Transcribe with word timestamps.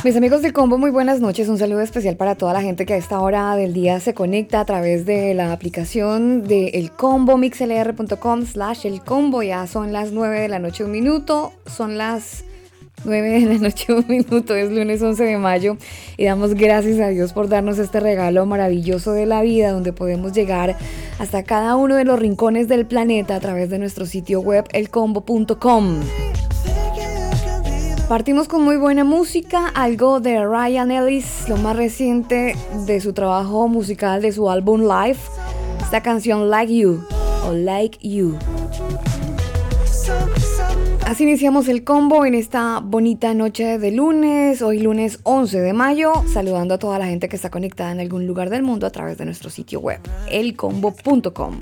Mis 0.04 0.16
amigos 0.16 0.40
del 0.40 0.54
combo, 0.54 0.78
muy 0.78 0.90
buenas 0.90 1.20
noches. 1.20 1.48
Un 1.48 1.58
saludo 1.58 1.82
especial 1.82 2.16
para 2.16 2.34
toda 2.34 2.54
la 2.54 2.62
gente 2.62 2.86
que 2.86 2.94
a 2.94 2.96
esta 2.96 3.20
hora 3.20 3.54
del 3.56 3.74
día 3.74 4.00
se 4.00 4.14
conecta 4.14 4.60
a 4.60 4.64
través 4.64 5.04
de 5.04 5.34
la 5.34 5.52
aplicación 5.52 6.44
de 6.44 6.68
El 6.68 6.90
Combo, 6.90 7.36
mixlr.com 7.36 8.46
slash 8.46 8.86
El 8.86 9.02
Combo. 9.02 9.42
Ya 9.42 9.66
son 9.66 9.92
las 9.92 10.12
9 10.12 10.40
de 10.40 10.48
la 10.48 10.58
noche, 10.58 10.84
un 10.84 10.92
minuto. 10.92 11.52
Son 11.66 11.98
las 11.98 12.44
9 13.04 13.28
de 13.28 13.40
la 13.40 13.58
noche, 13.58 13.92
un 13.92 14.06
minuto. 14.08 14.54
Es 14.54 14.70
lunes 14.70 15.02
11 15.02 15.22
de 15.22 15.36
mayo 15.36 15.76
y 16.16 16.24
damos 16.24 16.54
gracias 16.54 16.98
a 17.00 17.08
Dios 17.08 17.34
por 17.34 17.50
darnos 17.50 17.78
este 17.78 18.00
regalo 18.00 18.46
maravilloso 18.46 19.12
de 19.12 19.26
la 19.26 19.42
vida 19.42 19.70
donde 19.70 19.92
podemos 19.92 20.32
llegar 20.32 20.78
hasta 21.18 21.42
cada 21.42 21.76
uno 21.76 21.96
de 21.96 22.04
los 22.04 22.18
rincones 22.18 22.68
del 22.68 22.86
planeta 22.86 23.36
a 23.36 23.40
través 23.40 23.68
de 23.68 23.78
nuestro 23.78 24.06
sitio 24.06 24.40
web 24.40 24.64
elcombo.com. 24.72 26.00
Partimos 28.10 28.48
con 28.48 28.64
muy 28.64 28.76
buena 28.76 29.04
música, 29.04 29.68
algo 29.68 30.18
de 30.18 30.44
Ryan 30.44 30.90
Ellis, 30.90 31.48
lo 31.48 31.56
más 31.56 31.76
reciente 31.76 32.56
de 32.84 33.00
su 33.00 33.12
trabajo 33.12 33.68
musical 33.68 34.20
de 34.20 34.32
su 34.32 34.50
álbum 34.50 34.80
Live, 34.80 35.20
esta 35.80 36.02
canción 36.02 36.50
Like 36.50 36.76
You 36.76 37.04
o 37.46 37.52
Like 37.52 38.00
You. 38.02 38.36
Así 41.06 41.22
iniciamos 41.22 41.68
el 41.68 41.84
combo 41.84 42.26
en 42.26 42.34
esta 42.34 42.80
bonita 42.80 43.32
noche 43.32 43.78
de 43.78 43.92
lunes, 43.92 44.60
hoy 44.60 44.80
lunes 44.80 45.20
11 45.22 45.60
de 45.60 45.72
mayo, 45.72 46.12
saludando 46.26 46.74
a 46.74 46.78
toda 46.78 46.98
la 46.98 47.06
gente 47.06 47.28
que 47.28 47.36
está 47.36 47.48
conectada 47.48 47.92
en 47.92 48.00
algún 48.00 48.26
lugar 48.26 48.50
del 48.50 48.64
mundo 48.64 48.88
a 48.88 48.90
través 48.90 49.18
de 49.18 49.24
nuestro 49.24 49.50
sitio 49.50 49.78
web, 49.78 50.00
elcombo.com. 50.28 51.60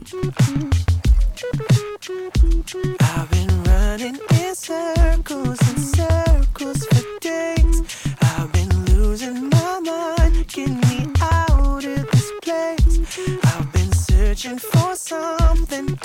running 3.89 4.19
in 4.33 4.55
circles 4.55 5.58
and 5.69 5.81
circles 5.81 6.84
for 6.86 7.19
days. 7.20 7.83
I've 8.20 8.53
been 8.53 8.69
losing 8.92 9.48
my 9.48 9.81
mind. 9.81 10.47
Get 10.48 10.69
me 10.69 11.06
out 11.22 11.84
of 11.84 12.11
this 12.11 12.31
place. 12.42 13.19
I've 13.44 13.72
been 13.72 13.92
searching 13.92 14.59
for 14.59 14.94
something. 14.94 15.98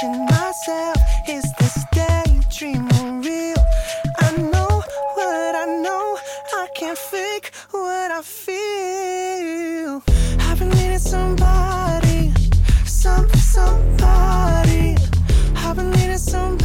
Pinching 0.00 0.24
myself, 0.26 0.96
is 1.28 1.44
this 1.58 1.84
daydream 1.92 2.88
real? 3.20 3.54
I 4.18 4.36
know 4.38 4.82
what 5.14 5.54
I 5.54 5.66
know, 5.82 6.18
I 6.56 6.68
can't 6.74 6.98
fake 6.98 7.52
what 7.70 8.10
I 8.10 8.22
feel. 8.22 10.02
Haven't 10.40 10.74
needed 10.74 11.00
somebody, 11.00 12.32
some 12.84 13.28
somebody. 13.34 14.96
Haven't 15.54 15.90
needed 15.92 16.18
somebody, 16.18 16.63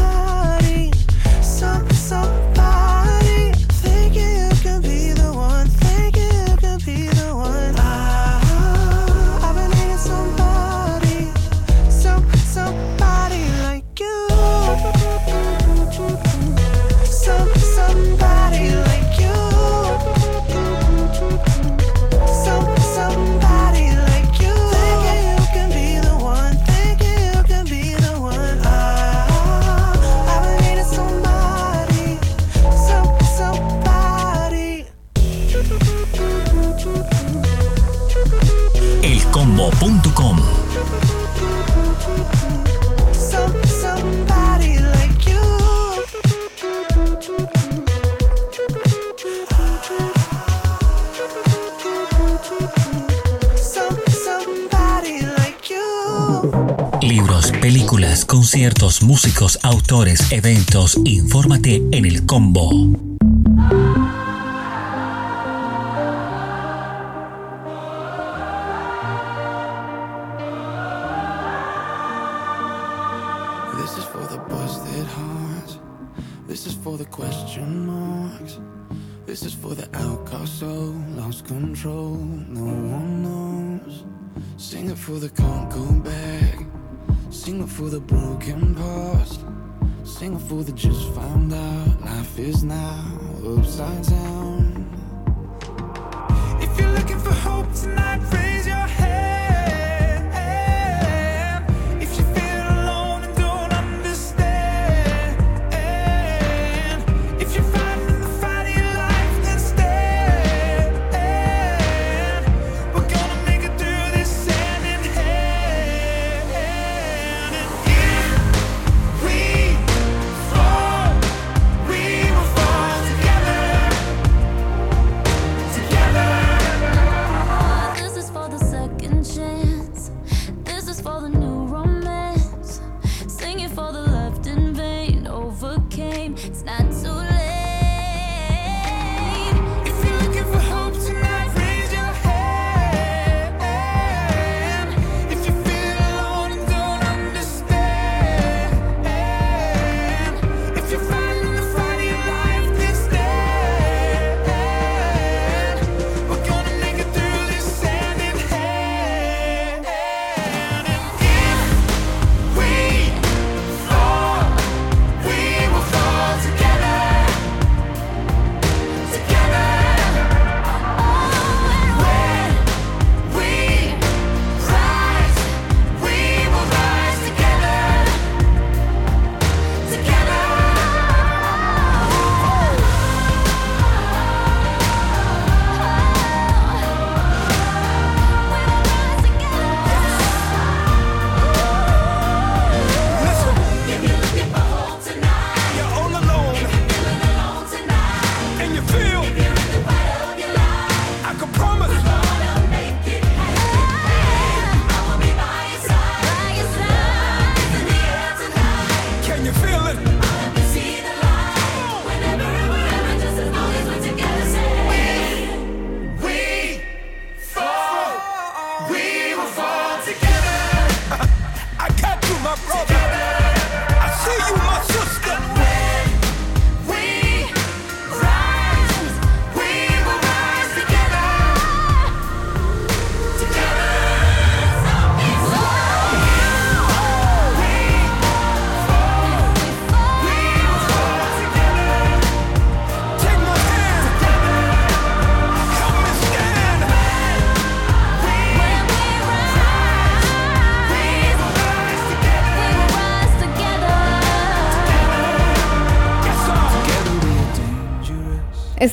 conciertos, 58.26 59.02
músicos, 59.02 59.60
autores, 59.64 60.32
eventos. 60.32 60.98
Infórmate 61.06 61.82
en 61.92 62.06
el 62.06 62.26
combo. 62.26 63.09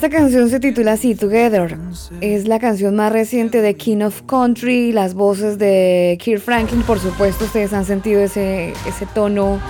Esta 0.07 0.19
canción 0.19 0.49
se 0.49 0.61
titula 0.61 0.93
así, 0.93 1.17
Together. 1.17 1.77
Es 2.21 2.47
la 2.47 2.61
canción 2.61 2.95
más 2.95 3.13
reciente 3.13 3.61
de 3.61 3.75
King 3.75 4.03
of 4.03 4.23
Country, 4.23 4.93
las 4.93 5.15
voces 5.15 5.59
de 5.59 6.17
Kirk 6.23 6.41
Franklin, 6.41 6.83
por 6.83 7.01
supuesto, 7.01 7.45
ustedes 7.45 7.73
han 7.73 7.85
sentido 7.85 8.21
ese, 8.21 8.73
ese 8.87 9.05
tono 9.15 9.61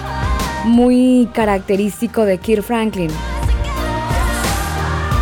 muy 0.66 1.26
característico 1.32 2.26
de 2.26 2.36
Kirk 2.36 2.62
Franklin. 2.62 3.08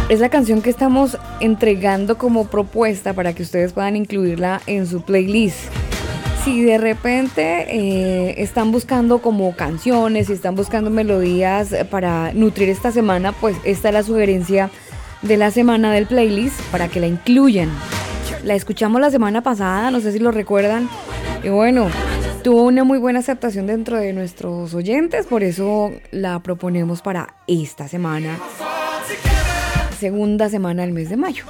Es 0.09 0.19
la 0.19 0.31
canción 0.31 0.63
que 0.63 0.71
estamos 0.71 1.17
entregando 1.39 2.19
como 2.19 2.49
propuesta 2.49 3.13
para 3.13 3.35
que 3.35 3.45
ustedes 3.45 3.73
puedan 3.73 3.95
incluirla 3.95 4.63
en 4.67 4.85
su 4.85 5.03
playlist. 5.03 5.61
Si 6.45 6.61
de 6.65 6.77
repente 6.77 7.67
eh, 7.69 8.43
están 8.43 8.73
buscando 8.73 9.23
como 9.23 9.55
canciones, 9.55 10.27
si 10.27 10.33
están 10.33 10.57
buscando 10.57 10.91
melodías 10.91 11.73
para 11.89 12.33
nutrir 12.35 12.69
esta 12.69 12.91
semana, 12.91 13.31
pues 13.31 13.57
esta 13.65 13.89
es 13.89 13.95
la 13.95 14.03
sugerencia 14.03 14.71
de 15.25 15.37
la 15.39 15.51
semana 15.51 15.93
del 15.93 16.07
playlist 16.07 16.61
para 16.71 16.89
que 16.89 17.01
la 17.01 17.07
incluyan. 17.07 17.71
La 18.45 18.55
escuchamos 18.55 19.01
la 19.01 19.11
semana 19.11 19.43
pasada, 19.43 19.91
no 19.91 20.01
sé 20.01 20.13
si 20.13 20.19
lo 20.19 20.31
recuerdan. 20.31 20.89
Y 21.43 21.49
bueno, 21.49 21.89
tuvo 22.43 22.63
una 22.63 22.85
muy 22.85 22.99
buena 22.99 23.21
aceptación 23.21 23.67
dentro 23.67 23.97
de 23.97 24.13
nuestros 24.13 24.75
oyentes, 24.75 25.27
por 25.27 25.43
eso 25.43 25.93
la 26.11 26.41
proponemos 26.41 27.01
para 27.01 27.35
esta 27.47 27.89
semana, 27.89 28.39
segunda 29.99 30.49
semana 30.51 30.83
del 30.83 30.93
mes 30.93 31.09
de 31.09 31.17
mayo. 31.17 31.45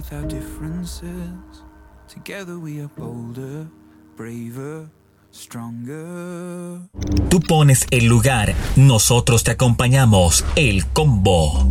With 0.00 0.12
our 0.14 0.26
differences. 0.26 1.62
Together 2.08 2.58
we 2.58 2.80
are 2.80 2.88
bolder, 2.96 3.66
braver, 4.16 4.88
stronger. 5.30 6.80
Tú 7.28 7.40
pones 7.40 7.86
el 7.90 8.06
lugar, 8.06 8.54
nosotros 8.76 9.44
te 9.44 9.50
acompañamos. 9.50 10.44
El 10.56 10.86
combo. 10.86 11.66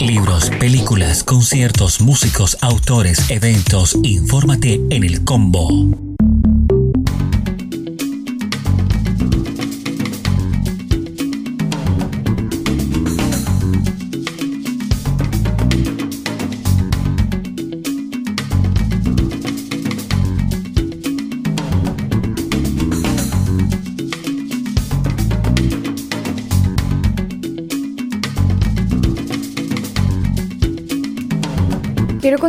Libros, 0.00 0.50
películas, 0.58 1.22
conciertos, 1.22 2.00
músicos, 2.00 2.58
autores, 2.60 3.30
eventos. 3.30 3.96
Infórmate 4.02 4.80
en 4.90 5.04
el 5.04 5.24
combo. 5.24 5.68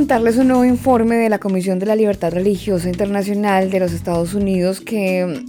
Contarles 0.01 0.38
un 0.38 0.48
nuevo 0.48 0.65
informe 0.65 1.17
de 1.17 1.29
la 1.29 1.38
Comisión 1.38 1.77
de 1.77 1.86
la 1.86 1.96
Libertad 1.96 2.34
Religiosa 2.34 2.89
Internacional 2.89 3.70
de 3.70 3.79
los 3.79 3.93
Estados 3.93 4.34
Unidos 4.34 4.81
que 4.81 5.46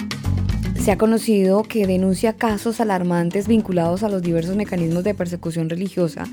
se 0.78 0.92
ha 0.92 0.98
conocido 0.98 1.62
que 1.62 1.86
denuncia 1.86 2.34
casos 2.34 2.78
alarmantes 2.78 3.48
vinculados 3.48 4.02
a 4.02 4.10
los 4.10 4.20
diversos 4.20 4.54
mecanismos 4.54 5.04
de 5.04 5.14
persecución 5.14 5.70
religiosa. 5.70 6.26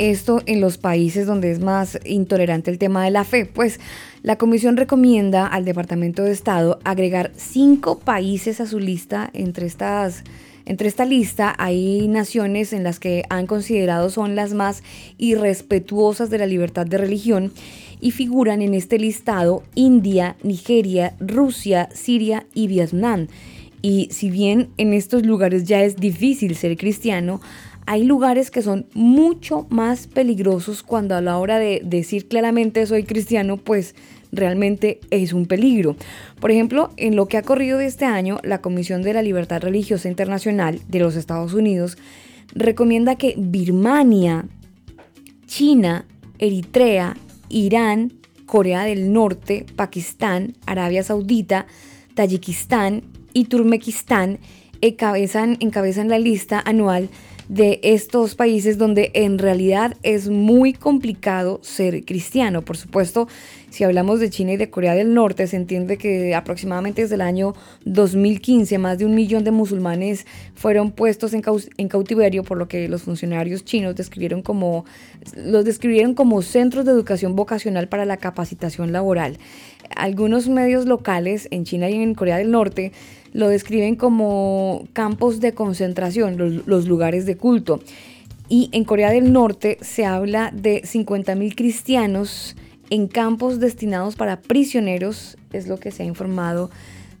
Esto 0.00 0.42
en 0.46 0.60
los 0.60 0.76
países 0.76 1.24
donde 1.28 1.52
es 1.52 1.60
más 1.60 2.00
intolerante 2.04 2.68
el 2.68 2.78
tema 2.78 3.04
de 3.04 3.12
la 3.12 3.22
fe. 3.22 3.46
Pues 3.46 3.78
la 4.24 4.38
comisión 4.38 4.76
recomienda 4.76 5.46
al 5.46 5.64
Departamento 5.64 6.24
de 6.24 6.32
Estado 6.32 6.80
agregar 6.82 7.30
cinco 7.36 8.00
países 8.00 8.60
a 8.60 8.66
su 8.66 8.80
lista 8.80 9.30
entre 9.34 9.66
estas 9.66 10.24
entre 10.64 10.88
esta 10.88 11.04
lista 11.04 11.54
hay 11.58 12.06
naciones 12.08 12.72
en 12.72 12.84
las 12.84 13.00
que 13.00 13.24
han 13.30 13.46
considerado 13.46 14.10
son 14.10 14.36
las 14.36 14.54
más 14.54 14.82
irrespetuosas 15.18 16.30
de 16.30 16.38
la 16.38 16.46
libertad 16.46 16.86
de 16.86 16.98
religión 16.98 17.52
y 18.00 18.10
figuran 18.10 18.62
en 18.62 18.74
este 18.74 18.98
listado 18.98 19.62
India, 19.74 20.36
Nigeria, 20.42 21.14
Rusia, 21.20 21.88
Siria 21.94 22.46
y 22.54 22.66
Vietnam. 22.66 23.28
Y 23.80 24.08
si 24.12 24.30
bien 24.30 24.70
en 24.76 24.92
estos 24.92 25.24
lugares 25.26 25.64
ya 25.64 25.82
es 25.82 25.96
difícil 25.96 26.54
ser 26.56 26.76
cristiano, 26.76 27.40
hay 27.86 28.04
lugares 28.04 28.50
que 28.50 28.62
son 28.62 28.86
mucho 28.94 29.66
más 29.70 30.06
peligrosos 30.06 30.82
cuando 30.82 31.16
a 31.16 31.20
la 31.20 31.38
hora 31.38 31.58
de 31.58 31.80
decir 31.84 32.28
claramente 32.28 32.86
soy 32.86 33.02
cristiano, 33.04 33.56
pues 33.56 33.94
realmente 34.32 35.00
es 35.10 35.32
un 35.32 35.46
peligro. 35.46 35.96
Por 36.40 36.50
ejemplo, 36.50 36.90
en 36.96 37.14
lo 37.14 37.28
que 37.28 37.36
ha 37.36 37.42
corrido 37.42 37.78
de 37.78 37.86
este 37.86 38.06
año, 38.06 38.38
la 38.42 38.60
Comisión 38.60 39.02
de 39.02 39.12
la 39.12 39.22
Libertad 39.22 39.60
Religiosa 39.60 40.08
Internacional 40.08 40.80
de 40.88 40.98
los 40.98 41.14
Estados 41.14 41.54
Unidos 41.54 41.98
recomienda 42.54 43.16
que 43.16 43.34
Birmania, 43.36 44.46
China, 45.46 46.06
Eritrea, 46.38 47.16
Irán, 47.48 48.14
Corea 48.46 48.84
del 48.84 49.12
Norte, 49.12 49.64
Pakistán, 49.76 50.54
Arabia 50.66 51.02
Saudita, 51.02 51.66
Tayikistán 52.14 53.02
y 53.32 53.46
encabezan, 54.82 55.56
encabezan 55.60 56.08
la 56.08 56.18
lista 56.18 56.60
anual 56.64 57.08
de 57.48 57.80
estos 57.82 58.34
países 58.34 58.78
donde 58.78 59.10
en 59.14 59.38
realidad 59.38 59.96
es 60.02 60.28
muy 60.28 60.72
complicado 60.72 61.60
ser 61.62 62.04
cristiano. 62.04 62.62
Por 62.62 62.76
supuesto, 62.76 63.28
si 63.70 63.84
hablamos 63.84 64.20
de 64.20 64.30
China 64.30 64.52
y 64.52 64.56
de 64.56 64.70
Corea 64.70 64.94
del 64.94 65.12
Norte, 65.14 65.46
se 65.46 65.56
entiende 65.56 65.96
que 65.96 66.34
aproximadamente 66.34 67.02
desde 67.02 67.16
el 67.16 67.20
año 67.20 67.54
2015 67.84 68.78
más 68.78 68.98
de 68.98 69.06
un 69.06 69.14
millón 69.14 69.44
de 69.44 69.50
musulmanes 69.50 70.26
fueron 70.54 70.92
puestos 70.92 71.34
en, 71.34 71.42
cau- 71.42 71.68
en 71.76 71.88
cautiverio, 71.88 72.44
por 72.44 72.58
lo 72.58 72.68
que 72.68 72.88
los 72.88 73.02
funcionarios 73.02 73.64
chinos 73.64 73.96
describieron 73.96 74.42
como, 74.42 74.84
los 75.36 75.64
describieron 75.64 76.14
como 76.14 76.42
centros 76.42 76.84
de 76.84 76.92
educación 76.92 77.34
vocacional 77.34 77.88
para 77.88 78.04
la 78.04 78.16
capacitación 78.18 78.92
laboral. 78.92 79.38
Algunos 79.96 80.48
medios 80.48 80.86
locales 80.86 81.48
en 81.50 81.64
China 81.64 81.90
y 81.90 81.94
en 81.94 82.14
Corea 82.14 82.38
del 82.38 82.50
Norte 82.50 82.92
lo 83.32 83.48
describen 83.48 83.96
como 83.96 84.86
campos 84.92 85.40
de 85.40 85.52
concentración, 85.52 86.62
los, 86.66 86.86
lugares 86.86 87.26
de 87.26 87.36
culto. 87.36 87.80
Y 88.48 88.68
en 88.72 88.84
Corea 88.84 89.10
del 89.10 89.32
Norte 89.32 89.78
se 89.80 90.04
habla 90.04 90.50
de 90.54 90.82
50.000 90.82 91.54
cristianos 91.54 92.56
en 92.90 93.08
campos 93.08 93.58
destinados 93.58 94.16
para 94.16 94.40
prisioneros, 94.40 95.38
es 95.52 95.66
lo 95.66 95.78
que 95.78 95.90
se 95.90 96.02
ha 96.02 96.06
informado 96.06 96.70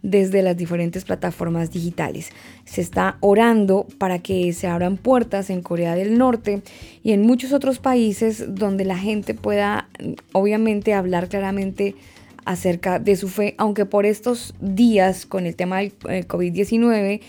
desde 0.02 0.42
las 0.42 0.56
diferentes 0.56 1.04
plataformas 1.04 1.70
digitales. 1.70 2.30
Se 2.64 2.80
está 2.80 3.16
orando 3.20 3.86
para 3.98 4.18
que 4.18 4.52
se 4.52 4.66
abran 4.66 4.96
puertas 4.96 5.48
en 5.48 5.62
Corea 5.62 5.94
del 5.94 6.18
Norte 6.18 6.62
y 7.02 7.12
en 7.12 7.22
muchos 7.22 7.52
otros 7.52 7.78
países 7.78 8.54
donde 8.54 8.84
la 8.84 8.98
gente 8.98 9.32
pueda 9.32 9.88
obviamente 10.32 10.92
hablar 10.92 11.28
claramente 11.28 11.94
acerca 12.44 12.98
de 12.98 13.16
su 13.16 13.28
fe, 13.28 13.54
aunque 13.58 13.86
por 13.86 14.06
estos 14.06 14.54
días 14.60 15.26
con 15.26 15.46
el 15.46 15.56
tema 15.56 15.78
del 15.78 15.92
eh, 16.08 16.24
COVID-19, 16.26 17.20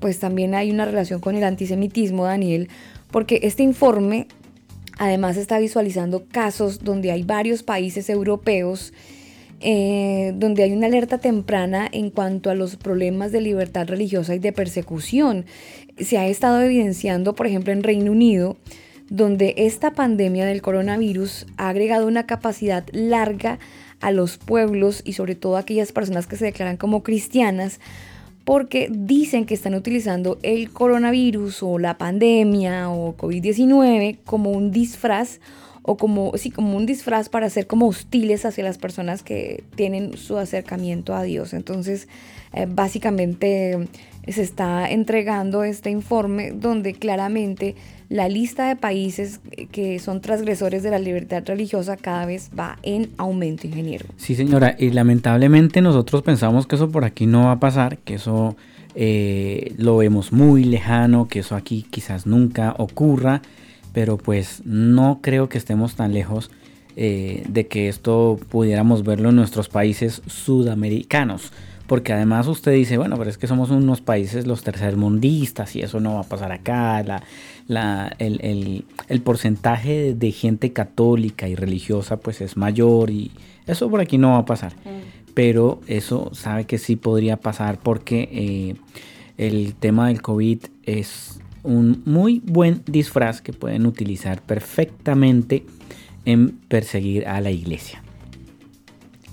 pues 0.00 0.18
también 0.18 0.54
hay 0.54 0.70
una 0.70 0.84
relación 0.84 1.20
con 1.20 1.36
el 1.36 1.44
antisemitismo, 1.44 2.24
Daniel, 2.24 2.68
porque 3.10 3.40
este 3.42 3.62
informe 3.62 4.28
Además 5.00 5.38
está 5.38 5.58
visualizando 5.58 6.26
casos 6.30 6.84
donde 6.84 7.10
hay 7.10 7.22
varios 7.22 7.62
países 7.62 8.10
europeos 8.10 8.92
eh, 9.62 10.34
donde 10.36 10.62
hay 10.62 10.72
una 10.72 10.88
alerta 10.88 11.16
temprana 11.16 11.88
en 11.90 12.10
cuanto 12.10 12.50
a 12.50 12.54
los 12.54 12.76
problemas 12.76 13.32
de 13.32 13.40
libertad 13.40 13.88
religiosa 13.88 14.34
y 14.34 14.38
de 14.38 14.52
persecución. 14.52 15.46
Se 15.96 16.18
ha 16.18 16.26
estado 16.26 16.60
evidenciando, 16.60 17.34
por 17.34 17.46
ejemplo, 17.46 17.72
en 17.72 17.82
Reino 17.82 18.12
Unido, 18.12 18.58
donde 19.08 19.54
esta 19.56 19.92
pandemia 19.92 20.44
del 20.44 20.60
coronavirus 20.60 21.46
ha 21.56 21.70
agregado 21.70 22.06
una 22.06 22.26
capacidad 22.26 22.84
larga 22.92 23.58
a 24.00 24.10
los 24.12 24.38
pueblos 24.38 25.02
y 25.04 25.12
sobre 25.12 25.34
todo 25.34 25.56
a 25.56 25.60
aquellas 25.60 25.92
personas 25.92 26.26
que 26.26 26.36
se 26.36 26.46
declaran 26.46 26.76
como 26.76 27.02
cristianas, 27.02 27.80
porque 28.44 28.88
dicen 28.90 29.46
que 29.46 29.54
están 29.54 29.74
utilizando 29.74 30.38
el 30.42 30.70
coronavirus 30.70 31.62
o 31.62 31.78
la 31.78 31.98
pandemia 31.98 32.90
o 32.90 33.16
COVID-19 33.16 34.18
como 34.24 34.50
un 34.50 34.72
disfraz 34.72 35.40
o 35.82 35.96
como, 35.96 36.32
sí, 36.36 36.50
como 36.50 36.76
un 36.76 36.86
disfraz 36.86 37.28
para 37.28 37.48
ser 37.50 37.66
como 37.66 37.86
hostiles 37.88 38.44
hacia 38.44 38.64
las 38.64 38.78
personas 38.78 39.22
que 39.22 39.64
tienen 39.74 40.16
su 40.16 40.36
acercamiento 40.36 41.14
a 41.14 41.22
Dios. 41.22 41.54
Entonces, 41.54 42.08
eh, 42.52 42.66
básicamente 42.68 43.88
se 44.26 44.42
está 44.42 44.90
entregando 44.90 45.64
este 45.64 45.90
informe 45.90 46.52
donde 46.52 46.92
claramente 46.92 47.74
la 48.08 48.28
lista 48.28 48.68
de 48.68 48.76
países 48.76 49.40
que 49.70 49.98
son 50.00 50.20
transgresores 50.20 50.82
de 50.82 50.90
la 50.90 50.98
libertad 50.98 51.44
religiosa 51.46 51.96
cada 51.96 52.26
vez 52.26 52.50
va 52.58 52.78
en 52.82 53.10
aumento, 53.16 53.66
ingeniero. 53.66 54.06
Sí, 54.16 54.34
señora, 54.34 54.74
y 54.78 54.90
lamentablemente 54.90 55.80
nosotros 55.80 56.22
pensamos 56.22 56.66
que 56.66 56.74
eso 56.74 56.90
por 56.90 57.04
aquí 57.04 57.26
no 57.26 57.44
va 57.44 57.52
a 57.52 57.60
pasar, 57.60 57.98
que 57.98 58.14
eso 58.14 58.56
eh, 58.96 59.74
lo 59.78 59.96
vemos 59.96 60.32
muy 60.32 60.64
lejano, 60.64 61.28
que 61.28 61.38
eso 61.38 61.54
aquí 61.54 61.86
quizás 61.88 62.26
nunca 62.26 62.74
ocurra, 62.78 63.42
pero 63.92 64.16
pues 64.18 64.62
no 64.64 65.20
creo 65.22 65.48
que 65.48 65.58
estemos 65.58 65.94
tan 65.96 66.12
lejos 66.12 66.50
eh, 66.96 67.44
de 67.48 67.66
que 67.66 67.88
esto 67.88 68.38
pudiéramos 68.50 69.04
verlo 69.04 69.30
en 69.30 69.36
nuestros 69.36 69.68
países 69.68 70.22
sudamericanos. 70.26 71.52
Porque 71.86 72.12
además 72.12 72.46
usted 72.46 72.70
dice, 72.72 72.98
bueno, 72.98 73.16
pero 73.18 73.30
es 73.30 73.36
que 73.38 73.48
somos 73.48 73.70
unos 73.70 74.00
países 74.00 74.46
los 74.46 74.62
tercermundistas 74.62 75.74
y 75.74 75.80
eso 75.80 75.98
no 75.98 76.14
va 76.14 76.20
a 76.20 76.28
pasar 76.28 76.52
acá. 76.52 77.02
La, 77.02 77.22
la- 77.66 78.14
el, 78.20 78.40
el- 78.44 78.84
el 79.08 79.20
porcentaje 79.22 80.14
de, 80.14 80.30
gente 80.30 80.72
católica 80.72 81.48
y 81.48 81.56
religiosa 81.56 82.18
pues 82.18 82.40
es 82.42 82.56
mayor 82.56 83.10
y 83.10 83.32
eso 83.66 83.90
por 83.90 84.00
aquí 84.00 84.18
no 84.18 84.30
va 84.32 84.38
a 84.38 84.44
pasar. 84.44 84.72
Pero 85.34 85.80
eso 85.88 86.30
sabe 86.32 86.64
que 86.64 86.78
sí 86.78 86.94
podría 86.94 87.38
pasar 87.38 87.78
porque 87.82 88.28
eh, 88.32 88.76
el 89.36 89.74
tema 89.74 90.08
del 90.08 90.22
COVID 90.22 90.58
es 90.84 91.40
un 91.62 92.02
muy 92.06 92.40
buen 92.44 92.82
disfraz 92.86 93.40
que 93.40 93.52
pueden 93.52 93.86
utilizar 93.86 94.40
perfectamente 94.42 95.64
en 96.24 96.50
perseguir 96.68 97.26
a 97.28 97.40
la 97.40 97.50
iglesia. 97.50 98.02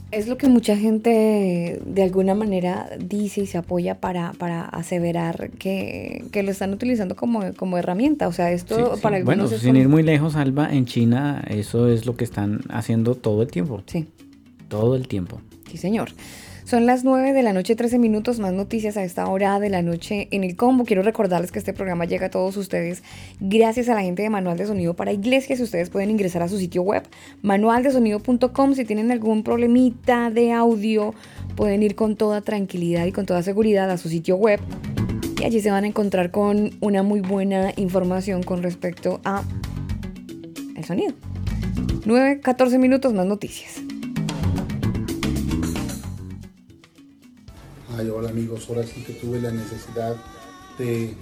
Es 0.10 0.27
lo 0.29 0.38
que 0.38 0.48
mucha 0.48 0.77
gente 0.77 1.81
de 1.86 2.03
alguna 2.03 2.34
manera 2.34 2.89
dice 2.98 3.41
y 3.41 3.46
se 3.46 3.57
apoya 3.57 4.00
para, 4.00 4.31
para 4.34 4.63
aseverar 4.63 5.50
que, 5.51 6.24
que 6.31 6.43
lo 6.43 6.51
están 6.51 6.74
utilizando 6.74 7.17
como, 7.17 7.53
como 7.55 7.77
herramienta. 7.77 8.29
O 8.29 8.31
sea, 8.31 8.51
esto 8.53 8.75
Sí, 8.77 8.81
sí. 8.96 9.01
para 9.01 9.17
Bueno, 9.22 9.43
algunos 9.43 9.51
es 9.51 9.60
sin 9.62 9.72
como- 9.72 9.81
ir 9.81 9.89
muy 9.89 10.03
lejos, 10.03 10.38
Alba, 10.38 10.74
en 10.74 10.86
China 10.86 11.43
eso 11.50 11.89
es 11.89 12.05
lo 12.05 12.15
que 12.15 12.24
están 12.24 12.62
haciendo 12.69 13.15
todo 13.15 13.41
el 13.41 13.50
tiempo. 13.51 13.84
Sí. 13.86 14.07
Todo 14.69 14.96
el 14.96 15.10
tiempo. 15.10 15.41
Sí, 15.69 15.77
señor. 15.77 16.10
Son 16.68 16.86
las 16.86 17.06
9 17.06 17.32
de 17.32 17.44
la 17.44 17.54
noche, 17.54 17.78
13 17.78 17.98
minutos, 17.98 18.40
más 18.40 18.52
noticias 18.52 18.98
a 18.98 19.04
esta 19.06 19.26
hora 19.28 19.58
de 19.58 19.70
la 19.70 19.82
noche 19.82 20.28
en 20.32 20.44
el 20.44 20.58
combo. 20.58 20.84
Quiero 20.84 21.02
recordarles 21.02 21.54
que 21.54 21.60
este 21.60 21.72
programa 21.72 22.04
llega 22.04 22.26
a 22.26 22.30
todos 22.30 22.58
ustedes 22.58 23.04
gracias 23.40 23.88
a 23.88 23.96
la 23.96 24.02
gente 24.02 24.22
de 24.22 24.30
Manual 24.30 24.58
de 24.58 24.66
Sonido 24.66 24.94
para 24.94 25.14
Iglesias. 25.14 25.62
Ustedes 25.62 25.90
pueden 25.90 26.10
ingresar 26.10 26.42
a 26.42 26.50
su 26.50 26.58
sitio 26.58 26.82
web, 26.82 27.04
manualdesonido.com. 27.42 28.74
Si 28.74 28.84
tienen 28.84 29.14
algún 29.14 29.44
problemita 29.44 30.30
de 30.30 30.52
audio, 30.52 31.14
pueden 31.56 31.84
ir 31.84 31.96
con 31.96 32.18
toda 32.18 32.42
tranquilidad 32.42 33.06
y 33.06 33.14
con 33.14 33.26
toda 33.26 33.44
seguridad 33.44 33.90
a 33.90 33.98
su 33.98 34.10
sitio 34.10 34.36
web. 34.36 34.60
Y 35.40 35.46
allí 35.46 35.62
se 35.62 35.72
van 35.72 35.86
a 35.86 35.88
encontrar 35.88 36.32
con 36.32 36.72
una 36.82 37.02
muy 37.02 37.22
buena 37.22 37.72
información 37.78 38.44
con 38.44 38.62
respecto 38.62 39.22
a 39.24 39.42
el 40.76 40.84
sonido. 40.84 41.14
9, 42.04 42.42
14 42.42 42.78
minutos, 42.78 43.14
más 43.14 43.26
noticias. 43.26 43.82
Ay, 47.98 48.10
hola 48.10 48.30
amigos, 48.30 48.68
ahora 48.70 48.84
sí 48.84 49.01
que 49.01 49.13
tuve 49.13 49.42
la 49.42 49.50
necesidad 49.50 50.16
de, 50.77 51.16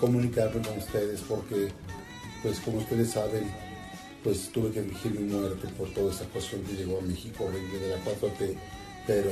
comunicarme 0.00 0.66
con 0.66 0.78
ustedes 0.78 1.20
porque, 1.28 1.68
pues 2.42 2.58
como 2.60 2.78
ustedes 2.78 3.10
saben, 3.10 3.52
pues 4.24 4.48
tuve 4.48 4.70
que 4.70 4.80
fingir 4.80 5.20
mi 5.20 5.30
muerte 5.30 5.68
por 5.76 5.90
toda 5.90 6.10
esta 6.10 6.24
cuestión 6.24 6.62
que 6.62 6.72
llegó 6.72 7.00
a 7.00 7.02
México, 7.02 7.50
de 7.52 7.88
la 7.88 7.96
4T, 8.02 8.56
pero, 9.06 9.30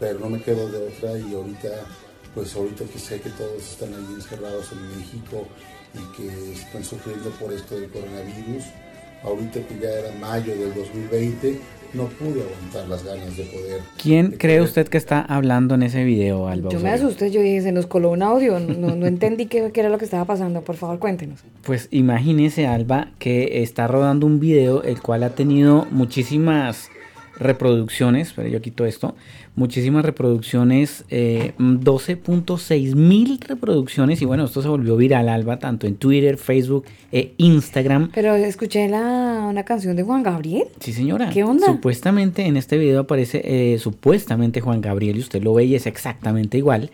pero 0.00 0.18
no 0.18 0.30
me 0.30 0.40
quedo 0.40 0.66
de 0.70 0.88
otra 0.88 1.18
y 1.18 1.34
ahorita, 1.34 1.68
pues 2.34 2.56
ahorita 2.56 2.86
que 2.86 2.98
sé 2.98 3.20
que 3.20 3.28
todos 3.30 3.62
están 3.62 3.92
ahí 3.92 4.14
encerrados 4.14 4.72
en 4.72 4.98
México 4.98 5.46
y 5.92 6.16
que 6.16 6.52
están 6.52 6.82
sufriendo 6.82 7.28
por 7.32 7.52
esto 7.52 7.78
del 7.78 7.90
coronavirus, 7.90 8.64
ahorita 9.22 9.60
que 9.66 9.78
ya 9.78 9.90
era 9.90 10.14
mayo 10.20 10.56
del 10.56 10.72
2020, 10.74 11.60
no 11.94 12.04
pude 12.04 12.42
aguantar 12.42 12.88
las 12.88 13.04
ganas 13.04 13.36
de 13.36 13.44
poder 13.44 13.80
¿Quién 14.00 14.30
de 14.30 14.38
cree 14.38 14.60
usted 14.60 14.88
que 14.88 14.98
está 14.98 15.20
hablando 15.20 15.74
en 15.74 15.82
ese 15.82 16.04
video, 16.04 16.48
Alba? 16.48 16.70
Yo 16.70 16.80
me 16.80 16.90
asusté, 16.90 17.30
yo 17.30 17.40
dije, 17.40 17.62
se 17.62 17.72
nos 17.72 17.86
coló 17.86 18.10
un 18.10 18.22
audio, 18.22 18.60
no, 18.60 18.94
no 18.94 19.06
entendí 19.06 19.46
qué, 19.46 19.70
qué 19.72 19.80
era 19.80 19.88
lo 19.88 19.98
que 19.98 20.04
estaba 20.04 20.24
pasando, 20.24 20.62
por 20.62 20.76
favor 20.76 20.98
cuéntenos. 20.98 21.40
Pues 21.62 21.88
imagínese, 21.90 22.66
Alba, 22.66 23.08
que 23.18 23.62
está 23.62 23.86
rodando 23.86 24.26
un 24.26 24.40
video 24.40 24.82
el 24.82 25.00
cual 25.00 25.22
ha 25.22 25.30
tenido 25.30 25.86
muchísimas 25.90 26.90
reproducciones, 27.38 28.32
pero 28.34 28.48
yo 28.48 28.60
quito 28.60 28.84
esto, 28.84 29.14
muchísimas 29.58 30.04
reproducciones, 30.04 31.04
eh, 31.10 31.52
12.6 31.58 32.94
mil 32.94 33.40
reproducciones 33.40 34.22
y 34.22 34.24
bueno, 34.24 34.44
esto 34.44 34.62
se 34.62 34.68
volvió 34.68 34.96
viral, 34.96 35.28
Alba, 35.28 35.58
tanto 35.58 35.86
en 35.86 35.96
Twitter, 35.96 36.36
Facebook 36.38 36.84
e 37.10 37.34
Instagram. 37.38 38.10
Pero 38.14 38.34
escuché 38.34 38.88
la, 38.88 39.46
una 39.50 39.64
canción 39.64 39.96
de 39.96 40.04
Juan 40.04 40.22
Gabriel. 40.22 40.68
Sí, 40.78 40.92
señora. 40.92 41.28
¿Qué 41.30 41.42
onda? 41.42 41.66
Supuestamente 41.66 42.46
en 42.46 42.56
este 42.56 42.78
video 42.78 43.00
aparece 43.00 43.42
eh, 43.44 43.78
supuestamente 43.78 44.60
Juan 44.60 44.80
Gabriel 44.80 45.16
y 45.16 45.20
usted 45.20 45.42
lo 45.42 45.52
ve 45.52 45.64
y 45.64 45.74
es 45.74 45.86
exactamente 45.86 46.56
igual. 46.56 46.90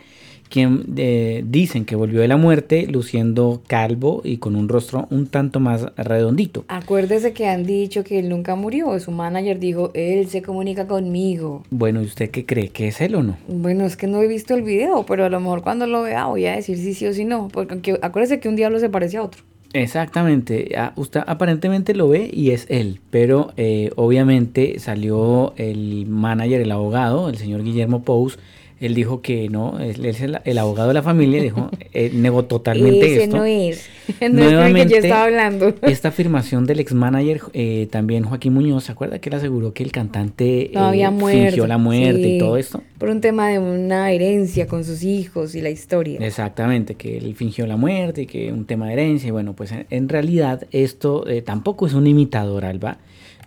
Quien 0.49 0.85
eh, 0.97 1.43
dicen 1.47 1.85
que 1.85 1.97
volvió 1.97 2.21
de 2.21 2.29
la 2.29 2.37
muerte 2.37 2.87
luciendo 2.87 3.63
calvo 3.67 4.23
y 4.25 4.37
con 4.37 4.57
un 4.57 4.69
rostro 4.69 5.09
un 5.11 5.27
tanto 5.27 5.61
más 5.61 5.87
redondito. 5.97 6.65
Acuérdese 6.69 7.33
que 7.33 7.49
han 7.49 7.65
dicho 7.65 8.05
que 8.05 8.19
él 8.19 8.29
nunca 8.29 8.55
murió, 8.55 8.99
su 9.01 9.11
manager 9.11 9.59
dijo, 9.59 9.91
él 9.95 10.29
se 10.29 10.43
comunica 10.43 10.87
conmigo. 10.87 11.65
Bueno, 11.71 12.03
¿y 12.03 12.07
usted 12.07 12.31
qué 12.31 12.47
cree? 12.47 12.69
¿Que 12.69 12.89
es 12.89 13.01
él 13.01 13.15
o 13.17 13.23
no? 13.23 13.37
Bueno, 13.49 13.85
es 13.85 13.97
que 13.97 14.07
no 14.07 14.23
he 14.23 14.29
visto 14.29 14.55
el 14.55 14.63
video, 14.63 15.05
pero 15.07 15.25
a 15.25 15.29
lo 15.29 15.41
mejor 15.41 15.63
cuando 15.63 15.87
lo 15.87 16.03
vea 16.03 16.27
voy 16.27 16.47
a 16.47 16.57
decir 16.57 16.79
si 16.79 16.95
sí 16.95 17.07
o 17.07 17.13
si 17.13 17.25
no, 17.25 17.49
porque 17.49 17.99
acuérdese 18.03 18.41
que 18.41 18.49
un 18.49 18.57
diablo 18.57 18.79
se 18.79 18.89
parece 18.89 19.17
a 19.17 19.23
otro. 19.23 19.43
Exactamente, 19.75 20.73
usted 20.95 21.23
aparentemente 21.27 21.95
lo 21.97 22.09
ve 22.09 22.31
y 22.33 22.53
es 22.53 22.67
él, 22.69 23.01
pero 23.11 23.53
eh, 23.57 23.91
obviamente 23.97 24.79
salió 24.79 25.53
el 25.57 26.07
manager, 26.07 26.61
el 26.61 26.71
abogado, 26.71 27.29
el 27.29 27.37
señor 27.39 27.65
Guillermo 27.65 28.05
Pous, 28.05 28.39
él 28.81 28.95
dijo 28.95 29.23
que 29.23 29.49
no, 29.49 29.78
él 29.78 30.04
es 30.04 30.21
el, 30.21 30.38
el 30.45 30.59
abogado 30.59 30.88
de 30.88 30.95
la 30.95 31.02
familia, 31.02 31.43
dijo, 31.43 31.71
él 31.93 32.21
negó 32.23 32.45
totalmente 32.45 33.14
Ese 33.14 33.25
esto. 33.25 33.37
no 33.37 33.45
es, 33.45 33.88
no 34.21 34.43
es 34.43 34.52
con 34.54 34.76
el 34.76 34.87
que 34.88 34.95
yo 34.95 34.97
estaba 34.99 35.25
hablando. 35.25 35.75
esta 35.83 36.09
afirmación 36.09 36.66
del 36.66 36.81
ex 36.81 36.93
manager, 36.93 37.40
eh, 37.52 37.88
también 37.90 38.25
Joaquín 38.25 38.52
Muñoz, 38.52 38.85
¿se 38.85 38.93
acuerda 38.93 39.19
que 39.21 39.28
él 39.31 39.37
aseguró 39.37 39.73
que 39.73 39.83
el 39.83 39.93
cantante 39.93 40.71
No 40.75 40.87
había 40.87 41.09
eh, 41.09 41.11
muerto. 41.11 41.43
fingió 41.47 41.66
la 41.66 41.78
muerte 41.78 42.23
sí, 42.23 42.37
y 42.37 42.38
todo 42.38 42.57
esto? 42.57 42.83
Por 42.99 43.09
un 43.11 43.21
tema 43.21 43.49
de 43.49 43.59
una 43.59 44.11
herencia 44.11 44.66
con 44.66 44.85
sus 44.85 45.02
hijos 45.02 45.54
y 45.54 45.61
la 45.61 45.71
historia. 45.71 46.19
Exactamente, 46.21 46.95
que 46.97 47.16
él 47.19 47.35
fingió 47.37 47.66
la 47.66 47.76
muerte 47.76 48.23
y 48.23 48.26
que 48.26 48.52
un 48.52 48.64
tema 48.64 48.87
de 48.88 48.95
herencia. 48.95 49.28
Y 49.28 49.31
bueno, 49.31 49.54
pues 49.54 49.73
en, 49.73 49.87
en 49.90 50.09
realidad 50.09 50.66
esto 50.73 51.26
eh, 51.28 51.43
tampoco 51.43 51.87
es 51.87 51.95
un 51.95 52.07
imitador, 52.07 52.64
Alba. 52.64 52.99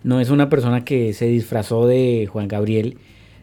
No 0.04 0.20
es 0.20 0.30
una 0.30 0.48
persona 0.48 0.84
que 0.84 1.12
se 1.12 1.26
disfrazó 1.26 1.86
de 1.86 2.28
Juan 2.30 2.48
Gabriel. 2.48 2.96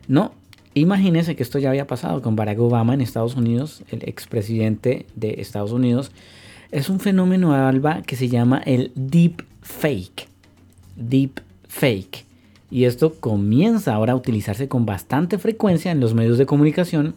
No, 0.08 0.34
imagínese 0.76 1.36
que 1.36 1.44
esto 1.44 1.58
ya 1.58 1.70
había 1.70 1.88
pasado 1.88 2.22
con 2.22 2.36
Barack 2.36 2.60
Obama 2.60 2.94
en 2.94 3.02
Estados 3.02 3.36
Unidos, 3.36 3.84
el 3.90 4.08
expresidente 4.08 5.08
de 5.16 5.36
Estados 5.40 5.72
Unidos. 5.72 6.12
Es 6.72 6.90
un 6.90 7.00
fenómeno, 7.00 7.54
Alba, 7.54 8.04
que 8.04 8.16
se 8.16 8.30
llama 8.30 8.62
el 8.66 8.92
deep 8.96 9.44
fake. 9.62 10.28
Deep 10.96 11.42
fake. 11.68 12.26
Y 12.70 12.86
esto 12.86 13.16
comienza 13.20 13.94
ahora 13.94 14.14
a 14.14 14.16
utilizarse 14.16 14.68
con 14.68 14.86
bastante 14.86 15.38
frecuencia 15.38 15.92
en 15.92 16.00
los 16.00 16.14
medios 16.14 16.38
de 16.38 16.46
comunicación 16.46 17.16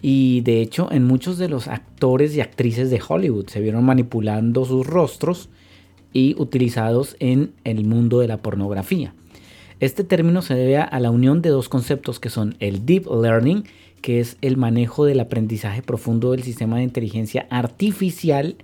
y 0.00 0.42
de 0.42 0.60
hecho 0.60 0.88
en 0.92 1.04
muchos 1.04 1.38
de 1.38 1.48
los 1.48 1.68
actores 1.68 2.34
y 2.36 2.40
actrices 2.40 2.90
de 2.90 3.02
Hollywood 3.06 3.48
se 3.48 3.60
vieron 3.60 3.84
manipulando 3.84 4.64
sus 4.64 4.86
rostros 4.86 5.48
y 6.12 6.34
utilizados 6.38 7.16
en 7.20 7.52
el 7.64 7.84
mundo 7.84 8.20
de 8.20 8.28
la 8.28 8.38
pornografía. 8.38 9.12
Este 9.80 10.02
término 10.04 10.42
se 10.42 10.54
debe 10.54 10.78
a 10.78 10.98
la 11.00 11.10
unión 11.10 11.40
de 11.42 11.50
dos 11.50 11.68
conceptos 11.68 12.18
que 12.20 12.30
son 12.30 12.56
el 12.58 12.84
deep 12.84 13.06
learning, 13.10 13.64
que 14.00 14.20
es 14.20 14.36
el 14.42 14.56
manejo 14.56 15.04
del 15.04 15.20
aprendizaje 15.20 15.82
profundo 15.82 16.32
del 16.32 16.42
sistema 16.42 16.78
de 16.78 16.82
inteligencia 16.84 17.46
artificial, 17.50 18.56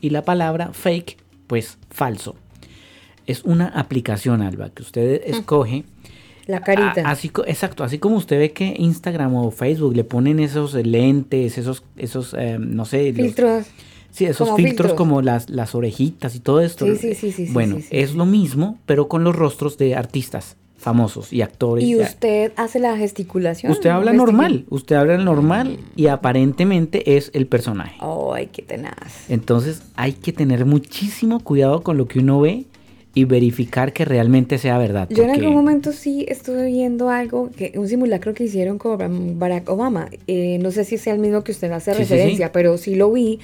y 0.00 0.10
la 0.10 0.22
palabra 0.24 0.72
fake, 0.72 1.16
pues 1.46 1.78
falso. 1.90 2.34
Es 3.26 3.44
una 3.44 3.68
aplicación, 3.68 4.42
Alba, 4.42 4.70
que 4.70 4.82
usted 4.82 5.22
escoge. 5.26 5.84
La 6.46 6.60
carita. 6.60 7.06
A- 7.06 7.12
así, 7.12 7.30
exacto, 7.46 7.84
así 7.84 7.98
como 7.98 8.16
usted 8.16 8.38
ve 8.38 8.50
que 8.52 8.74
Instagram 8.76 9.34
o 9.36 9.50
Facebook 9.52 9.94
le 9.94 10.02
ponen 10.02 10.40
esos 10.40 10.74
lentes, 10.74 11.56
esos, 11.56 11.84
esos 11.96 12.34
eh, 12.36 12.56
no 12.58 12.84
sé, 12.84 13.12
los- 13.12 13.26
Filtros. 13.26 13.66
Sí, 14.10 14.26
esos 14.26 14.46
Como 14.48 14.56
filtros, 14.58 14.74
filtros. 14.76 14.92
como 14.94 15.22
las, 15.22 15.48
las 15.48 15.74
orejitas 15.74 16.34
y 16.34 16.40
todo 16.40 16.60
esto. 16.60 16.84
Sí, 16.84 16.96
sí, 16.96 17.14
sí, 17.14 17.32
sí, 17.32 17.46
sí, 17.46 17.52
Bueno, 17.52 17.76
sí, 17.76 17.82
sí. 17.82 17.88
es 17.92 18.14
lo 18.14 18.26
mismo, 18.26 18.78
pero 18.84 19.08
con 19.08 19.24
los 19.24 19.34
rostros 19.36 19.78
de 19.78 19.94
artistas 19.94 20.56
famosos 20.82 21.32
y 21.32 21.42
actores. 21.42 21.84
Y 21.84 21.96
usted 21.96 22.52
hace 22.56 22.80
la 22.80 22.96
gesticulación. 22.96 23.70
Usted 23.70 23.88
habla 23.90 24.12
normal, 24.12 24.64
usted 24.68 24.96
habla 24.96 25.16
normal 25.16 25.78
y 25.94 26.08
aparentemente 26.08 27.16
es 27.16 27.30
el 27.34 27.46
personaje. 27.46 27.96
Ay, 28.34 28.48
qué 28.52 28.62
tenaz. 28.62 29.30
Entonces 29.30 29.82
hay 29.94 30.12
que 30.12 30.32
tener 30.32 30.64
muchísimo 30.64 31.40
cuidado 31.40 31.82
con 31.82 31.96
lo 31.96 32.08
que 32.08 32.18
uno 32.18 32.40
ve 32.40 32.64
y 33.14 33.24
verificar 33.26 33.92
que 33.92 34.04
realmente 34.04 34.58
sea 34.58 34.76
verdad. 34.78 35.06
Yo 35.10 35.22
en 35.22 35.30
algún 35.30 35.54
momento 35.54 35.92
sí 35.92 36.24
estuve 36.28 36.66
viendo 36.66 37.10
algo, 37.10 37.50
que 37.56 37.72
un 37.76 37.86
simulacro 37.86 38.34
que 38.34 38.44
hicieron 38.44 38.78
con 38.78 39.38
Barack 39.38 39.68
Obama. 39.68 40.08
Eh, 40.26 40.58
no 40.60 40.70
sé 40.72 40.84
si 40.84 40.98
sea 40.98 41.12
el 41.14 41.20
mismo 41.20 41.44
que 41.44 41.52
usted 41.52 41.70
hace 41.72 41.92
Sí, 41.92 41.98
sí, 41.98 42.04
sí. 42.06 42.14
referencia, 42.14 42.52
pero 42.52 42.76
sí 42.78 42.94
lo 42.96 43.12
vi. 43.12 43.38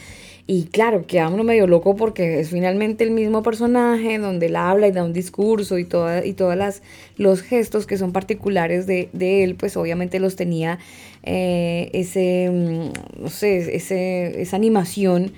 Y 0.50 0.64
claro, 0.64 1.06
queda 1.06 1.28
uno 1.28 1.44
medio 1.44 1.66
loco 1.66 1.94
porque 1.94 2.40
es 2.40 2.48
finalmente 2.48 3.04
el 3.04 3.10
mismo 3.10 3.42
personaje 3.42 4.16
donde 4.16 4.46
él 4.46 4.56
habla 4.56 4.88
y 4.88 4.92
da 4.92 5.04
un 5.04 5.12
discurso 5.12 5.76
y, 5.76 5.84
toda, 5.84 6.24
y 6.24 6.32
todas 6.32 6.56
las 6.56 6.82
los 7.18 7.42
gestos 7.42 7.86
que 7.86 7.98
son 7.98 8.12
particulares 8.12 8.86
de, 8.86 9.10
de 9.12 9.44
él, 9.44 9.56
pues 9.56 9.76
obviamente 9.76 10.18
los 10.20 10.36
tenía 10.36 10.78
eh, 11.22 11.90
ese, 11.92 12.48
mm, 12.50 13.22
no 13.24 13.28
sé, 13.28 13.76
ese, 13.76 14.40
esa 14.40 14.56
animación 14.56 15.32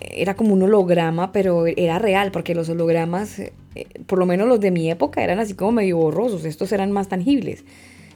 era 0.00 0.34
como 0.34 0.54
un 0.54 0.62
holograma, 0.62 1.32
pero 1.32 1.66
era 1.66 1.98
real, 1.98 2.30
porque 2.32 2.54
los 2.54 2.70
hologramas, 2.70 3.38
eh, 3.38 3.52
eh, 3.74 3.84
por 4.06 4.18
lo 4.18 4.24
menos 4.24 4.48
los 4.48 4.58
de 4.58 4.70
mi 4.70 4.90
época, 4.90 5.22
eran 5.22 5.38
así 5.38 5.52
como 5.52 5.72
medio 5.72 5.98
borrosos, 5.98 6.46
estos 6.46 6.72
eran 6.72 6.92
más 6.92 7.08
tangibles, 7.08 7.64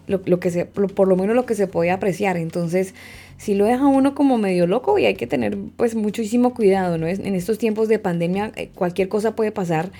lo, 0.06 0.20
lo 0.24 0.40
que 0.40 0.50
se, 0.50 0.68
lo- 0.76 0.88
por 0.88 1.08
lo 1.08 1.16
menos 1.16 1.34
lo 1.36 1.46
que 1.46 1.54
se 1.54 1.66
podía 1.66 1.94
apreciar. 1.94 2.36
Entonces, 2.36 2.94
si 3.36 3.54
lo 3.54 3.64
deja 3.64 3.86
uno 3.86 4.14
como 4.14 4.38
medio 4.38 4.66
loco 4.66 4.98
y 4.98 5.06
hay 5.06 5.14
que 5.14 5.26
tener 5.26 5.56
pues 5.76 5.94
muchísimo 5.94 6.54
cuidado, 6.54 6.98
¿no? 6.98 7.06
En 7.06 7.34
estos 7.34 7.58
tiempos 7.58 7.88
de 7.88 7.98
pandemia 7.98 8.52
eh, 8.56 8.70
cualquier 8.74 9.08
cosa 9.08 9.34
puede 9.34 9.50
pasar 9.52 9.90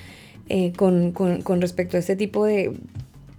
eh, 0.49 0.73
con, 0.77 1.13
con- 1.13 1.43
con 1.43 1.61
respecto 1.61 1.97
a 1.97 2.01
este 2.01 2.17
tipo 2.17 2.45
de, 2.45 2.73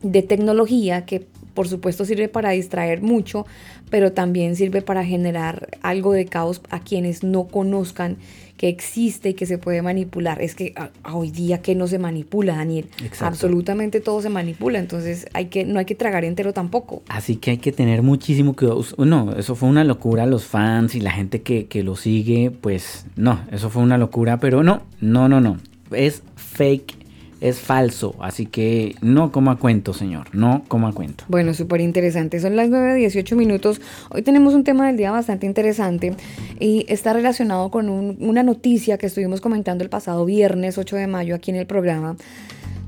de 0.01 0.21
tecnología 0.21 1.06
que 1.06 1.25
por 1.54 1.69
supuesto 1.69 2.04
sirve 2.04 2.28
para 2.28 2.49
distraer 2.49 3.01
mucho, 3.01 3.45
pero 3.89 4.12
también 4.12 4.58
sirve 4.58 4.82
para 4.82 5.06
generar 5.06 5.69
algo 5.82 6.12
de 6.12 6.25
caos 6.25 6.62
a 6.69 6.82
quienes 6.82 7.23
no 7.23 7.47
conozcan 7.47 8.17
que 8.58 8.70
existe 8.70 9.30
y 9.30 9.34
que 9.34 9.46
se 9.46 9.58
puede 9.58 9.82
manipular. 9.82 10.41
Es 10.41 10.56
que 10.56 10.74
a- 10.78 10.89
a 11.04 11.15
hoy 11.15 11.30
día 11.32 11.62
que 11.62 11.76
no 11.76 11.88
se 11.88 12.00
manipula, 12.00 12.56
Daniel. 12.56 12.88
Exacto. 13.04 13.26
Absolutamente 13.26 14.00
todo 14.00 14.22
se 14.22 14.30
manipula, 14.30 14.80
entonces 14.80 15.28
hay 15.34 15.48
que 15.48 15.65
no 15.65 15.80
hay 15.80 15.86
que 15.86 15.96
tragar 15.96 16.24
entero 16.24 16.54
tampoco. 16.54 17.04
Así 17.10 17.36
que 17.36 17.52
hay 17.52 17.58
que 17.58 17.72
tener 17.72 18.02
muchísimo 18.02 18.56
cuidado. 18.56 18.84
No, 18.98 19.34
eso 19.36 19.56
fue 19.56 19.68
una 19.70 19.84
locura. 19.84 20.26
Los 20.26 20.46
fans 20.46 20.96
y 20.96 21.02
la 21.02 21.12
gente 21.12 21.41
que, 21.41 21.65
que 21.68 21.84
lo 21.84 21.96
sigue, 21.96 22.50
pues 22.52 23.06
no, 23.15 23.41
eso 23.52 23.70
fue 23.70 23.82
una 23.84 23.98
locura. 23.98 24.39
Pero 24.39 24.63
no, 24.63 24.82
no, 25.02 25.28
no, 25.28 25.41
no. 25.41 25.58
Es 25.91 26.24
fake, 26.36 26.96
es 27.41 27.60
falso. 27.60 28.15
Así 28.19 28.45
que 28.45 28.95
no 29.02 29.32
coma 29.32 29.58
cuento, 29.58 29.93
señor. 29.93 30.28
No 30.34 30.63
coma 30.67 30.93
cuento. 30.93 31.26
Bueno, 31.28 31.54
súper 31.54 31.82
interesante. 31.82 32.39
Son 32.39 32.56
las 32.56 32.69
9.18 32.69 33.36
minutos. 33.36 33.82
Hoy 34.10 34.21
tenemos 34.21 34.54
un 34.54 34.63
tema 34.63 34.88
del 34.88 34.98
día 34.98 35.12
bastante 35.12 35.45
interesante 35.45 36.15
y 36.60 36.86
está 36.88 37.13
relacionado 37.13 37.69
con 37.71 37.89
un- 37.89 38.17
una 38.19 38.43
noticia 38.43 38.98
que 38.98 39.06
estuvimos 39.08 39.41
comentando 39.41 39.84
el 39.84 39.89
pasado 39.89 40.26
viernes 40.26 40.78
8 40.78 40.95
de 40.95 41.08
mayo 41.08 41.36
aquí 41.36 41.52
en 41.52 41.58
el 41.58 41.65
programa 41.67 42.15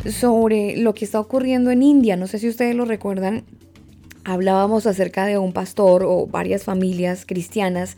sobre 0.10 0.78
lo 0.78 0.94
que 0.94 1.06
está 1.06 1.20
ocurriendo 1.20 1.72
en 1.72 1.84
India. 1.84 2.16
No 2.16 2.28
sé 2.28 2.40
si 2.40 2.48
ustedes 2.48 2.76
lo 2.76 2.86
recuerdan. 2.86 3.44
Hablábamos 4.24 4.86
acerca 4.88 5.26
de 5.26 5.38
un 5.38 5.54
pastor 5.54 6.04
o 6.06 6.28
varias 6.28 6.64
familias 6.64 7.26
cristianas 7.26 7.96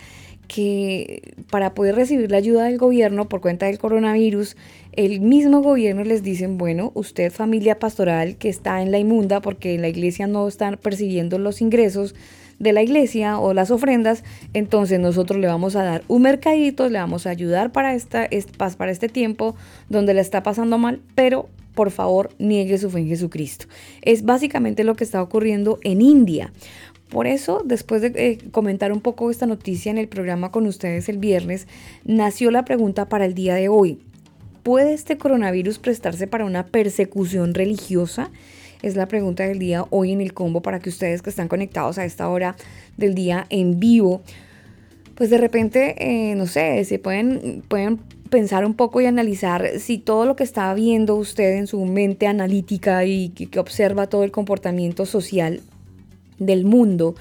que 0.49 1.35
para 1.51 1.73
poder 1.73 1.95
recibir 1.95 2.29
la 2.31 2.37
ayuda 2.37 2.65
del 2.65 2.77
gobierno 2.77 3.29
por 3.29 3.39
cuenta 3.39 3.67
del 3.67 3.77
coronavirus, 3.77 4.57
el 4.91 5.21
mismo 5.21 5.61
gobierno 5.61 6.03
les 6.03 6.23
dicen, 6.23 6.57
bueno, 6.57 6.91
usted 6.95 7.31
familia 7.31 7.79
pastoral 7.79 8.35
que 8.35 8.49
está 8.49 8.81
en 8.81 8.91
la 8.91 8.97
inmunda 8.97 9.39
porque 9.41 9.77
la 9.77 9.87
iglesia 9.87 10.27
no 10.27 10.47
está 10.47 10.75
percibiendo 10.75 11.37
los 11.37 11.61
ingresos 11.61 12.15
de 12.57 12.73
la 12.73 12.81
iglesia 12.81 13.39
o 13.39 13.53
las 13.53 13.71
ofrendas, 13.71 14.23
entonces 14.53 14.99
nosotros 14.99 15.39
le 15.39 15.47
vamos 15.47 15.75
a 15.75 15.83
dar 15.83 16.03
un 16.07 16.23
mercadito, 16.23 16.89
le 16.89 16.99
vamos 16.99 17.27
a 17.27 17.29
ayudar 17.29 17.71
para, 17.71 17.93
esta, 17.93 18.27
para 18.77 18.91
este 18.91 19.07
tiempo 19.07 19.55
donde 19.87 20.13
le 20.13 20.21
está 20.21 20.43
pasando 20.43 20.77
mal, 20.77 20.99
pero 21.15 21.47
por 21.75 21.91
favor 21.91 22.31
niegue 22.39 22.77
su 22.77 22.89
fe 22.89 22.99
en 22.99 23.07
Jesucristo. 23.07 23.67
Es 24.01 24.23
básicamente 24.23 24.83
lo 24.83 24.95
que 24.95 25.05
está 25.05 25.21
ocurriendo 25.21 25.79
en 25.83 26.01
India. 26.01 26.51
Por 27.09 27.25
eso, 27.25 27.63
después 27.65 28.01
de 28.03 28.11
eh, 28.15 28.37
comentar 28.51 28.91
un 28.91 29.01
poco 29.01 29.31
esta 29.31 29.47
noticia 29.47 29.89
en 29.89 29.97
el 29.97 30.07
programa 30.07 30.51
con 30.51 30.67
ustedes 30.67 31.09
el 31.09 31.17
viernes, 31.17 31.67
nació 32.05 32.51
la 32.51 32.65
pregunta 32.65 33.09
para 33.09 33.25
el 33.25 33.33
día 33.33 33.55
de 33.55 33.67
hoy. 33.67 33.99
¿Puede 34.61 34.93
este 34.93 35.17
coronavirus 35.17 35.79
prestarse 35.79 36.27
para 36.27 36.45
una 36.45 36.67
persecución 36.67 37.55
religiosa? 37.55 38.29
Es 38.83 38.95
la 38.95 39.07
pregunta 39.07 39.43
del 39.43 39.57
día 39.57 39.85
hoy 39.89 40.11
en 40.11 40.21
el 40.21 40.33
combo 40.33 40.61
para 40.61 40.79
que 40.79 40.89
ustedes 40.89 41.23
que 41.23 41.31
están 41.31 41.47
conectados 41.47 41.97
a 41.97 42.05
esta 42.05 42.29
hora 42.29 42.55
del 42.95 43.15
día 43.15 43.47
en 43.49 43.79
vivo, 43.79 44.21
pues 45.15 45.31
de 45.31 45.39
repente, 45.39 45.95
eh, 45.97 46.35
no 46.35 46.45
sé, 46.45 46.85
se 46.85 46.99
pueden, 46.99 47.63
pueden 47.67 47.97
pensar 48.29 48.63
un 48.65 48.75
poco 48.75 49.01
y 49.01 49.07
analizar 49.07 49.79
si 49.79 49.97
todo 49.97 50.25
lo 50.25 50.35
que 50.35 50.43
está 50.43 50.71
viendo 50.75 51.15
usted 51.15 51.57
en 51.57 51.65
su 51.65 51.83
mente 51.85 52.27
analítica 52.27 53.03
y 53.03 53.29
que, 53.29 53.47
que 53.47 53.59
observa 53.59 54.07
todo 54.07 54.23
el 54.23 54.31
comportamiento 54.31 55.07
social 55.07 55.61
del 56.39 56.65
mundo, 56.65 57.15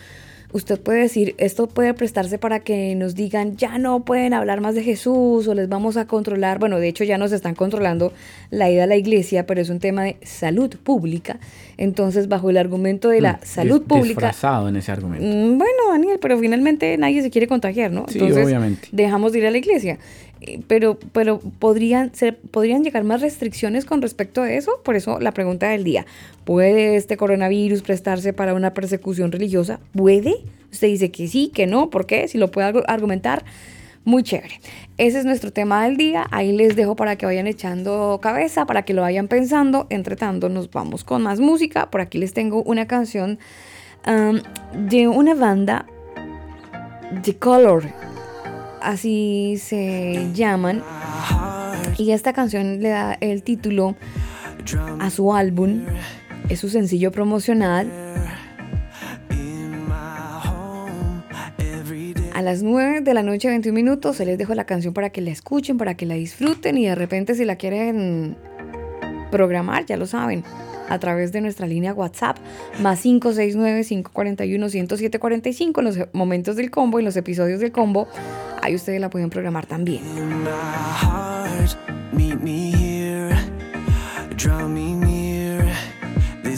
usted 0.53 0.81
puede 0.81 1.01
decir, 1.01 1.35
esto 1.37 1.67
puede 1.67 1.93
prestarse 1.93 2.39
para 2.39 2.61
que 2.61 2.95
nos 2.95 3.15
digan, 3.15 3.57
ya 3.57 3.77
no 3.79 4.01
pueden 4.01 4.33
hablar 4.33 4.61
más 4.63 4.75
de 4.75 4.83
Jesús 4.83 5.47
o 5.47 5.55
les 5.55 5.69
vamos 5.69 5.97
a 5.97 6.07
controlar. 6.07 6.59
Bueno, 6.59 6.79
de 6.79 6.89
hecho 6.89 7.05
ya 7.05 7.19
nos 7.19 7.33
están 7.33 7.55
controlando 7.55 8.13
la 8.51 8.71
ida 8.71 8.85
a 8.85 8.87
la 8.87 8.97
iglesia, 8.97 9.47
pero 9.47 9.61
es 9.61 9.69
un 9.69 9.79
tema 9.79 10.05
de 10.05 10.17
salud 10.23 10.75
pública. 10.83 11.39
Entonces, 11.77 12.29
bajo 12.29 12.51
el 12.51 12.57
argumento 12.57 13.09
de 13.11 13.21
la 13.21 13.35
Mm, 13.35 13.45
salud 13.45 13.83
pública, 13.83 14.29
Disfrazado 14.29 14.69
en 14.69 14.77
ese 14.77 14.91
argumento. 14.91 15.25
Mm, 15.27 15.59
Bueno, 15.59 15.91
Daniel, 15.91 16.19
pero 16.21 16.39
finalmente 16.39 16.97
nadie 16.97 17.23
se 17.23 17.31
quiere 17.31 17.47
contagiar, 17.47 17.93
¿no? 17.93 18.07
Sí, 18.09 18.19
obviamente. 18.21 18.89
Dejamos 18.91 19.33
de 19.33 19.39
ir 19.41 19.47
a 19.47 19.51
la 19.51 19.59
iglesia. 19.59 19.99
Eh, 20.41 20.61
Pero, 20.67 20.99
pero 21.13 21.41
podrían, 21.59 22.15
ser, 22.15 22.39
podrían 22.39 22.85
llegar 22.85 23.05
más 23.05 23.21
restricciones 23.21 23.85
con 23.85 24.03
respecto 24.03 24.43
a 24.43 24.53
eso. 24.53 24.81
Por 24.85 24.97
eso 24.97 25.19
la 25.21 25.33
pregunta 25.33 25.69
del 25.69 25.85
día: 25.85 26.07
¿puede 26.45 26.97
este 26.97 27.17
coronavirus 27.17 27.83
prestarse 27.83 28.33
para 28.33 28.55
una 28.55 28.73
persecución 28.75 29.33
religiosa? 29.33 29.81
¿Puede? 29.93 30.35
Usted 30.73 30.89
dice 30.89 31.11
que 31.11 31.29
sí, 31.29 31.51
que 31.55 31.67
no. 31.67 31.91
¿Por 31.91 32.07
qué? 32.07 32.29
Si 32.29 32.39
lo 32.39 32.51
puede 32.51 32.73
argu- 32.73 32.85
argumentar. 32.87 33.45
Muy 34.05 34.23
chévere. 34.23 34.61
Ese 34.97 35.19
es 35.19 35.27
nuestro 35.27 35.53
tema 35.53 35.85
del 35.85 35.99
día. 35.99 36.27
Ahí 36.31 36.53
les 36.53 36.77
dejo 36.77 36.97
para 36.97 37.17
que 37.17 37.27
vayan 37.27 37.47
echando 37.47 38.21
cabeza, 38.23 38.65
para 38.65 38.83
que 38.83 38.95
lo 38.95 39.03
vayan 39.03 39.29
pensando. 39.29 39.87
Entre 39.91 40.17
tanto, 40.17 40.49
nos 40.49 40.71
vamos 40.71 41.05
con 41.05 41.23
más 41.23 41.41
música. 41.41 41.91
Por 41.91 42.01
aquí 42.01 42.17
les 42.17 42.33
tengo 42.33 42.63
una 42.63 42.87
canción 42.87 43.39
de 44.75 45.09
una 45.09 45.35
banda, 45.35 45.85
The 47.23 47.37
Color, 47.37 47.93
así 48.83 49.57
se 49.59 50.29
llaman. 50.35 50.83
Y 51.97 52.13
esta 52.13 52.33
canción 52.33 52.81
le 52.81 52.91
da 52.91 53.17
el 53.21 53.43
título 53.43 53.97
a 55.01 55.11
su 55.11 55.35
álbum. 55.35 55.85
Es 56.49 56.61
su 56.61 56.69
sencillo 56.69 57.13
promocional. 57.13 57.91
A 62.35 62.43
las 62.43 62.63
9 62.63 63.01
de 63.01 63.15
la 63.15 63.25
noche, 63.25 63.49
21 63.49 63.75
minutos, 63.75 64.17
se 64.17 64.25
les 64.25 64.39
dejo 64.39 64.55
la 64.55 64.65
canción 64.65 64.95
para 64.95 65.11
que 65.11 65.21
la 65.21 65.31
escuchen, 65.31 65.77
para 65.77 65.95
que 65.95 66.07
la 66.07 66.15
disfruten 66.15 66.79
y 66.79 66.87
de 66.87 66.95
repente 66.95 67.35
si 67.35 67.45
la 67.45 67.57
quieren 67.57 68.37
programar, 69.33 69.87
ya 69.87 69.97
lo 69.97 70.07
saben, 70.07 70.45
a 70.89 70.99
través 70.99 71.31
de 71.33 71.41
nuestra 71.41 71.67
línea 71.67 71.95
WhatsApp, 71.95 72.37
más 72.81 73.03
569-541-10745 73.05 75.79
en 75.79 75.85
los 75.85 75.99
momentos 76.13 76.57
del 76.57 76.71
combo, 76.71 76.99
en 76.99 77.05
los 77.05 77.17
episodios 77.17 77.61
del 77.61 77.71
combo, 77.73 78.09
ahí 78.63 78.75
ustedes 78.75 79.01
la 79.01 79.11
pueden 79.11 79.31
programar 79.31 79.67
también. 79.67 80.03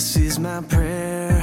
This 0.00 0.16
is 0.16 0.38
my 0.38 0.62
prayer. 0.62 1.39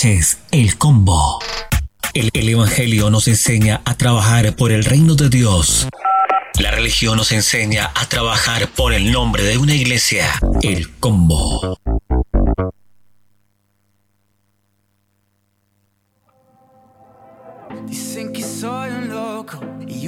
noches, 0.00 0.38
el 0.50 0.78
combo. 0.78 1.40
El, 2.14 2.30
el, 2.32 2.48
Evangelio 2.48 3.10
nos 3.10 3.28
enseña 3.28 3.82
a 3.84 3.96
trabajar 3.96 4.56
por 4.56 4.72
el 4.72 4.84
reino 4.84 5.14
de 5.14 5.28
Dios. 5.28 5.88
La 6.58 6.70
religión 6.70 7.18
nos 7.18 7.32
enseña 7.32 7.90
a 7.94 8.06
trabajar 8.06 8.68
por 8.68 8.94
el 8.94 9.12
nombre 9.12 9.42
de 9.42 9.58
una 9.58 9.74
iglesia, 9.74 10.26
el 10.62 10.90
combo. 11.00 11.76
Dicen 17.86 18.32
que 18.32 18.42
soy 18.42 18.90
un 18.90 19.08
loco 19.08 19.60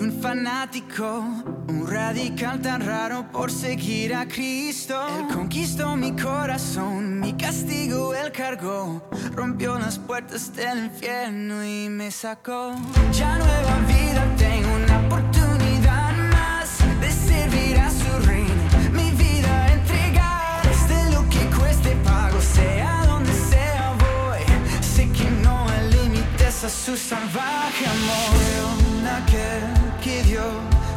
un 0.02 0.10
fanático, 0.20 1.24
un 1.68 1.86
radical 1.86 2.60
tan 2.60 2.80
raro 2.84 3.24
por 3.30 3.52
seguir 3.52 4.14
a 4.14 4.26
Cristo. 4.26 5.00
Él 5.16 5.32
conquistó 5.32 5.96
mi 5.96 6.10
corazón, 6.12 7.20
mi 7.20 7.32
castigo 7.34 8.12
él 8.12 8.32
cargó, 8.32 9.08
rompió 9.32 9.78
las 9.78 9.98
puertas 10.00 10.52
del 10.56 10.86
infierno 10.86 11.64
y 11.64 11.88
me 11.88 12.10
sacó. 12.10 12.74
Ya 13.12 13.38
nueva 13.38 13.76
vida 13.86 14.26
tengo 14.36 14.74
una 14.74 15.06
oportunidad 15.06 16.12
más 16.32 16.78
de 17.00 17.10
servir 17.10 17.78
a 17.78 17.88
su 17.88 18.26
reino, 18.26 18.62
mi 18.92 19.10
vida 19.12 19.72
entregar, 19.72 20.62
de 20.88 21.12
lo 21.12 21.28
que 21.28 21.44
cueste 21.56 21.94
pago 22.04 22.40
sea 22.40 23.04
donde 23.06 23.32
sea 23.32 23.94
voy, 24.04 24.42
sé 24.82 25.08
que 25.12 25.30
no 25.44 25.68
hay 25.68 25.92
límites 25.92 26.64
a 26.64 26.68
su 26.68 26.96
salvaje 26.96 27.86
amor. 27.86 28.32
Yo 28.56 28.82
no 29.02 29.71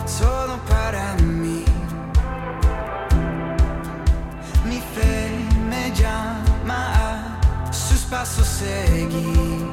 solo 0.05 0.57
para 0.67 1.15
mí. 1.23 1.63
Mi 4.65 4.79
fe 4.93 5.29
me 5.69 5.91
llama 5.91 6.79
a 7.05 7.73
sus 7.73 8.01
pasos 8.01 8.47
seguir. 8.47 9.65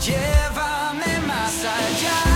Llévame 0.00 1.12
más 1.26 1.54
allá. 1.64 2.29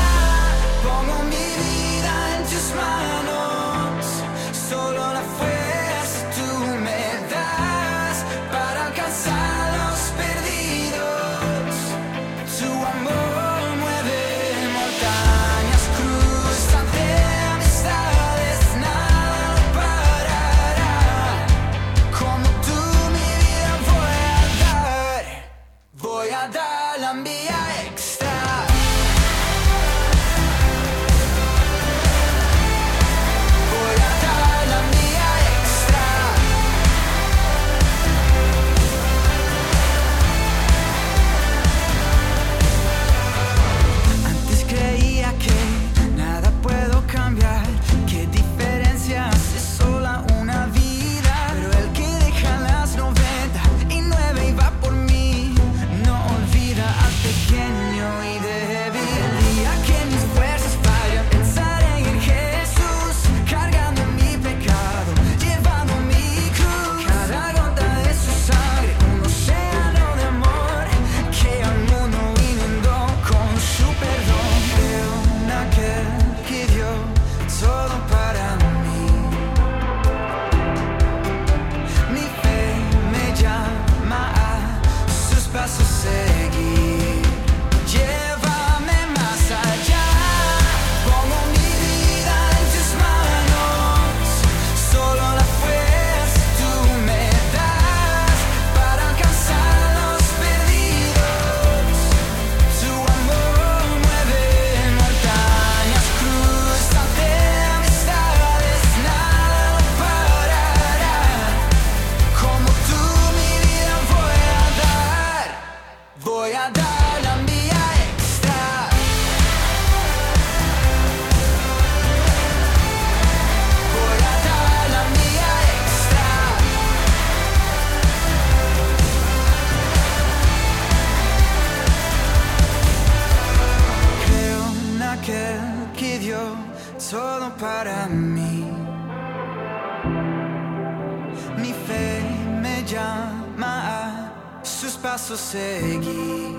mi 141.58 141.72
ferme 141.86 142.84
llama 142.86 143.72
a 143.98 144.64
sus 144.64 144.94
pasos 144.96 145.40
seguir. 145.40 146.56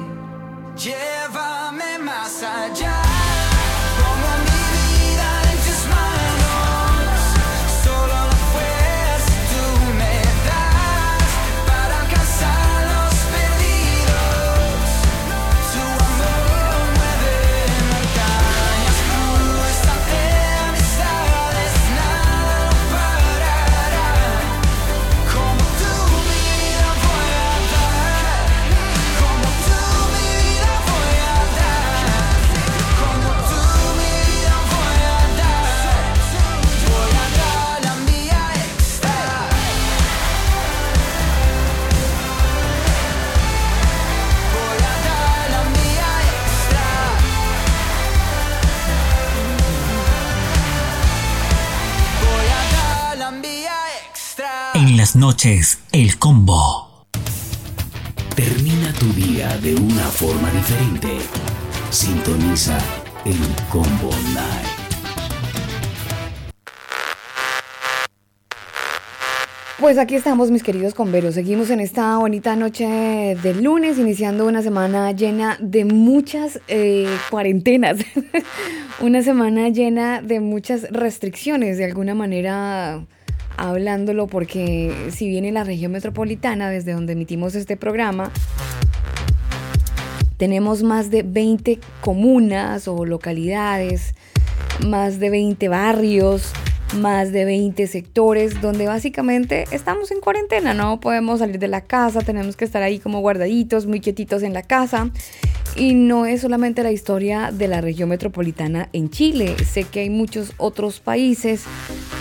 Llévame 0.75 1.99
más 1.99 2.43
allá. 2.43 3.04
Noches, 55.13 55.79
el 55.91 56.17
combo. 56.17 57.05
Termina 58.35 58.91
tu 58.93 59.05
día 59.13 59.55
de 59.59 59.75
una 59.75 60.03
forma 60.03 60.49
diferente. 60.49 61.19
Sintoniza 61.91 62.77
el 63.23 63.37
Combo 63.69 64.09
Night. 64.33 64.67
Pues 69.79 69.99
aquí 69.99 70.15
estamos, 70.15 70.49
mis 70.49 70.63
queridos 70.63 70.95
converos. 70.95 71.35
Seguimos 71.35 71.69
en 71.69 71.81
esta 71.81 72.17
bonita 72.17 72.55
noche 72.55 73.37
de 73.41 73.53
lunes, 73.53 73.99
iniciando 73.99 74.47
una 74.47 74.63
semana 74.63 75.11
llena 75.11 75.57
de 75.61 75.85
muchas 75.85 76.59
eh, 76.67 77.07
cuarentenas. 77.29 77.97
una 78.99 79.21
semana 79.21 79.69
llena 79.69 80.21
de 80.21 80.39
muchas 80.39 80.89
restricciones, 80.89 81.77
de 81.77 81.85
alguna 81.85 82.15
manera 82.15 83.05
hablándolo, 83.57 84.27
porque 84.27 85.09
si 85.11 85.27
bien 85.27 85.45
en 85.45 85.53
la 85.55 85.63
región 85.63 85.91
metropolitana, 85.91 86.69
desde 86.69 86.93
donde 86.93 87.13
emitimos 87.13 87.55
este 87.55 87.77
programa, 87.77 88.31
tenemos 90.37 90.83
más 90.83 91.09
de 91.09 91.23
20 91.23 91.79
comunas 92.01 92.87
o 92.87 93.05
localidades, 93.05 94.15
más 94.85 95.19
de 95.19 95.29
20 95.29 95.69
barrios, 95.69 96.51
más 96.95 97.31
de 97.31 97.45
20 97.45 97.87
sectores 97.87 98.61
donde 98.61 98.87
básicamente 98.87 99.65
estamos 99.71 100.11
en 100.11 100.19
cuarentena, 100.19 100.73
no 100.73 100.99
podemos 100.99 101.39
salir 101.39 101.59
de 101.59 101.67
la 101.67 101.81
casa, 101.81 102.21
tenemos 102.21 102.55
que 102.55 102.65
estar 102.65 102.81
ahí 102.81 102.99
como 102.99 103.19
guardaditos, 103.19 103.85
muy 103.85 103.99
quietitos 103.99 104.43
en 104.43 104.53
la 104.53 104.63
casa. 104.63 105.11
Y 105.77 105.93
no 105.93 106.25
es 106.25 106.39
solamente 106.39 106.83
la 106.83 106.93
historia 106.93 107.51
de 107.51 107.67
la 107.67 107.81
región 107.81 108.07
metropolitana 108.07 108.87
en 108.93 109.09
Chile, 109.09 109.57
sé 109.65 109.83
que 109.83 109.99
hay 109.99 110.09
muchos 110.09 110.53
otros 110.57 111.01
países, 111.01 111.63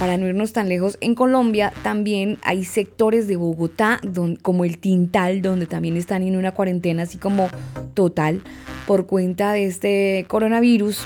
para 0.01 0.17
no 0.17 0.27
irnos 0.27 0.53
tan 0.53 0.69
lejos, 0.69 0.99
en 1.01 1.15
Colombia 1.15 1.73
también 1.85 2.39
hay 2.43 2.65
sectores 2.65 3.29
de 3.29 3.37
Bogotá, 3.37 4.01
como 4.43 4.65
el 4.65 4.79
Tintal, 4.79 5.41
donde 5.41 5.67
también 5.67 5.97
están 5.97 6.25
en 6.25 6.37
una 6.37 6.51
cuarentena 6.53 7.05
así 7.05 7.17
como 7.17 7.49
total 7.95 8.43
por 8.89 9.07
cuenta 9.07 9.53
de 9.53 9.67
este 9.67 10.27
coronavirus 10.29 11.01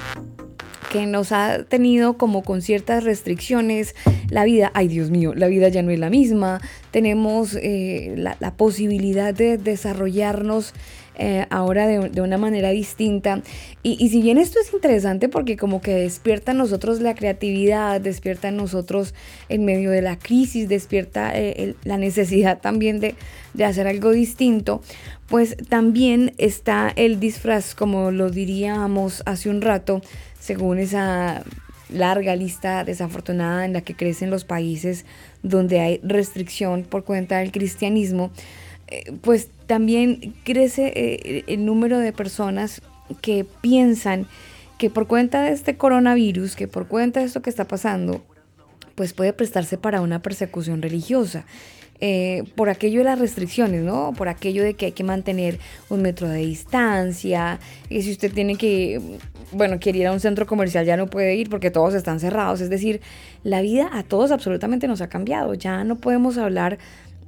que 0.90 1.06
nos 1.06 1.32
ha 1.32 1.64
tenido 1.64 2.16
como 2.16 2.42
con 2.42 2.62
ciertas 2.62 3.04
restricciones 3.04 3.94
la 4.30 4.44
vida, 4.44 4.70
ay 4.74 4.88
Dios 4.88 5.10
mío, 5.10 5.34
la 5.34 5.48
vida 5.48 5.68
ya 5.68 5.82
no 5.82 5.90
es 5.90 5.98
la 5.98 6.10
misma, 6.10 6.60
tenemos 6.90 7.54
eh, 7.54 8.14
la, 8.16 8.54
posibilidad 8.56 9.34
de 9.34 9.58
desarrollarnos 9.58 10.74
eh, 11.20 11.46
ahora 11.50 11.86
de, 11.86 12.08
de 12.10 12.20
una 12.20 12.38
manera 12.38 12.70
distinta. 12.70 13.42
Y, 13.82 13.96
y 13.98 14.08
si 14.10 14.22
bien 14.22 14.38
esto 14.38 14.58
es 14.60 14.72
interesante 14.72 15.28
porque 15.28 15.56
como 15.56 15.80
que 15.80 15.94
despierta 15.94 16.52
en 16.52 16.58
nosotros 16.58 17.00
la 17.00 17.14
creatividad, 17.14 18.00
despierta 18.00 18.48
en 18.48 18.56
nosotros 18.56 19.14
en 19.48 19.64
medio 19.64 19.90
de 19.90 20.02
la 20.02 20.18
crisis, 20.18 20.68
despierta 20.68 21.32
eh, 21.34 21.74
la 21.84 21.98
necesidad 21.98 22.60
también 22.60 23.00
de, 23.00 23.14
de 23.54 23.64
hacer 23.64 23.86
algo 23.86 24.12
distinto, 24.12 24.80
pues 25.28 25.56
también 25.68 26.34
está 26.38 26.92
el 26.96 27.20
disfraz, 27.20 27.74
como 27.74 28.10
lo 28.10 28.30
diríamos 28.30 29.22
hace 29.26 29.50
un 29.50 29.60
rato, 29.60 30.00
según 30.40 30.78
esa 30.78 31.44
larga 31.90 32.34
lista 32.36 32.84
desafortunada 32.84 33.64
en 33.64 33.72
la 33.72 33.82
que 33.82 33.94
crecen 33.94 34.30
los 34.30 34.44
países 34.44 35.04
donde 35.42 35.80
hay 35.80 36.00
restricción 36.02 36.82
por 36.82 37.04
cuenta 37.04 37.38
del 37.38 37.52
cristianismo, 37.52 38.30
eh, 38.88 39.12
pues 39.20 39.48
también 39.66 40.34
crece 40.44 40.92
eh, 40.94 41.44
el 41.46 41.64
número 41.64 41.98
de 41.98 42.12
personas 42.12 42.80
que 43.20 43.46
piensan 43.60 44.26
que 44.78 44.90
por 44.90 45.06
cuenta 45.06 45.42
de 45.42 45.52
este 45.52 45.76
coronavirus, 45.76 46.56
que 46.56 46.68
por 46.68 46.88
cuenta 46.88 47.20
de 47.20 47.26
esto 47.26 47.42
que 47.42 47.50
está 47.50 47.66
pasando, 47.66 48.24
pues 48.94 49.12
puede 49.12 49.32
prestarse 49.32 49.76
para 49.76 50.00
una 50.00 50.22
persecución 50.22 50.82
religiosa. 50.82 51.44
Eh, 52.00 52.44
por 52.54 52.68
aquello 52.68 53.00
de 53.00 53.04
las 53.04 53.18
restricciones, 53.18 53.82
¿no? 53.82 54.12
Por 54.16 54.28
aquello 54.28 54.62
de 54.62 54.74
que 54.74 54.86
hay 54.86 54.92
que 54.92 55.04
mantener 55.04 55.58
un 55.88 56.02
metro 56.02 56.28
de 56.28 56.38
distancia, 56.38 57.58
y 57.90 58.02
si 58.02 58.12
usted 58.12 58.32
tiene 58.32 58.56
que, 58.56 59.00
bueno, 59.52 59.78
quiere 59.80 59.98
ir 59.98 60.06
a 60.06 60.12
un 60.12 60.20
centro 60.20 60.46
comercial 60.46 60.84
ya 60.84 60.96
no 60.96 61.08
puede 61.08 61.34
ir 61.34 61.50
porque 61.50 61.70
todos 61.70 61.94
están 61.94 62.20
cerrados, 62.20 62.60
es 62.60 62.70
decir, 62.70 63.00
la 63.42 63.62
vida 63.62 63.90
a 63.92 64.02
todos 64.02 64.30
absolutamente 64.30 64.86
nos 64.86 65.00
ha 65.00 65.08
cambiado, 65.08 65.54
ya 65.54 65.82
no 65.84 65.96
podemos 65.96 66.38
hablar 66.38 66.78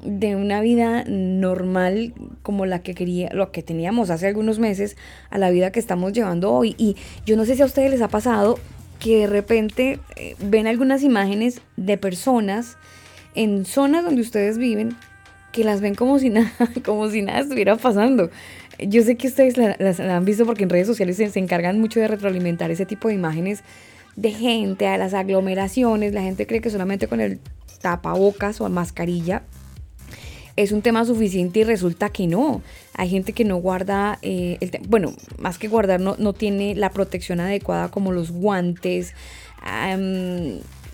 de 0.05 0.37
una 0.37 0.61
vida 0.61 1.05
normal 1.07 2.15
como 2.43 2.65
la 2.65 2.83
que 2.83 2.95
quería, 2.95 3.31
lo 3.33 3.53
que 3.53 3.63
teníamos 3.63 4.11
hace 4.11 4.27
algunos 4.27 4.59
meses 4.59 4.97
a 5.31 5.39
la 5.39 5.51
vida 5.51 5.73
que 5.73 5.81
estamos 5.81 6.13
llevando 6.13 6.53
hoy. 6.53 6.75
Y 6.79 6.97
yo 7.27 7.37
no 7.37 7.45
sé 7.45 7.57
si 7.57 7.63
a 7.63 7.67
ustedes 7.67 7.91
les 7.91 8.03
ha 8.03 8.09
pasado 8.09 8.59
que 8.99 9.19
de 9.19 9.27
repente 9.27 9.99
eh, 10.17 10.37
ven 10.41 10.67
algunas 10.67 11.03
imágenes 11.03 11.61
de 11.77 11.99
personas 11.99 12.77
en 13.35 13.65
zonas 13.65 14.05
donde 14.05 14.21
ustedes 14.23 14.59
viven 14.59 14.97
que 15.53 15.65
las 15.65 15.81
ven 15.81 15.95
como 15.95 16.19
si 16.19 16.31
nada, 16.31 16.51
como 16.85 17.09
si 17.11 17.23
nada 17.23 17.41
estuviera 17.41 17.77
pasando. 17.77 18.31
Yo 18.79 19.03
sé 19.03 19.17
que 19.17 19.29
ustedes 19.29 19.57
la- 19.57 19.77
las 19.79 19.99
la 19.99 20.17
han 20.17 20.25
visto 20.25 20.47
porque 20.47 20.63
en 20.65 20.71
redes 20.71 20.87
sociales 20.87 21.17
se, 21.17 21.39
encargan 21.39 21.81
mucho 21.81 22.01
de 22.01 22.09
retroalimentar 22.09 22.71
ese 22.71 22.87
tipo 22.87 23.09
de 23.09 23.15
imágenes 23.15 23.63
de 24.17 24.31
gente, 24.33 24.87
a 24.87 24.97
las 24.97 25.13
aglomeraciones. 25.15 26.13
La 26.15 26.23
gente 26.23 26.47
cree 26.47 26.61
que 26.61 26.71
solamente 26.71 27.07
con 27.07 27.21
el 27.21 27.41
tapabocas 27.83 28.61
o 28.61 28.69
mascarilla 28.69 29.43
es 30.57 30.73
un 30.73 30.83
tema 30.83 31.05
suficiente 31.05 31.61
y 31.61 31.65
resulta 31.65 32.11
que 32.11 32.27
no. 32.27 32.63
Hay 32.95 33.09
gente 33.09 33.33
que 33.33 33.45
no 33.45 33.57
guarda, 33.57 34.19
eh, 34.23 34.59
el 34.61 34.71
bueno, 34.89 35.15
más 35.39 35.59
que 35.59 35.69
guardar, 35.69 36.01
no, 36.01 36.17
no 36.19 36.33
tiene 36.33 36.75
la 36.75 36.91
protección 36.91 37.41
adecuada 37.41 37.91
como 37.91 38.13
los 38.13 38.31
guantes. 38.31 39.15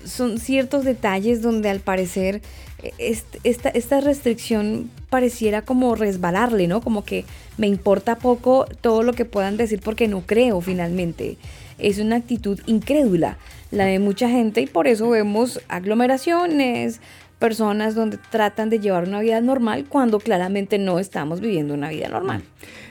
Son 0.05 0.39
ciertos 0.39 0.85
detalles 0.85 1.43
donde 1.43 1.69
al 1.71 1.81
parecer 1.81 2.43
eh, 2.83 2.93
est- 2.99 3.37
esta, 3.45 3.69
esta 3.71 4.01
restricción 4.01 4.91
pareciera 5.11 5.63
como 5.63 5.95
resbalarle, 5.95 6.67
¿no? 6.69 6.81
Como 6.81 7.05
que 7.05 7.25
me 7.57 7.67
importa 7.67 8.17
poco 8.19 8.67
todo 8.81 9.03
lo 9.03 9.13
que 9.15 9.25
puedan 9.25 9.57
decir 9.57 9.81
porque 9.83 10.09
no 10.09 10.23
creo 10.27 10.61
finalmente. 10.61 11.37
Es 11.79 11.99
una 11.99 12.17
actitud 12.17 12.61
incrédula 12.67 13.37
la 13.71 13.85
de 13.87 13.99
mucha 13.99 14.29
gente 14.29 14.61
y 14.63 14.67
por 14.67 14.87
eso 14.87 15.11
vemos 15.11 15.61
aglomeraciones, 15.69 17.01
personas 17.39 17.95
donde 17.95 18.19
tratan 18.31 18.71
de 18.71 18.81
llevar 18.81 19.07
una 19.07 19.21
vida 19.21 19.41
normal 19.41 19.85
cuando 19.89 20.19
claramente 20.19 20.79
no 20.79 20.99
estamos 20.99 21.41
viviendo 21.41 21.75
una 21.75 21.91
vida 21.91 22.09
normal. 22.09 22.43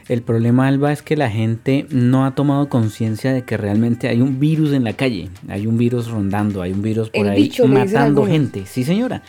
El 0.08 0.22
problema, 0.22 0.68
Alba, 0.68 0.92
es 0.92 1.02
que 1.02 1.18
la 1.18 1.32
gente 1.32 1.88
no 1.90 2.26
ha 2.26 2.36
tomado 2.36 2.70
conciencia 2.70 3.34
de 3.34 3.44
que 3.44 3.58
realmente 3.58 4.08
hay 4.08 4.22
un 4.22 4.40
virus 4.40 4.72
en 4.74 4.84
la 4.84 4.94
calle, 4.94 5.30
hay 5.48 5.66
un 5.66 5.78
virus 5.78 6.10
rondando, 6.10 6.62
hay 6.62 6.74
un 6.74 6.84
virus 6.84 7.10
por 7.10 7.26
El 7.26 7.34
ahí 7.34 7.44
bicho, 7.44 7.68
matando 7.68 8.26
gente. 8.28 8.66
Sí, 8.68 8.84
señora. 8.84 9.24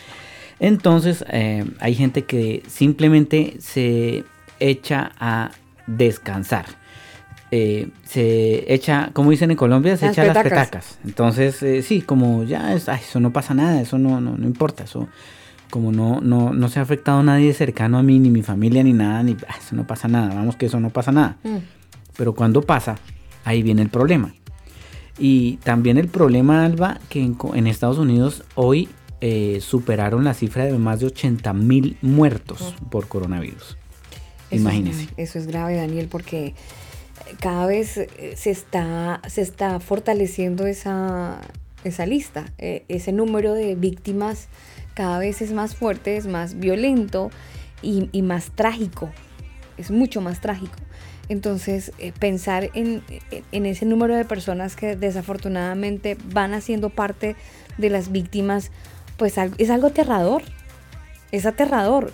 Entonces, 0.59 1.25
eh, 1.31 1.65
hay 1.79 1.95
gente 1.95 2.25
que 2.25 2.61
simplemente 2.67 3.55
se 3.59 4.23
echa 4.59 5.11
a 5.19 5.51
descansar. 5.87 6.65
Eh, 7.51 7.89
se 8.03 8.73
echa, 8.73 9.11
como 9.13 9.31
dicen 9.31 9.51
en 9.51 9.57
Colombia, 9.57 9.95
se 9.95 10.05
Las 10.07 10.13
echa 10.17 10.25
las 10.25 10.37
petacas. 10.37 10.67
petacas. 10.67 10.99
Entonces, 11.05 11.63
eh, 11.63 11.81
sí, 11.81 12.01
como 12.01 12.43
ya, 12.43 12.73
es- 12.73 12.89
ay, 12.89 12.99
eso 13.07 13.19
no 13.21 13.31
pasa 13.31 13.53
nada, 13.53 13.79
eso 13.81 13.97
no, 13.97 14.19
no, 14.19 14.37
no 14.37 14.45
importa, 14.45 14.83
eso 14.83 15.07
como 15.69 15.91
no, 15.91 16.19
no, 16.21 16.53
no 16.53 16.69
se 16.69 16.79
ha 16.79 16.81
afectado 16.81 17.19
a 17.19 17.23
nadie 17.23 17.53
cercano 17.53 17.97
a 17.97 18.03
mí, 18.03 18.19
ni 18.19 18.29
mi 18.29 18.41
familia, 18.41 18.83
ni 18.83 18.93
nada, 18.93 19.21
ni 19.23 19.35
ah, 19.47 19.55
eso 19.59 19.75
no 19.75 19.85
pasa 19.87 20.07
nada, 20.07 20.33
vamos 20.33 20.55
que 20.57 20.65
eso 20.65 20.79
no 20.79 20.89
pasa 20.89 21.11
nada. 21.11 21.37
Mm. 21.43 21.57
Pero 22.17 22.33
cuando 22.33 22.61
pasa, 22.61 22.97
ahí 23.45 23.63
viene 23.63 23.81
el 23.81 23.89
problema. 23.89 24.33
Y 25.19 25.57
también 25.63 25.97
el 25.97 26.07
problema, 26.09 26.63
Alba, 26.65 26.99
que 27.09 27.21
en, 27.23 27.37
en 27.53 27.67
Estados 27.67 27.97
Unidos 27.97 28.43
hoy 28.55 28.87
eh, 29.19 29.59
superaron 29.61 30.23
la 30.23 30.33
cifra 30.33 30.65
de 30.65 30.77
más 30.77 30.99
de 30.99 31.07
80 31.07 31.53
mil 31.53 31.97
muertos 32.01 32.75
por 32.91 33.07
coronavirus. 33.07 33.77
Eso 34.51 34.61
Imagínese. 34.61 35.03
Es, 35.17 35.29
eso 35.29 35.39
es 35.39 35.47
grave, 35.47 35.75
Daniel, 35.75 36.07
porque 36.09 36.53
cada 37.39 37.65
vez 37.65 37.97
eh, 37.97 38.33
se 38.35 38.51
está, 38.51 39.21
se 39.27 39.41
está 39.41 39.79
fortaleciendo 39.79 40.65
esa, 40.67 41.39
esa 41.83 42.05
lista. 42.05 42.51
Eh, 42.57 42.83
ese 42.87 43.11
número 43.11 43.53
de 43.53 43.75
víctimas 43.75 44.47
cada 44.93 45.19
vez 45.19 45.41
es 45.41 45.53
más 45.53 45.75
fuerte, 45.75 46.17
es 46.17 46.27
más 46.27 46.59
violento 46.59 47.29
y, 47.81 48.09
más 48.21 48.51
trágico. 48.55 49.11
Es 49.77 49.91
mucho 49.91 50.21
más 50.21 50.41
trágico. 50.41 50.75
Entonces, 51.29 51.91
eh, 51.99 52.13
pensar 52.17 52.69
en, 52.73 53.03
en- 53.51 53.65
ese 53.65 53.85
número 53.85 54.15
de 54.15 54.25
personas 54.25 54.75
que 54.75 54.95
desafortunadamente 54.95 56.17
van 56.33 56.53
haciendo 56.53 56.89
parte 56.89 57.35
de 57.77 57.89
las 57.89 58.11
víctimas, 58.11 58.71
pues 59.17 59.35
es 59.57 59.69
algo 59.69 59.87
aterrador 59.87 60.43
es 61.31 61.45
aterrador. 61.45 62.11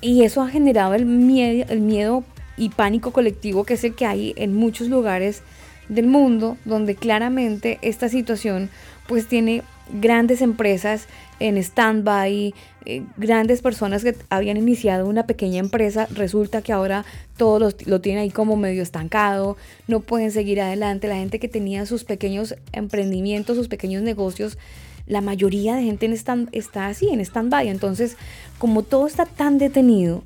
Y 0.00 0.24
eso 0.24 0.42
ha 0.42 0.48
generado 0.48 0.94
el 0.94 1.06
miedo, 1.06 1.66
el 1.68 1.80
miedo 1.80 2.24
y 2.56 2.70
pánico 2.70 3.12
colectivo 3.12 3.64
que 3.64 3.74
es 3.74 3.84
el 3.84 3.94
que 3.94 4.06
hay 4.06 4.32
en 4.36 4.54
muchos 4.54 4.88
lugares 4.88 5.42
del 5.88 6.06
mundo, 6.06 6.56
donde 6.64 6.94
claramente 6.94 7.78
esta 7.82 8.08
situación 8.08 8.70
pues 9.06 9.28
tiene 9.28 9.62
grandes 10.00 10.42
empresas 10.42 11.06
en 11.38 11.56
stand-by, 11.58 12.54
eh, 12.86 13.02
grandes 13.16 13.62
personas 13.62 14.02
que 14.02 14.16
habían 14.30 14.56
iniciado 14.56 15.06
una 15.06 15.26
pequeña 15.26 15.60
empresa, 15.60 16.08
resulta 16.12 16.60
que 16.60 16.72
ahora 16.72 17.04
todo 17.36 17.60
lo, 17.60 17.68
lo 17.84 18.00
tienen 18.00 18.22
ahí 18.22 18.30
como 18.30 18.56
medio 18.56 18.82
estancado, 18.82 19.56
no 19.86 20.00
pueden 20.00 20.32
seguir 20.32 20.60
adelante, 20.60 21.06
la 21.06 21.16
gente 21.16 21.38
que 21.38 21.48
tenía 21.48 21.86
sus 21.86 22.02
pequeños 22.02 22.56
emprendimientos, 22.72 23.56
sus 23.56 23.68
pequeños 23.68 24.02
negocios, 24.02 24.58
la 25.06 25.20
mayoría 25.20 25.76
de 25.76 25.84
gente 25.84 26.06
en 26.06 26.14
stand- 26.14 26.48
está 26.50 26.88
así, 26.88 27.10
en 27.10 27.20
stand-by. 27.20 27.68
Entonces, 27.68 28.16
como 28.58 28.82
todo 28.82 29.06
está 29.06 29.24
tan 29.24 29.58
detenido, 29.58 30.24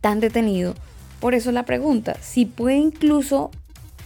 tan 0.00 0.18
detenido, 0.20 0.74
por 1.22 1.34
eso 1.34 1.50
la 1.52 1.62
pregunta, 1.64 2.16
si 2.20 2.44
puede 2.44 2.76
incluso 2.76 3.50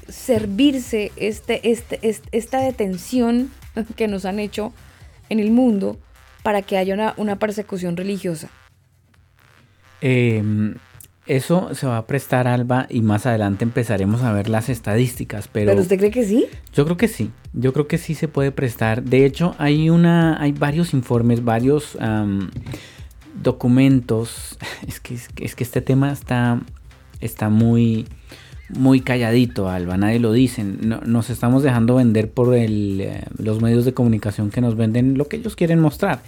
servirse 0.08 1.10
este, 1.16 1.68
este, 1.72 1.98
este- 2.08 2.28
esta 2.30 2.60
detención 2.60 3.50
que 3.96 4.06
nos 4.06 4.24
han 4.24 4.38
hecho 4.38 4.72
en 5.30 5.40
el 5.40 5.50
mundo 5.50 5.98
para 6.44 6.62
que 6.62 6.76
haya 6.78 6.94
una, 6.94 7.14
una 7.16 7.36
persecución 7.40 7.96
religiosa. 7.96 8.48
Eh, 10.00 10.44
eso 11.26 11.74
se 11.74 11.86
va 11.88 11.96
a 11.96 12.06
prestar, 12.06 12.46
Alba, 12.46 12.86
y 12.88 13.00
más 13.00 13.26
adelante 13.26 13.64
empezaremos 13.64 14.22
a 14.22 14.32
ver 14.32 14.48
las 14.48 14.68
estadísticas, 14.68 15.48
pero, 15.48 15.70
¿Pero 15.72 15.80
usted 15.82 15.98
cree 15.98 16.12
que 16.12 16.24
sí? 16.24 16.46
yo 16.72 16.84
creo 16.84 16.96
que 16.96 17.08
sí, 17.08 17.32
yo 17.52 17.72
creo 17.72 17.88
que 17.88 17.98
sí 17.98 18.14
se 18.14 18.28
puede 18.28 18.52
prestar. 18.52 19.02
De 19.02 19.24
hecho, 19.26 19.56
hay 19.58 19.90
una, 19.90 20.40
hay 20.40 20.52
varios 20.52 20.92
informes, 20.94 21.42
varios 21.42 21.96
documentos. 23.42 24.56
Es 24.86 25.00
que- 25.00 25.18
es 25.44 25.54
que 25.56 25.64
este 25.64 25.80
tema 25.80 26.12
está, 26.12 26.60
está 27.20 27.48
muy, 27.48 28.06
muy 28.68 29.00
calladito, 29.00 29.68
Alba, 29.68 29.96
nadie 29.96 30.18
lo 30.18 30.32
dice. 30.32 30.64
No- 30.64 31.00
nos 31.00 31.30
estamos 31.30 31.62
dejando 31.62 31.94
vender 31.96 32.30
por 32.30 32.54
el, 32.54 33.00
eh, 33.00 33.24
los 33.38 33.60
medios 33.62 33.84
de 33.84 33.94
comunicación 33.94 34.50
que 34.50 34.60
nos 34.60 34.76
venden 34.76 35.16
lo 35.18 35.28
que 35.28 35.36
ellos 35.36 35.56
quieren 35.56 35.80
mostrar. 35.80 36.20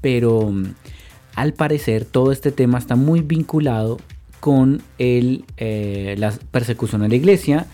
Pero 0.00 0.50
mm, 0.50 0.64
al 1.34 1.52
parecer 1.54 2.04
todo 2.04 2.32
este 2.32 2.52
tema 2.52 2.78
está 2.78 2.96
muy 2.96 3.20
vinculado 3.20 3.98
con 4.40 4.82
el, 4.98 5.44
eh, 5.56 6.14
la 6.18 6.32
persecución 6.50 7.02
a 7.02 7.08
la 7.08 7.14
iglesia, 7.16 7.66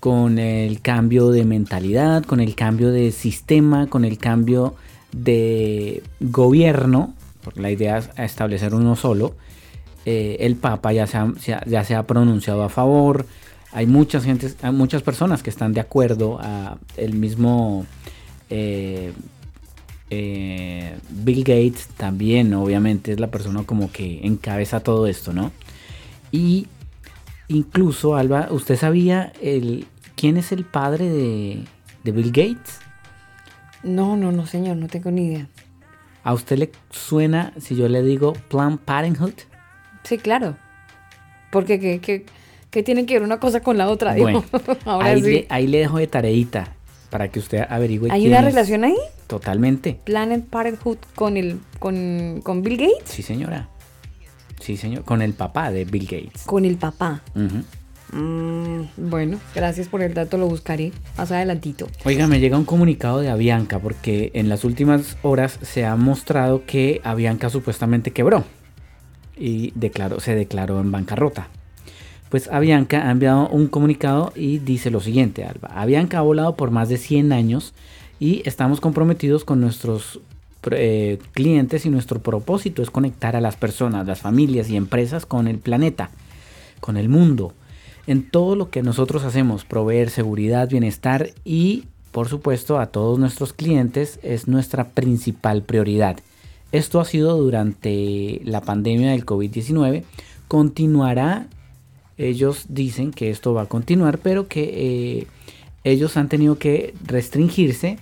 con 0.00 0.38
el 0.38 0.80
cambio 0.80 1.30
de 1.30 1.44
mentalidad, 1.44 2.24
con 2.24 2.40
el 2.40 2.54
cambio 2.54 2.90
de 2.90 3.10
sistema, 3.10 3.86
con 3.88 4.04
el 4.04 4.18
cambio 4.18 4.74
de 5.12 6.02
gobierno, 6.20 7.14
porque 7.42 7.60
la 7.60 7.70
idea 7.70 7.98
es 7.98 8.10
establecer 8.18 8.74
uno 8.74 8.96
solo. 8.96 9.34
Eh, 10.04 10.36
el 10.40 10.56
Papa 10.56 10.92
ya 10.92 11.06
se, 11.06 11.16
ha, 11.16 11.64
ya 11.66 11.84
se 11.84 11.94
ha 11.94 12.02
pronunciado 12.06 12.62
a 12.62 12.68
favor. 12.68 13.26
Hay 13.72 13.86
muchas 13.86 14.24
gentes, 14.24 14.56
hay 14.62 14.72
muchas 14.72 15.02
personas 15.02 15.42
que 15.42 15.50
están 15.50 15.72
de 15.72 15.80
acuerdo 15.80 16.38
a 16.40 16.78
el 16.96 17.14
mismo 17.14 17.86
eh, 18.50 19.12
eh, 20.10 20.96
Bill 21.10 21.42
Gates 21.42 21.88
también, 21.96 22.54
obviamente, 22.54 23.12
es 23.12 23.20
la 23.20 23.30
persona 23.30 23.64
como 23.64 23.90
que 23.90 24.24
encabeza 24.24 24.80
todo 24.80 25.06
esto, 25.06 25.32
¿no? 25.32 25.50
Y 26.30 26.68
incluso, 27.48 28.14
Alba, 28.16 28.48
¿usted 28.50 28.76
sabía 28.76 29.32
el, 29.42 29.86
quién 30.14 30.36
es 30.36 30.52
el 30.52 30.64
padre 30.64 31.08
de, 31.08 31.64
de 32.04 32.12
Bill 32.12 32.28
Gates? 32.28 32.78
No, 33.82 34.16
no, 34.16 34.30
no, 34.30 34.46
señor, 34.46 34.76
no 34.76 34.88
tengo 34.88 35.10
ni 35.10 35.26
idea. 35.26 35.48
¿A 36.22 36.32
usted 36.32 36.58
le 36.58 36.72
suena 36.90 37.52
si 37.58 37.76
yo 37.76 37.88
le 37.88 38.02
digo 38.02 38.34
Planned 38.48 38.78
Parenthood? 38.78 39.34
Sí, 40.04 40.18
claro. 40.18 40.56
Porque 41.50 41.78
¿qué, 41.80 42.00
qué, 42.00 42.26
qué 42.70 42.82
tiene 42.82 43.06
que 43.06 43.14
ver 43.14 43.22
una 43.22 43.38
cosa 43.40 43.60
con 43.60 43.78
la 43.78 43.88
otra? 43.88 44.14
Bueno, 44.16 44.44
ahora 44.84 45.08
ahí, 45.10 45.22
sí. 45.22 45.30
le, 45.30 45.46
ahí 45.48 45.66
le 45.66 45.78
dejo 45.78 45.98
de 45.98 46.06
tareita 46.06 46.68
para 47.10 47.28
que 47.28 47.38
usted 47.38 47.64
averigüe. 47.68 48.10
¿Hay 48.10 48.20
quién 48.20 48.32
una 48.32 48.40
es. 48.40 48.44
relación 48.46 48.84
ahí? 48.84 48.96
Totalmente. 49.26 49.98
Planet 50.04 50.44
Parenthood 50.44 50.98
con 51.14 51.36
el 51.36 51.58
con, 51.78 52.40
con 52.42 52.62
Bill 52.62 52.76
Gates, 52.76 53.08
Sí, 53.10 53.22
señora. 53.22 53.68
Sí, 54.60 54.76
señor. 54.76 55.04
Con 55.04 55.22
el 55.22 55.32
papá 55.34 55.70
de 55.70 55.84
Bill 55.84 56.04
Gates. 56.06 56.42
con 56.44 56.64
el 56.64 56.76
papá. 56.76 57.22
Ujú. 57.34 57.62
Mm, 58.16 58.84
bueno, 58.96 59.40
gracias 59.54 59.88
por 59.88 60.00
el 60.02 60.14
dato, 60.14 60.38
lo 60.38 60.46
buscaré 60.46 60.92
más 61.16 61.32
adelantito. 61.32 61.88
Oiga, 62.04 62.26
me 62.28 62.38
llega 62.38 62.56
un 62.56 62.64
comunicado 62.64 63.20
de 63.20 63.28
Avianca 63.30 63.78
porque 63.80 64.30
en 64.34 64.48
las 64.48 64.64
últimas 64.64 65.16
horas 65.22 65.58
se 65.62 65.84
ha 65.84 65.96
mostrado 65.96 66.64
que 66.64 67.00
Avianca 67.02 67.50
supuestamente 67.50 68.12
quebró 68.12 68.44
y 69.36 69.72
declaró, 69.74 70.20
se 70.20 70.34
declaró 70.34 70.80
en 70.80 70.90
bancarrota. 70.90 71.48
Pues 72.28 72.48
Avianca 72.48 73.06
ha 73.06 73.10
enviado 73.10 73.48
un 73.48 73.68
comunicado 73.68 74.32
y 74.34 74.58
dice 74.58 74.90
lo 74.90 75.00
siguiente, 75.00 75.44
Alba. 75.44 75.68
Avianca 75.68 76.18
ha 76.18 76.22
volado 76.22 76.56
por 76.56 76.70
más 76.70 76.88
de 76.88 76.98
100 76.98 77.32
años 77.32 77.74
y 78.18 78.42
estamos 78.44 78.80
comprometidos 78.80 79.44
con 79.44 79.60
nuestros 79.60 80.20
eh, 80.70 81.18
clientes 81.32 81.84
y 81.86 81.90
nuestro 81.90 82.20
propósito 82.20 82.82
es 82.82 82.90
conectar 82.90 83.36
a 83.36 83.40
las 83.40 83.56
personas, 83.56 84.06
las 84.06 84.20
familias 84.20 84.68
y 84.70 84.76
empresas 84.76 85.26
con 85.26 85.46
el 85.46 85.58
planeta, 85.58 86.10
con 86.80 86.96
el 86.96 87.08
mundo. 87.08 87.52
En 88.06 88.28
todo 88.28 88.56
lo 88.56 88.70
que 88.70 88.82
nosotros 88.82 89.24
hacemos, 89.24 89.64
proveer 89.64 90.10
seguridad, 90.10 90.68
bienestar 90.68 91.30
y, 91.44 91.84
por 92.12 92.28
supuesto, 92.28 92.78
a 92.78 92.86
todos 92.86 93.18
nuestros 93.18 93.52
clientes 93.52 94.18
es 94.22 94.48
nuestra 94.48 94.88
principal 94.88 95.62
prioridad. 95.62 96.18
Esto 96.74 96.98
ha 96.98 97.04
sido 97.04 97.36
durante 97.36 98.40
la 98.42 98.60
pandemia 98.60 99.12
del 99.12 99.24
COVID-19. 99.24 100.02
Continuará. 100.48 101.46
Ellos 102.18 102.64
dicen 102.68 103.12
que 103.12 103.30
esto 103.30 103.54
va 103.54 103.62
a 103.62 103.66
continuar, 103.66 104.18
pero 104.18 104.48
que 104.48 105.20
eh, 105.20 105.26
ellos 105.84 106.16
han 106.16 106.28
tenido 106.28 106.58
que 106.58 106.92
restringirse 107.06 108.00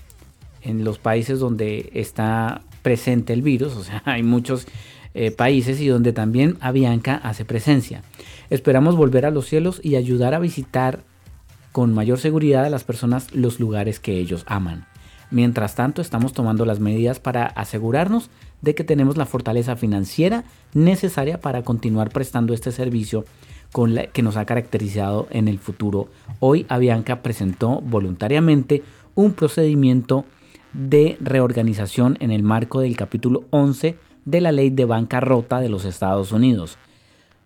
en 0.63 0.85
los 0.85 0.99
países 0.99 1.39
donde 1.39 1.91
está 1.93 2.63
presente 2.81 3.35
el 3.35 3.43
virus. 3.43 3.77
O 3.77 3.85
sea, 3.85 4.01
hay 4.07 4.23
muchos 4.23 4.67
eh, 5.13 5.33
países 5.33 5.79
y 5.79 5.89
donde 5.89 6.15
también 6.15 6.57
Avianca 6.61 7.17
hace 7.17 7.45
presencia. 7.45 8.03
Esperamos 8.49 8.97
volver 8.97 9.27
a 9.27 9.31
los 9.31 9.45
cielos 9.49 9.83
y 9.85 9.97
ayudar 9.97 10.33
a 10.33 10.39
visitar 10.39 11.01
con 11.73 11.93
mayor 11.93 12.19
seguridad 12.19 12.65
a 12.65 12.71
las 12.71 12.85
personas 12.85 13.35
los 13.35 13.61
lugares 13.61 14.01
que 14.01 14.19
ellos 14.19 14.45
aman. 14.47 14.87
Mientras 15.31 15.75
tanto, 15.75 16.01
estamos 16.01 16.33
tomando 16.33 16.65
las 16.65 16.81
medidas 16.81 17.19
para 17.19 17.45
asegurarnos 17.45 18.31
de 18.63 18.75
que 18.75 18.85
tenemos 18.85 19.17
la 19.17 19.27
fortaleza 19.27 19.77
financiera 19.77 20.45
necesaria 20.73 21.41
para 21.41 21.63
continuar 21.63 22.11
prestando 22.11 22.55
este 22.55 22.73
servicio 22.73 23.25
con 23.73 23.95
la 23.95 24.07
que 24.07 24.23
nos 24.23 24.37
ha 24.37 24.45
caracterizado 24.45 25.27
en 25.31 25.49
el 25.49 25.59
futuro. 25.59 26.09
Hoy 26.41 26.65
Avianca 26.69 27.23
presentó 27.23 27.81
voluntariamente 27.81 28.83
un 29.15 29.33
procedimiento 29.33 30.25
de 30.73 31.19
reorganización 31.21 32.17
en 32.21 32.31
el 32.31 32.43
marco 32.43 32.81
del 32.81 32.97
capítulo 32.97 33.45
11 33.51 33.99
de 34.25 34.41
la 34.41 34.53
ley 34.53 34.71
de 34.71 34.85
bancarrota 34.85 35.61
de 35.61 35.69
los 35.69 35.85
Estados 35.85 36.33
Unidos. 36.33 36.79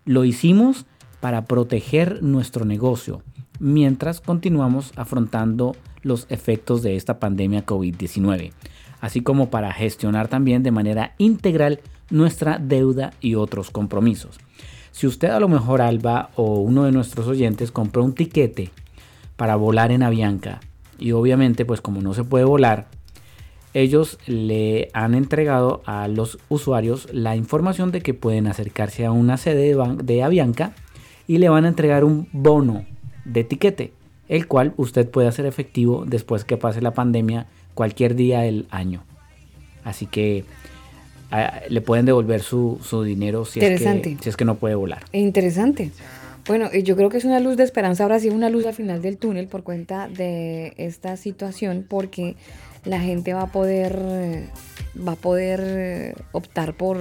Lo 0.04 0.24
hicimos 0.24 0.86
para 1.20 1.46
proteger 1.46 2.22
nuestro 2.22 2.64
negocio 2.64 3.22
mientras 3.58 4.20
continuamos 4.20 4.92
afrontando 4.96 5.74
los 6.02 6.26
efectos 6.28 6.82
de 6.82 6.96
esta 6.96 7.18
pandemia 7.18 7.64
COVID-19, 7.64 8.52
así 9.00 9.20
como 9.20 9.50
para 9.50 9.72
gestionar 9.72 10.28
también 10.28 10.62
de 10.62 10.70
manera 10.70 11.14
integral 11.18 11.80
nuestra 12.10 12.58
deuda 12.58 13.12
y 13.20 13.34
otros 13.34 13.70
compromisos. 13.70 14.38
Si 14.92 15.06
usted 15.06 15.28
a 15.28 15.40
lo 15.40 15.48
mejor, 15.48 15.82
Alba, 15.82 16.30
o 16.36 16.60
uno 16.60 16.84
de 16.84 16.92
nuestros 16.92 17.26
oyentes 17.26 17.70
compró 17.70 18.02
un 18.02 18.14
tiquete 18.14 18.70
para 19.36 19.56
volar 19.56 19.92
en 19.92 20.02
Avianca 20.02 20.60
y 20.98 21.12
obviamente 21.12 21.64
pues 21.64 21.80
como 21.80 22.00
no 22.00 22.14
se 22.14 22.24
puede 22.24 22.44
volar, 22.44 22.88
ellos 23.74 24.18
le 24.26 24.88
han 24.94 25.14
entregado 25.14 25.82
a 25.84 26.08
los 26.08 26.38
usuarios 26.48 27.08
la 27.12 27.36
información 27.36 27.92
de 27.92 28.00
que 28.00 28.14
pueden 28.14 28.46
acercarse 28.46 29.04
a 29.04 29.12
una 29.12 29.36
sede 29.36 29.74
de, 29.74 29.96
de 30.02 30.22
Avianca 30.22 30.72
y 31.26 31.38
le 31.38 31.50
van 31.50 31.66
a 31.66 31.68
entregar 31.68 32.02
un 32.02 32.28
bono 32.32 32.86
de 33.26 33.40
etiquete, 33.40 33.92
el 34.28 34.46
cual 34.46 34.72
usted 34.78 35.10
puede 35.10 35.28
hacer 35.28 35.44
efectivo 35.44 36.04
después 36.06 36.44
que 36.44 36.56
pase 36.56 36.80
la 36.80 36.94
pandemia 36.94 37.48
cualquier 37.76 38.16
día 38.16 38.40
del 38.40 38.66
año. 38.70 39.04
Así 39.84 40.06
que 40.06 40.44
ah, 41.30 41.60
le 41.68 41.80
pueden 41.80 42.06
devolver 42.06 42.40
su, 42.42 42.80
su 42.82 43.04
dinero 43.04 43.44
si 43.44 43.60
es, 43.60 43.80
que, 43.80 44.16
si 44.20 44.28
es 44.28 44.36
que 44.36 44.44
no 44.44 44.56
puede 44.56 44.74
volar. 44.74 45.04
Interesante. 45.12 45.92
Bueno, 46.48 46.72
yo 46.72 46.96
creo 46.96 47.08
que 47.08 47.18
es 47.18 47.24
una 47.24 47.38
luz 47.38 47.56
de 47.56 47.64
esperanza, 47.64 48.04
ahora 48.04 48.18
sí 48.18 48.28
una 48.28 48.50
luz 48.50 48.66
al 48.66 48.74
final 48.74 49.02
del 49.02 49.18
túnel 49.18 49.46
por 49.48 49.62
cuenta 49.62 50.08
de 50.08 50.74
esta 50.76 51.16
situación, 51.16 51.84
porque 51.88 52.36
la 52.84 53.00
gente 53.00 53.34
va 53.34 53.42
a 53.42 53.52
poder, 53.52 53.98
va 54.96 55.12
a 55.12 55.16
poder 55.16 55.60
eh, 55.64 56.14
optar 56.32 56.74
por, 56.76 56.98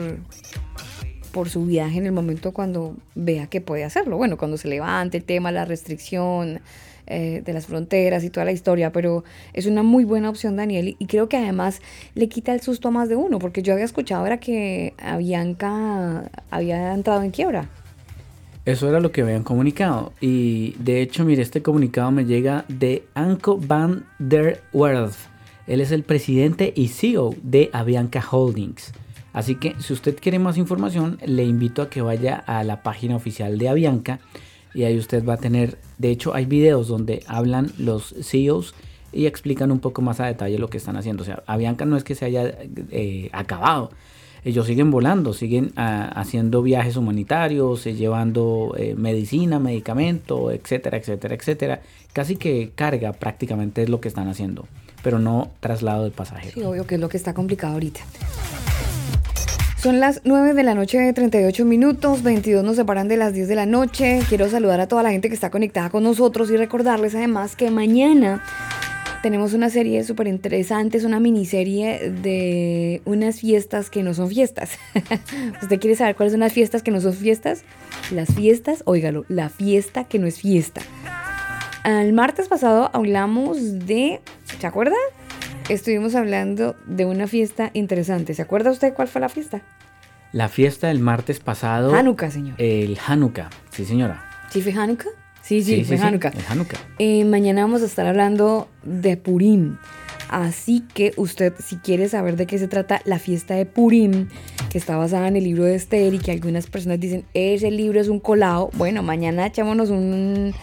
por 1.32 1.50
su 1.50 1.66
viaje 1.66 2.00
en 2.00 2.08
el 2.08 2.12
momento 2.12 2.54
cuando 2.54 2.96
vea 3.14 3.46
que 3.46 3.62
puede 3.62 3.84
hacerlo. 3.84 4.18
Bueno, 4.18 4.38
cuando 4.38 4.58
se 4.58 4.68
levante 4.68 5.18
el 5.18 5.24
tema, 5.24 5.52
la 5.52 5.64
restricción 5.64 6.60
eh, 7.08 7.42
de 7.46 7.54
las 7.54 7.66
fronteras 7.68 8.24
y 8.24 8.30
toda 8.30 8.46
la 8.46 8.52
historia, 8.52 8.92
pero 8.92 9.24
es 9.54 9.66
una 9.66 9.84
muy 9.84 10.04
buena 10.06 10.30
opción, 10.30 10.56
Daniel, 10.56 10.96
y- 11.00 11.06
creo 11.06 11.30
que 11.30 11.38
además 11.38 11.82
le 12.16 12.28
quita 12.30 12.54
el 12.54 12.62
susto 12.62 12.88
a 12.88 12.92
más 12.92 13.10
de 13.10 13.16
uno, 13.16 13.40
porque 13.40 13.62
yo 13.62 13.74
había 13.74 13.86
escuchado 13.86 14.26
era 14.26 14.40
que 14.40 14.94
Avianca 14.98 16.30
había 16.50 16.94
entrado 16.94 17.22
en 17.24 17.32
quiebra. 17.32 17.70
Eso 18.66 18.90
era 18.90 19.00
lo 19.00 19.12
que 19.12 19.22
habían 19.22 19.44
comunicado. 19.44 20.12
Y 20.20 20.72
de 20.80 21.02
hecho, 21.02 21.24
mire, 21.24 21.44
este 21.44 21.62
comunicado 21.62 22.10
me 22.12 22.26
llega 22.26 22.66
de 22.68 23.04
Anko 23.14 23.58
van 23.60 24.06
der 24.18 24.62
Werf. 24.74 25.28
Él 25.68 25.82
es 25.82 25.92
el 25.92 26.04
presidente 26.04 26.74
y 26.76 26.88
CEO 26.88 27.36
de 27.44 27.70
Avianca 27.74 28.24
Holdings. 28.32 28.92
Así 29.34 29.56
que 29.56 29.76
si 29.80 29.94
usted 29.94 30.18
quiere 30.20 30.40
más 30.40 30.58
información, 30.58 31.20
le 31.26 31.44
invito 31.44 31.82
a 31.82 31.90
que 31.90 32.02
vaya 32.02 32.36
a 32.48 32.64
la 32.64 32.82
página 32.82 33.16
oficial 33.16 33.58
de 33.58 33.70
Avianca 33.70 34.20
y 34.74 34.84
ahí 34.84 34.98
usted 34.98 35.24
va 35.26 35.34
a 35.34 35.38
tener, 35.38 35.78
de 35.98 36.10
hecho 36.10 36.34
hay 36.36 36.46
videos 36.46 36.88
donde 36.88 37.24
hablan 37.28 37.72
los 37.78 38.16
CEOs 38.22 38.74
y 39.12 39.28
explican 39.28 39.72
un 39.72 39.80
poco 39.80 40.02
más 40.02 40.20
a 40.20 40.26
detalle 40.26 40.60
lo 40.60 40.70
que 40.70 40.78
están 40.78 40.98
haciendo. 40.98 41.24
O 41.24 41.26
sea, 41.26 41.42
Avianca 41.48 41.86
no 41.86 41.96
es 41.96 42.04
que 42.04 42.16
se 42.16 42.26
haya 42.26 42.54
eh, 42.92 43.30
acabado. 43.32 43.92
Ellos 44.44 44.68
siguen 44.68 44.92
volando, 44.92 45.34
siguen 45.34 45.72
ah, 45.76 46.12
haciendo 46.16 46.62
viajes 46.62 46.98
humanitarios, 46.98 47.88
eh, 47.88 47.96
llevando 47.96 48.76
eh, 48.78 48.94
medicina, 48.96 49.58
medicamento, 49.58 50.52
etcétera, 50.52 50.98
etcétera, 50.98 51.34
etcétera. 51.34 51.82
Casi 52.14 52.36
que 52.36 52.72
carga 52.76 53.14
prácticamente 53.14 53.82
es 53.82 53.90
lo 53.90 54.02
que 54.02 54.08
están 54.08 54.28
haciendo, 54.28 54.68
pero 55.02 55.18
no 55.18 55.50
traslado 55.62 56.04
de 56.04 56.12
pasajeros. 56.12 56.54
Sí, 56.54 56.64
obvio 56.64 56.86
que 56.86 56.96
es 56.96 57.02
lo 57.02 57.10
que 57.10 57.18
está 57.18 57.34
complicado 57.34 57.74
ahorita. 57.74 58.02
Son 59.86 60.00
las 60.00 60.22
9 60.24 60.56
de 60.56 60.64
la 60.64 60.74
noche 60.74 60.98
de 60.98 61.14
38 61.14 61.64
minutos, 61.64 62.24
22 62.24 62.64
nos 62.64 62.76
separan 62.76 63.08
de 63.08 63.18
las 63.18 63.34
10 63.36 63.48
de 63.48 63.54
la 63.54 63.68
noche. 63.68 64.20
Quiero 64.28 64.50
saludar 64.50 64.80
a 64.80 64.88
toda 64.88 65.04
la 65.04 65.12
gente 65.12 65.28
que 65.28 65.36
está 65.36 65.52
conectada 65.52 65.92
con 65.92 66.02
nosotros 66.02 66.50
y 66.50 66.58
recordarles 66.58 67.14
además 67.14 67.56
que 67.56 67.70
mañana 67.70 68.44
tenemos 69.22 69.54
una 69.54 69.70
serie 69.70 70.04
súper 70.04 70.26
interesante, 70.26 70.98
es 70.98 71.04
una 71.04 71.20
miniserie 71.20 72.10
de 72.10 73.04
unas 73.06 73.42
fiestas 73.42 73.92
que 73.92 74.02
no 74.02 74.16
son 74.16 74.28
fiestas. 74.28 74.72
¿Usted 75.62 75.80
quiere 75.80 75.96
saber 75.96 76.16
cuáles 76.16 76.34
son 76.34 76.40
las 76.40 76.54
fiestas 76.54 76.82
que 76.82 76.90
no 76.90 77.00
son 77.00 77.14
fiestas? 77.14 77.62
Las 78.10 78.34
fiestas, 78.34 78.82
óigalo, 78.86 79.24
la 79.28 79.50
fiesta 79.50 80.06
que 80.06 80.18
no 80.18 80.26
es 80.26 80.40
fiesta. 80.40 80.82
El 81.84 82.12
martes 82.14 82.48
pasado 82.48 82.90
hablamos 82.92 83.86
de, 83.86 84.20
¿se 84.60 84.66
acuerda? 84.66 84.96
Estuvimos 85.68 86.14
hablando 86.14 86.76
de 86.86 87.06
una 87.06 87.28
fiesta 87.28 87.72
interesante. 87.74 88.36
¿Se 88.36 88.44
acuerda 88.44 88.70
usted 88.70 88.94
cuál 88.94 89.08
fue 89.08 89.20
la 89.20 89.30
fiesta? 89.30 89.62
La 90.32 90.48
fiesta 90.48 90.90
del 90.90 91.00
martes 91.00 91.40
pasado. 91.40 91.96
Hanukkah, 91.96 92.30
señor. 92.30 92.56
El 92.60 93.00
Hanukkah, 93.06 93.50
sí 93.72 93.84
señora. 93.84 94.30
¿Sí 94.52 94.62
fue 94.62 94.74
Hanukkah? 94.74 95.10
Sí, 95.42 95.64
sí, 95.64 95.84
fue 95.84 95.98
Hanukkah. 95.98 96.30
el 96.30 96.44
Hanukkah. 96.48 96.78
Eh, 97.00 97.26
mañana 97.26 97.62
vamos 97.62 97.82
a 97.82 97.86
estar 97.86 98.06
hablando 98.06 98.68
de 98.84 99.18
Purim. 99.18 99.78
Así 100.30 100.84
que 100.94 101.14
usted, 101.18 101.54
si 101.64 101.78
quiere 101.78 102.10
saber 102.10 102.36
de 102.36 102.46
qué 102.46 102.60
se 102.60 102.68
trata 102.68 103.02
la 103.06 103.18
fiesta 103.18 103.56
de 103.56 103.66
Purim, 103.66 104.28
que 104.70 104.78
está 104.78 104.98
basada 104.98 105.28
en 105.28 105.36
el 105.36 105.44
libro 105.46 105.64
de 105.64 105.76
Esther 105.76 106.14
y 106.14 106.20
que 106.20 106.32
algunas 106.32 106.68
personas 106.68 107.00
dicen, 107.00 107.26
ese 107.34 107.72
libro 107.72 108.00
es 108.00 108.08
un 108.08 108.20
colado, 108.20 108.70
bueno, 108.74 109.02
mañana 109.02 109.46
echámonos 109.48 109.90
un, 109.90 110.54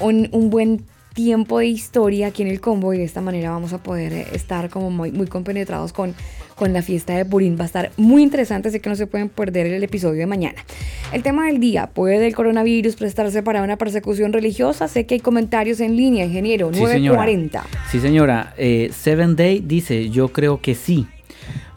un, 0.00 0.28
un 0.32 0.50
buen 0.50 0.84
tiempo 1.14 1.58
de 1.58 1.66
historia 1.66 2.28
aquí 2.28 2.42
en 2.42 2.48
el 2.48 2.60
combo 2.60 2.94
y 2.94 2.98
de 2.98 3.04
esta 3.04 3.20
manera 3.20 3.50
vamos 3.50 3.72
a 3.72 3.82
poder 3.82 4.12
eh, 4.12 4.26
estar 4.32 4.70
como 4.70 4.90
muy, 4.90 5.12
muy 5.12 5.26
compenetrados 5.26 5.92
con, 5.92 6.14
con 6.54 6.72
la 6.72 6.82
fiesta 6.82 7.14
de 7.16 7.24
Purim. 7.24 7.58
Va 7.58 7.64
a 7.64 7.66
estar 7.66 7.90
muy 7.96 8.22
interesante, 8.22 8.68
así 8.68 8.80
que 8.80 8.88
no 8.88 8.96
se 8.96 9.06
pueden 9.06 9.28
perder 9.28 9.66
el 9.66 9.82
episodio 9.82 10.20
de 10.20 10.26
mañana. 10.26 10.64
El 11.12 11.22
tema 11.22 11.46
del 11.46 11.58
día, 11.58 11.88
¿puede 11.88 12.26
el 12.26 12.34
coronavirus 12.34 12.96
prestarse 12.96 13.42
para 13.42 13.62
una 13.62 13.76
persecución 13.76 14.32
religiosa? 14.32 14.86
Sé 14.88 15.06
que 15.06 15.14
hay 15.14 15.20
comentarios 15.20 15.80
en 15.80 15.96
línea, 15.96 16.24
ingeniero, 16.24 16.68
Sí, 16.72 16.86
señora. 16.86 17.18
940. 17.18 17.64
Sí, 17.90 18.00
señora. 18.00 18.54
Eh, 18.56 18.90
Seven 18.92 19.36
Day 19.36 19.62
dice, 19.66 20.10
yo 20.10 20.28
creo 20.28 20.60
que 20.60 20.74
sí. 20.74 21.06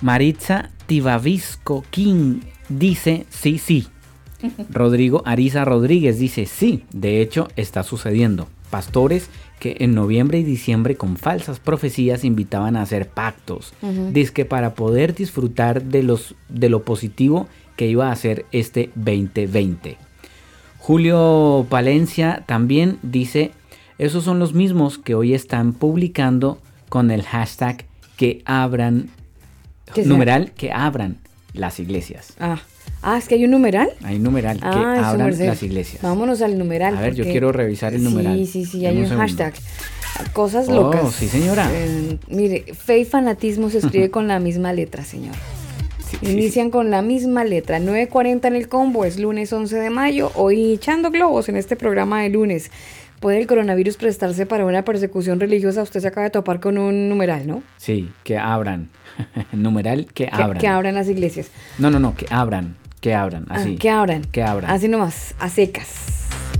Maritza 0.01 0.69
Tibavisco 0.86 1.84
King 1.89 2.41
dice, 2.69 3.25
sí, 3.29 3.57
sí. 3.57 3.88
Rodrigo 4.69 5.23
Ariza 5.25 5.65
Rodríguez 5.65 6.19
dice, 6.19 6.45
sí, 6.45 6.84
de 6.93 7.21
hecho 7.21 7.47
está 7.55 7.84
sucediendo. 7.84 8.47
Pastores 8.74 9.30
que 9.59 9.78
en 9.82 9.93
noviembre 9.93 10.39
y 10.39 10.43
diciembre 10.43 10.95
con 10.95 11.15
falsas 11.15 11.59
profecías 11.59 12.24
invitaban 12.24 12.76
a 12.76 12.82
hacer 12.82 13.07
pactos, 13.07 13.71
dizque 14.11 14.45
para 14.45 14.74
poder 14.74 15.13
disfrutar 15.13 15.84
de, 15.84 16.01
los, 16.01 16.34
de 16.49 16.69
lo 16.69 16.82
positivo 16.82 17.47
que 17.76 17.86
iba 17.86 18.11
a 18.11 18.15
ser 18.15 18.47
este 18.51 18.89
2020. 18.95 19.97
Julio 20.80 21.67
Palencia 21.69 22.45
también 22.47 22.97
dice, 23.03 23.51
esos 23.99 24.24
son 24.24 24.39
los 24.39 24.55
mismos 24.55 24.97
que 24.97 25.13
hoy 25.13 25.36
están 25.36 25.74
publicando 25.74 26.57
con 26.89 27.11
el 27.11 27.21
hashtag 27.21 27.86
que 28.17 28.41
abran, 28.45 29.11
numeral, 30.03 30.51
que 30.53 30.71
abran 30.71 31.19
las 31.53 31.80
iglesias. 31.80 32.34
Ah. 32.39 32.59
Ah, 33.04 33.18
es 33.18 33.28
que 33.28 33.36
hay 33.36 33.45
un 33.45 33.51
numeral. 33.51 33.89
Hay 34.04 34.18
numeral, 34.20 34.60
que 34.60 34.66
Ah, 34.66 35.10
abran 35.10 35.38
las 35.38 35.62
iglesias. 35.64 36.01
Vámonos 36.01 36.41
al 36.41 36.58
numeral. 36.58 36.97
A 36.97 37.01
ver, 37.01 37.16
yo 37.16 37.24
quiero 37.26 37.51
revisar 37.51 37.93
el 37.93 38.04
numeral. 38.04 38.38
Sí, 38.38 38.45
sí, 38.47 38.66
sí, 38.66 38.86
hay 38.86 38.97
un 38.97 39.12
un 39.12 39.18
hashtag. 39.18 39.54
Cosas 40.34 40.68
Oh, 40.70 40.74
locas. 40.74 41.14
sí, 41.14 41.28
señora. 41.28 41.68
Eh, 41.72 42.18
mire, 42.30 42.66
fe 42.74 42.99
y 42.99 43.06
fanatismo 43.06 43.70
se 43.70 43.80
escribe 43.80 44.10
con 44.12 44.28
la 44.28 44.39
misma 44.39 44.72
letra, 44.74 45.04
señor. 45.04 45.36
Sí, 46.10 46.18
sí, 46.20 46.26
sí. 46.28 46.32
Inician 46.34 46.70
con 46.70 46.91
la 46.91 47.01
misma 47.01 47.43
letra. 47.43 47.80
9.40 47.80 48.45
en 48.45 48.56
el 48.56 48.68
combo, 48.68 49.06
es 49.06 49.20
lunes 49.20 49.51
11 49.51 49.76
de 49.78 49.89
mayo. 49.89 50.32
Hoy 50.36 50.74
echando 50.74 51.10
globos 51.12 51.49
en 51.49 51.58
este 51.58 51.76
programa 51.76 52.22
de 52.22 52.30
lunes. 52.30 52.70
¿Puede 53.20 53.39
el 53.39 53.47
coronavirus 53.47 53.95
prestarse 53.97 54.45
para 54.45 54.66
una 54.66 54.84
persecución 54.84 55.39
religiosa? 55.39 55.82
Usted 55.82 56.01
se 56.01 56.08
acaba 56.10 56.26
de 56.26 56.30
topar 56.30 56.60
con 56.60 56.78
un 56.78 57.08
numeral, 57.10 57.47
¿no? 57.47 57.64
Sí, 57.78 58.12
que 58.24 58.38
abran. 58.38 58.89
numeral, 59.54 60.08
que 60.08 60.26
Que, 60.26 60.30
abran. 60.32 60.58
que 60.60 60.68
abran 60.68 60.93
las 60.95 61.08
iglesias. 61.08 61.47
No, 61.80 61.89
no, 61.89 61.99
no, 61.99 62.16
que 62.16 62.26
abran. 62.30 62.76
Que 63.04 63.14
abran, 63.14 63.45
Ah, 63.49 63.56
así. 63.56 63.76
que 63.76 63.89
abran. 63.89 64.22
Que 64.24 64.41
abran. 64.43 64.72
Así 64.72 64.88
nomás, 64.88 65.36
a 65.38 65.49
secas. 65.49 65.88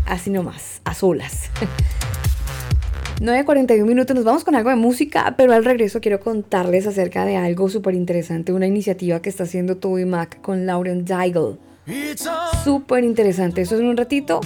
Así 0.06 0.30
nomás, 0.30 0.82
a 0.84 0.94
solas. 0.94 1.50
9.41 3.22 3.86
minutos, 3.86 4.14
nos 4.14 4.26
vamos 4.26 4.44
con 4.44 4.54
algo 4.54 4.70
de 4.70 4.76
música, 4.76 5.36
pero 5.38 5.54
al 5.54 5.64
regreso 5.64 6.02
quiero 6.02 6.20
contarles 6.20 6.86
acerca 6.86 7.24
de 7.24 7.38
algo 7.38 7.70
súper 7.70 7.96
interesante, 7.96 8.52
una 8.52 8.68
iniciativa 8.68 9.22
que 9.22 9.30
está 9.30 9.44
haciendo 9.44 9.78
Toby 9.78 10.04
Mac 10.04 10.42
con 10.42 10.66
Lauren 10.66 11.06
Daigle. 11.06 11.56
Súper 12.66 13.06
interesante, 13.06 13.62
eso 13.62 13.76
es 13.76 13.82
en 13.82 13.88
un 13.88 13.96
ratito. 13.96 14.42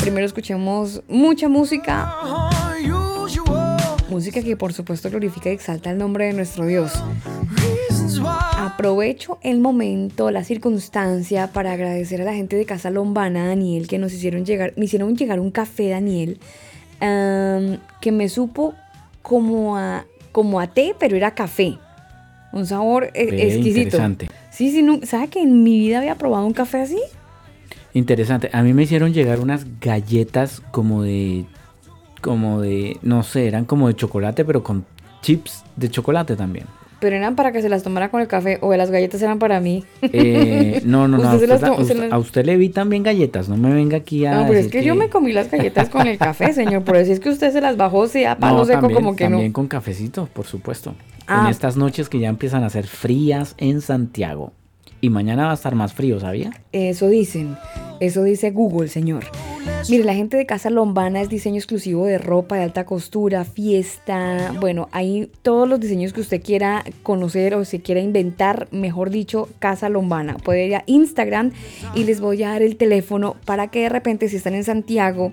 Primero 0.00 0.26
escuchemos 0.26 1.02
mucha 1.06 1.48
música, 1.48 2.12
música 4.10 4.42
que 4.42 4.56
por 4.56 4.72
supuesto 4.72 5.08
glorifica 5.08 5.50
y 5.50 5.52
exalta 5.52 5.90
el 5.92 5.98
nombre 5.98 6.24
de 6.26 6.32
nuestro 6.32 6.66
Dios. 6.66 6.90
Aprovecho 8.64 9.38
el 9.42 9.60
momento, 9.60 10.30
la 10.30 10.42
circunstancia 10.42 11.48
para 11.52 11.72
agradecer 11.72 12.22
a 12.22 12.24
la 12.24 12.32
gente 12.32 12.56
de 12.56 12.64
Casa 12.64 12.88
Lombana, 12.88 13.46
Daniel, 13.46 13.86
que 13.86 13.98
nos 13.98 14.14
hicieron 14.14 14.46
llegar, 14.46 14.72
me 14.76 14.86
hicieron 14.86 15.14
llegar 15.16 15.38
un 15.38 15.50
café, 15.50 15.90
Daniel, 15.90 16.38
que 16.98 18.10
me 18.10 18.30
supo 18.30 18.72
como 19.20 19.76
a, 19.76 20.06
como 20.32 20.60
a 20.60 20.68
té, 20.68 20.96
pero 20.98 21.14
era 21.14 21.34
café. 21.34 21.76
Un 22.54 22.64
sabor 22.64 23.10
eh, 23.12 23.28
exquisito. 23.32 23.80
interesante. 23.80 24.28
Sí, 24.50 24.70
sí, 24.70 24.82
no, 24.82 25.00
¿sabe 25.02 25.28
que 25.28 25.42
en 25.42 25.62
mi 25.62 25.78
vida 25.78 25.98
había 25.98 26.14
probado 26.14 26.46
un 26.46 26.54
café 26.54 26.80
así? 26.80 27.00
Interesante. 27.92 28.48
A 28.54 28.62
mí 28.62 28.72
me 28.72 28.84
hicieron 28.84 29.12
llegar 29.12 29.40
unas 29.40 29.66
galletas 29.78 30.62
como 30.70 31.02
de. 31.02 31.44
Como 32.22 32.62
de. 32.62 32.96
No 33.02 33.24
sé, 33.24 33.46
eran 33.46 33.66
como 33.66 33.88
de 33.88 33.96
chocolate, 33.96 34.42
pero 34.42 34.64
con 34.64 34.86
chips 35.20 35.64
de 35.76 35.90
chocolate 35.90 36.34
también. 36.34 36.64
Pero 37.04 37.16
eran 37.16 37.36
para 37.36 37.52
que 37.52 37.60
se 37.60 37.68
las 37.68 37.82
tomara 37.82 38.08
con 38.10 38.22
el 38.22 38.28
café, 38.28 38.56
o 38.62 38.74
las 38.74 38.90
galletas 38.90 39.20
eran 39.20 39.38
para 39.38 39.60
mí. 39.60 39.84
Eh, 40.00 40.80
no, 40.86 41.06
no, 41.06 41.18
no. 41.22 41.34
Usted 41.34 41.50
usted, 41.52 41.68
usted- 41.78 41.96
las- 41.98 42.12
a 42.12 42.16
usted 42.18 42.46
le 42.46 42.56
vi 42.56 42.70
también 42.70 43.02
galletas. 43.02 43.50
No 43.50 43.58
me 43.58 43.74
venga 43.74 43.98
aquí 43.98 44.24
a. 44.24 44.34
No, 44.36 44.46
pero 44.46 44.58
es 44.58 44.68
que 44.68 44.82
yo 44.82 44.94
me 44.94 45.10
comí 45.10 45.32
las 45.34 45.50
galletas 45.50 45.90
con 45.90 46.06
el 46.06 46.16
café, 46.16 46.54
señor. 46.54 46.82
Por 46.82 46.96
eso 46.96 47.12
es 47.12 47.20
que 47.20 47.28
usted 47.28 47.52
se 47.52 47.60
las 47.60 47.76
bajó, 47.76 48.08
sí, 48.08 48.24
a 48.24 48.38
palo 48.38 48.56
No, 48.60 48.64
seco, 48.64 48.80
también, 48.80 48.94
como 49.02 49.16
que 49.16 49.24
también 49.24 49.48
no. 49.48 49.52
con 49.52 49.68
cafecito, 49.68 50.30
por 50.32 50.46
supuesto. 50.46 50.94
Ah. 51.26 51.42
En 51.44 51.50
estas 51.50 51.76
noches 51.76 52.08
que 52.08 52.18
ya 52.20 52.30
empiezan 52.30 52.64
a 52.64 52.70
ser 52.70 52.86
frías 52.86 53.54
en 53.58 53.82
Santiago. 53.82 54.54
Y 55.02 55.10
mañana 55.10 55.44
va 55.44 55.50
a 55.50 55.54
estar 55.54 55.74
más 55.74 55.92
frío, 55.92 56.18
¿sabía? 56.20 56.52
Eso 56.72 57.08
dicen, 57.10 57.58
eso 58.00 58.22
dice 58.22 58.50
Google, 58.52 58.88
señor. 58.88 59.24
Mire, 59.88 60.04
la 60.04 60.14
gente 60.14 60.36
de 60.36 60.46
Casa 60.46 60.70
Lombana 60.70 61.20
es 61.20 61.28
diseño 61.28 61.56
exclusivo 61.56 62.06
de 62.06 62.16
ropa 62.16 62.56
de 62.56 62.62
alta 62.62 62.86
costura, 62.86 63.44
fiesta, 63.44 64.54
bueno, 64.58 64.88
hay 64.92 65.30
todos 65.42 65.68
los 65.68 65.78
diseños 65.78 66.14
que 66.14 66.22
usted 66.22 66.42
quiera 66.42 66.84
conocer 67.02 67.54
o 67.54 67.64
se 67.66 67.80
quiera 67.80 68.00
inventar, 68.00 68.66
mejor 68.70 69.10
dicho, 69.10 69.48
Casa 69.58 69.90
Lombana. 69.90 70.36
Puede 70.38 70.66
ir 70.66 70.76
a 70.76 70.84
Instagram 70.86 71.52
y 71.94 72.04
les 72.04 72.20
voy 72.20 72.42
a 72.42 72.50
dar 72.50 72.62
el 72.62 72.76
teléfono 72.76 73.36
para 73.44 73.68
que 73.68 73.80
de 73.80 73.88
repente 73.90 74.28
si 74.30 74.36
están 74.36 74.54
en 74.54 74.64
Santiago, 74.64 75.30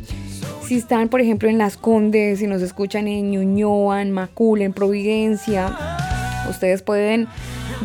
si 0.66 0.76
están 0.76 1.08
por 1.08 1.22
ejemplo 1.22 1.48
en 1.48 1.58
Las 1.58 1.78
Condes, 1.78 2.40
si 2.40 2.48
nos 2.48 2.62
escuchan 2.62 3.08
en 3.08 3.32
Ñuñoa, 3.32 4.02
en 4.02 4.12
Macul, 4.12 4.62
en 4.62 4.74
Providencia, 4.74 5.76
ustedes 6.50 6.82
pueden 6.82 7.28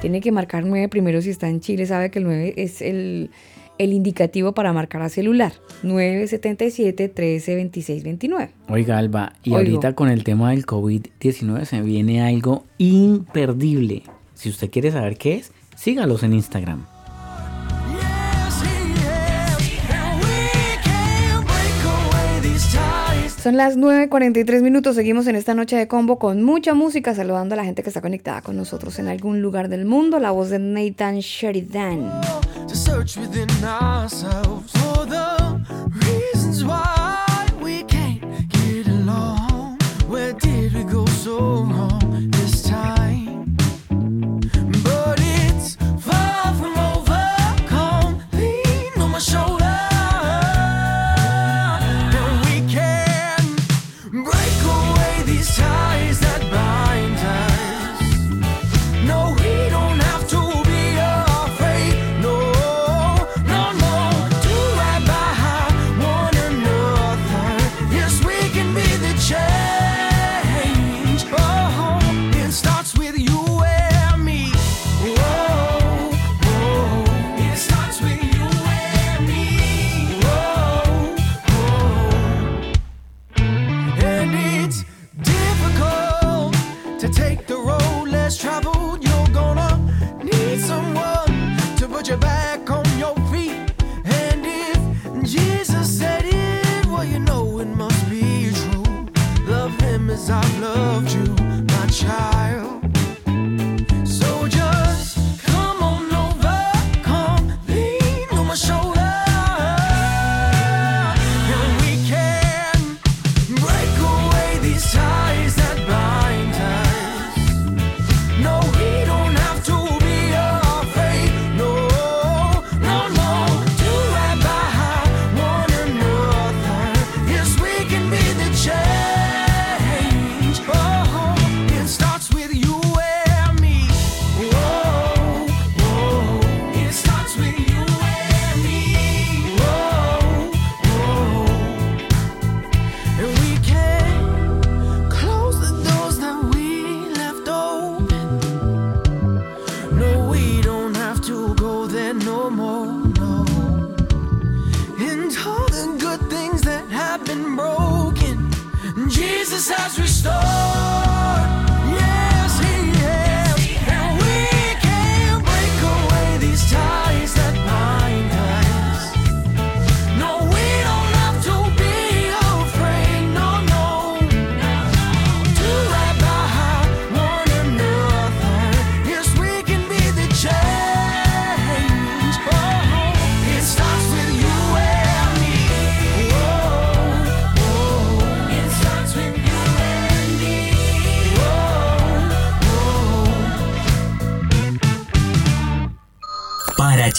Tiene 0.00 0.20
que 0.20 0.32
marcar 0.32 0.64
9 0.64 0.88
primero 0.88 1.22
si 1.22 1.30
está 1.30 1.48
en 1.48 1.60
Chile, 1.60 1.86
sabe 1.86 2.10
que 2.10 2.18
el 2.18 2.24
9 2.24 2.54
es 2.56 2.82
el, 2.82 3.30
el 3.78 3.92
indicativo 3.92 4.50
para 4.52 4.72
marcar 4.72 5.02
a 5.02 5.08
celular. 5.08 5.52
977-132629. 5.84 8.48
Oiga, 8.68 8.98
Alba, 8.98 9.34
y 9.44 9.50
Oigo. 9.50 9.58
ahorita 9.58 9.94
con 9.94 10.10
el 10.10 10.24
tema 10.24 10.50
del 10.50 10.66
COVID-19 10.66 11.66
se 11.66 11.80
viene 11.82 12.20
algo 12.22 12.64
imperdible. 12.78 14.02
Si 14.34 14.48
usted 14.48 14.70
quiere 14.70 14.90
saber 14.90 15.16
qué 15.18 15.36
es, 15.36 15.52
sígalos 15.76 16.24
en 16.24 16.32
Instagram. 16.32 16.84
Son 23.42 23.56
las 23.56 23.76
9.43 23.76 24.62
minutos, 24.62 24.94
seguimos 24.94 25.26
en 25.26 25.34
esta 25.34 25.52
noche 25.52 25.74
de 25.74 25.88
combo 25.88 26.16
con 26.20 26.44
mucha 26.44 26.74
música, 26.74 27.12
saludando 27.12 27.54
a 27.54 27.56
la 27.56 27.64
gente 27.64 27.82
que 27.82 27.90
está 27.90 28.00
conectada 28.00 28.40
con 28.40 28.56
nosotros 28.56 29.00
en 29.00 29.08
algún 29.08 29.42
lugar 29.42 29.68
del 29.68 29.84
mundo. 29.84 30.20
La 30.20 30.30
voz 30.30 30.50
de 30.50 30.60
Nathan 30.60 31.18
Sheridan. 31.18 32.08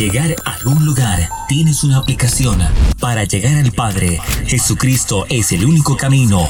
Llegar 0.03 0.35
a 0.43 0.55
algún 0.55 0.85
lugar, 0.85 1.29
tienes 1.47 1.85
una 1.85 1.99
aplicación. 1.99 2.59
Para 2.99 3.23
llegar 3.23 3.55
al 3.55 3.71
Padre, 3.71 4.19
Jesucristo 4.45 5.25
es 5.29 5.53
el 5.53 5.63
único 5.63 5.95
camino. 5.95 6.49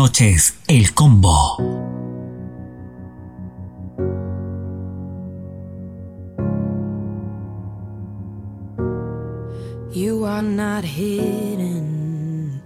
noches, 0.00 0.54
el 0.66 0.94
combo. 0.94 1.58
You 9.92 10.24
are 10.24 10.40
not 10.40 10.84
hidden. 10.84 12.62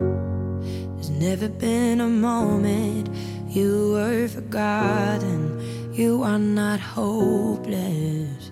There's 0.00 1.10
never 1.10 1.48
been 1.48 2.00
a 2.00 2.08
moment 2.08 3.08
you 3.48 3.92
were 3.92 4.26
forgotten. 4.26 5.40
You 5.92 6.24
are 6.24 6.40
not 6.40 6.80
hopeless. 6.80 8.50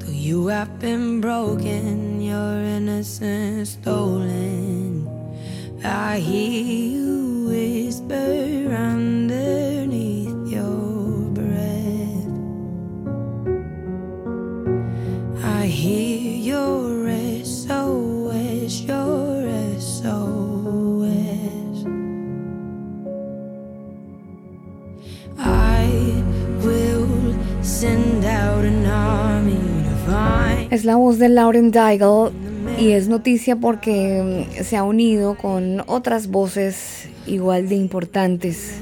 Though 0.00 0.18
you 0.28 0.48
have 0.48 0.78
been 0.80 1.22
broken, 1.22 2.20
your 2.20 2.56
innocence 2.76 3.70
stolen. 3.80 4.77
I 5.84 6.18
hear 6.18 6.96
you 6.96 7.46
whisper 7.48 8.74
underneath 8.74 10.50
your 10.50 11.30
breath. 11.30 12.26
I 15.44 15.66
hear 15.66 16.36
your 16.52 17.08
SOS, 17.44 18.80
your 18.82 19.46
SOS. 19.78 21.86
I 25.38 25.86
will 26.64 27.36
send 27.62 28.24
out 28.24 28.64
an 28.64 28.84
army 28.84 29.60
to 29.84 29.96
find. 30.10 30.72
Es 30.72 30.84
la 30.84 30.96
voz 30.96 31.18
de 31.18 31.28
Lauren 31.28 31.70
Daigle 31.70 32.32
y 32.78 32.92
es 32.92 33.08
noticia 33.08 33.56
porque 33.56 34.46
mm, 34.50 34.62
se 34.62 34.76
ha 34.76 34.82
unido 34.82 35.36
con 35.36 35.82
otras 35.86 36.28
voces 36.28 37.08
igual 37.26 37.68
de 37.68 37.74
importantes. 37.76 38.74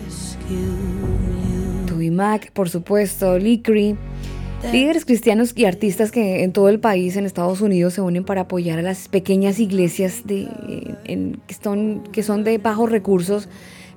Toby 1.87 2.11
Mac, 2.11 2.51
por 2.53 2.69
supuesto, 2.69 3.39
Lickery, 3.39 3.97
líderes 4.73 5.05
cristianos 5.05 5.53
y 5.57 5.65
artistas 5.65 6.11
que 6.11 6.43
en 6.45 6.53
todo 6.53 6.69
el 6.69 6.79
país, 6.81 7.17
en 7.17 7.25
Estados 7.27 7.61
Unidos, 7.61 7.95
se 7.95 8.01
unen 8.01 8.25
para 8.25 8.43
apoyar 8.43 8.79
a 8.79 8.83
las 8.83 9.09
pequeñas 9.09 9.59
iglesias 9.59 10.23
de, 10.25 10.47
en- 11.05 11.41
que, 11.47 11.55
son, 11.55 12.03
que 12.13 12.23
son 12.23 12.45
de 12.45 12.59
bajos 12.59 12.91
recursos. 12.91 13.49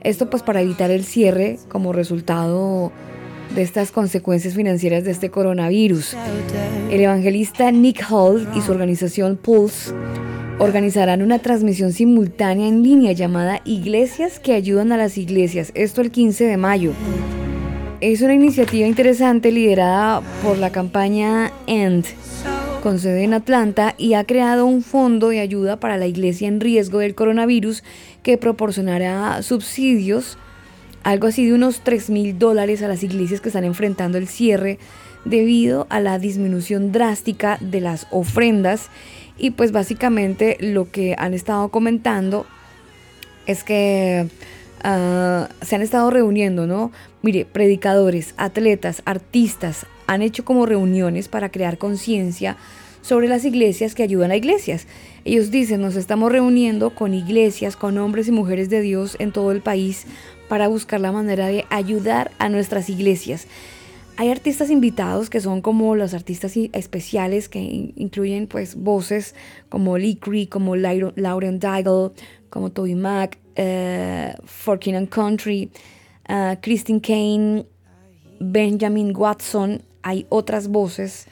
Esto 0.01 0.29
pues 0.29 0.43
para 0.43 0.61
evitar 0.61 0.91
el 0.91 1.03
cierre 1.03 1.59
como 1.67 1.91
resultado 1.91 2.91
de 3.55 3.61
estas 3.61 3.91
consecuencias 3.91 4.53
financieras 4.53 5.03
de 5.03 5.11
este 5.11 5.29
coronavirus. 5.29 6.15
El 6.91 7.01
evangelista 7.01 7.71
Nick 7.71 8.05
Hall 8.09 8.47
y 8.55 8.61
su 8.61 8.71
organización 8.71 9.37
Pulse 9.37 9.93
organizarán 10.59 11.21
una 11.21 11.39
transmisión 11.39 11.93
simultánea 11.93 12.67
en 12.67 12.83
línea 12.83 13.13
llamada 13.13 13.61
Iglesias 13.63 14.39
que 14.39 14.53
ayudan 14.53 14.91
a 14.91 14.97
las 14.97 15.17
iglesias, 15.17 15.71
esto 15.73 16.01
el 16.01 16.11
15 16.11 16.45
de 16.45 16.57
mayo. 16.57 16.91
Es 18.01 18.21
una 18.21 18.33
iniciativa 18.33 18.87
interesante 18.87 19.51
liderada 19.51 20.21
por 20.43 20.57
la 20.57 20.71
campaña 20.71 21.51
END, 21.67 22.05
con 22.83 22.99
sede 22.99 23.23
en 23.23 23.33
Atlanta, 23.33 23.95
y 23.97 24.13
ha 24.13 24.25
creado 24.25 24.65
un 24.65 24.83
fondo 24.83 25.29
de 25.29 25.39
ayuda 25.39 25.79
para 25.79 25.97
la 25.97 26.07
iglesia 26.07 26.47
en 26.47 26.59
riesgo 26.59 26.99
del 26.99 27.15
coronavirus 27.15 27.83
que 28.23 28.37
proporcionará 28.37 29.41
subsidios, 29.43 30.37
algo 31.03 31.27
así 31.27 31.45
de 31.45 31.53
unos 31.53 31.81
3 31.81 32.09
mil 32.09 32.37
dólares 32.37 32.81
a 32.81 32.87
las 32.87 33.03
iglesias 33.03 33.41
que 33.41 33.49
están 33.49 33.63
enfrentando 33.63 34.17
el 34.17 34.27
cierre 34.27 34.79
debido 35.25 35.87
a 35.89 35.99
la 35.99 36.19
disminución 36.19 36.91
drástica 36.91 37.57
de 37.61 37.81
las 37.81 38.07
ofrendas. 38.11 38.89
Y 39.37 39.51
pues 39.51 39.71
básicamente 39.71 40.57
lo 40.59 40.91
que 40.91 41.15
han 41.17 41.33
estado 41.33 41.69
comentando 41.69 42.45
es 43.45 43.63
que 43.63 44.27
ah, 44.83 45.49
se 45.61 45.75
han 45.75 45.81
estado 45.81 46.09
reuniendo, 46.09 46.67
¿no? 46.67 46.91
Mire, 47.21 47.45
predicadores, 47.45 48.33
atletas, 48.37 49.01
artistas 49.05 49.85
han 50.07 50.21
hecho 50.21 50.43
como 50.43 50.65
reuniones 50.65 51.27
para 51.27 51.49
crear 51.49 51.77
conciencia 51.77 52.57
sobre 53.01 53.27
las 53.27 53.45
iglesias 53.45 53.95
que 53.95 54.03
ayudan 54.03 54.31
a 54.31 54.35
iglesias. 54.35 54.87
Ellos 55.23 55.51
dicen, 55.51 55.81
nos 55.81 55.95
estamos 55.95 56.31
reuniendo 56.31 56.89
con 56.91 57.13
iglesias, 57.13 57.75
con 57.75 57.97
hombres 57.97 58.27
y 58.27 58.31
mujeres 58.31 58.69
de 58.69 58.81
Dios 58.81 59.15
en 59.19 59.31
todo 59.31 59.51
el 59.51 59.61
país 59.61 60.05
para 60.49 60.67
buscar 60.67 60.99
la 60.99 61.11
manera 61.13 61.47
de 61.47 61.65
ayudar 61.69 62.31
a 62.39 62.49
nuestras 62.49 62.89
iglesias. 62.89 63.47
Hay 64.17 64.29
artistas 64.29 64.69
invitados 64.69 65.29
que 65.29 65.39
son 65.39 65.61
como 65.61 65.95
los 65.95 66.13
artistas 66.13 66.57
especiales 66.73 67.47
que 67.47 67.59
in- 67.59 67.93
incluyen 67.95 68.47
pues 68.47 68.75
voces 68.75 69.33
como 69.69 69.97
Lee 69.97 70.17
Cree, 70.17 70.49
como 70.49 70.75
Lauren 70.75 71.59
Daigle, 71.59 72.11
como 72.49 72.69
Toby 72.71 72.95
Mac, 72.95 73.37
eh, 73.55 74.33
Forkin 74.43 74.95
and 74.95 75.07
Country, 75.09 75.69
eh, 76.27 76.57
Christine 76.61 76.99
Kane, 76.99 77.65
Benjamin 78.41 79.15
Watson. 79.15 79.83
Hay 80.01 80.25
otras 80.29 80.67
voces 80.67 81.27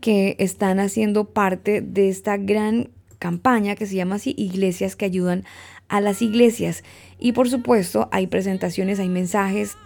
que 0.00 0.36
están 0.38 0.78
haciendo 0.78 1.24
parte 1.24 1.80
de 1.80 2.08
esta 2.08 2.36
gran 2.36 2.90
campaña 3.18 3.74
que 3.74 3.86
se 3.86 3.96
llama 3.96 4.16
así 4.16 4.34
Iglesias 4.36 4.94
que 4.94 5.06
ayudan 5.06 5.44
a 5.88 6.00
las 6.00 6.22
iglesias. 6.22 6.84
Y 7.18 7.32
por 7.32 7.48
supuesto 7.48 8.08
hay 8.12 8.26
presentaciones, 8.26 9.00
hay 9.00 9.08
mensajes 9.08 9.76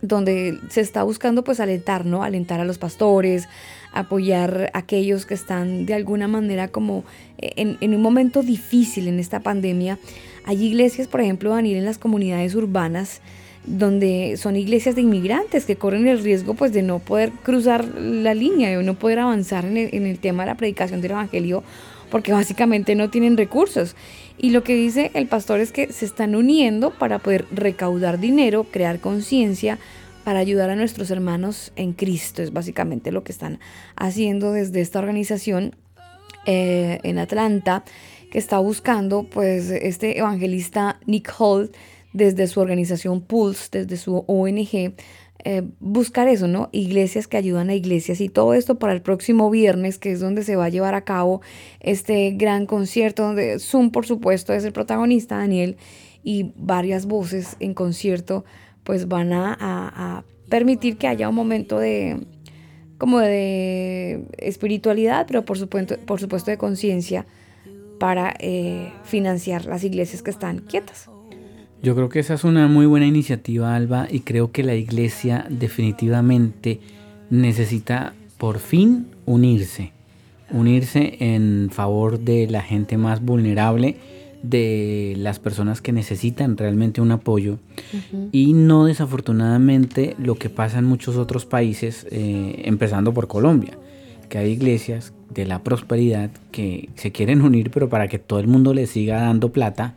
donde 0.00 0.58
se 0.68 0.80
está 0.80 1.02
buscando 1.02 1.42
pues 1.42 1.58
alentar, 1.60 2.06
¿no? 2.06 2.22
Alentar 2.22 2.60
a 2.60 2.64
los 2.64 2.78
pastores, 2.78 3.48
apoyar 3.92 4.70
a 4.72 4.78
aquellos 4.78 5.26
que 5.26 5.34
están 5.34 5.86
de 5.86 5.94
alguna 5.94 6.28
manera 6.28 6.68
como 6.68 7.04
en, 7.38 7.78
en 7.80 7.94
un 7.94 8.02
momento 8.02 8.42
difícil 8.42 9.08
en 9.08 9.18
esta 9.18 9.40
pandemia. 9.40 9.98
Hay 10.44 10.64
iglesias, 10.64 11.08
por 11.08 11.20
ejemplo, 11.20 11.50
Daniel, 11.50 11.78
en 11.78 11.84
las 11.84 11.98
comunidades 11.98 12.54
urbanas, 12.54 13.20
donde 13.66 14.36
son 14.36 14.56
iglesias 14.56 14.94
de 14.94 15.02
inmigrantes 15.02 15.66
que 15.66 15.76
corren 15.76 16.06
el 16.06 16.22
riesgo 16.22 16.54
pues 16.54 16.72
de 16.72 16.82
no 16.82 17.00
poder 17.00 17.32
cruzar 17.42 17.84
la 17.84 18.34
línea, 18.34 18.70
de 18.70 18.82
no 18.82 18.94
poder 18.94 19.18
avanzar 19.18 19.64
en 19.66 20.06
el 20.06 20.18
tema 20.20 20.44
de 20.44 20.50
la 20.50 20.56
predicación 20.56 21.00
del 21.00 21.10
evangelio 21.10 21.62
porque 22.10 22.32
básicamente 22.32 22.94
no 22.94 23.10
tienen 23.10 23.36
recursos. 23.36 23.96
Y 24.36 24.50
lo 24.50 24.62
que 24.62 24.74
dice 24.74 25.10
el 25.14 25.26
pastor 25.26 25.60
es 25.60 25.72
que 25.72 25.92
se 25.92 26.04
están 26.04 26.34
uniendo 26.34 26.90
para 26.90 27.18
poder 27.18 27.46
recaudar 27.50 28.18
dinero, 28.18 28.64
crear 28.64 29.00
conciencia, 29.00 29.78
para 30.24 30.40
ayudar 30.40 30.70
a 30.70 30.76
nuestros 30.76 31.10
hermanos 31.10 31.72
en 31.76 31.92
Cristo. 31.92 32.42
Es 32.42 32.52
básicamente 32.52 33.12
lo 33.12 33.24
que 33.24 33.32
están 33.32 33.60
haciendo 33.96 34.52
desde 34.52 34.80
esta 34.80 34.98
organización 34.98 35.74
eh, 36.46 37.00
en 37.02 37.18
Atlanta, 37.18 37.84
que 38.30 38.38
está 38.38 38.58
buscando, 38.58 39.24
pues, 39.24 39.70
este 39.70 40.18
evangelista 40.18 41.00
Nick 41.06 41.32
Hall, 41.38 41.70
desde 42.12 42.46
su 42.46 42.60
organización 42.60 43.20
Pulse, 43.20 43.84
desde 43.84 43.96
su 43.96 44.24
ONG, 44.26 44.94
eh, 45.44 45.62
buscar 45.80 46.28
eso, 46.28 46.48
¿no? 46.48 46.68
Iglesias 46.72 47.28
que 47.28 47.36
ayudan 47.36 47.70
a 47.70 47.74
iglesias 47.74 48.20
y 48.20 48.28
todo 48.28 48.54
esto 48.54 48.78
para 48.78 48.92
el 48.92 49.02
próximo 49.02 49.50
viernes, 49.50 49.98
que 49.98 50.10
es 50.12 50.20
donde 50.20 50.42
se 50.42 50.56
va 50.56 50.64
a 50.66 50.68
llevar 50.68 50.94
a 50.94 51.02
cabo 51.04 51.40
este 51.80 52.32
gran 52.32 52.66
concierto, 52.66 53.22
donde 53.22 53.58
Zoom, 53.58 53.90
por 53.90 54.04
supuesto, 54.06 54.52
es 54.52 54.64
el 54.64 54.72
protagonista, 54.72 55.36
Daniel, 55.38 55.76
y 56.24 56.52
varias 56.56 57.06
voces 57.06 57.56
en 57.60 57.74
concierto, 57.74 58.44
pues 58.84 59.06
van 59.08 59.32
a, 59.32 59.52
a- 59.58 60.18
a 60.18 60.24
permitir 60.48 60.96
que 60.96 61.06
haya 61.06 61.28
un 61.28 61.34
momento 61.34 61.78
de 61.78 62.20
como 62.98 63.20
de 63.20 64.24
espiritualidad, 64.38 65.24
pero 65.28 65.44
por 65.44 65.56
supuesto, 65.56 65.96
por 66.04 66.18
supuesto 66.20 66.50
de 66.50 66.58
conciencia 66.58 67.26
para 68.00 68.34
eh, 68.40 68.90
financiar 69.04 69.66
las 69.66 69.84
iglesias 69.84 70.22
que 70.22 70.30
están 70.30 70.58
quietas. 70.58 71.08
Yo 71.82 71.94
creo 71.94 72.08
que 72.08 72.18
esa 72.18 72.34
es 72.34 72.44
una 72.44 72.66
muy 72.66 72.86
buena 72.86 73.06
iniciativa, 73.06 73.76
Alba, 73.76 74.08
y 74.10 74.20
creo 74.20 74.50
que 74.50 74.64
la 74.64 74.74
iglesia 74.74 75.46
definitivamente 75.48 76.80
necesita 77.30 78.14
por 78.36 78.58
fin 78.58 79.06
unirse. 79.26 79.92
Unirse 80.50 81.16
en 81.20 81.68
favor 81.70 82.18
de 82.18 82.48
la 82.48 82.62
gente 82.62 82.96
más 82.96 83.22
vulnerable, 83.22 83.96
de 84.42 85.14
las 85.18 85.38
personas 85.38 85.80
que 85.80 85.92
necesitan 85.92 86.56
realmente 86.56 87.00
un 87.00 87.10
apoyo 87.10 87.58
y 88.30 88.52
no 88.52 88.84
desafortunadamente 88.84 90.14
lo 90.18 90.36
que 90.36 90.48
pasa 90.48 90.78
en 90.78 90.84
muchos 90.84 91.16
otros 91.16 91.44
países, 91.44 92.06
eh, 92.10 92.62
empezando 92.64 93.12
por 93.12 93.26
Colombia, 93.26 93.76
que 94.28 94.38
hay 94.38 94.52
iglesias 94.52 95.12
de 95.34 95.44
la 95.44 95.62
prosperidad 95.62 96.30
que 96.52 96.88
se 96.94 97.12
quieren 97.12 97.42
unir, 97.42 97.70
pero 97.70 97.88
para 97.88 98.08
que 98.08 98.18
todo 98.18 98.38
el 98.38 98.46
mundo 98.46 98.74
les 98.74 98.90
siga 98.90 99.20
dando 99.20 99.52
plata, 99.52 99.94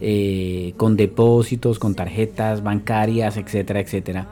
eh, 0.00 0.74
con 0.76 0.96
depósitos, 0.96 1.78
con 1.78 1.94
tarjetas 1.94 2.62
bancarias, 2.62 3.36
etcétera, 3.36 3.80
etcétera. 3.80 4.26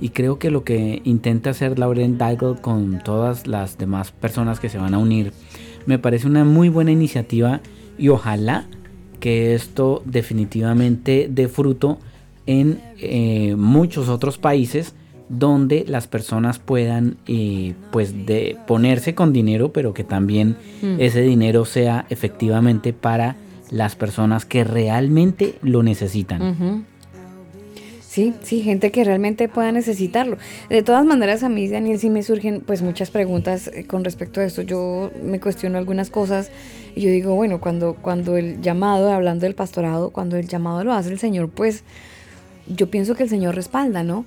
Y 0.00 0.08
creo 0.10 0.38
que 0.38 0.50
lo 0.50 0.64
que 0.64 1.00
intenta 1.04 1.50
hacer 1.50 1.78
Lauren 1.78 2.18
Daigle 2.18 2.56
con 2.60 3.00
todas 3.04 3.46
las 3.46 3.78
demás 3.78 4.10
personas 4.10 4.58
que 4.58 4.68
se 4.68 4.78
van 4.78 4.94
a 4.94 4.98
unir, 4.98 5.32
me 5.86 5.98
parece 5.98 6.26
una 6.26 6.44
muy 6.44 6.68
buena 6.68 6.90
iniciativa 6.90 7.60
y 7.98 8.08
ojalá 8.08 8.66
que 9.20 9.54
esto 9.54 10.02
definitivamente 10.04 11.28
dé 11.30 11.46
fruto 11.48 11.98
en 12.46 12.80
eh, 12.98 13.54
muchos 13.56 14.08
otros 14.08 14.38
países 14.38 14.94
donde 15.28 15.84
las 15.86 16.08
personas 16.08 16.58
puedan 16.58 17.16
eh, 17.28 17.74
pues 17.92 18.26
de 18.26 18.56
ponerse 18.66 19.14
con 19.14 19.32
dinero 19.32 19.72
pero 19.72 19.94
que 19.94 20.04
también 20.04 20.56
Mm. 20.82 21.00
ese 21.00 21.22
dinero 21.22 21.64
sea 21.64 22.06
efectivamente 22.10 22.92
para 22.92 23.36
las 23.72 23.96
personas 23.96 24.44
que 24.44 24.62
realmente 24.62 25.54
lo 25.62 25.82
necesitan. 25.82 26.84
Sí, 28.12 28.34
sí, 28.42 28.60
gente 28.60 28.90
que 28.90 29.04
realmente 29.04 29.48
pueda 29.48 29.72
necesitarlo. 29.72 30.36
De 30.68 30.82
todas 30.82 31.06
maneras, 31.06 31.42
a 31.42 31.48
mí, 31.48 31.66
Daniel, 31.66 31.98
sí 31.98 32.10
me 32.10 32.22
surgen 32.22 32.60
pues 32.60 32.82
muchas 32.82 33.10
preguntas 33.10 33.68
eh, 33.68 33.86
con 33.86 34.04
respecto 34.04 34.42
a 34.42 34.44
esto. 34.44 34.60
Yo 34.60 35.10
me 35.24 35.40
cuestiono 35.40 35.78
algunas 35.78 36.10
cosas 36.10 36.50
y 36.94 37.00
yo 37.00 37.08
digo, 37.08 37.34
bueno, 37.34 37.58
cuando, 37.58 37.94
cuando 37.94 38.36
el 38.36 38.60
llamado, 38.60 39.10
hablando 39.10 39.46
del 39.46 39.54
pastorado, 39.54 40.10
cuando 40.10 40.36
el 40.36 40.46
llamado 40.46 40.84
lo 40.84 40.92
hace 40.92 41.10
el 41.10 41.18
Señor, 41.18 41.48
pues 41.48 41.84
yo 42.66 42.90
pienso 42.90 43.14
que 43.14 43.22
el 43.22 43.30
Señor 43.30 43.54
respalda, 43.54 44.02
¿no? 44.02 44.26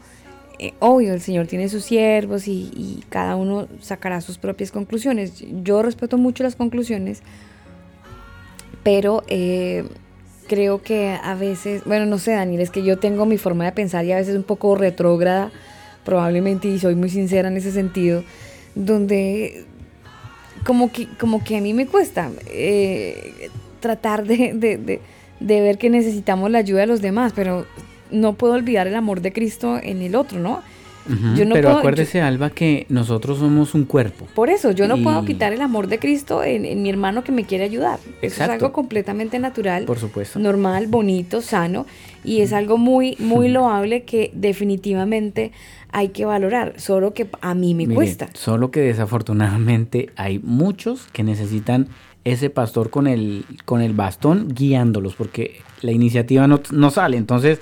Eh, 0.58 0.74
obvio, 0.80 1.14
el 1.14 1.22
Señor 1.22 1.46
tiene 1.46 1.70
sus 1.70 1.84
siervos 1.84 2.48
y 2.48 3.04
cada 3.10 3.36
uno 3.36 3.68
sacará 3.82 4.20
sus 4.22 4.40
propias 4.40 4.72
conclusiones. 4.72 5.44
Yo 5.62 5.84
respeto 5.84 6.18
mucho 6.18 6.42
las 6.42 6.56
conclusiones, 6.56 7.22
pero 8.86 9.24
eh, 9.28 9.84
creo 10.48 10.84
que 10.84 11.10
a 11.22 11.34
veces, 11.34 11.82
bueno, 11.86 12.06
no 12.06 12.20
sé, 12.20 12.34
Daniel, 12.34 12.62
es 12.62 12.70
que 12.70 12.84
yo 12.84 13.00
tengo 13.00 13.26
mi 13.26 13.40
forma 13.40 13.66
de 13.66 13.72
pensar 13.72 14.06
y 14.06 14.12
a 14.12 14.18
veces 14.18 14.36
un 14.36 14.44
poco 14.44 14.76
retrógrada, 14.76 15.52
probablemente, 16.04 16.68
y 16.68 16.78
soy 16.78 16.94
muy 16.94 17.10
sincera 17.10 17.48
en 17.48 17.58
ese 17.58 17.72
sentido, 17.72 18.24
donde 18.76 19.66
como 20.64 20.92
que, 20.92 21.08
como 21.20 21.44
que 21.44 21.58
a 21.58 21.62
mí 21.62 21.74
me 21.74 21.88
cuesta 21.88 22.30
eh, 22.48 23.50
tratar 23.80 24.26
de, 24.28 24.54
de- 24.54 24.78
de- 24.78 25.02
de 25.40 25.62
ver 25.62 25.80
que 25.80 25.90
necesitamos 25.90 26.52
la 26.52 26.60
ayuda 26.60 26.82
de 26.82 26.88
los 26.88 27.02
demás, 27.02 27.34
pero 27.36 27.66
no 28.12 28.34
puedo 28.34 28.54
olvidar 28.54 28.86
el 28.86 28.96
amor 28.96 29.22
de 29.22 29.34
Cristo 29.34 29.80
en 29.82 30.04
el 30.04 30.16
otro, 30.16 30.40
¿no? 30.40 30.62
Ujú, 31.08 31.36
Yo 31.36 31.46
no 31.46 31.54
Pero 31.54 31.68
puedo- 31.70 31.80
acuérdese, 31.80 32.22
Alba, 32.22 32.50
que 32.50 32.86
nosotros 32.90 33.38
somos 33.40 33.74
un 33.76 33.86
cuerpo. 33.86 34.26
Por 34.34 34.50
eso, 34.50 34.72
yo 34.72 34.88
no 34.88 34.98
puedo 35.04 35.24
quitar 35.26 35.54
el 35.54 35.62
amor 35.62 35.88
de 35.88 36.00
Cristo 36.00 36.44
en, 36.44 36.66
en 36.66 36.82
mi 36.82 36.90
hermano 36.90 37.24
que 37.24 37.32
me 37.32 37.44
quiere 37.44 37.64
ayudar. 37.64 38.00
Eso 38.22 38.44
es 38.44 38.50
algo 38.50 38.72
completamente 38.74 39.38
natural, 39.40 39.86
Por 39.86 40.00
supuesto. 40.00 40.40
normal, 40.40 40.88
bonito, 40.88 41.42
sano, 41.42 41.86
y 42.24 42.42
es 42.42 42.54
algo 42.54 42.78
muy, 42.78 43.16
muy 43.20 43.50
loable 43.50 44.04
que 44.04 44.32
definitivamente 44.34 45.52
hay 45.92 46.10
que 46.10 46.26
valorar, 46.26 46.74
solo 46.78 47.14
que 47.14 47.28
a 47.42 47.54
mí 47.54 47.74
me 47.74 47.84
Mire, 47.86 47.96
cuesta. 47.96 48.30
Solo 48.34 48.72
que 48.72 48.82
desafortunadamente 48.82 50.10
hay 50.16 50.40
muchos 50.40 51.08
que 51.14 51.24
necesitan 51.24 51.88
ese 52.24 52.50
pastor 52.50 52.90
con 52.90 53.08
el, 53.08 53.46
con 53.66 53.82
el 53.82 53.94
bastón 53.94 54.48
guiándolos, 54.50 55.16
porque 55.16 55.62
la 55.82 55.92
iniciativa 55.92 56.48
no, 56.48 56.60
no 56.72 56.90
sale. 56.90 57.18
Entonces, 57.18 57.60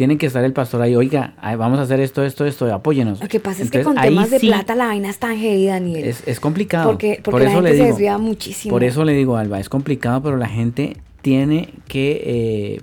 tiene 0.00 0.16
que 0.16 0.24
estar 0.24 0.42
el 0.44 0.54
pastor 0.54 0.80
ahí, 0.80 0.96
oiga, 0.96 1.34
vamos 1.58 1.78
a 1.78 1.82
hacer 1.82 2.00
esto, 2.00 2.24
esto, 2.24 2.46
esto, 2.46 2.74
apóyenos. 2.74 3.20
Lo 3.20 3.28
que 3.28 3.38
pasa 3.38 3.62
es 3.62 3.70
que 3.70 3.82
con 3.82 3.96
temas 3.96 4.30
de 4.30 4.38
sí 4.38 4.46
plata 4.46 4.74
la 4.74 4.86
vaina 4.86 5.10
es 5.10 5.18
tan 5.18 5.36
heavy, 5.36 5.66
Daniel. 5.66 6.02
Es, 6.06 6.26
es 6.26 6.40
complicado. 6.40 6.88
Porque- 6.88 7.20
porque 7.22 7.30
por 7.32 7.42
la 7.42 7.48
eso 7.50 7.56
gente 7.56 7.70
le 7.70 7.76
se 7.76 7.82
digo, 7.82 7.94
desvía 7.96 8.16
muchísimo. 8.16 8.72
Por 8.72 8.82
eso 8.82 9.04
le 9.04 9.12
digo, 9.12 9.36
Alba, 9.36 9.60
es 9.60 9.68
complicado, 9.68 10.22
pero 10.22 10.38
la 10.38 10.48
gente 10.48 10.96
tiene 11.20 11.74
que, 11.86 12.22
eh, 12.24 12.80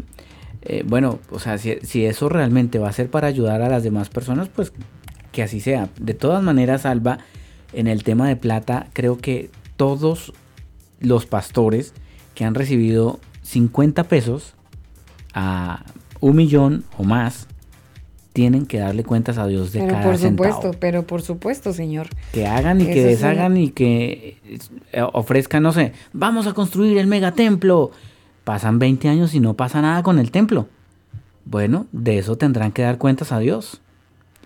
eh, 0.62 0.84
bueno, 0.86 1.18
o 1.32 1.40
sea, 1.40 1.58
si, 1.58 1.78
si 1.82 2.06
eso 2.06 2.30
realmente 2.30 2.78
va 2.78 2.90
a 2.90 2.94
ser 2.94 3.10
para 3.10 3.26
ayudar 3.26 3.64
a 3.64 3.70
las 3.70 3.82
demás 3.82 4.10
personas, 4.10 4.48
pues 4.50 4.72
que 5.32 5.42
así 5.42 5.60
sea. 5.60 5.90
De 6.00 6.14
todas 6.14 6.44
maneras, 6.44 6.86
Alba, 6.86 7.18
en 7.74 7.88
el 7.88 8.04
tema 8.04 8.28
de 8.28 8.36
plata, 8.36 8.90
creo 8.94 9.18
que 9.18 9.50
todos 9.76 10.34
los 11.00 11.26
pastores 11.26 11.96
que 12.36 12.46
han 12.46 12.54
recibido 12.54 13.20
50 13.42 14.04
pesos 14.04 14.54
a 15.34 15.84
un 16.20 16.36
millón 16.36 16.84
o 16.98 17.04
más, 17.04 17.48
tienen 18.34 18.68
que 18.68 18.78
darle 18.78 19.04
cuentas 19.04 19.40
a 19.40 19.48
Dios 19.48 19.72
de 19.72 19.80
pero 19.80 19.94
cada 19.94 20.04
por 20.04 20.18
centavo 20.18 20.52
supuesto, 20.52 20.80
pero 20.80 21.08
por 21.08 21.24
supuesto, 21.24 21.74
señor. 21.74 22.08
que 22.34 22.46
hagan 22.46 22.82
y 22.82 22.86
que 22.86 22.94
sí. 22.94 23.00
deshagan 23.00 23.58
y 23.58 23.72
que 23.72 24.38
eh, 24.92 25.02
ofrezcan, 25.14 25.64
no 25.64 25.72
sé, 25.72 25.94
vamos 26.14 26.46
a 26.46 26.54
construir 26.54 26.98
el 27.00 27.08
megatemplo. 27.08 27.92
Pasan 28.44 28.80
20 28.80 29.10
años 29.10 29.34
y 29.34 29.40
no 29.40 29.56
pasa 29.56 29.82
nada 29.82 30.04
con 30.04 30.20
el 30.20 30.32
templo. 30.32 30.68
Bueno, 31.46 31.88
de 31.92 32.20
eso 32.20 32.38
tendrán 32.38 32.72
que 32.72 32.84
dar 32.84 32.98
cuentas 32.98 33.32
a 33.32 33.40
Dios. 33.40 33.82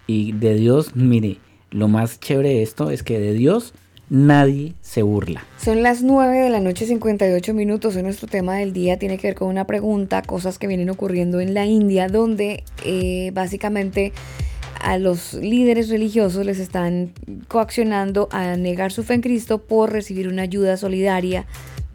Y 0.07 0.31
de 0.31 0.55
Dios, 0.55 0.95
mire, 0.95 1.39
lo 1.69 1.87
más 1.87 2.19
chévere 2.19 2.49
de 2.49 2.63
esto 2.63 2.91
es 2.91 3.03
que 3.03 3.19
de 3.19 3.33
Dios 3.33 3.73
nadie 4.11 4.73
se 4.81 5.03
burla. 5.03 5.45
Son 5.57 5.83
las 5.83 6.03
9 6.03 6.37
de 6.37 6.49
la 6.49 6.59
noche, 6.59 6.85
58 6.85 7.53
minutos. 7.53 7.95
Hoy 7.95 8.03
nuestro 8.03 8.27
tema 8.27 8.55
del 8.57 8.73
día 8.73 8.99
tiene 8.99 9.17
que 9.17 9.27
ver 9.27 9.35
con 9.35 9.47
una 9.47 9.65
pregunta, 9.65 10.21
cosas 10.21 10.59
que 10.59 10.67
vienen 10.67 10.89
ocurriendo 10.89 11.39
en 11.39 11.53
la 11.53 11.65
India, 11.65 12.09
donde 12.09 12.65
eh, 12.83 13.31
básicamente 13.33 14.11
a 14.81 14.97
los 14.97 15.33
líderes 15.35 15.87
religiosos 15.87 16.45
les 16.45 16.59
están 16.59 17.13
coaccionando 17.47 18.27
a 18.31 18.57
negar 18.57 18.91
su 18.91 19.03
fe 19.03 19.13
en 19.13 19.21
Cristo 19.21 19.59
por 19.59 19.93
recibir 19.93 20.27
una 20.27 20.41
ayuda 20.41 20.75
solidaria 20.75 21.45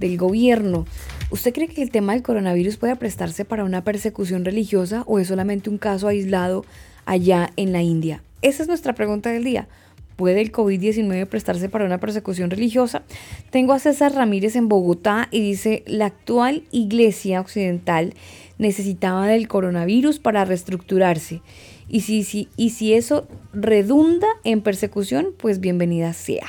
del 0.01 0.17
gobierno. 0.17 0.87
¿Usted 1.29 1.53
cree 1.53 1.69
que 1.69 1.83
el 1.83 1.91
tema 1.91 2.14
del 2.14 2.23
coronavirus 2.23 2.79
puede 2.79 2.97
prestarse 2.97 3.45
para 3.45 3.64
una 3.64 3.85
persecución 3.85 4.47
religiosa 4.47 5.03
o 5.07 5.19
es 5.19 5.29
solamente 5.29 5.69
un 5.69 5.77
caso 5.77 6.09
aislado 6.09 6.64
allá 7.05 7.51
en 7.57 7.73
la 7.73 7.83
India? 7.83 8.23
Esa 8.41 8.62
es 8.62 8.69
nuestra 8.69 8.95
pregunta 8.95 9.31
del 9.31 9.45
día. 9.45 9.69
¿Puede 10.17 10.41
el 10.41 10.51
COVID-19 10.51 11.27
prestarse 11.27 11.69
para 11.69 11.85
una 11.85 12.01
persecución 12.01 12.51
religiosa? 12.51 13.03
Tengo 13.51 13.75
a 13.75 13.79
César 13.79 14.14
Ramírez 14.14 14.57
en 14.57 14.69
Bogotá 14.69 15.29
y 15.31 15.41
dice, 15.41 15.83
la 15.87 16.07
actual 16.07 16.64
iglesia 16.73 17.41
occidental 17.41 18.14
necesitaba 18.57 19.27
del 19.27 19.47
coronavirus 19.47 20.19
para 20.19 20.47
reestructurarse. 20.47 21.43
Y 21.89 22.01
si, 22.01 22.25
si, 22.25 22.49
y 22.57 22.71
si 22.71 22.95
eso 22.95 23.29
redunda 23.53 24.27
en 24.43 24.62
persecución, 24.62 25.35
pues 25.37 25.61
bienvenida 25.61 26.14
sea. 26.14 26.47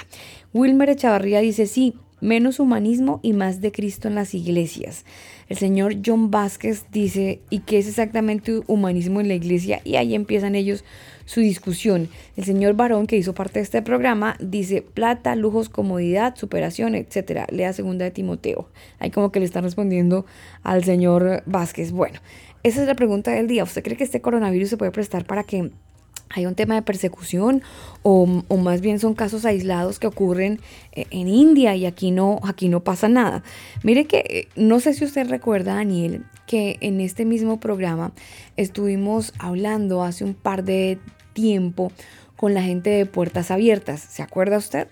Wilmer 0.53 0.89
Echavarría 0.89 1.41
dice, 1.41 1.68
sí, 1.68 1.93
menos 2.22 2.59
humanismo 2.59 3.20
y 3.22 3.34
más 3.34 3.61
de 3.61 3.72
Cristo 3.72 4.07
en 4.07 4.15
las 4.15 4.34
iglesias. 4.34 5.05
El 5.49 5.57
señor 5.57 5.97
John 6.05 6.32
Vázquez 6.32 6.86
dice, 6.91 7.41
¿y 7.49 7.59
qué 7.59 7.80
es 7.80 7.88
exactamente 7.88 8.61
humanismo 8.68 9.20
en 9.20 9.28
la 9.28 9.36
iglesia? 9.36 9.82
Y 9.84 9.95
ahí 9.95 10.15
empiezan 10.15 10.55
ellos 10.55 10.84
su 11.28 11.41
discusión. 11.41 12.09
El 12.38 12.45
señor 12.45 12.75
Barón, 12.75 13.05
que 13.05 13.17
hizo 13.17 13.34
parte 13.34 13.59
de 13.59 13.63
este 13.63 13.82
programa, 13.82 14.38
dice 14.39 14.82
plata, 14.82 15.36
lujos, 15.36 15.69
comodidad, 15.69 16.36
superación, 16.36 16.95
etcétera. 16.95 17.45
Lea 17.51 17.73
segunda 17.73 18.05
de 18.05 18.11
Timoteo. 18.11 18.69
Ahí 18.97 19.11
como 19.11 19.32
que 19.32 19.39
le 19.39 19.45
están 19.45 19.65
respondiendo 19.65 20.25
al 20.63 20.86
señor 20.86 21.43
Vázquez. 21.45 21.91
Bueno, 21.91 22.19
esa 22.63 22.82
es 22.82 22.88
la 22.88 22.95
pregunta 22.95 23.32
del 23.32 23.47
día. 23.47 23.63
¿Usted 23.63 23.84
cree 23.84 23.97
que 23.97 24.05
este 24.05 24.21
coronavirus 24.21 24.69
se 24.69 24.78
puede 24.78 24.91
prestar 24.91 25.25
para 25.25 25.43
que 25.43 25.69
haya 26.30 26.47
un 26.47 26.55
tema 26.55 26.75
de 26.75 26.82
persecución 26.82 27.61
o, 28.03 28.43
o 28.47 28.57
más 28.57 28.82
bien 28.82 28.99
son 28.99 29.13
casos 29.13 29.45
aislados 29.45 29.99
que 29.99 30.07
ocurren 30.07 30.59
eh, 30.93 31.05
en 31.09 31.28
India 31.28 31.75
y 31.75 31.86
aquí 31.86 32.11
no, 32.11 32.39
aquí 32.43 32.69
no 32.69 32.84
pasa 32.84 33.09
nada. 33.09 33.43
Mire 33.84 34.05
que 34.05 34.23
eh, 34.30 34.47
no 34.55 34.80
sé 34.80 34.93
si 34.93 35.05
usted 35.05 35.30
recuerda, 35.30 35.75
Daniel, 35.75 36.23
que 36.45 36.78
en 36.82 37.01
este 37.01 37.25
mismo 37.25 37.59
programa 37.59 38.13
estuvimos 38.55 39.34
hablando 39.39 40.03
hace 40.03 40.23
un 40.23 40.34
par 40.34 40.63
de 40.63 40.99
tiempo 41.38 41.91
con 42.35 42.55
la 42.55 42.63
gente 42.63 42.89
de 42.89 43.05
Puertas 43.05 43.51
Abiertas. 43.51 44.01
¿Se 44.01 44.23
acuerda 44.23 44.57
usted? 44.57 44.88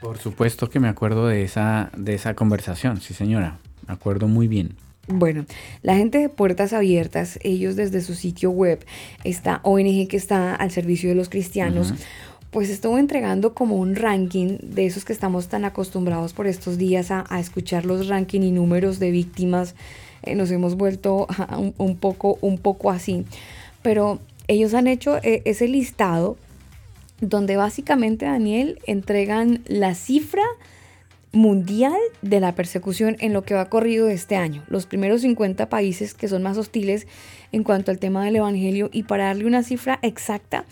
Por 0.00 0.18
supuesto 0.18 0.68
que 0.68 0.80
me 0.80 0.88
acuerdo 0.88 1.28
de 1.28 1.44
esa, 1.44 1.92
de 1.96 2.14
esa 2.14 2.34
conversación, 2.34 3.00
sí 3.00 3.14
señora, 3.14 3.58
me 3.86 3.94
acuerdo 3.94 4.26
muy 4.26 4.48
bien. 4.48 4.74
Bueno, 5.06 5.46
la 5.82 5.94
gente 5.94 6.18
de 6.18 6.28
Puertas 6.28 6.72
Abiertas, 6.72 7.38
ellos 7.42 7.76
desde 7.76 8.00
su 8.00 8.16
sitio 8.16 8.50
web, 8.50 8.84
esta 9.22 9.60
ONG 9.62 10.08
que 10.08 10.16
está 10.16 10.56
al 10.56 10.72
servicio 10.72 11.08
de 11.08 11.14
los 11.14 11.28
cristianos, 11.28 11.94
pues 12.50 12.68
estuvo 12.68 12.98
entregando 12.98 13.54
como 13.54 13.76
un 13.76 13.94
ranking 13.94 14.58
de 14.60 14.86
esos 14.86 15.04
que 15.04 15.12
estamos 15.12 15.46
tan 15.46 15.64
acostumbrados 15.64 16.32
por 16.32 16.48
estos 16.48 16.78
días 16.78 17.12
a, 17.12 17.24
a 17.28 17.38
escuchar 17.38 17.84
los 17.86 18.08
ranking 18.08 18.40
y 18.40 18.50
números 18.50 18.98
de 18.98 19.12
víctimas. 19.12 19.76
Eh, 20.24 20.34
nos 20.34 20.50
hemos 20.50 20.74
vuelto 20.74 21.28
un 21.78 21.96
poco, 21.96 22.38
un 22.40 22.58
poco 22.58 22.90
así. 22.90 23.24
Pero 23.82 24.18
ellos 24.48 24.74
han 24.74 24.86
hecho 24.86 25.18
eh, 25.22 25.42
ese 25.44 25.68
listado 25.68 26.36
donde 27.20 27.56
básicamente, 27.56 28.26
Daniel, 28.26 28.78
entregan 28.86 29.62
la 29.66 29.94
cifra 29.94 30.42
mundial 31.32 31.98
de 32.22 32.40
la 32.40 32.54
persecución 32.54 33.16
en 33.18 33.32
lo 33.32 33.42
que 33.42 33.54
va 33.54 33.68
corrido 33.68 34.08
este 34.08 34.36
año. 34.36 34.62
Los 34.68 34.86
primeros 34.86 35.22
50 35.22 35.68
países 35.68 36.14
que 36.14 36.28
son 36.28 36.42
más 36.42 36.56
hostiles 36.56 37.06
en 37.52 37.64
cuanto 37.64 37.90
al 37.90 37.98
tema 37.98 38.24
del 38.24 38.36
Evangelio 38.36 38.88
y 38.92 39.02
para 39.02 39.26
darle 39.26 39.46
una 39.46 39.62
cifra 39.62 39.98
exacta, 40.02 40.64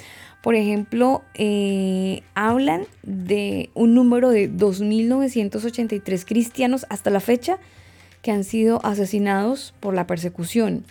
por 0.42 0.56
ejemplo, 0.56 1.22
eh, 1.34 2.22
hablan 2.34 2.86
de 3.02 3.70
un 3.74 3.94
número 3.94 4.30
de 4.30 4.50
2.983 4.50 6.24
cristianos 6.24 6.84
hasta 6.88 7.10
la 7.10 7.20
fecha 7.20 7.58
que 8.22 8.32
han 8.32 8.44
sido 8.44 8.84
asesinados 8.84 9.74
por 9.78 9.94
la 9.94 10.06
persecución. 10.06 10.84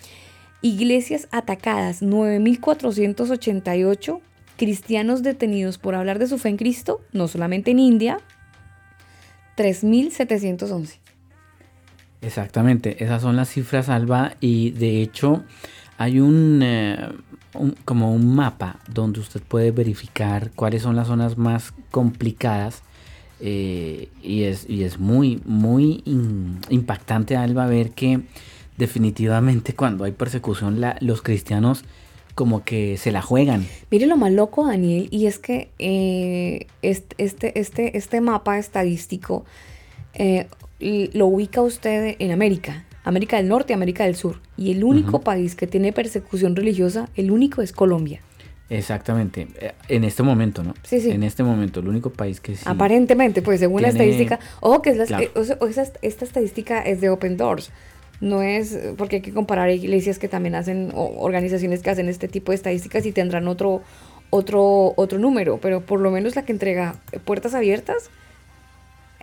Iglesias 0.62 1.28
atacadas, 1.32 2.02
9.488 2.02 4.20
cristianos 4.58 5.24
detenidos 5.24 5.78
por 5.80 5.96
hablar 5.96 6.20
de 6.20 6.28
su 6.28 6.38
fe 6.38 6.50
en 6.50 6.58
Cristo, 6.58 7.02
no 7.14 7.28
solamente 7.28 7.72
en 7.72 7.80
India, 7.80 8.20
3.711. 9.58 11.00
Exactamente, 12.22 13.04
esas 13.04 13.22
son 13.24 13.36
las 13.36 13.50
cifras, 13.50 13.90
Alba, 13.90 14.34
y 14.40 14.70
de 14.72 15.02
hecho 15.02 15.44
hay 15.98 16.20
un, 16.20 16.62
eh, 16.64 17.10
un- 17.56 17.76
como 17.84 18.14
un 18.14 18.36
mapa 18.36 18.80
donde 18.88 19.20
usted 19.20 19.42
puede 19.42 19.72
verificar 19.72 20.52
cuáles 20.52 20.84
son 20.84 20.96
las 20.96 21.08
zonas 21.08 21.38
más 21.38 21.74
complicadas 21.92 22.84
Eh, 23.44 24.10
y, 24.22 24.44
es, 24.44 24.70
y 24.70 24.84
es 24.84 25.00
muy, 25.00 25.42
muy 25.46 26.04
impactante, 26.70 27.36
Alba, 27.36 27.66
ver 27.66 27.90
que 27.90 28.22
definitivamente 28.82 29.74
cuando 29.74 30.04
hay 30.06 30.12
persecución 30.12 30.82
la- 30.82 30.98
los 31.02 31.22
cristianos 31.22 31.84
como 32.34 32.64
que 32.64 32.98
se 32.98 33.12
la 33.12 33.22
juegan. 33.22 33.68
Mire 33.92 34.08
lo 34.08 34.18
más 34.18 34.32
loco, 34.32 34.66
Daniel, 34.66 35.08
y 35.12 35.28
es 35.28 35.38
que 35.38 35.70
eh, 35.78 36.66
este, 36.82 37.52
este, 37.60 37.96
este, 37.98 38.22
mapa 38.22 38.58
estadístico 38.58 39.46
eh, 40.16 40.48
lo 40.80 41.28
ubica 41.28 41.62
usted 41.62 42.16
en 42.18 42.32
América, 42.32 42.86
América 43.04 43.38
del 43.38 43.48
Norte, 43.50 43.74
América 43.76 44.06
del 44.06 44.16
Sur, 44.16 44.40
y 44.58 44.72
el 44.72 44.84
único 44.84 45.22
país 45.22 45.56
que 45.56 45.68
tiene 45.68 45.94
persecución 45.94 46.56
religiosa, 46.56 47.08
el 47.16 47.30
único 47.30 47.62
es 47.62 47.72
Colombia. 47.74 48.22
Exactamente, 48.70 49.48
eh, 49.60 49.74
en 49.90 50.06
este 50.06 50.24
momento, 50.24 50.64
¿no? 50.64 50.74
Sí, 50.84 51.02
sí. 51.02 51.12
En 51.12 51.24
este 51.24 51.44
momento, 51.44 51.82
el 51.82 51.88
único 51.90 52.10
país 52.10 52.40
que 52.40 52.56
sí. 52.56 52.64
Aparentemente, 52.66 53.42
pues 53.44 53.60
según 53.60 53.82
la 53.84 53.90
estadística, 53.90 54.40
ojo 54.62 54.82
que 54.82 54.90
es 54.92 54.98
la- 54.98 55.06
Claro. 55.06 55.24
eh, 55.26 55.32
o 55.60 55.72
sea, 55.72 55.84
esta 56.02 56.26
estadística 56.26 56.82
es 56.82 57.00
de 57.02 57.10
Open 57.10 57.36
Doors. 57.38 57.70
No 58.22 58.42
es 58.44 58.78
porque 58.98 59.18
hay 59.18 59.22
que 59.22 59.34
comparar 59.34 59.70
iglesias 59.72 60.20
que 60.20 60.28
también 60.28 60.56
hacen 60.56 60.92
o 60.94 61.22
organizaciones 61.22 61.82
que 61.82 61.90
hacen 61.90 62.08
este 62.08 62.28
tipo 62.28 62.52
de 62.52 62.56
estadísticas 62.56 63.06
y 63.06 63.12
tendrán 63.12 63.48
otro 63.48 63.82
otro 64.30 64.94
otro 64.96 65.20
número, 65.20 65.60
pero 65.62 65.82
por 65.82 66.00
lo 66.00 66.12
menos 66.12 66.36
la 66.36 66.46
que 66.46 66.54
entrega 66.54 66.96
puertas 67.26 67.54
abiertas 67.54 68.10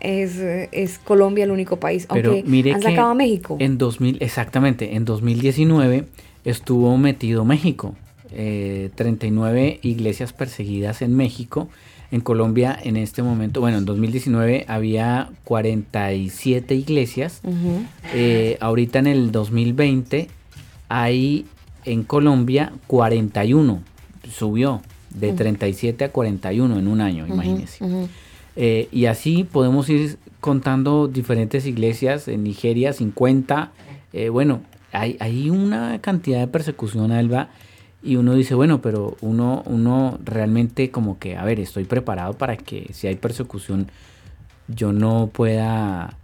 es, 0.01 0.36
es 0.38 0.99
Colombia 0.99 1.44
el 1.44 1.51
único 1.51 1.78
país, 1.78 2.07
Pero 2.12 2.32
aunque 2.32 2.49
mire 2.49 2.72
han 2.72 2.80
que 2.80 2.88
sacado 2.88 3.11
a 3.11 3.14
México. 3.14 3.57
En 3.59 3.78
2000, 3.78 4.18
exactamente, 4.20 4.94
en 4.96 5.05
2019 5.05 6.07
estuvo 6.44 6.96
metido 6.96 7.44
México. 7.44 7.94
eh, 8.30 8.90
39 8.94 9.80
iglesias 9.82 10.32
perseguidas 10.32 11.03
en 11.03 11.16
México. 11.16 11.68
En 12.11 12.20
Colombia 12.22 12.78
en 12.82 12.96
este 12.96 13.22
momento, 13.22 13.61
bueno, 13.61 13.78
en 13.78 13.84
2019 13.84 14.64
había 14.68 15.30
47 15.44 16.74
iglesias. 16.74 17.40
Ujú. 17.44 17.82
Eh, 18.14 18.56
ahorita 18.61 18.98
en 19.00 19.06
el 19.09 19.30
2020 19.30 20.28
hay 20.88 21.44
en 21.84 22.02
Colombia 22.04 22.72
41. 22.86 23.82
Subió 24.30 24.80
de 25.11 25.28
Ujú. 25.28 25.36
37 25.36 26.04
a 26.04 26.12
41 26.12 26.78
en 26.78 26.88
un 26.88 27.00
año, 27.00 27.24
Ujú, 27.24 27.34
imagínense. 27.34 27.84
Eh, 28.56 28.88
y 28.90 29.04
así 29.06 29.44
podemos 29.44 29.88
ir 29.90 30.16
contando 30.40 31.09
diferentes 31.09 31.66
iglesias. 31.66 32.26
En 32.28 32.42
Nigeria, 32.42 32.92
50. 32.94 33.72
Eh, 34.14 34.30
bueno, 34.30 34.62
hay, 34.92 35.16
hay 35.20 35.50
una 35.50 36.00
cantidad 36.00 36.40
de 36.40 36.46
persecución, 36.46 37.12
Alba. 37.12 37.50
Y 38.03 38.16
uno 38.16 38.34
dice, 38.34 38.55
bueno, 38.55 38.80
pero 38.80 39.16
uno, 39.20 39.62
uno 39.66 40.18
realmente 40.24 40.90
como 40.90 41.18
que, 41.18 41.36
a 41.36 41.44
ver, 41.44 41.59
estoy 41.59 41.84
preparado 41.84 42.34
para 42.34 42.57
que 42.57 42.90
si 42.92 43.09
hay 43.09 43.16
persecución, 43.16 43.90
yo 44.68 44.92
no 44.92 45.30
pueda 45.32 46.16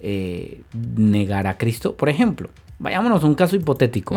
eh, 0.00 0.62
negar 0.96 1.46
a 1.46 1.56
Cristo. 1.56 1.96
Por 1.96 2.08
ejemplo, 2.08 2.50
vayámonos 2.78 3.24
a 3.24 3.26
un 3.26 3.34
caso 3.34 3.56
hipotético. 3.56 4.16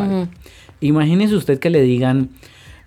Imagínese 0.82 1.36
usted 1.36 1.60
que 1.60 1.70
le 1.70 1.82
digan, 1.82 2.32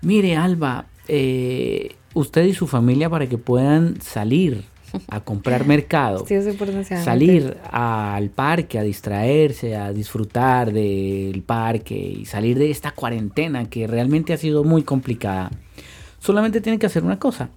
mire 0.01 0.35
Alba, 0.35 0.85
eh, 1.07 1.95
usted 2.13 2.45
y 2.45 2.53
su 2.53 2.67
familia 2.67 3.09
para 3.09 3.27
que 3.27 3.37
puedan 3.37 3.99
salir 4.01 4.63
a 5.07 5.19
comprar 5.21 5.65
mercado, 5.65 6.25
salir 7.03 7.57
al 7.71 8.29
parque 8.29 8.79
a 8.79 8.83
distraerse, 8.83 9.75
a 9.75 9.91
disfrutar 9.93 10.71
del 10.71 11.41
parque 11.43 11.95
y 11.95 12.25
salir 12.25 12.57
de 12.57 12.71
esta 12.71 12.91
cuarentena 12.91 13.69
que 13.69 13.87
realmente 13.87 14.33
ha 14.33 14.37
sido 14.37 14.63
muy 14.63 14.83
complicada. 14.83 15.51
Solamente 16.19 16.61
tiene 16.61 16.79
que 16.79 16.85
hacer 16.85 17.03
una 17.03 17.19
cosa. 17.19 17.49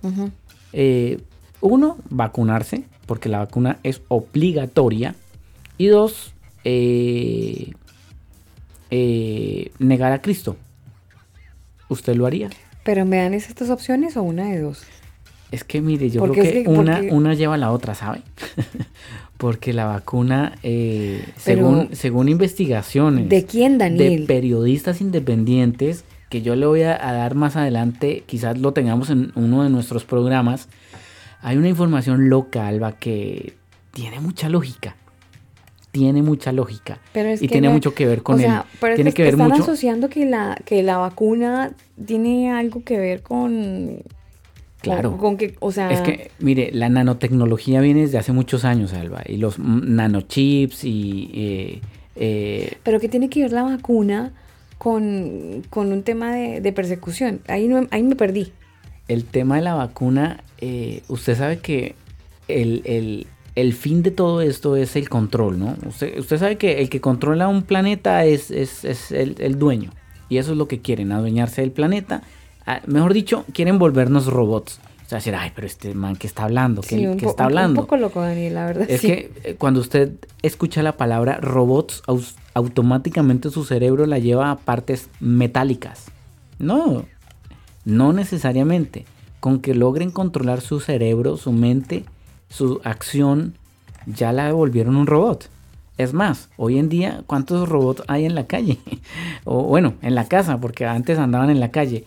Eh, 0.73 1.21
uno, 1.61 1.99
vacunarse, 2.11 2.85
porque 3.07 3.29
la 3.29 3.39
vacuna 3.39 3.79
es 3.83 4.03
obligatoria. 4.09 5.15
Y 5.79 5.87
dos, 5.87 6.33
eh, 6.65 7.73
eh, 8.91 9.73
negar 9.79 10.13
a 10.13 10.23
Cristo. 10.23 10.57
¿Usted 11.89 12.15
lo 12.15 12.27
haría? 12.27 12.51
Pero 12.85 13.05
me 13.05 13.19
dan 13.19 13.35
estas 13.35 13.71
opciones 13.71 14.17
o 14.17 14.23
una 14.23 14.45
de 14.45 14.61
dos. 14.61 14.85
Es 15.53 15.63
que 15.65 15.81
mire, 15.81 16.11
yo 16.11 16.21
Porque 16.21 16.41
creo 16.41 16.53
que, 16.53 16.63
que- 16.65 16.69
una, 16.69 16.97
porque- 16.97 17.13
una 17.13 17.35
lleva 17.35 17.55
a 17.55 17.59
la 17.59 17.71
otra, 17.71 17.95
¿sabe? 17.95 18.23
porque 19.37 19.73
la 19.73 19.85
vacuna, 19.87 20.57
eh, 20.63 21.23
Pero- 21.45 21.61
según, 21.63 21.89
según 21.93 22.29
investigaciones 22.29 23.29
¿De 23.29 23.45
quién, 23.45 23.73
de 23.79 23.85
Daniel? 23.85 24.25
periodistas 24.27 25.01
independientes, 25.01 26.05
que 26.31 26.43
yo 26.43 26.57
le 26.57 26.65
voy 26.67 26.83
a, 26.83 26.93
a 27.09 27.13
dar 27.13 27.35
más 27.35 27.57
adelante, 27.57 28.23
quizás 28.27 28.59
lo 28.59 28.73
tengamos 28.73 29.11
en 29.11 29.33
uno 29.35 29.63
de 29.65 29.71
nuestros 29.71 30.05
programas, 30.05 30.69
hay 31.43 31.57
una 31.57 31.69
información 31.69 32.29
local 32.31 32.83
va, 32.83 32.93
que 32.93 33.55
tiene 33.93 34.21
mucha 34.21 34.49
lógica. 34.49 34.97
Tiene 35.91 36.23
mucha 36.23 36.53
lógica. 36.53 37.01
Pero 37.13 37.29
es 37.29 37.43
y 37.43 37.49
que 37.49 37.53
tiene 37.53 37.69
mucho 37.69 37.95
que 37.95 38.07
ver 38.07 38.23
con 38.23 38.37
o 38.37 38.39
sea, 38.39 38.65
pero 38.81 38.95
es 38.95 38.97
tiene 38.97 39.11
que 39.11 39.17
que 39.17 39.23
ver 39.25 39.35
están 39.35 39.51
mucho. 39.51 39.63
asociando 39.65 40.09
que 40.09 40.25
la, 40.25 40.57
que 40.65 40.83
la 40.83 40.97
vacuna 40.97 41.73
tiene 42.07 42.51
algo 42.51 42.83
que 42.83 42.99
ver 42.99 43.21
con... 43.23 43.99
Claro. 44.83 45.17
Con, 45.17 45.37
que, 45.37 45.55
o 45.61 45.71
sea... 45.73 45.91
Es 45.91 46.01
que, 46.01 46.31
mire, 46.39 46.71
la 46.73 46.89
nanotecnología 46.89 47.81
viene 47.81 48.01
desde 48.03 48.19
hace 48.19 48.33
muchos 48.33 48.65
años, 48.65 48.93
Alba. 48.93 49.23
Y 49.27 49.37
los 49.37 49.59
nanochips 49.59 50.85
y. 50.85 51.31
eh, 51.35 51.81
eh, 52.17 52.73
Pero 52.83 53.01
¿qué 53.01 53.09
tiene 53.09 53.29
que 53.31 53.43
ver 53.43 53.53
la 53.53 53.63
vacuna 53.63 54.33
con, 54.79 55.63
con 55.71 55.93
un 55.93 56.03
tema 56.03 56.35
de, 56.35 56.61
de 56.61 56.73
persecución? 56.73 57.41
Ahí, 57.49 57.69
no, 57.69 57.87
ahí 57.91 58.03
me 58.03 58.17
perdí. 58.17 58.53
el 59.09 59.25
tema 59.25 59.57
de 59.57 59.63
la 59.63 59.75
vacuna, 59.75 60.43
eh, 60.59 61.03
usted 61.09 61.37
sabe 61.37 61.59
que 61.59 61.95
el, 62.49 62.83
el- 62.85 63.27
el 63.55 63.75
fin 63.75 64.03
de 64.03 64.11
todo 64.11 64.41
esto 64.41 64.77
es 64.77 64.97
el 64.97 65.11
control, 65.11 65.59
¿no? 65.59 65.77
Usted, 65.87 66.19
usted 66.19 66.39
sabe 66.39 66.57
que 66.57 66.81
el 66.81 66.89
que 66.89 67.03
controla 67.03 67.49
un 67.49 67.63
planeta 67.65 68.25
es, 68.25 68.51
es- 68.51 68.85
es 68.87 69.13
el, 69.13 69.37
el 69.41 69.59
dueño. 69.59 69.91
Y 70.31 70.39
eso 70.39 70.53
es 70.53 70.59
lo 70.59 70.69
que 70.69 70.81
quieren, 70.81 71.13
adueñarse 71.13 71.61
del 71.61 71.71
planeta. 71.71 72.23
Ah, 72.67 72.81
mejor 72.87 73.13
dicho, 73.15 73.45
quieren 73.53 73.79
volvernos 73.79 74.27
robots. 74.27 74.81
O 75.05 75.09
sea, 75.09 75.19
decir, 75.19 75.35
ay, 75.35 75.53
pero 75.55 75.67
este 75.67 75.95
man 75.95 76.17
que 76.17 76.27
está 76.27 76.45
hablando, 76.45 76.81
¿qué, 76.81 76.97
Sí, 76.97 77.07
un, 77.07 77.17
qué 77.19 77.25
po- 77.25 77.31
está 77.31 77.47
un- 77.47 77.53
un 77.53 77.59
hablando? 77.59 77.81
poco 77.83 77.97
loco, 77.99 78.21
Daniel, 78.23 78.55
la 78.55 78.65
verdad. 78.67 78.87
Es 78.89 79.01
sí. 79.03 79.09
que 79.09 79.33
eh, 79.45 79.55
cuando 79.59 79.81
usted 79.81 80.13
escucha 80.43 80.83
la 80.83 80.93
palabra 80.97 81.39
robots, 81.41 82.03
automáticamente 82.55 83.51
su 83.51 83.65
cerebro 83.65 84.07
la 84.07 84.19
lleva 84.19 84.51
a 84.51 84.57
partes 84.59 85.09
metálicas. 85.21 86.07
No, 86.59 87.05
no 87.85 88.13
necesariamente. 88.13 89.05
Con 89.41 89.59
que 89.61 89.75
logren 89.75 90.13
controlar 90.13 90.61
su 90.61 90.79
cerebro, 90.81 91.37
su 91.37 91.51
mente, 91.53 92.05
su 92.49 92.81
acción, 92.85 93.55
ya 94.07 94.33
la 94.33 94.53
volvieron 94.53 94.95
un 94.97 95.07
robot. 95.09 95.49
Es 95.99 96.13
más, 96.15 96.49
hoy 96.57 96.79
en 96.79 96.89
día, 96.89 97.23
¿cuántos 97.27 97.69
robots 97.69 98.03
hay 98.07 98.25
en 98.25 98.35
la 98.37 98.47
calle? 98.47 98.79
o 99.45 99.65
bueno, 99.65 99.95
en 100.01 100.15
la 100.15 100.27
casa, 100.29 100.59
porque 100.59 100.87
antes 100.87 101.19
andaban 101.19 101.51
en 101.51 101.59
la 101.61 101.71
calle. 101.73 102.05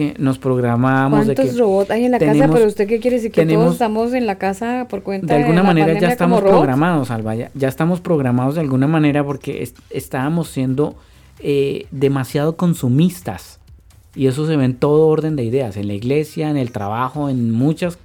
Que 0.00 0.14
nos 0.18 0.38
programamos 0.38 1.26
de 1.26 1.34
¿Cuántos 1.34 1.54
que 1.54 1.60
robots 1.60 1.90
hay 1.90 2.06
en 2.06 2.12
la 2.12 2.18
casa? 2.18 2.32
tenemos- 2.32 2.56
Pero 2.56 2.68
usted 2.68 2.86
qué 2.88 3.00
quiere 3.00 3.16
decir 3.18 3.30
que 3.32 3.42
tenemos- 3.42 3.64
todos 3.64 3.74
estamos 3.74 4.12
en 4.14 4.26
la 4.26 4.38
casa 4.38 4.86
por 4.88 5.02
cuenta 5.02 5.34
de 5.34 5.40
alguna 5.42 5.60
la 5.62 5.66
manera 5.66 5.98
ya 6.00 6.08
estamos 6.08 6.40
programados, 6.40 7.10
Alba. 7.10 7.34
Ya, 7.34 7.50
ya 7.54 7.68
estamos 7.68 8.00
programados 8.00 8.54
de 8.54 8.62
alguna 8.62 8.86
manera 8.86 9.22
porque 9.24 9.62
es- 9.62 9.74
estábamos 9.90 10.48
siendo 10.48 10.94
eh, 11.42 11.86
demasiado 11.90 12.56
consumistas. 12.56 13.60
Y 14.14 14.26
eso 14.26 14.46
se 14.46 14.56
ve 14.56 14.64
en 14.64 14.74
todo 14.74 15.06
orden 15.06 15.36
de 15.36 15.44
ideas, 15.44 15.76
en 15.76 15.86
la 15.86 15.94
iglesia, 15.94 16.50
en 16.50 16.56
el 16.56 16.70
trabajo, 16.72 17.28
en 17.28 17.50
muchas 17.50 17.98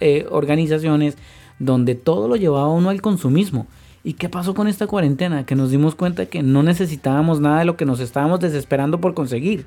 eh, 0.00 0.26
organizaciones, 0.30 1.16
donde 1.58 1.94
todo 1.94 2.26
lo 2.26 2.36
llevaba 2.36 2.68
uno 2.68 2.88
al 2.90 3.00
consumismo. 3.02 3.66
¿Y 4.02 4.14
qué 4.14 4.28
pasó 4.30 4.54
con 4.54 4.66
esta 4.66 4.86
cuarentena? 4.86 5.44
Que 5.44 5.54
nos 5.54 5.70
dimos 5.70 5.94
cuenta 5.94 6.26
que 6.26 6.42
no 6.42 6.62
necesitábamos 6.62 7.40
nada 7.40 7.58
de 7.58 7.64
lo 7.66 7.76
que 7.76 7.84
nos 7.84 8.00
estábamos 8.00 8.40
desesperando 8.40 9.00
por 9.00 9.12
conseguir. 9.14 9.66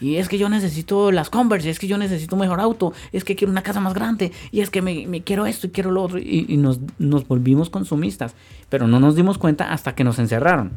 Y 0.00 0.16
es 0.16 0.28
que 0.28 0.38
yo 0.38 0.48
necesito 0.48 1.12
las 1.12 1.30
Converse, 1.30 1.70
es 1.70 1.78
que 1.78 1.86
yo 1.86 1.96
necesito 1.98 2.34
un 2.36 2.40
mejor 2.40 2.60
auto, 2.60 2.92
es 3.12 3.24
que 3.24 3.36
quiero 3.36 3.50
una 3.52 3.62
casa 3.62 3.80
más 3.80 3.94
grande, 3.94 4.32
y 4.50 4.60
es 4.60 4.68
que 4.70 4.82
me, 4.82 5.06
me 5.06 5.22
quiero 5.22 5.46
esto 5.46 5.68
y 5.68 5.70
quiero 5.70 5.90
lo 5.92 6.02
otro. 6.02 6.18
Y, 6.18 6.46
y 6.48 6.56
nos, 6.56 6.80
nos 6.98 7.26
volvimos 7.28 7.70
consumistas. 7.70 8.34
Pero 8.68 8.86
no 8.86 8.98
nos 9.00 9.14
dimos 9.16 9.38
cuenta 9.38 9.72
hasta 9.72 9.94
que 9.94 10.04
nos 10.04 10.18
encerraron. 10.18 10.72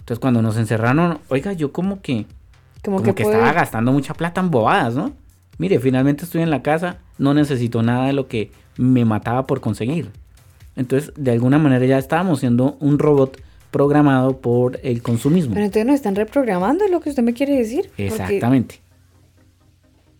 Entonces 0.00 0.18
cuando 0.20 0.42
nos 0.42 0.56
encerraron, 0.56 1.18
oiga, 1.28 1.52
yo 1.52 1.72
como 1.72 2.00
que, 2.02 2.26
Como, 2.84 2.98
como, 2.98 3.02
que, 3.04 3.14
que, 3.14 3.22
puede- 3.24 3.36
estaba 3.36 3.52
gastando 3.52 3.92
mucha 3.92 4.14
plata 4.14 4.40
en 4.40 4.50
bobadas, 4.50 4.94
¿no? 4.94 5.12
Mire, 5.58 5.78
finalmente 5.80 6.24
estoy 6.24 6.42
en 6.42 6.50
la 6.50 6.62
casa, 6.62 6.98
no 7.18 7.34
necesito 7.34 7.82
nada 7.82 8.06
de 8.06 8.12
lo 8.12 8.28
que 8.28 8.50
me 8.76 9.04
mataba 9.04 9.46
por 9.46 9.60
conseguir. 9.60 10.10
Entonces, 10.76 11.12
de 11.16 11.30
alguna 11.32 11.58
manera 11.58 11.86
ya 11.86 11.96
estábamos 11.98 12.40
siendo 12.40 12.76
un 12.80 12.98
robot 12.98 13.40
programado 13.76 14.38
por 14.40 14.80
el 14.82 15.02
consumismo. 15.02 15.52
Pero 15.52 15.66
entonces 15.66 15.84
nos 15.86 15.94
están 15.96 16.14
reprogramando, 16.16 16.84
es 16.86 16.90
lo 16.90 17.00
que 17.00 17.10
usted 17.10 17.22
me 17.22 17.34
quiere 17.34 17.56
decir. 17.58 17.90
Exactamente. 17.98 18.76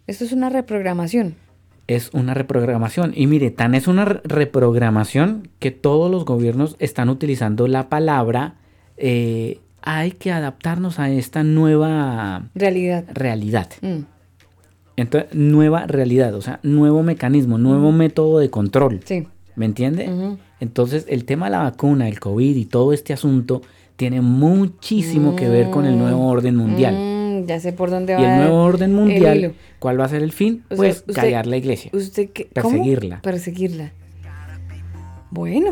Esto 0.06 0.24
es 0.24 0.32
una 0.32 0.50
reprogramación. 0.50 1.34
es 1.88 2.10
una 2.12 2.34
reprogramación. 2.34 3.12
Y 3.16 3.26
mire, 3.28 3.50
tan 3.50 3.74
es 3.74 3.86
una 3.86 4.04
re- 4.04 4.20
reprogramación 4.24 5.48
que 5.58 5.70
todos 5.70 6.10
los 6.10 6.24
gobiernos 6.24 6.76
están 6.80 7.08
utilizando 7.08 7.66
la 7.68 7.88
palabra 7.88 8.54
eh, 8.98 9.60
hay 9.82 10.10
que 10.12 10.32
adaptarnos 10.32 10.98
a 10.98 11.10
esta 11.10 11.44
nueva 11.44 12.48
Realidad. 12.54 13.04
realidad. 13.12 13.68
Mm. 13.82 14.00
Entonces, 14.96 15.32
nueva 15.34 15.86
realidad, 15.86 16.34
o 16.34 16.40
sea, 16.42 16.58
nuevo 16.62 17.02
mecanismo, 17.02 17.56
nuevo 17.58 17.92
método 17.92 18.38
de 18.40 18.48
control. 18.50 19.00
Sí. 19.04 19.28
¿Me 19.54 19.66
entiende? 19.66 20.08
Entonces, 20.60 21.04
el 21.08 21.24
tema 21.24 21.46
de 21.46 21.52
la 21.52 21.62
vacuna, 21.64 22.08
el 22.08 22.18
COVID 22.20 22.56
y 22.56 22.64
todo 22.64 22.92
este 22.92 23.12
asunto 23.12 23.62
tiene 23.96 24.20
muchísimo 24.20 25.36
que 25.36 25.48
ver 25.48 25.70
con 25.70 25.84
el 25.86 25.98
nuevo 25.98 26.26
orden 26.28 26.56
mundial. 26.56 26.94
Mm, 26.94 27.46
ya 27.46 27.60
sé 27.60 27.72
por 27.72 27.90
dónde 27.90 28.14
va. 28.14 28.20
Y 28.20 28.24
el 28.24 28.36
nuevo 28.38 28.62
orden 28.62 28.94
mundial. 28.94 29.54
¿cuál 29.78 30.00
va 30.00 30.04
a 30.06 30.08
ser 30.08 30.22
el 30.22 30.32
fin? 30.32 30.62
O 30.66 30.68
sea, 30.68 30.76
Pues 30.76 30.96
usted- 31.06 31.14
callar 31.14 31.46
la 31.46 31.56
iglesia. 31.58 31.90
¿Usted 31.94 32.30
qué? 32.30 32.48
¿Cómo? 32.60 32.70
Perseguirla. 32.70 33.20
Perseguirla. 33.22 33.92
Bueno. 35.30 35.70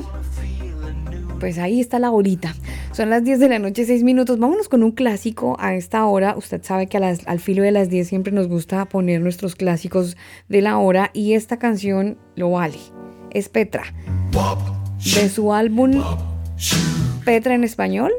Pues 1.40 1.58
ahí 1.58 1.80
está 1.80 1.98
la 1.98 2.10
horita. 2.10 2.54
Son 2.92 3.10
las 3.10 3.24
10 3.24 3.38
de 3.40 3.48
la 3.48 3.58
noche, 3.58 3.84
6 3.84 4.02
minutos. 4.04 4.38
Vámonos 4.38 4.68
con 4.68 4.82
un 4.82 4.92
clásico 4.92 5.56
a 5.58 5.74
esta 5.74 6.04
hora. 6.06 6.36
Usted 6.36 6.62
sabe 6.62 6.86
que 6.86 6.96
a 6.96 7.00
las- 7.00 7.26
al 7.26 7.40
filo 7.40 7.62
de 7.62 7.72
las 7.72 7.90
10 7.90 8.08
siempre 8.08 8.32
nos 8.32 8.46
gusta 8.48 8.84
poner 8.86 9.20
nuestros 9.20 9.54
clásicos 9.56 10.16
de 10.48 10.62
la 10.62 10.78
hora 10.78 11.10
y 11.12 11.32
esta 11.34 11.58
canción 11.58 12.16
lo 12.36 12.50
vale. 12.52 12.78
Es 13.34 13.48
Petra. 13.48 13.82
De 15.16 15.28
su 15.28 15.52
álbum 15.52 16.02
Petra 17.24 17.54
en 17.54 17.64
español 17.64 18.12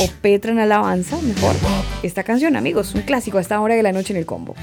o 0.00 0.08
Petra 0.20 0.50
en 0.50 0.58
alabanza, 0.58 1.16
mejor. 1.22 1.54
Esta 2.02 2.24
canción, 2.24 2.56
amigos, 2.56 2.94
un 2.96 3.02
clásico 3.02 3.38
a 3.38 3.40
esta 3.40 3.60
hora 3.60 3.76
de 3.76 3.84
la 3.84 3.92
noche 3.92 4.12
en 4.12 4.18
el 4.18 4.26
combo. 4.26 4.56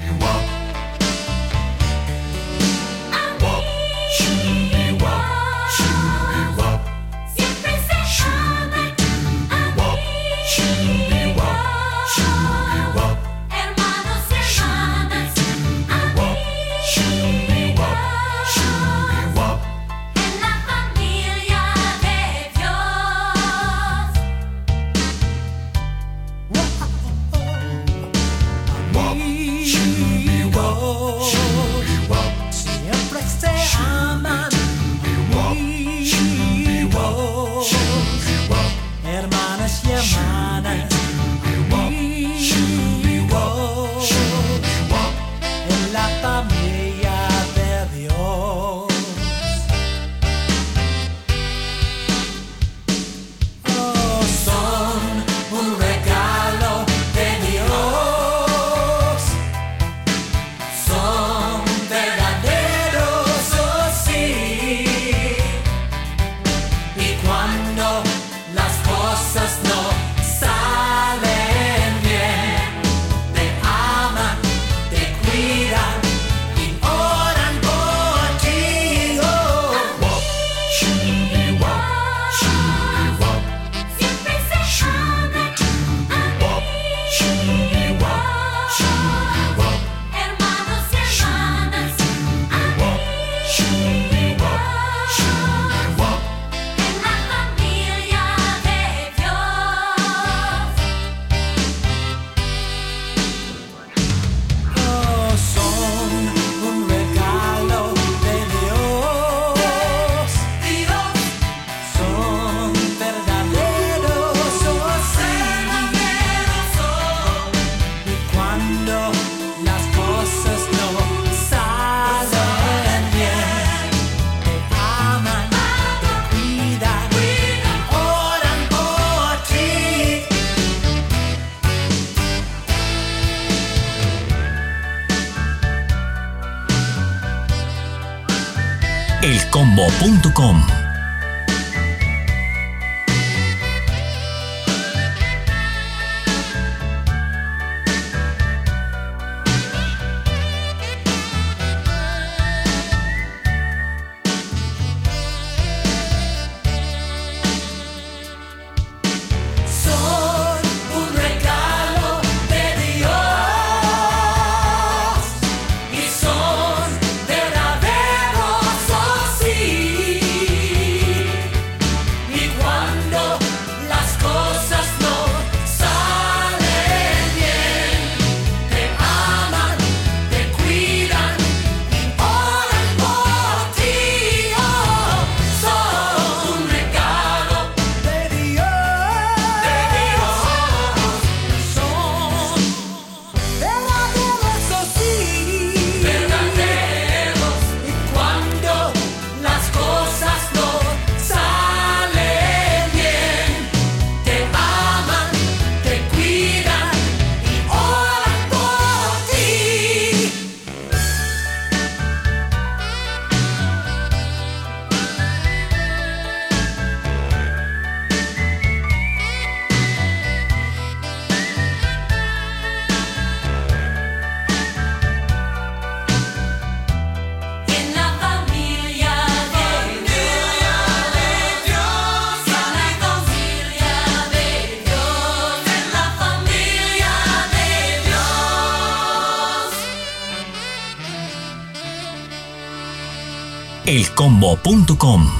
elcombo.com. 243.86 245.30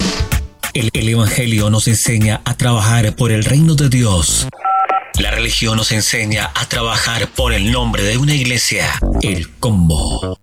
El, 0.75 0.91
el 0.93 1.09
Evangelio 1.09 1.71
nos 1.71 1.89
enseña 1.89 2.43
a 2.45 2.55
trabajar 2.57 3.15
por 3.17 3.33
el 3.33 3.45
reino 3.45 3.75
de 3.75 3.89
Dios. 3.89 4.49
La 5.19 5.31
religión 5.31 5.77
nos 5.77 5.93
enseña 5.93 6.51
a 6.55 6.69
trabajar 6.69 7.29
por 7.29 7.53
el 7.53 7.71
nombre 7.71 8.03
de 8.03 8.19
una 8.19 8.35
iglesia, 8.35 8.87
el 9.23 9.49
combo. 9.55 10.39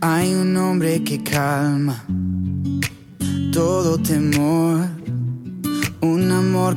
Hay 0.00 0.34
un 0.34 0.54
hombre 0.56 1.02
que 1.02 1.22
calma 1.22 2.04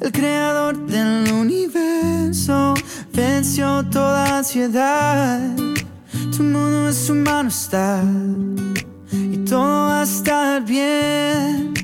El 0.00 0.12
creador 0.12 0.76
del 0.86 1.32
universo 1.32 2.74
venció 3.12 3.84
toda 3.90 4.38
ansiedad. 4.38 5.40
Tu 6.36 6.42
mundo 6.42 6.86
en 6.86 6.94
su 6.94 7.14
mano 7.16 7.48
está 7.48 8.04
y 9.10 9.38
todo 9.38 9.88
va 9.88 10.00
a 10.00 10.04
estar 10.04 10.64
bien. 10.64 11.74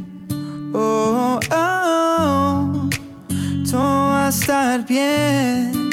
Oh, 0.73 1.41
oh, 1.51 1.51
oh. 1.53 2.89
todo 3.69 3.81
va 3.81 4.27
a 4.27 4.28
estar 4.28 4.86
bien. 4.86 5.91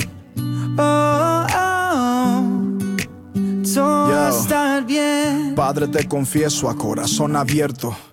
Oh, 0.78 1.46
oh, 1.58 2.44
todo 3.74 4.10
va 4.10 4.28
a 4.28 4.30
estar 4.30 4.86
bien. 4.86 5.56
Padre, 5.56 5.88
te 5.88 6.08
confieso 6.08 6.70
a 6.70 6.76
corazón 6.76 7.36
abierto 7.36 7.96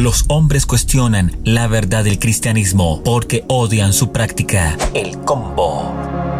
Los 0.00 0.24
hombres 0.28 0.64
cuestionan 0.64 1.36
la 1.44 1.66
verdad 1.66 2.04
del 2.04 2.18
cristianismo 2.18 3.02
porque 3.04 3.44
odian 3.48 3.92
su 3.92 4.12
práctica. 4.12 4.78
El 4.94 5.18
combo. 5.18 6.39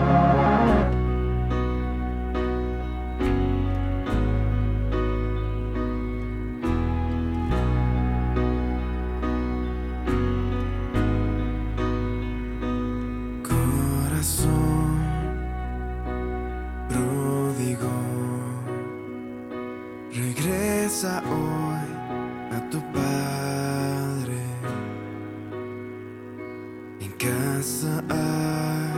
En 27.50 27.56
casa 27.56 28.89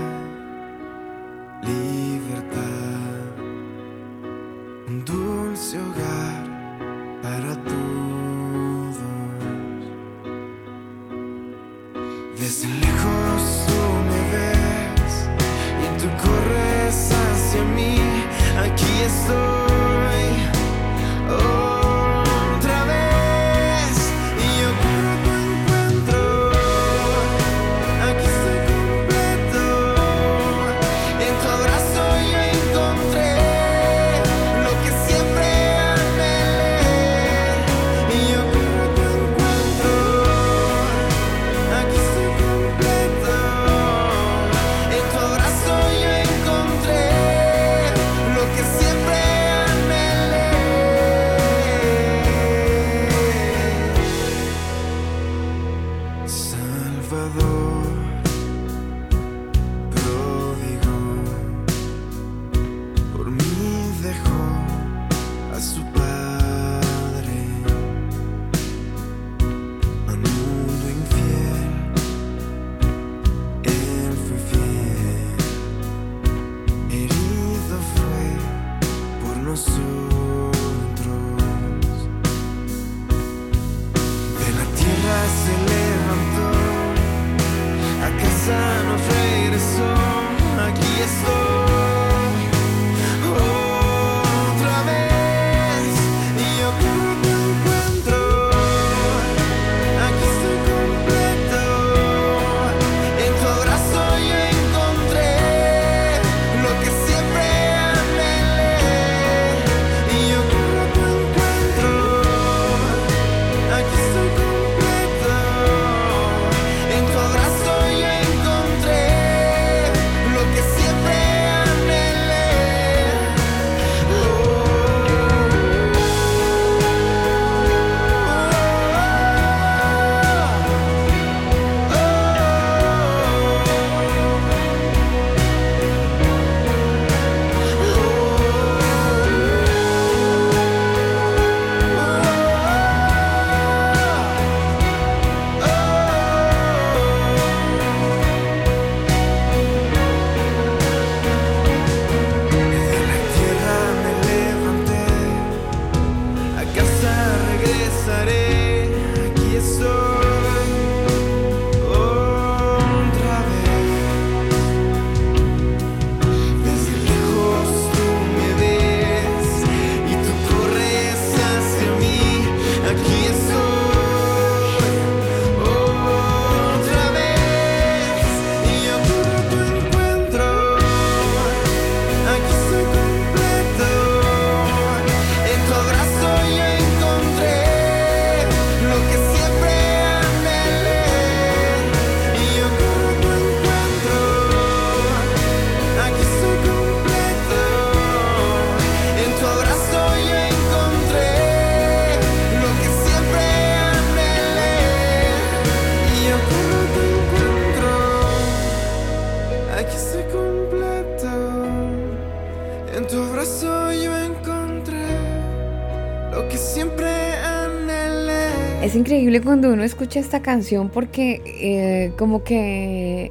increíble 219.23 219.41
cuando 219.41 219.73
uno 219.73 219.85
escucha 219.85 220.19
esta 220.19 220.43
canción 220.43 220.89
porque 220.89 221.41
eh, 221.47 222.13
como 222.19 222.43
que 222.43 223.31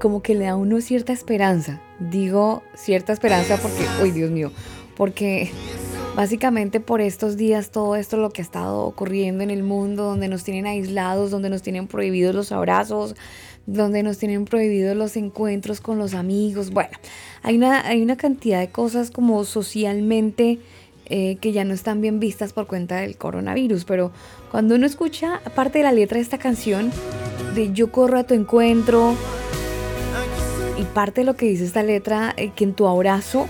como 0.00 0.22
que 0.22 0.36
le 0.36 0.44
da 0.44 0.52
a 0.52 0.56
uno 0.56 0.80
cierta 0.80 1.12
esperanza. 1.12 1.80
Digo 1.98 2.62
cierta 2.76 3.12
esperanza 3.12 3.56
porque, 3.56 3.84
uy 4.02 4.12
Dios 4.12 4.30
mío, 4.30 4.52
porque 4.96 5.50
básicamente 6.14 6.78
por 6.78 7.00
estos 7.00 7.36
días 7.36 7.72
todo 7.72 7.96
esto 7.96 8.18
lo 8.18 8.30
que 8.30 8.40
ha 8.40 8.44
estado 8.44 8.84
ocurriendo 8.84 9.42
en 9.42 9.50
el 9.50 9.64
mundo, 9.64 10.04
donde 10.04 10.28
nos 10.28 10.44
tienen 10.44 10.66
aislados, 10.66 11.32
donde 11.32 11.50
nos 11.50 11.62
tienen 11.62 11.88
prohibidos 11.88 12.32
los 12.32 12.52
abrazos, 12.52 13.16
donde 13.66 14.04
nos 14.04 14.16
tienen 14.16 14.44
prohibidos 14.44 14.96
los 14.96 15.16
encuentros 15.16 15.80
con 15.80 15.98
los 15.98 16.14
amigos. 16.14 16.70
Bueno, 16.70 16.96
hay 17.42 17.56
una, 17.56 17.84
hay 17.84 18.00
una 18.00 18.16
cantidad 18.16 18.60
de 18.60 18.68
cosas 18.68 19.10
como 19.10 19.42
socialmente 19.44 20.60
eh, 21.10 21.36
que 21.40 21.52
ya 21.52 21.64
no 21.64 21.74
están 21.74 22.00
bien 22.00 22.20
vistas 22.20 22.52
por 22.52 22.66
cuenta 22.66 22.96
del 22.98 23.16
coronavirus, 23.16 23.84
pero 23.84 24.12
cuando 24.50 24.76
uno 24.76 24.86
escucha 24.86 25.40
parte 25.54 25.78
de 25.78 25.84
la 25.84 25.92
letra 25.92 26.16
de 26.16 26.22
esta 26.22 26.38
canción, 26.38 26.92
de 27.54 27.72
yo 27.72 27.90
corro 27.90 28.18
a 28.18 28.24
tu 28.24 28.34
encuentro, 28.34 29.16
y 30.78 30.84
parte 30.84 31.20
de 31.20 31.24
lo 31.26 31.36
que 31.36 31.46
dice 31.46 31.64
esta 31.64 31.82
letra, 31.82 32.32
eh, 32.36 32.52
que 32.54 32.64
en 32.64 32.72
tu 32.72 32.86
abrazo, 32.86 33.46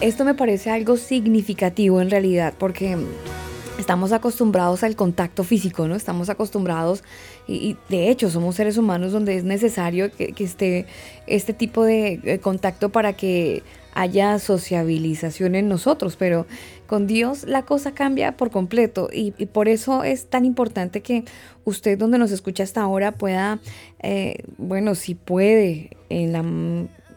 esto 0.00 0.24
me 0.24 0.34
parece 0.34 0.70
algo 0.70 0.96
significativo 0.96 2.00
en 2.00 2.10
realidad, 2.10 2.54
porque 2.58 2.98
estamos 3.78 4.12
acostumbrados 4.12 4.84
al 4.84 4.94
contacto 4.94 5.42
físico, 5.42 5.88
¿no? 5.88 5.96
Estamos 5.96 6.28
acostumbrados 6.28 7.02
y, 7.46 7.54
y 7.54 7.76
de 7.88 8.10
hecho 8.10 8.30
somos 8.30 8.54
seres 8.56 8.78
humanos 8.78 9.12
donde 9.12 9.36
es 9.36 9.44
necesario 9.44 10.10
que, 10.10 10.34
esté 10.38 10.86
este 11.26 11.52
tipo 11.52 11.84
de 11.84 12.20
eh, 12.24 12.38
contacto 12.38 12.90
para 12.90 13.12
que 13.12 13.62
haya 13.94 14.38
sociabilización 14.40 15.54
en 15.54 15.68
nosotros, 15.68 16.16
pero 16.16 16.46
con 16.86 17.06
Dios 17.06 17.44
la 17.44 17.62
cosa 17.62 17.92
cambia 17.94 18.36
por 18.36 18.50
completo 18.50 19.08
y, 19.12 19.34
y 19.38 19.46
por 19.46 19.68
eso 19.68 20.02
es 20.02 20.26
tan 20.26 20.44
importante 20.44 21.00
que 21.00 21.24
usted 21.64 21.96
donde 21.96 22.18
nos 22.18 22.32
escucha 22.32 22.64
hasta 22.64 22.82
ahora 22.82 23.12
pueda, 23.12 23.60
eh, 24.02 24.42
bueno, 24.58 24.94
si 24.94 25.14
puede, 25.14 25.90
en 26.08 26.32
la 26.32 26.40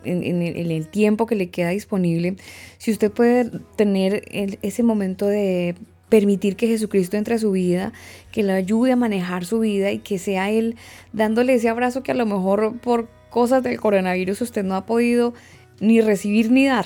en, 0.03 0.23
en 0.23 0.71
el, 0.71 0.87
tiempo 0.87 1.25
que 1.25 1.35
le 1.35 1.49
queda 1.49 1.69
disponible, 1.69 2.35
si 2.77 2.91
usted 2.91 3.11
puede 3.11 3.51
tener 3.75 4.23
ese 4.61 4.83
momento 4.83 5.25
de 5.25 5.75
permitir 6.09 6.55
que 6.55 6.67
Jesucristo 6.67 7.17
entre 7.17 7.35
a 7.35 7.39
su 7.39 7.51
vida, 7.51 7.91
que 8.31 8.43
le 8.43 8.53
ayude 8.53 8.91
a 8.93 8.95
manejar 8.95 9.45
su 9.45 9.59
vida 9.59 9.91
y 9.91 9.99
que 9.99 10.19
sea 10.19 10.49
Él 10.51 10.75
dándole 11.13 11.55
ese 11.55 11.69
abrazo 11.69 12.03
que 12.03 12.11
a 12.11 12.15
lo 12.15 12.25
mejor 12.25 12.77
por 12.79 13.07
cosas 13.29 13.63
del 13.63 13.79
coronavirus 13.79 14.41
usted 14.41 14.63
no 14.63 14.75
ha 14.75 14.85
podido 14.85 15.33
ni 15.79 16.01
recibir 16.01 16.51
ni 16.51 16.65
dar. 16.65 16.85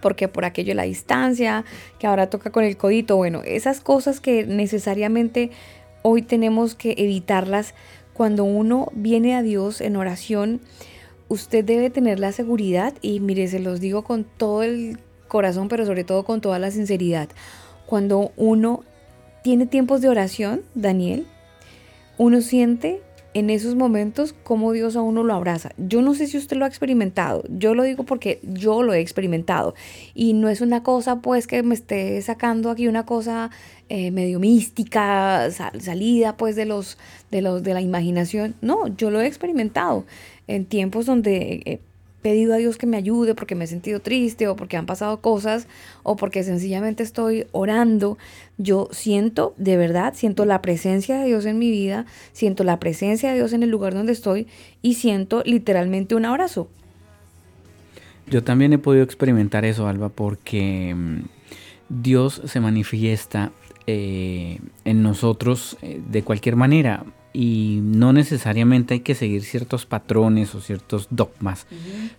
Porque 0.00 0.28
por 0.28 0.44
aquello 0.44 0.74
la 0.74 0.84
distancia, 0.84 1.64
que 1.98 2.06
ahora 2.06 2.30
toca 2.30 2.50
con 2.50 2.64
el 2.64 2.76
codito, 2.76 3.16
bueno, 3.16 3.42
esas 3.44 3.80
cosas 3.80 4.20
que 4.20 4.46
necesariamente 4.46 5.50
hoy 6.02 6.22
tenemos 6.22 6.74
que 6.74 6.94
evitarlas 6.96 7.74
cuando 8.12 8.44
uno 8.44 8.88
viene 8.94 9.34
a 9.34 9.42
Dios 9.42 9.80
en 9.80 9.96
oración 9.96 10.60
usted 11.30 11.64
debe 11.64 11.90
tener 11.90 12.18
la 12.18 12.32
seguridad 12.32 12.92
y 13.00 13.20
mire, 13.20 13.46
se 13.46 13.60
los 13.60 13.80
digo 13.80 14.02
con 14.02 14.24
todo 14.24 14.64
el 14.64 14.98
corazón, 15.28 15.68
pero 15.68 15.86
sobre 15.86 16.02
todo 16.02 16.24
con 16.24 16.40
toda 16.40 16.58
la 16.58 16.72
sinceridad. 16.72 17.28
Cuando 17.90 18.30
uno 18.36 18.84
tiene 19.42 19.66
tiempos 19.66 20.00
de 20.00 20.08
oración, 20.08 20.62
Daniel, 20.76 21.26
uno 22.18 22.40
siente 22.40 23.02
en 23.34 23.50
esos 23.50 23.74
momentos 23.74 24.32
cómo 24.44 24.70
Dios 24.70 24.94
a 24.94 25.02
uno 25.02 25.24
lo 25.24 25.34
abraza. 25.34 25.70
Yo 25.76 26.00
no 26.00 26.14
sé 26.14 26.28
si 26.28 26.38
usted 26.38 26.56
lo 26.56 26.64
ha 26.64 26.68
experimentado, 26.68 27.42
yo 27.48 27.74
lo 27.74 27.82
digo 27.82 28.04
porque 28.04 28.38
yo 28.44 28.82
lo 28.84 28.92
he 28.94 29.00
experimentado 29.00 29.74
y 30.14 30.34
no 30.34 30.48
es 30.48 30.60
una 30.60 30.84
cosa 30.84 31.20
pues 31.20 31.48
que 31.48 31.64
me 31.64 31.74
esté 31.74 32.22
sacando 32.22 32.70
aquí 32.70 32.86
una 32.86 33.06
cosa 33.06 33.50
eh, 33.88 34.12
medio 34.12 34.38
mística, 34.38 35.50
sal- 35.50 35.80
salida 35.80 36.36
pues 36.36 36.54
de 36.54 36.66
los, 36.66 36.96
de 37.32 37.42
los 37.42 37.64
de 37.64 37.74
la 37.74 37.80
imaginación. 37.80 38.54
No, 38.60 38.86
yo 38.86 39.10
lo 39.10 39.20
he 39.20 39.26
experimentado 39.26 40.04
en 40.46 40.64
tiempos 40.64 41.06
donde 41.06 41.62
he 41.64 41.80
pedido 42.22 42.54
a 42.54 42.58
Dios 42.58 42.76
que 42.76 42.86
me 42.86 42.96
ayude 42.96 43.34
porque 43.34 43.54
me 43.54 43.64
he 43.64 43.68
sentido 43.68 44.00
triste 44.00 44.48
o 44.48 44.56
porque 44.56 44.76
han 44.76 44.86
pasado 44.86 45.20
cosas 45.20 45.66
o 46.02 46.16
porque 46.16 46.42
sencillamente 46.42 47.02
estoy 47.02 47.46
orando. 47.52 48.18
Yo 48.58 48.88
siento, 48.92 49.54
de 49.56 49.76
verdad, 49.76 50.14
siento 50.14 50.44
la 50.44 50.62
presencia 50.62 51.18
de 51.18 51.26
Dios 51.26 51.46
en 51.46 51.58
mi 51.58 51.70
vida, 51.70 52.06
siento 52.32 52.64
la 52.64 52.78
presencia 52.78 53.30
de 53.30 53.36
Dios 53.36 53.52
en 53.52 53.62
el 53.62 53.70
lugar 53.70 53.94
donde 53.94 54.12
estoy 54.12 54.46
y 54.82 54.94
siento 54.94 55.42
literalmente 55.44 56.14
un 56.14 56.24
abrazo. 56.24 56.68
Yo 58.28 58.44
también 58.44 58.72
he 58.72 58.78
podido 58.78 59.02
experimentar 59.02 59.64
eso, 59.64 59.88
Alba, 59.88 60.08
porque 60.08 60.94
mm, 60.94 61.20
Dios 61.88 62.42
se 62.44 62.60
manifiesta 62.60 63.50
eh, 63.86 64.60
en 64.84 65.02
nosotros 65.02 65.76
eh, 65.82 66.00
de 66.10 66.22
cualquier 66.22 66.54
manera 66.54 67.04
y 67.32 67.78
no 67.82 68.12
necesariamente 68.12 68.94
hay 68.94 69.00
que 69.00 69.14
seguir 69.14 69.42
ciertos 69.42 69.86
patrones 69.86 70.54
o 70.54 70.60
ciertos 70.60 71.06
dogmas, 71.10 71.66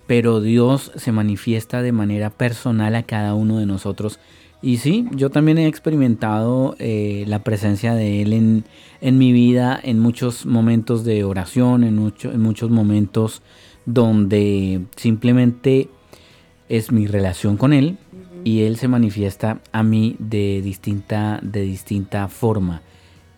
pero 0.08 0.40
Dios 0.42 0.92
se 0.96 1.12
manifiesta 1.12 1.82
de 1.82 1.92
manera 1.92 2.30
personal 2.30 2.96
a 2.96 3.04
cada 3.04 3.34
uno 3.36 3.58
de 3.60 3.66
nosotros. 3.66 4.20
Y 4.64 4.78
sí, 4.78 5.08
yo 5.12 5.30
también 5.32 5.58
he 5.58 5.66
experimentado 5.68 6.76
eh, 6.78 7.24
la 7.28 7.40
presencia 7.40 7.96
de 7.96 8.22
Él 8.22 8.32
en, 8.32 8.64
en 9.02 9.18
mi 9.18 9.34
vida, 9.34 9.80
en 9.82 10.00
muchos 10.00 10.46
momentos 10.46 11.04
de 11.04 11.24
oración, 11.24 11.84
en, 11.84 11.96
mucho- 11.96 12.32
en 12.32 12.42
muchos 12.42 12.70
momentos 12.70 13.42
donde 13.88 14.82
simplemente 14.96 15.90
es 16.70 16.92
mi 16.92 17.08
relación 17.08 17.58
con 17.58 17.74
Él 17.74 17.98
y 18.44 18.62
Él 18.62 18.78
se 18.78 18.88
manifiesta 18.88 19.60
a 19.72 19.84
mí 19.84 20.16
de 20.20 20.62
distinta, 20.64 21.40
de 21.42 21.62
distinta 21.64 22.28
forma. 22.28 22.82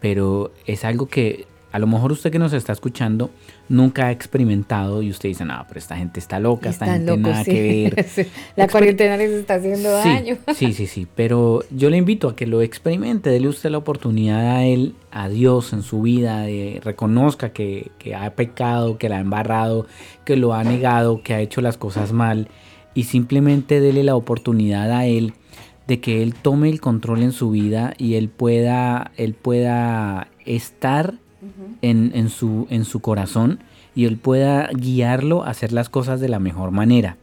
Pero 0.01 0.51
es 0.67 0.83
algo 0.83 1.07
que 1.07 1.47
a 1.73 1.79
lo 1.79 1.87
mejor 1.87 2.11
usted 2.11 2.31
que 2.31 2.37
nos 2.37 2.53
está 2.53 2.71
escuchando 2.71 3.31
nunca 3.67 4.05
ha 4.05 4.11
experimentado 4.11 5.01
y 5.01 5.09
usted 5.09 5.29
dice, 5.29 5.43
no, 5.43 5.65
pero 5.67 5.79
esta 5.79 5.97
gente 5.97 6.19
está 6.19 6.39
loca, 6.39 6.69
esta 6.69 6.85
gente 6.85 7.17
locos, 7.17 7.31
nada 7.31 7.43
sí. 7.43 7.51
que 7.51 7.91
ver. 7.91 8.05
Sí, 8.13 8.27
La 8.55 8.67
cuarentena 8.67 9.17
les 9.17 9.31
está 9.31 9.55
haciendo 9.55 9.89
Sí, 10.03 10.09
daño. 10.09 10.37
Sí, 10.53 10.73
sí, 10.73 10.85
sí, 10.85 11.07
pero 11.15 11.63
yo 11.71 11.89
le 11.89 11.97
invito 11.97 12.29
a 12.29 12.35
que 12.35 12.45
lo 12.45 12.61
experimente, 12.61 13.31
dele 13.31 13.47
usted 13.47 13.71
la 13.71 13.79
oportunidad 13.79 14.55
a 14.55 14.65
él, 14.65 14.93
a 15.11 15.29
Dios 15.29 15.73
en 15.73 15.81
su 15.81 16.03
vida, 16.03 16.41
de 16.43 16.79
reconozca 16.83 17.49
que, 17.53 17.89
que 17.97 18.13
ha 18.13 18.35
pecado, 18.35 18.99
que 18.99 19.09
la 19.09 19.17
ha 19.17 19.21
embarrado, 19.21 19.87
que 20.25 20.35
lo 20.35 20.53
ha 20.53 20.63
negado, 20.63 21.23
que 21.23 21.33
ha 21.33 21.41
hecho 21.41 21.59
las 21.61 21.77
cosas 21.77 22.11
mal 22.13 22.49
y 22.93 23.05
simplemente 23.05 23.79
dele 23.79 24.03
la 24.03 24.15
oportunidad 24.15 24.91
a 24.91 25.07
él 25.07 25.33
de 25.87 25.99
que 25.99 26.21
él 26.21 26.35
tome 26.35 26.69
el 26.69 26.79
control 26.79 27.23
en 27.23 27.31
su 27.31 27.49
vida 27.49 27.95
y 27.97 28.13
él 28.13 28.29
pueda, 28.29 29.11
él 29.17 29.33
pueda 29.33 30.27
estar 30.45 31.15
en, 31.81 32.29
su, 32.29 32.67
en 32.69 32.85
su 32.85 32.99
corazón 32.99 33.59
y 33.95 34.05
él 34.05 34.17
pueda 34.17 34.69
guiarlo 34.73 35.43
a 35.43 35.49
hacer 35.49 35.71
las 35.71 35.89
cosas 35.89 36.19
de 36.19 36.29
la 36.29 36.39
mejor 36.39 36.71
manera. 36.71 37.17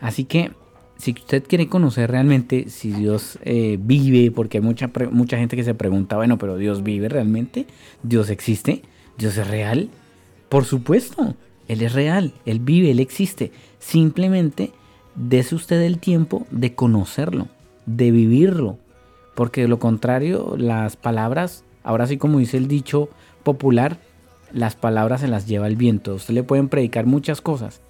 Así 0.00 0.24
que 0.24 0.52
si 0.98 1.12
usted 1.12 1.44
quiere 1.46 1.68
conocer 1.68 2.10
realmente 2.10 2.68
si 2.68 2.90
Dios 2.90 3.38
eh, 3.42 3.78
vive, 3.80 4.30
porque 4.30 4.58
hay 4.58 4.64
mucha, 4.64 4.90
mucha 5.10 5.38
gente 5.38 5.56
que 5.56 5.64
se 5.64 5.74
pregunta, 5.74 6.16
bueno, 6.16 6.38
pero 6.38 6.56
Dios 6.56 6.82
vive 6.82 7.08
realmente, 7.08 7.66
Dios 8.02 8.30
existe, 8.30 8.82
Dios 9.16 9.36
es 9.36 9.46
real. 9.46 9.88
Por 10.48 10.64
supuesto, 10.64 11.34
Él 11.68 11.82
es 11.82 11.92
real, 11.92 12.32
Él 12.46 12.58
vive, 12.60 12.90
Él 12.90 13.00
existe. 13.00 13.52
Simplemente 13.78 14.72
dese 15.14 15.54
usted 15.54 15.80
el 15.82 15.98
tiempo 15.98 16.46
de 16.50 16.74
conocerlo, 16.74 17.48
de 17.86 18.10
vivirlo, 18.10 18.78
porque 19.36 19.62
de 19.62 19.68
lo 19.68 19.78
contrario, 19.78 20.56
las 20.58 20.96
palabras, 20.96 21.64
ahora 21.84 22.08
sí 22.08 22.16
como 22.16 22.40
dice 22.40 22.56
el 22.56 22.66
dicho 22.66 23.08
popular, 23.42 23.98
las 24.52 24.76
palabras 24.76 25.20
se 25.20 25.28
las 25.28 25.46
lleva 25.46 25.66
el 25.66 25.76
viento. 25.76 26.14
Usted 26.14 26.34
le 26.34 26.42
pueden 26.42 26.68
predicar 26.68 27.06
muchas 27.06 27.40
cosas, 27.40 27.80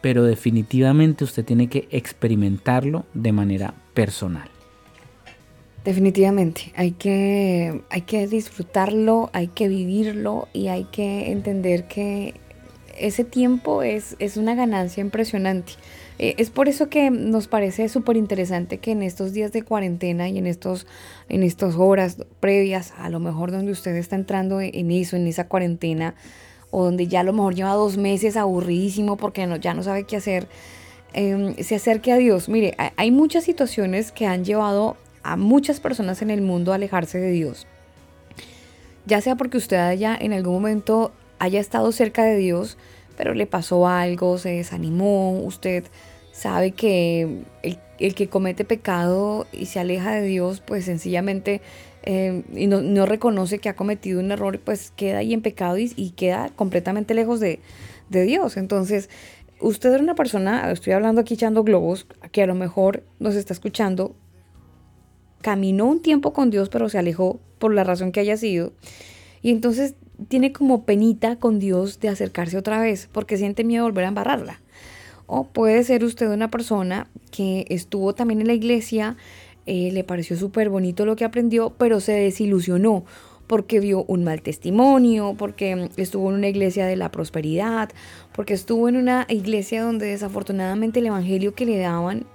pero 0.00 0.24
definitivamente 0.24 1.24
usted 1.24 1.44
tiene 1.44 1.68
que 1.68 1.88
experimentarlo 1.90 3.04
de 3.14 3.32
manera 3.32 3.74
personal. 3.94 4.48
Definitivamente, 5.84 6.72
hay 6.74 6.92
que, 6.92 7.82
hay 7.90 8.00
que 8.02 8.26
disfrutarlo, 8.26 9.30
hay 9.32 9.46
que 9.46 9.68
vivirlo 9.68 10.48
y 10.52 10.66
hay 10.66 10.84
que 10.84 11.30
entender 11.30 11.86
que 11.86 12.34
ese 12.98 13.22
tiempo 13.24 13.84
es, 13.84 14.16
es 14.18 14.36
una 14.36 14.56
ganancia 14.56 15.00
impresionante. 15.00 15.74
Eh, 16.18 16.34
es 16.38 16.50
por 16.50 16.68
eso 16.68 16.88
que 16.88 17.10
nos 17.10 17.46
parece 17.46 17.88
súper 17.88 18.16
interesante 18.16 18.78
que 18.78 18.92
en 18.92 19.02
estos 19.02 19.32
días 19.32 19.52
de 19.52 19.62
cuarentena 19.62 20.28
y 20.28 20.38
en 20.38 20.46
estos 20.46 20.86
en 21.28 21.42
estas 21.42 21.74
horas 21.76 22.16
previas, 22.40 22.94
a 22.98 23.10
lo 23.10 23.20
mejor 23.20 23.50
donde 23.50 23.72
usted 23.72 23.94
está 23.96 24.16
entrando 24.16 24.60
en 24.60 24.90
eso, 24.90 25.16
en 25.16 25.26
esa 25.26 25.46
cuarentena, 25.48 26.14
o 26.70 26.84
donde 26.84 27.06
ya 27.06 27.20
a 27.20 27.24
lo 27.24 27.32
mejor 27.32 27.54
lleva 27.54 27.74
dos 27.74 27.96
meses 27.96 28.36
aburridísimo 28.36 29.16
porque 29.16 29.46
ya 29.60 29.74
no 29.74 29.82
sabe 29.82 30.04
qué 30.04 30.16
hacer, 30.16 30.48
eh, 31.12 31.54
se 31.62 31.74
acerque 31.76 32.12
a 32.12 32.16
Dios. 32.16 32.48
Mire, 32.48 32.74
hay- 32.78 32.90
hay 32.96 33.10
muchas 33.10 33.44
situaciones 33.44 34.10
que 34.12 34.26
han 34.26 34.44
llevado 34.44 34.96
a 35.22 35.36
muchas 35.36 35.80
personas 35.80 36.22
en 36.22 36.30
el 36.30 36.40
mundo 36.42 36.72
a 36.72 36.76
alejarse 36.76 37.18
de 37.18 37.30
Dios. 37.30 37.66
Ya 39.06 39.20
sea 39.20 39.36
porque 39.36 39.56
usted 39.58 39.76
haya 39.76 40.16
en 40.18 40.32
algún 40.32 40.54
momento 40.54 41.12
haya 41.38 41.60
estado 41.60 41.92
cerca 41.92 42.24
de 42.24 42.36
Dios, 42.36 42.76
pero 43.16 43.34
le 43.34 43.46
pasó 43.46 43.86
algo, 43.86 44.38
se 44.38 44.50
desanimó, 44.50 45.38
usted 45.40 45.84
sabe 46.32 46.72
que 46.72 47.44
el, 47.62 47.78
el 47.98 48.14
que 48.14 48.28
comete 48.28 48.64
pecado 48.64 49.46
y 49.52 49.66
se 49.66 49.80
aleja 49.80 50.12
de 50.14 50.26
Dios, 50.26 50.60
pues 50.60 50.84
sencillamente 50.84 51.62
eh, 52.06 52.44
y 52.54 52.68
no, 52.68 52.82
no 52.82 53.04
reconoce 53.04 53.58
que 53.58 53.68
ha 53.68 53.74
cometido 53.74 54.20
un 54.20 54.30
error, 54.30 54.60
pues 54.60 54.92
queda 54.94 55.18
ahí 55.18 55.34
en 55.34 55.42
pecado 55.42 55.76
y, 55.76 55.92
y 55.96 56.10
queda 56.10 56.50
completamente 56.54 57.14
lejos 57.14 57.40
de, 57.40 57.58
de 58.08 58.22
Dios. 58.22 58.56
Entonces, 58.56 59.10
usted 59.60 59.92
era 59.92 60.02
una 60.02 60.14
persona, 60.14 60.70
estoy 60.70 60.92
hablando 60.92 61.20
aquí 61.20 61.34
echando 61.34 61.64
globos, 61.64 62.06
que 62.30 62.44
a 62.44 62.46
lo 62.46 62.54
mejor 62.54 63.02
nos 63.18 63.34
está 63.34 63.52
escuchando, 63.52 64.14
caminó 65.42 65.86
un 65.86 66.00
tiempo 66.00 66.32
con 66.32 66.50
Dios, 66.50 66.68
pero 66.68 66.88
se 66.88 66.98
alejó 66.98 67.40
por 67.58 67.74
la 67.74 67.82
razón 67.82 68.12
que 68.12 68.20
haya 68.20 68.36
sido. 68.36 68.72
Y 69.42 69.50
entonces 69.50 69.96
tiene 70.28 70.52
como 70.52 70.84
penita 70.84 71.36
con 71.36 71.58
Dios 71.58 72.00
de 72.00 72.08
acercarse 72.08 72.58
otra 72.58 72.80
vez, 72.80 73.08
porque 73.12 73.36
siente 73.36 73.64
miedo 73.64 73.84
de 73.84 73.90
volver 73.90 74.04
a 74.04 74.08
embarrarla. 74.08 74.60
O 75.26 75.44
puede 75.44 75.82
ser 75.84 76.04
usted 76.04 76.30
una 76.30 76.50
persona 76.50 77.08
que 77.30 77.66
estuvo 77.68 78.14
también 78.14 78.40
en 78.40 78.46
la 78.46 78.54
iglesia, 78.54 79.16
eh, 79.66 79.90
le 79.92 80.04
pareció 80.04 80.36
súper 80.36 80.68
bonito 80.68 81.04
lo 81.04 81.16
que 81.16 81.24
aprendió, 81.24 81.70
pero 81.76 82.00
se 82.00 82.12
desilusionó 82.12 83.04
porque 83.46 83.80
vio 83.80 84.04
un 84.08 84.24
mal 84.24 84.42
testimonio, 84.42 85.34
porque 85.38 85.88
estuvo 85.96 86.30
en 86.30 86.36
una 86.36 86.48
iglesia 86.48 86.86
de 86.86 86.96
la 86.96 87.10
prosperidad, 87.10 87.90
porque 88.32 88.54
estuvo 88.54 88.88
en 88.88 88.96
una 88.96 89.26
iglesia 89.28 89.82
donde 89.82 90.06
desafortunadamente 90.06 91.00
el 91.00 91.06
evangelio 91.06 91.54
que 91.54 91.66
le 91.66 91.78
daban 91.78 92.26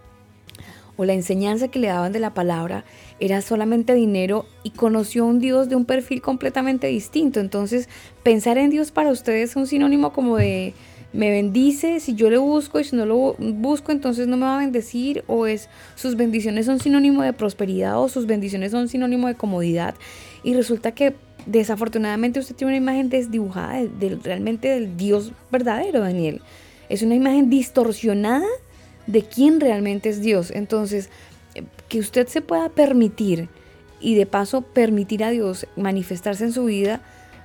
o 0.97 1.05
la 1.05 1.13
enseñanza 1.13 1.69
que 1.69 1.79
le 1.79 1.87
daban 1.87 2.11
de 2.11 2.19
la 2.19 2.33
palabra 2.33 2.85
era 3.19 3.41
solamente 3.41 3.93
dinero 3.93 4.45
y 4.63 4.71
conoció 4.71 5.23
a 5.23 5.27
un 5.27 5.39
Dios 5.39 5.69
de 5.69 5.75
un 5.75 5.85
perfil 5.85 6.21
completamente 6.21 6.87
distinto. 6.87 7.39
Entonces, 7.39 7.89
pensar 8.23 8.57
en 8.57 8.69
Dios 8.69 8.91
para 8.91 9.11
ustedes 9.11 9.51
es 9.51 9.55
un 9.55 9.67
sinónimo 9.67 10.13
como 10.13 10.37
de 10.37 10.73
me 11.13 11.29
bendice 11.29 11.99
si 11.99 12.15
yo 12.15 12.29
le 12.29 12.37
busco 12.37 12.79
y 12.79 12.85
si 12.85 12.95
no 12.95 13.05
lo 13.05 13.35
busco 13.37 13.91
entonces 13.91 14.27
no 14.27 14.37
me 14.37 14.45
va 14.45 14.55
a 14.55 14.59
bendecir 14.59 15.25
o 15.27 15.45
es 15.45 15.67
sus 15.95 16.15
bendiciones 16.15 16.67
son 16.67 16.79
sinónimo 16.79 17.21
de 17.21 17.33
prosperidad 17.33 17.99
o 17.99 18.07
sus 18.07 18.27
bendiciones 18.27 18.71
son 18.71 18.87
sinónimo 18.87 19.27
de 19.27 19.35
comodidad 19.35 19.93
y 20.41 20.53
resulta 20.53 20.93
que 20.93 21.15
desafortunadamente 21.45 22.39
usted 22.39 22.55
tiene 22.55 22.71
una 22.71 22.77
imagen 22.77 23.09
desdibujada 23.09 23.83
de, 23.83 24.17
realmente 24.23 24.69
del 24.69 24.95
Dios 24.97 25.31
verdadero, 25.51 26.01
Daniel. 26.01 26.41
Es 26.89 27.01
una 27.01 27.15
imagen 27.15 27.49
distorsionada 27.49 28.47
de 29.07 29.23
quién 29.23 29.59
realmente 29.59 30.09
es 30.09 30.21
Dios. 30.21 30.51
Entonces, 30.51 31.09
eh, 31.55 31.63
que 31.89 31.99
usted 31.99 32.27
se 32.27 32.41
pueda 32.41 32.69
permitir 32.69 33.49
y 33.99 34.15
de 34.15 34.25
paso 34.25 34.61
permitir 34.61 35.23
a 35.23 35.29
Dios 35.29 35.67
manifestarse 35.75 36.43
en 36.43 36.53
su 36.53 36.65
vida 36.65 37.01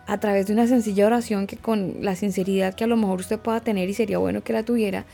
a 0.06 0.18
través 0.18 0.46
de 0.46 0.52
una 0.52 0.66
sencilla 0.66 1.06
oración 1.06 1.46
que 1.46 1.56
con 1.56 1.96
la 2.00 2.14
sinceridad 2.14 2.74
que 2.74 2.84
a 2.84 2.86
lo 2.86 2.96
mejor 2.96 3.20
usted 3.20 3.38
pueda 3.38 3.60
tener 3.60 3.88
y 3.88 3.94
sería 3.94 4.18
bueno 4.18 4.42
que 4.42 4.52
la 4.52 4.62
tuviera, 4.62 5.04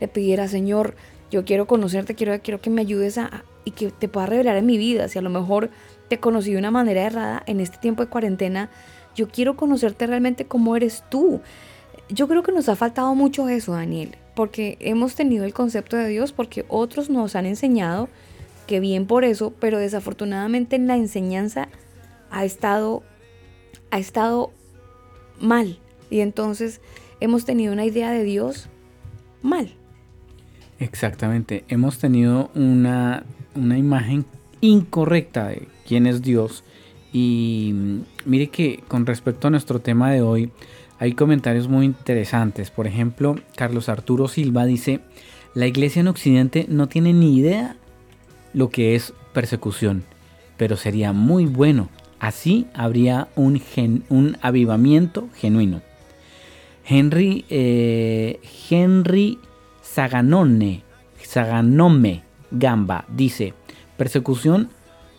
le 0.00 0.08
pidiera, 0.08 0.48
Señor, 0.48 0.96
yo 1.30 1.44
quiero 1.44 1.66
conocerte, 1.66 2.14
quiero, 2.14 2.40
quiero 2.42 2.60
que 2.60 2.70
me 2.70 2.80
ayudes 2.80 3.16
a, 3.16 3.44
y 3.64 3.70
que 3.70 3.90
te 3.90 4.08
pueda 4.08 4.26
revelar 4.26 4.56
en 4.56 4.66
mi 4.66 4.78
vida. 4.78 5.08
Si 5.08 5.18
a 5.18 5.22
lo 5.22 5.30
mejor 5.30 5.70
te 6.08 6.18
conocí 6.18 6.52
de 6.52 6.58
una 6.58 6.70
manera 6.70 7.02
errada 7.02 7.42
en 7.46 7.60
este 7.60 7.78
tiempo 7.78 8.02
de 8.02 8.10
cuarentena, 8.10 8.70
yo 9.14 9.28
quiero 9.28 9.56
conocerte 9.56 10.06
realmente 10.06 10.46
como 10.46 10.76
eres 10.76 11.04
tú. 11.08 11.40
Yo 12.08 12.26
creo 12.26 12.42
que 12.42 12.52
nos 12.52 12.68
ha 12.68 12.74
faltado 12.74 13.14
mucho 13.14 13.48
eso, 13.48 13.72
Daniel, 13.72 14.16
porque 14.40 14.78
hemos 14.80 15.16
tenido 15.16 15.44
el 15.44 15.52
concepto 15.52 15.98
de 15.98 16.08
Dios, 16.08 16.32
porque 16.32 16.64
otros 16.68 17.10
nos 17.10 17.36
han 17.36 17.44
enseñado 17.44 18.08
que 18.66 18.80
bien 18.80 19.04
por 19.04 19.22
eso, 19.22 19.52
pero 19.60 19.76
desafortunadamente 19.76 20.76
en 20.76 20.86
la 20.86 20.96
enseñanza 20.96 21.68
ha 22.30 22.46
estado, 22.46 23.02
ha 23.90 23.98
estado 23.98 24.50
mal. 25.42 25.78
Y 26.08 26.20
entonces 26.20 26.80
hemos 27.20 27.44
tenido 27.44 27.74
una 27.74 27.84
idea 27.84 28.12
de 28.12 28.24
Dios 28.24 28.70
mal. 29.42 29.74
Exactamente, 30.78 31.66
hemos 31.68 31.98
tenido 31.98 32.50
una, 32.54 33.24
una 33.54 33.76
imagen 33.76 34.24
incorrecta 34.62 35.48
de 35.48 35.68
quién 35.86 36.06
es 36.06 36.22
Dios 36.22 36.64
y 37.12 37.72
mm, 37.74 38.00
mire 38.24 38.46
que 38.48 38.82
con 38.88 39.04
respecto 39.04 39.48
a 39.48 39.50
nuestro 39.50 39.80
tema 39.80 40.10
de 40.10 40.22
hoy 40.22 40.50
hay 41.00 41.14
comentarios 41.14 41.66
muy 41.66 41.86
interesantes. 41.86 42.70
Por 42.70 42.86
ejemplo, 42.86 43.36
Carlos 43.56 43.88
Arturo 43.88 44.28
Silva 44.28 44.66
dice, 44.66 45.00
la 45.54 45.66
iglesia 45.66 46.00
en 46.00 46.08
Occidente 46.08 46.66
no 46.68 46.88
tiene 46.88 47.14
ni 47.14 47.38
idea 47.38 47.76
lo 48.52 48.68
que 48.68 48.94
es 48.94 49.14
persecución, 49.32 50.04
pero 50.58 50.76
sería 50.76 51.14
muy 51.14 51.46
bueno. 51.46 51.88
Así 52.18 52.66
habría 52.74 53.28
un, 53.34 53.62
un 54.10 54.36
avivamiento 54.42 55.30
genuino. 55.36 55.80
Henry, 56.84 57.46
eh, 57.48 58.38
Henry 58.68 59.38
Saganone, 59.80 60.82
Saganome 61.22 62.24
Gamba 62.50 63.06
dice, 63.08 63.54
persecución, 63.96 64.68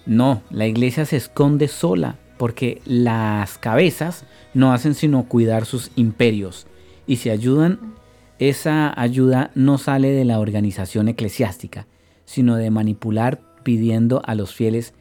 no, 0.06 0.44
la 0.52 0.68
iglesia 0.68 1.06
se 1.06 1.18
esconde 1.18 1.68
sola 1.68 2.18
porque 2.42 2.82
las 2.86 3.60
cabezas 3.60 4.26
no 4.56 4.74
hacen 4.74 4.96
sino 4.96 5.26
cuidar 5.26 5.68
sus 5.68 5.92
imperios. 5.96 6.66
Y 7.06 7.18
si 7.18 7.30
ayudan, 7.30 7.94
esa 8.40 9.00
ayuda 9.00 9.52
no 9.54 9.78
sale 9.78 10.10
de 10.10 10.26
la 10.26 10.40
organización 10.40 11.08
eclesiástica, 11.08 11.86
sino 12.26 12.56
de 12.56 12.72
manipular 12.72 13.42
pidiendo 13.62 14.24
a 14.26 14.34
los 14.34 14.56
fieles, 14.56 14.96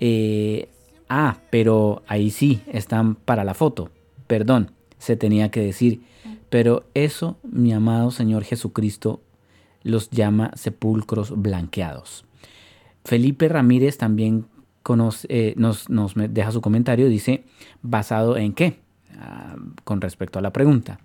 eh, 0.00 0.70
ah, 1.08 1.36
pero 1.50 2.02
ahí 2.08 2.30
sí, 2.30 2.62
están 2.66 3.14
para 3.14 3.44
la 3.44 3.54
foto, 3.54 3.92
perdón, 4.26 4.72
se 4.98 5.14
tenía 5.14 5.52
que 5.52 5.60
decir, 5.60 6.02
pero 6.50 6.86
eso, 6.94 7.36
mi 7.44 7.72
amado 7.72 8.10
Señor 8.10 8.42
Jesucristo, 8.42 9.22
los 9.84 10.10
llama 10.10 10.50
sepulcros 10.56 11.30
blanqueados. 11.40 12.24
Felipe 13.04 13.48
Ramírez 13.48 13.98
también 13.98 14.46
eh, 15.28 15.54
nos, 15.56 15.86
deja 16.14 16.52
su 16.52 16.60
comentario, 16.60 17.08
dice, 17.08 17.44
¿basado 17.82 18.36
en 18.36 18.52
qué? 18.52 18.78
Ah, 19.18 19.56
con 19.84 20.00
respecto 20.00 20.38
a 20.38 20.42
la 20.42 20.52
pregunta. 20.52 20.98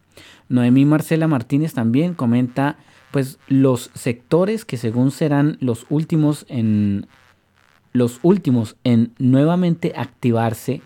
Noemí 0.50 0.86
Marcela 0.86 1.28
Martínez 1.28 1.74
también 1.74 2.14
comenta, 2.14 2.78
pues, 3.12 3.40
los 3.48 3.92
sectores 3.94 4.66
que 4.66 4.78
según 4.78 5.12
serán 5.12 5.58
los 5.60 5.86
últimos 5.90 6.46
en 6.50 7.08
los 7.94 8.20
últimos 8.22 8.76
en 8.84 9.14
nuevamente 9.18 9.94
activarse 9.96 10.82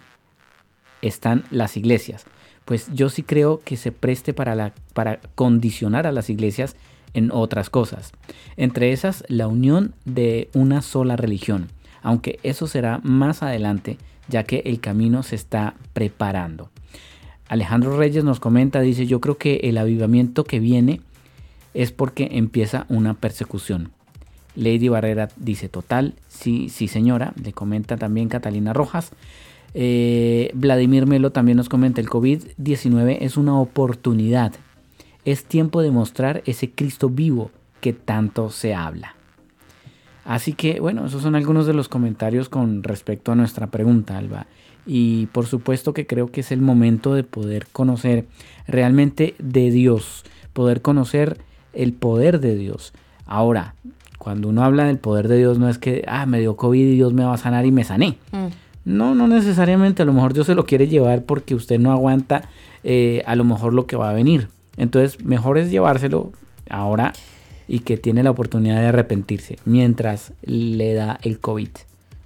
están 1.02 1.44
las 1.52 1.76
iglesias. 1.76 2.26
Pues 2.64 2.90
yo 2.94 3.10
sí 3.10 3.24
creo 3.24 3.60
que 3.66 3.76
se 3.76 3.92
preste 3.92 4.34
para, 4.34 4.74
para 4.94 5.20
condicionar 5.36 6.08
a 6.08 6.12
las 6.12 6.30
iglesias 6.30 6.76
en 7.14 7.32
otras 7.32 7.70
cosas. 7.70 8.14
Entre 8.56 8.94
esas, 8.94 9.26
la 9.28 9.48
unión 9.48 9.94
de 10.06 10.50
una 10.54 10.82
sola 10.82 11.18
religión. 11.18 11.68
Aunque 12.02 12.40
eso 12.44 12.68
será 12.68 13.00
más 13.04 13.44
adelante, 13.44 13.98
ya 14.28 14.44
que 14.44 14.64
el 14.66 14.80
camino 14.80 15.24
se 15.24 15.36
está 15.36 15.76
preparando. 15.94 16.70
Alejandro 17.48 17.98
Reyes 17.98 18.24
nos 18.24 18.40
comenta, 18.40 18.80
dice, 18.80 19.06
yo 19.06 19.20
creo 19.20 19.38
que 19.38 19.62
el 19.64 19.78
avivamiento 19.78 20.46
que 20.46 20.60
viene 20.60 21.02
es 21.74 21.92
porque 21.92 22.30
empieza 22.32 22.86
una 22.90 23.14
persecución. 23.14 23.92
Lady 24.56 24.90
Barrera 24.90 25.30
dice, 25.38 25.70
total, 25.70 26.16
sí, 26.28 26.70
sí 26.70 26.88
señora, 26.88 27.34
le 27.42 27.54
comenta 27.54 27.98
también 27.98 28.30
Catalina 28.30 28.74
Rojas. 28.74 29.12
Eh, 29.74 30.52
Vladimir 30.54 31.06
Melo 31.06 31.32
también 31.32 31.58
nos 31.58 31.70
comenta, 31.70 32.02
el 32.02 32.10
COVID-19 32.10 33.18
es 33.22 33.38
una 33.38 33.60
oportunidad. 33.60 34.54
Es 35.24 35.46
tiempo 35.46 35.82
de 35.82 35.92
mostrar 35.92 36.44
ese 36.46 36.72
Cristo 36.72 37.10
vivo 37.10 37.52
que 37.80 37.94
tanto 37.94 38.50
se 38.50 38.74
habla. 38.74 39.16
Así 40.32 40.54
que 40.54 40.80
bueno, 40.80 41.06
esos 41.06 41.24
son 41.24 41.36
algunos 41.36 41.68
de 41.68 41.74
los 41.74 41.90
comentarios 41.90 42.48
con 42.48 42.84
respecto 42.84 43.34
a 43.34 43.36
nuestra 43.36 43.68
pregunta, 43.68 44.18
Alba. 44.18 44.46
Y 44.86 45.26
por 45.34 45.46
supuesto 45.46 45.94
que 45.94 46.08
creo 46.08 46.32
que 46.32 46.40
es 46.40 46.54
el 46.54 46.62
momento 46.62 47.14
de 47.14 47.26
poder 47.26 47.68
conocer 47.74 48.24
realmente 48.66 49.36
de 49.40 49.72
Dios, 49.72 50.24
poder 50.54 50.82
conocer 50.82 51.42
el 51.74 51.92
poder 51.92 52.40
de 52.40 52.56
Dios. 52.56 52.94
Ahora, 53.26 53.76
cuando 54.20 54.48
uno 54.48 54.64
habla 54.64 54.86
del 54.86 55.00
poder 55.00 55.28
de 55.28 55.38
Dios, 55.38 55.60
no 55.60 55.68
es 55.68 55.78
que, 55.78 56.06
ah, 56.08 56.26
me 56.26 56.40
dio 56.40 56.56
COVID 56.56 56.80
y 56.80 56.96
Dios 56.96 57.12
me 57.12 57.26
va 57.26 57.34
a 57.34 57.38
sanar 57.38 57.66
y 57.66 57.74
me 57.74 57.84
sané. 57.84 58.18
No, 58.86 59.14
no 59.16 59.28
necesariamente. 59.28 60.02
A 60.02 60.06
lo 60.06 60.14
mejor 60.14 60.34
Dios 60.34 60.48
se 60.48 60.56
lo 60.56 60.64
quiere 60.64 60.88
llevar 60.88 61.26
porque 61.26 61.56
usted 61.56 61.78
no 61.78 61.92
aguanta 61.92 62.44
eh, 62.86 63.22
a 63.26 63.36
lo 63.36 63.44
mejor 63.44 63.74
lo 63.74 63.86
que 63.86 63.98
va 63.98 64.10
a 64.10 64.14
venir. 64.14 64.48
Entonces, 64.78 65.26
mejor 65.26 65.58
es 65.58 65.70
llevárselo 65.70 66.32
ahora 66.70 67.12
y 67.68 67.80
que 67.80 67.98
tiene 67.98 68.24
la 68.24 68.32
oportunidad 68.32 68.82
de 68.82 68.88
arrepentirse 68.88 69.58
mientras 69.66 70.34
le 70.44 70.94
da 70.94 71.20
el 71.24 71.40
COVID. 71.40 71.70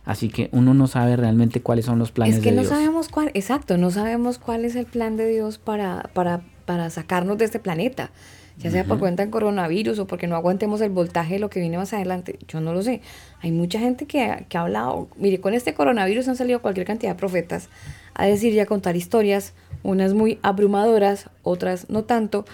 Así 0.05 0.29
que 0.29 0.49
uno 0.51 0.73
no 0.73 0.87
sabe 0.87 1.15
realmente 1.15 1.61
cuáles 1.61 1.85
son 1.85 1.97
los 1.97 2.11
planes 2.11 2.35
es 2.35 2.41
que 2.43 2.51
de 2.51 2.57
no 2.57 2.61
Dios. 2.61 2.71
sabemos 2.71 3.09
cuál, 3.09 3.31
exacto, 3.33 3.77
no 3.77 3.89
sabemos 3.89 4.37
cuál 4.37 4.63
es 4.63 4.75
el 4.75 4.85
plan 4.85 5.17
de 5.17 5.27
Dios 5.27 5.57
para, 5.57 6.09
para, 6.13 6.41
para 6.65 6.89
sacarnos 6.91 7.37
de 7.37 7.45
este 7.45 7.59
planeta. 7.59 8.11
Ya 8.57 8.71
sea 8.71 8.85
por 8.85 8.99
cuenta 8.99 9.21
del 9.21 9.31
coronavirus 9.31 9.99
o 9.99 10.07
porque 10.07 10.27
no 10.27 10.35
aguantemos 10.37 10.79
el 10.79 10.89
voltaje 10.89 11.33
de 11.33 11.39
lo 11.39 11.49
que 11.49 11.59
viene 11.59 11.75
más 11.77 11.91
adelante. 11.91 12.39
Yo 12.47 12.61
no 12.61 12.73
lo 12.73 12.83
sé. 12.83 13.01
Hay 13.41 13.51
mucha 13.51 13.79
gente 13.79 14.05
que, 14.05 14.45
que 14.47 14.57
ha 14.57 14.61
hablado. 14.61 15.09
Mire, 15.17 15.41
con 15.41 15.53
este 15.53 15.73
coronavirus 15.73 16.29
han 16.29 16.37
salido 16.37 16.61
cualquier 16.61 16.87
cantidad 16.87 17.11
de 17.11 17.17
profetas 17.17 17.67
a 18.13 18.25
decir 18.25 18.53
y 18.53 18.59
a 18.61 18.65
contar 18.65 18.95
historias, 18.95 19.51
unas 19.83 20.13
muy 20.13 20.39
abrumadoras, 20.41 21.29
otras 21.43 21.89
no 21.89 22.05
tanto, 22.05 22.45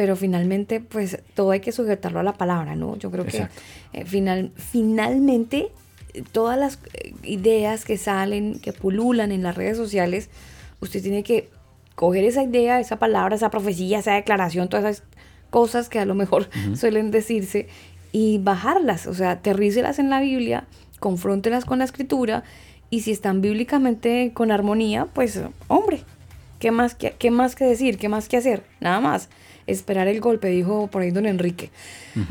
pero 0.00 0.16
finalmente 0.16 0.80
pues 0.80 1.18
todo 1.34 1.50
hay 1.50 1.60
que 1.60 1.72
sujetarlo 1.72 2.20
a 2.20 2.22
la 2.22 2.32
palabra, 2.32 2.74
¿no? 2.74 2.96
Yo 2.96 3.10
creo 3.10 3.26
Exacto. 3.26 3.54
que 3.92 4.00
eh, 4.00 4.06
final, 4.06 4.50
finalmente 4.56 5.68
todas 6.32 6.58
las 6.58 6.78
eh, 6.94 7.12
ideas 7.22 7.84
que 7.84 7.98
salen, 7.98 8.60
que 8.60 8.72
pululan 8.72 9.30
en 9.30 9.42
las 9.42 9.56
redes 9.56 9.76
sociales, 9.76 10.30
usted 10.80 11.02
tiene 11.02 11.22
que 11.22 11.50
coger 11.96 12.24
esa 12.24 12.42
idea, 12.42 12.80
esa 12.80 12.98
palabra, 12.98 13.36
esa 13.36 13.50
profecía, 13.50 13.98
esa 13.98 14.14
declaración, 14.14 14.70
todas 14.70 14.86
esas 14.86 15.06
cosas 15.50 15.90
que 15.90 15.98
a 15.98 16.06
lo 16.06 16.14
mejor 16.14 16.48
suelen 16.74 17.10
decirse 17.10 17.68
y 18.10 18.38
bajarlas, 18.38 19.06
o 19.06 19.12
sea, 19.12 19.32
aterrícelas 19.32 19.98
en 19.98 20.08
la 20.08 20.22
Biblia, 20.22 20.64
confróntelas 20.98 21.66
con 21.66 21.80
la 21.80 21.84
escritura 21.84 22.42
y 22.88 23.02
si 23.02 23.10
están 23.10 23.42
bíblicamente 23.42 24.30
con 24.32 24.50
armonía, 24.50 25.08
pues 25.12 25.42
hombre, 25.68 26.04
¿qué 26.58 26.70
más 26.70 26.94
que, 26.94 27.10
qué 27.18 27.30
más 27.30 27.54
que 27.54 27.66
decir? 27.66 27.98
¿Qué 27.98 28.08
más 28.08 28.30
que 28.30 28.38
hacer? 28.38 28.64
Nada 28.80 29.00
más. 29.00 29.28
Esperar 29.70 30.08
el 30.08 30.20
golpe, 30.20 30.48
dijo 30.48 30.88
por 30.88 31.02
ahí 31.02 31.10
don 31.10 31.26
Enrique. 31.26 31.70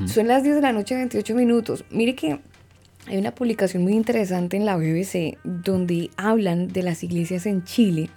Son 0.06 0.28
las 0.28 0.44
10 0.44 0.56
de 0.56 0.62
la 0.62 0.74
noche, 0.74 0.96
28 0.96 1.36
minutos. 1.36 1.86
Mire 1.90 2.16
que 2.16 2.40
hay 3.08 3.18
una 3.18 3.34
publicación 3.34 3.84
muy 3.84 3.94
interesante 3.94 4.58
en 4.58 4.66
la 4.66 4.76
BBC 4.76 5.38
donde 5.44 6.12
hablan 6.18 6.68
de 6.68 6.84
las 6.84 7.04
iglesias 7.04 7.46
en 7.46 7.64
Chile 7.64 8.10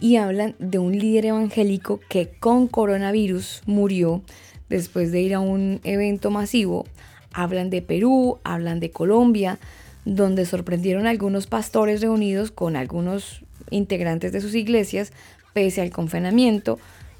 y 0.00 0.16
hablan 0.16 0.54
de 0.58 0.78
un 0.78 0.98
líder 0.98 1.26
evangélico 1.26 2.00
que 2.08 2.30
con 2.38 2.66
coronavirus 2.68 3.62
murió 3.66 4.22
después 4.68 5.12
de 5.12 5.20
ir 5.20 5.34
a 5.34 5.40
un 5.40 5.80
evento 5.84 6.30
masivo. 6.30 6.84
Hablan 7.32 7.70
de 7.70 7.82
Perú, 7.82 8.38
hablan 8.44 8.80
de 8.80 8.90
Colombia, 8.90 9.58
donde 10.04 10.46
sorprendieron 10.46 11.06
a 11.06 11.10
algunos 11.10 11.46
pastores 11.46 12.00
reunidos 12.00 12.50
con 12.50 12.76
algunos 12.76 13.42
integrantes 13.70 14.32
de 14.32 14.40
sus 14.40 14.54
iglesias, 14.54 15.12
pese 15.52 15.80
al 15.80 15.90
confinamiento. 15.90 16.78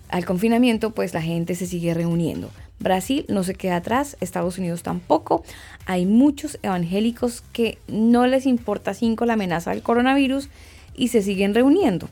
Al 0.09 0.24
confinamiento, 0.24 0.93
pues 0.93 1.12
la 1.12 1.22
gente 1.22 1.55
se 1.55 1.66
sigue 1.66 1.93
reuniendo. 1.93 2.51
Brasil 2.80 3.24
no 3.28 3.43
se 3.43 3.55
queda 3.55 3.76
atrás, 3.76 4.16
Estados 4.20 4.59
Unidos 4.59 4.82
tampoco. 4.82 5.44
Hay 5.85 6.06
muchos 6.06 6.59
evangélicos 6.62 7.43
que 7.52 7.78
no 7.89 8.26
les 8.26 8.47
importa 8.47 8.94
cinco 8.94 9.26
la 9.26 9.35
amenaza 9.35 9.72
del 9.72 9.82
coronavirus 9.82 10.48
y 10.97 11.09
se 11.09 11.22
siguen 11.22 11.55
reuniendo. 11.55 12.09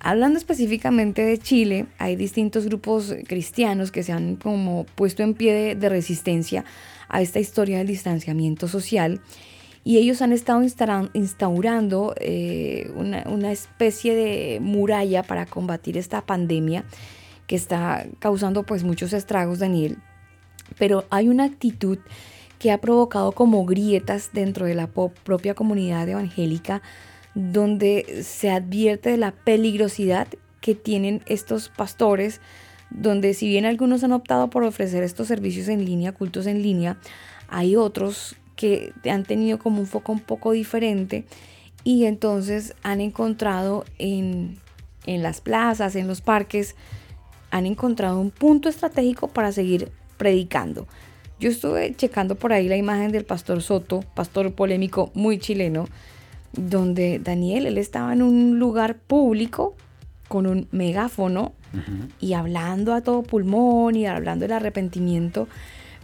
Hablando 0.00 0.38
específicamente 0.38 1.22
de 1.22 1.38
Chile, 1.38 1.86
hay 1.98 2.16
distintos 2.16 2.66
grupos 2.66 3.14
cristianos 3.26 3.90
que 3.90 4.02
se 4.02 4.12
han 4.12 4.36
como 4.36 4.84
puesto 4.94 5.22
en 5.22 5.34
pie 5.34 5.74
de, 5.74 5.88
resistencia 5.88 6.64
a 7.08 7.20
esta 7.20 7.40
historia 7.40 7.78
del 7.78 7.88
distanciamiento 7.88 8.68
social 8.68 9.20
y 9.84 9.98
ellos 9.98 10.22
han 10.22 10.32
estado 10.32 10.62
instaura- 10.62 11.10
instaurando 11.14 12.14
eh, 12.20 12.90
una 12.94 13.50
especie 13.50 14.14
de 14.14 14.60
muralla 14.60 15.22
para 15.22 15.46
combatir 15.46 15.96
esta 15.96 16.20
pandemia 16.22 16.84
que 17.48 17.56
está 17.56 18.06
causando 18.20 18.62
pues 18.62 18.84
muchos 18.84 19.12
estragos, 19.12 19.58
Daniel. 19.58 19.98
Pero 20.78 21.06
hay 21.10 21.28
una 21.28 21.44
actitud 21.44 21.98
que 22.60 22.70
ha 22.70 22.78
provocado 22.78 23.32
como 23.32 23.64
grietas 23.64 24.30
dentro 24.32 24.66
de 24.66 24.76
la 24.76 24.86
propia 24.86 25.54
comunidad 25.54 26.08
evangélica 26.08 26.82
donde 27.34 28.22
se 28.22 28.50
advierte 28.50 29.10
de 29.10 29.16
la 29.16 29.32
peligrosidad 29.32 30.28
que 30.60 30.74
tienen 30.74 31.22
estos 31.26 31.68
pastores, 31.68 32.40
donde 32.90 33.32
si 33.32 33.48
bien 33.48 33.64
algunos 33.64 34.02
han 34.02 34.12
optado 34.12 34.50
por 34.50 34.64
ofrecer 34.64 35.02
estos 35.02 35.28
servicios 35.28 35.68
en 35.68 35.84
línea, 35.84 36.12
cultos 36.12 36.46
en 36.46 36.62
línea, 36.62 36.98
hay 37.48 37.76
otros 37.76 38.36
que 38.56 38.92
han 39.08 39.22
tenido 39.22 39.58
como 39.58 39.80
un 39.80 39.86
foco 39.86 40.12
un 40.12 40.20
poco 40.20 40.52
diferente 40.52 41.24
y 41.84 42.06
entonces 42.06 42.74
han 42.82 43.00
encontrado 43.00 43.84
en, 43.98 44.58
en 45.06 45.22
las 45.22 45.40
plazas, 45.40 45.94
en 45.94 46.08
los 46.08 46.20
parques, 46.20 46.74
han 47.50 47.66
encontrado 47.66 48.20
un 48.20 48.30
punto 48.30 48.68
estratégico 48.68 49.28
para 49.28 49.52
seguir 49.52 49.90
predicando. 50.16 50.86
Yo 51.40 51.50
estuve 51.50 51.94
checando 51.94 52.34
por 52.34 52.52
ahí 52.52 52.68
la 52.68 52.76
imagen 52.76 53.12
del 53.12 53.24
pastor 53.24 53.62
Soto, 53.62 54.04
pastor 54.14 54.52
polémico 54.52 55.10
muy 55.14 55.38
chileno, 55.38 55.86
donde 56.52 57.20
Daniel, 57.20 57.66
él 57.66 57.78
estaba 57.78 58.12
en 58.12 58.22
un 58.22 58.58
lugar 58.58 58.96
público 58.96 59.76
con 60.26 60.46
un 60.46 60.68
megáfono 60.72 61.52
y 62.18 62.32
hablando 62.32 62.94
a 62.94 63.02
todo 63.02 63.22
pulmón 63.22 63.94
y 63.94 64.06
hablando 64.06 64.44
del 64.44 64.52
arrepentimiento, 64.52 65.48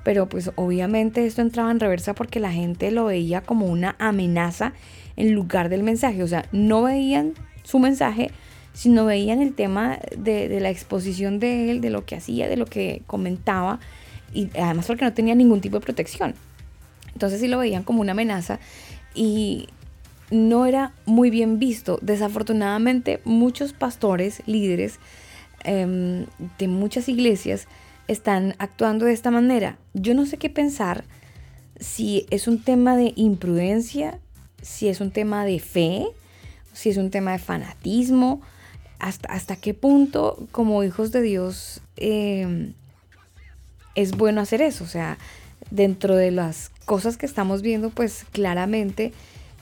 pero 0.03 0.29
pues 0.29 0.51
obviamente 0.57 1.27
esto 1.27 1.41
entraba 1.43 1.71
en 1.71 1.81
reversa 1.81 2.15
porque 2.15 2.39
la 2.39 2.53
gente 2.53 2.91
lo 2.91 3.07
veía 3.07 3.41
como 3.41 3.67
una 3.67 3.97
amenaza 3.99 4.73
en 5.17 5.35
lugar 5.35 5.69
del 5.69 5.83
mensaje, 5.83 6.23
o 6.23 6.29
sea, 6.29 6.47
no 6.53 6.83
veían 6.83 7.33
su 7.63 7.79
mensaje, 7.79 8.31
sino 8.75 9.07
veían 9.07 9.41
el 9.41 9.55
tema 9.55 9.99
de, 10.17 10.49
de 10.49 10.61
la 10.61 10.69
exposición 10.69 11.39
de 11.39 11.71
él, 11.71 11.81
de 11.81 11.91
lo 11.91 12.05
que 12.05 12.17
hacía, 12.17 12.49
de 12.49 12.57
lo 12.57 12.67
que 12.67 13.03
comentaba, 13.07 13.81
y 14.35 14.51
además 14.59 14.87
porque 14.87 15.05
no 15.05 15.15
tenía 15.15 15.35
ningún 15.35 15.63
tipo 15.63 15.79
de 15.79 15.85
protección. 15.85 16.35
Entonces 17.15 17.41
sí 17.41 17.49
lo 17.49 17.59
veían 17.59 17.85
como 17.85 18.01
una 18.01 18.13
amenaza 18.13 18.59
y 19.15 19.69
no 20.31 20.67
era 20.67 20.93
muy 21.07 21.31
bien 21.31 21.59
visto. 21.59 21.99
Desafortunadamente 22.03 23.21
muchos 23.25 23.73
pastores, 23.73 24.43
líderes 24.47 24.99
em, 25.63 26.27
de 26.59 26.69
muchas 26.69 27.09
iglesias 27.09 27.69
están 28.09 28.55
actuando 28.59 29.07
de 29.07 29.13
esta 29.13 29.31
manera. 29.31 29.79
Yo 29.95 30.15
no 30.15 30.27
sé 30.27 30.37
qué 30.37 30.51
pensar 30.51 31.05
si 31.79 32.27
es 32.31 32.49
un 32.49 32.63
tema 32.63 32.97
de 32.97 33.13
imprudencia, 33.17 34.19
si 34.61 34.89
es 34.89 35.01
un 35.01 35.11
tema 35.11 35.45
de 35.45 35.61
fe, 35.61 36.07
si 36.73 36.89
es 36.89 36.97
un 36.97 37.11
tema 37.11 37.33
de 37.33 37.39
fanatismo, 37.39 38.43
hasta, 39.05 39.29
hasta 39.33 39.57
qué 39.57 39.75
punto 39.75 40.39
como 40.51 40.83
hijos 40.83 41.13
de 41.13 41.21
Dios 41.21 41.83
em, 41.97 42.73
es 43.95 44.13
bueno 44.17 44.41
hacer 44.41 44.63
eso. 44.63 44.85
O 44.85 44.87
sea, 44.87 45.19
dentro 45.71 46.17
de 46.17 46.31
las 46.31 46.71
cosas 46.87 47.19
que 47.19 47.27
estamos 47.27 47.61
viendo, 47.61 47.91
pues 47.91 48.25
claramente 48.33 49.13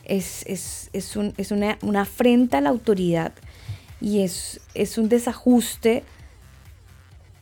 es, 0.04 0.44
es, 0.46 0.90
es, 0.92 1.16
un- 1.16 1.34
es 1.38 1.50
una, 1.50 1.76
una 1.82 2.02
afrenta 2.02 2.58
a 2.58 2.60
la 2.60 2.70
autoridad 2.70 3.32
y 4.00 4.20
es, 4.22 4.60
es 4.74 4.96
un 4.96 5.08
desajuste 5.08 6.04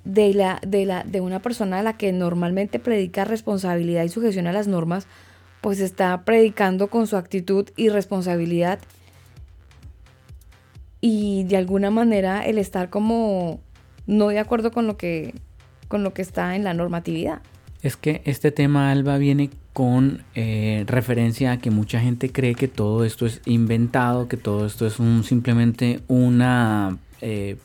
de, 0.04 0.32
la, 0.32 0.58
de, 0.66 0.86
la, 0.86 1.04
de 1.04 1.20
una 1.20 1.40
persona 1.42 1.80
a 1.80 1.82
la 1.82 1.98
que 1.98 2.12
normalmente 2.12 2.78
predica 2.78 3.26
responsabilidad 3.26 4.04
y 4.04 4.08
sujeción 4.08 4.46
a 4.46 4.52
las 4.52 4.66
normas, 4.68 5.06
pues 5.60 5.80
está 5.80 6.22
predicando 6.24 6.88
con 6.88 7.06
su 7.06 7.18
actitud 7.18 7.68
y 7.76 7.90
responsabilidad 7.90 8.78
y 11.00 11.44
de 11.44 11.56
alguna 11.56 11.90
manera 11.90 12.44
el 12.44 12.58
estar 12.58 12.90
como 12.90 13.60
no 14.06 14.28
de 14.28 14.38
acuerdo 14.38 14.70
con 14.70 14.86
lo 14.86 14.96
que 14.96 15.34
con 15.88 16.04
lo 16.04 16.14
que 16.14 16.22
está 16.22 16.54
en 16.54 16.62
la 16.62 16.72
normatividad. 16.72 17.40
Es 17.82 17.96
que 17.96 18.22
este 18.24 18.52
tema, 18.52 18.92
Alba, 18.92 19.18
viene 19.18 19.50
con 19.72 20.22
eh, 20.34 20.84
referencia 20.86 21.52
a 21.52 21.58
que 21.58 21.70
mucha 21.70 21.98
gente 22.00 22.30
cree 22.30 22.54
que 22.54 22.68
todo 22.68 23.04
esto 23.04 23.26
es 23.26 23.40
inventado, 23.44 24.28
que 24.28 24.36
todo 24.36 24.66
esto 24.66 24.86
es 24.86 25.00
un, 25.00 25.24
simplemente 25.24 26.00
una 26.06 26.98
eh, 27.20 27.56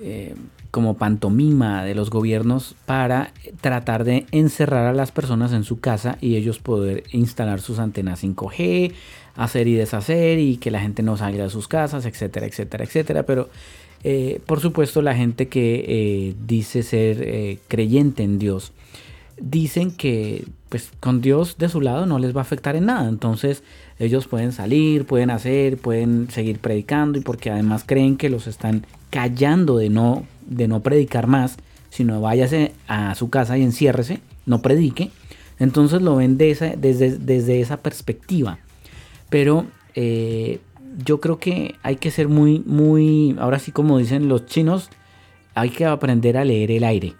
eh, 0.00 0.34
como 0.70 0.94
pantomima 0.94 1.84
de 1.84 1.94
los 1.94 2.10
gobiernos 2.10 2.76
para 2.86 3.32
tratar 3.60 4.04
de 4.04 4.26
encerrar 4.30 4.86
a 4.86 4.92
las 4.92 5.12
personas 5.12 5.52
en 5.52 5.64
su 5.64 5.80
casa 5.80 6.18
y 6.20 6.36
ellos 6.36 6.58
poder 6.58 7.04
instalar 7.10 7.60
sus 7.60 7.78
antenas 7.78 8.22
5G, 8.22 8.92
hacer 9.38 9.68
y 9.68 9.74
deshacer 9.74 10.38
y 10.40 10.56
que 10.56 10.70
la 10.70 10.80
gente 10.80 11.02
no 11.02 11.16
salga 11.16 11.44
de 11.44 11.50
sus 11.50 11.68
casas, 11.68 12.04
etcétera, 12.04 12.46
etcétera, 12.46 12.84
etcétera. 12.84 13.22
Pero 13.22 13.48
eh, 14.02 14.40
por 14.44 14.60
supuesto 14.60 15.00
la 15.00 15.14
gente 15.14 15.48
que 15.48 15.84
eh, 15.86 16.34
dice 16.44 16.82
ser 16.82 17.22
eh, 17.22 17.58
creyente 17.68 18.24
en 18.24 18.38
Dios, 18.38 18.72
dicen 19.40 19.92
que 19.92 20.44
pues 20.68 20.90
con 20.98 21.20
Dios 21.20 21.56
de 21.56 21.68
su 21.68 21.80
lado 21.80 22.04
no 22.04 22.18
les 22.18 22.34
va 22.34 22.40
a 22.40 22.42
afectar 22.42 22.74
en 22.74 22.86
nada. 22.86 23.08
Entonces 23.08 23.62
ellos 24.00 24.26
pueden 24.26 24.50
salir, 24.50 25.06
pueden 25.06 25.30
hacer, 25.30 25.78
pueden 25.78 26.28
seguir 26.30 26.58
predicando 26.58 27.16
y 27.16 27.22
porque 27.22 27.50
además 27.50 27.84
creen 27.86 28.16
que 28.16 28.30
los 28.30 28.48
están 28.48 28.86
callando 29.10 29.78
de 29.78 29.88
no, 29.88 30.26
de 30.46 30.66
no 30.66 30.80
predicar 30.80 31.28
más, 31.28 31.58
sino 31.90 32.20
váyase 32.20 32.72
a 32.88 33.14
su 33.14 33.30
casa 33.30 33.56
y 33.56 33.62
enciérrese, 33.62 34.18
no 34.46 34.62
predique. 34.62 35.12
Entonces 35.60 36.02
lo 36.02 36.16
ven 36.16 36.38
desde, 36.38 36.76
desde 36.76 37.60
esa 37.60 37.78
perspectiva. 37.78 38.58
Pero 39.30 39.66
eh, 39.94 40.60
yo 41.04 41.20
creo 41.20 41.38
que 41.38 41.76
hay 41.82 41.96
que 41.96 42.10
ser 42.10 42.28
muy, 42.28 42.62
muy, 42.66 43.36
ahora 43.38 43.58
sí 43.58 43.72
como 43.72 43.98
dicen 43.98 44.28
los 44.28 44.46
chinos, 44.46 44.90
hay 45.54 45.70
que 45.70 45.84
aprender 45.84 46.36
a 46.36 46.44
leer 46.44 46.70
el 46.70 46.84
aire. 46.84 47.14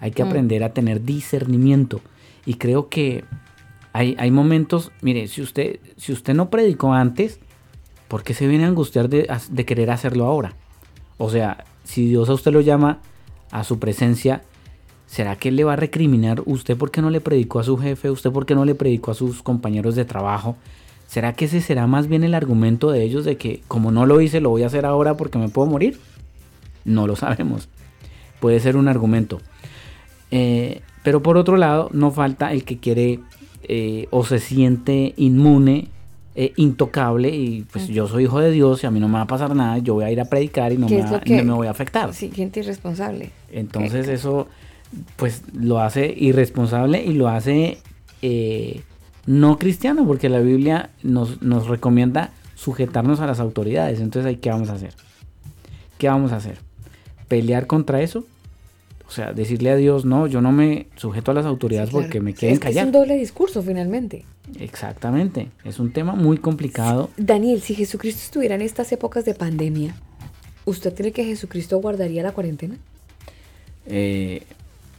Hay 0.00 0.10
que 0.10 0.24
Mm. 0.24 0.28
aprender 0.28 0.64
a 0.64 0.72
tener 0.72 1.02
discernimiento. 1.04 2.00
Y 2.46 2.54
creo 2.54 2.88
que 2.88 3.24
hay, 3.92 4.14
hay 4.18 4.30
momentos, 4.30 4.92
mire, 5.02 5.26
si 5.28 5.42
usted, 5.42 5.80
si 5.96 6.12
usted 6.12 6.34
no 6.34 6.50
predicó 6.50 6.92
antes, 6.92 7.40
¿por 8.08 8.22
qué 8.22 8.34
se 8.34 8.46
viene 8.46 8.64
a 8.64 8.68
angustiar 8.68 9.08
de, 9.08 9.28
de 9.50 9.64
querer 9.64 9.90
hacerlo 9.90 10.24
ahora? 10.26 10.54
O 11.16 11.30
sea, 11.30 11.64
si 11.84 12.06
Dios 12.08 12.28
a 12.28 12.34
usted 12.34 12.52
lo 12.52 12.60
llama 12.60 13.00
a 13.50 13.64
su 13.64 13.78
presencia, 13.78 14.42
¿será 15.06 15.36
que 15.36 15.48
él 15.48 15.56
le 15.56 15.64
va 15.64 15.72
a 15.72 15.76
recriminar 15.76 16.42
usted 16.46 16.76
por 16.76 16.90
qué 16.90 17.00
no 17.02 17.10
le 17.10 17.20
predicó 17.20 17.58
a 17.58 17.64
su 17.64 17.76
jefe? 17.78 18.10
¿Usted 18.10 18.30
por 18.30 18.46
qué 18.46 18.54
no 18.54 18.64
le 18.64 18.74
predicó 18.74 19.10
a 19.10 19.14
sus 19.14 19.42
compañeros 19.42 19.94
de 19.94 20.04
trabajo? 20.04 20.56
¿Será 21.08 21.32
que 21.32 21.46
ese 21.46 21.60
será 21.60 21.86
más 21.88 22.06
bien 22.06 22.22
el 22.22 22.34
argumento 22.34 22.90
de 22.92 23.02
ellos 23.02 23.24
de 23.24 23.36
que 23.36 23.62
como 23.66 23.90
no 23.90 24.06
lo 24.06 24.20
hice, 24.20 24.40
lo 24.40 24.50
voy 24.50 24.62
a 24.62 24.66
hacer 24.66 24.84
ahora 24.86 25.16
porque 25.16 25.38
me 25.38 25.48
puedo 25.48 25.66
morir? 25.66 25.98
No 26.84 27.06
lo 27.08 27.16
sabemos. 27.16 27.68
puede 28.40 28.60
ser 28.60 28.76
un 28.76 28.86
argumento. 28.86 29.40
Eh, 30.30 30.82
pero 31.02 31.22
por 31.22 31.36
otro 31.36 31.56
lado, 31.56 31.88
no 31.92 32.10
falta 32.12 32.52
el 32.52 32.62
que 32.64 32.78
quiere 32.78 33.20
eh, 33.64 34.06
o 34.10 34.24
se 34.24 34.38
siente 34.38 35.14
inmune, 35.16 35.88
eh, 36.36 36.52
intocable, 36.56 37.30
y 37.34 37.62
pues 37.72 37.88
yo 37.88 38.06
soy 38.06 38.24
hijo 38.24 38.38
de 38.38 38.50
Dios 38.52 38.84
y 38.84 38.86
a 38.86 38.90
mí 38.90 39.00
no 39.00 39.08
me 39.08 39.14
va 39.14 39.22
a 39.22 39.26
pasar 39.26 39.56
nada, 39.56 39.78
yo 39.78 39.94
voy 39.94 40.04
a 40.04 40.10
ir 40.12 40.20
a 40.20 40.26
predicar 40.26 40.72
y 40.72 40.76
no, 40.78 40.86
¿Qué 40.86 40.98
me, 40.98 41.02
va- 41.04 41.10
lo 41.12 41.20
que- 41.20 41.36
no 41.38 41.44
me 41.44 41.52
voy 41.54 41.66
a 41.66 41.70
afectar. 41.70 42.12
Sí, 42.14 42.30
gente 42.32 42.60
irresponsable. 42.60 43.30
Entonces 43.50 44.06
eso 44.08 44.46
pues 45.16 45.42
lo 45.52 45.80
hace 45.80 46.14
irresponsable 46.16 47.02
y 47.04 47.12
lo 47.14 47.28
hace 47.28 47.78
eh, 48.22 48.82
no 49.28 49.58
cristiano, 49.58 50.06
porque 50.06 50.30
la 50.30 50.40
Biblia 50.40 50.88
nos, 51.02 51.42
nos 51.42 51.66
recomienda 51.68 52.30
sujetarnos 52.54 53.20
a 53.20 53.26
las 53.26 53.40
autoridades. 53.40 54.00
Entonces, 54.00 54.38
¿qué 54.40 54.48
vamos 54.48 54.70
a 54.70 54.72
hacer? 54.72 54.94
¿Qué 55.98 56.08
vamos 56.08 56.32
a 56.32 56.36
hacer? 56.36 56.58
¿Pelear 57.28 57.66
contra 57.66 58.00
eso? 58.00 58.24
O 59.06 59.10
sea, 59.10 59.34
decirle 59.34 59.68
a 59.70 59.76
Dios, 59.76 60.06
no, 60.06 60.26
yo 60.26 60.40
no 60.40 60.50
me 60.50 60.86
sujeto 60.96 61.30
a 61.30 61.34
las 61.34 61.44
autoridades 61.44 61.90
Claro. 61.90 62.04
porque 62.06 62.20
me 62.20 62.32
quieren 62.32 62.54
es 62.54 62.58
que 62.60 62.68
callar. 62.68 62.84
Es 62.84 62.86
un 62.86 62.92
doble 62.92 63.18
discurso 63.18 63.62
finalmente. 63.62 64.24
Exactamente. 64.58 65.48
Es 65.62 65.78
un 65.78 65.92
tema 65.92 66.14
muy 66.14 66.38
complicado. 66.38 67.10
Daniel, 67.18 67.60
si 67.60 67.74
Jesucristo 67.74 68.22
estuviera 68.24 68.54
en 68.54 68.62
estas 68.62 68.90
épocas 68.92 69.26
de 69.26 69.34
pandemia, 69.34 69.94
¿usted 70.64 70.94
cree 70.94 71.12
que 71.12 71.24
Jesucristo 71.24 71.76
guardaría 71.78 72.22
la 72.22 72.32
cuarentena? 72.32 72.76
Eh, 73.86 74.42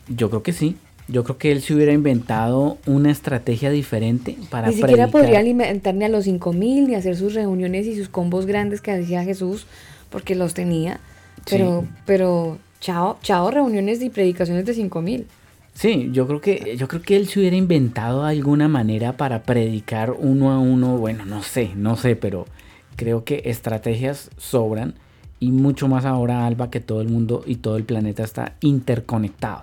yo 0.07 0.29
creo 0.29 0.43
que 0.43 0.53
sí. 0.53 0.75
Yo 1.11 1.23
creo 1.23 1.37
que 1.37 1.51
él 1.51 1.61
se 1.61 1.73
hubiera 1.73 1.91
inventado 1.91 2.77
una 2.85 3.09
estrategia 3.11 3.69
diferente 3.71 4.37
para 4.49 4.67
Ni 4.67 4.73
siquiera 4.75 5.07
predicar. 5.07 5.11
podría 5.21 5.39
alimentar 5.39 5.95
ni 5.95 6.05
a 6.05 6.09
los 6.09 6.25
5000 6.25 6.87
ni 6.87 6.95
hacer 6.95 7.15
sus 7.15 7.33
reuniones 7.33 7.87
y 7.87 7.95
sus 7.95 8.09
combos 8.09 8.45
grandes 8.45 8.79
que 8.81 8.91
hacía 8.91 9.23
Jesús, 9.23 9.65
porque 10.09 10.35
los 10.35 10.53
tenía. 10.53 10.99
Pero, 11.49 11.81
Sí. 11.81 11.89
pero, 12.05 12.57
chao, 12.79 13.17
chao, 13.23 13.49
reuniones 13.49 14.01
y 14.03 14.09
predicaciones 14.09 14.65
de 14.65 14.73
5000. 14.73 15.25
Sí, 15.73 16.09
yo 16.11 16.27
creo 16.27 16.41
que 16.41 16.75
yo 16.77 16.87
creo 16.87 17.01
que 17.01 17.15
él 17.15 17.27
se 17.27 17.39
hubiera 17.39 17.55
inventado 17.55 18.23
alguna 18.25 18.67
manera 18.67 19.13
para 19.17 19.43
predicar 19.43 20.11
uno 20.11 20.51
a 20.51 20.59
uno, 20.59 20.97
bueno, 20.97 21.25
no 21.25 21.41
sé, 21.41 21.71
no 21.75 21.95
sé, 21.95 22.15
pero 22.17 22.45
creo 22.97 23.23
que 23.23 23.43
estrategias 23.45 24.29
sobran 24.37 24.95
y 25.39 25.51
mucho 25.51 25.87
más 25.87 26.03
ahora 26.05 26.45
Alba 26.45 26.69
que 26.69 26.81
todo 26.81 26.99
el 27.01 27.07
mundo 27.07 27.43
y 27.45 27.55
todo 27.55 27.77
el 27.77 27.85
planeta 27.85 28.23
está 28.23 28.55
interconectado. 28.59 29.61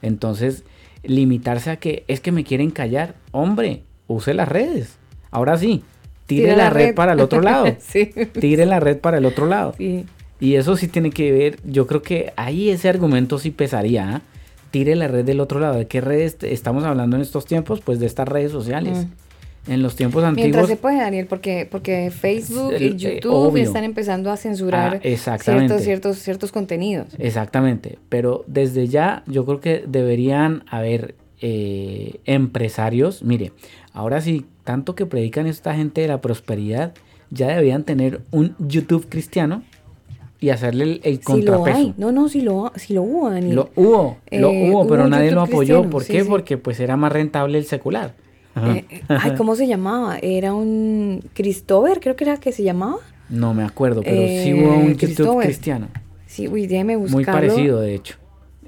Entonces, 0.00 0.64
limitarse 1.02 1.70
a 1.70 1.76
que 1.76 2.04
es 2.08 2.20
que 2.20 2.32
me 2.32 2.44
quieren 2.44 2.70
callar, 2.70 3.14
hombre, 3.30 3.82
use 4.06 4.34
las 4.34 4.48
redes. 4.48 4.96
Ahora 5.30 5.56
sí, 5.58 5.82
tire 6.26 6.50
la, 6.50 6.64
la 6.64 6.70
red. 6.70 6.86
red. 6.88 6.94
para 6.94 7.12
el 7.12 7.20
otro 7.20 7.40
lado. 7.42 7.66
Sí. 7.80 8.10
Tire 8.38 8.66
la 8.66 8.80
red 8.80 8.98
para 8.98 9.18
el 9.18 9.24
otro 9.24 9.46
lado. 9.46 9.74
Sí. 9.76 10.06
Y 10.40 10.56
eso 10.56 10.76
sí 10.76 10.88
tiene 10.88 11.10
que 11.10 11.30
ver, 11.30 11.58
yo 11.64 11.86
creo 11.86 12.02
que 12.02 12.32
ahí 12.36 12.70
ese 12.70 12.88
argumento 12.88 13.38
sí 13.38 13.50
pesaría. 13.52 14.16
¿ah? 14.16 14.22
Tire 14.72 14.96
la 14.96 15.06
red 15.06 15.24
del 15.24 15.38
otro 15.40 15.60
lado. 15.60 15.78
¿De 15.78 15.86
qué 15.86 16.00
redes 16.00 16.38
estamos 16.42 16.82
hablando 16.84 17.16
en 17.16 17.22
estos 17.22 17.44
tiempos? 17.44 17.80
Pues 17.80 18.00
de 18.00 18.06
estas 18.06 18.26
redes 18.26 18.50
sociales. 18.50 19.06
En 19.68 19.80
los 19.80 19.94
tiempos 19.94 20.22
Mientras 20.24 20.44
antiguos. 20.46 20.68
se 20.68 20.76
puede, 20.76 20.96
Daniel, 20.98 21.26
porque, 21.28 21.68
porque 21.70 22.10
Facebook 22.10 22.72
El- 22.72 22.82
y 22.82 22.86
eh, 23.06 23.20
YouTube 23.22 23.56
están 23.58 23.84
empezando 23.84 24.30
a 24.32 24.36
censurar 24.36 24.94
Ah, 24.96 25.00
exactamente. 25.04 25.68
ciertos, 25.68 25.84
ciertos, 25.84 26.18
ciertos 26.18 26.52
contenidos. 26.52 27.06
Exactamente. 27.18 27.98
Pero 28.08 28.44
desde 28.48 28.88
ya 28.88 29.22
yo 29.26 29.44
creo 29.44 29.60
que 29.60 29.84
deberían 29.86 30.64
haber 30.68 31.14
eh, 31.40 32.20
empresarios. 32.24 33.22
Mire, 33.22 33.52
ahora 33.92 34.20
sí, 34.20 34.46
tanto 34.64 34.94
que 34.94 35.06
predican 35.06 35.46
esta 35.46 35.74
gente 35.74 36.00
de 36.00 36.08
la 36.08 36.20
prosperidad, 36.20 36.92
ya 37.30 37.48
deberían 37.48 37.84
tener 37.84 38.20
un 38.30 38.54
YouTube 38.58 39.06
cristiano 39.08 39.62
y 40.40 40.50
hacerle 40.50 40.84
el, 40.84 41.00
el 41.04 41.20
Si 41.24 41.42
lo 41.42 41.52
contrapeso. 41.52 41.76
hay. 41.78 41.94
No, 41.96 42.10
no, 42.12 42.28
si 42.28 42.40
lo, 42.42 42.72
si 42.76 42.94
lo 42.94 43.02
hubo, 43.02 43.30
Daniel. 43.30 43.54
Lo 43.56 43.70
hubo, 43.76 44.18
lo 44.32 44.50
Eh, 44.50 44.70
hubo, 44.70 44.86
pero 44.88 45.02
hubo 45.02 45.08
nadie 45.10 45.30
lo 45.30 45.42
apoyó. 45.42 45.58
cristiano, 45.76 45.90
¿Por 45.90 46.02
sí, 46.04 46.12
qué? 46.14 46.22
sí. 46.24 46.28
Porque 46.28 46.58
pues 46.58 46.80
era 46.80 46.96
más 46.96 47.12
rentable 47.12 47.58
el 47.58 47.64
secular. 47.64 48.14
Eh, 48.56 48.84
eh, 48.90 49.02
ay, 49.08 49.32
¿cómo 49.36 49.56
se 49.56 49.66
llamaba? 49.66 50.18
Era 50.20 50.52
un 50.54 51.22
Christopher, 51.34 52.00
creo 52.00 52.16
que 52.16 52.24
era 52.24 52.36
que 52.38 52.52
se 52.52 52.62
llamaba. 52.62 52.96
No 53.28 53.54
me 53.54 53.64
acuerdo, 53.64 54.02
pero 54.02 54.26
sí 54.26 54.50
Eh, 54.50 54.54
hubo 54.54 54.76
un 54.78 54.94
YouTube 54.96 55.40
cristiano. 55.42 55.88
Sí, 56.26 56.48
uy, 56.48 56.66
déjeme 56.66 56.96
buscarlo. 56.96 57.16
Muy 57.16 57.24
parecido, 57.24 57.80
de 57.80 57.94
hecho. 57.94 58.16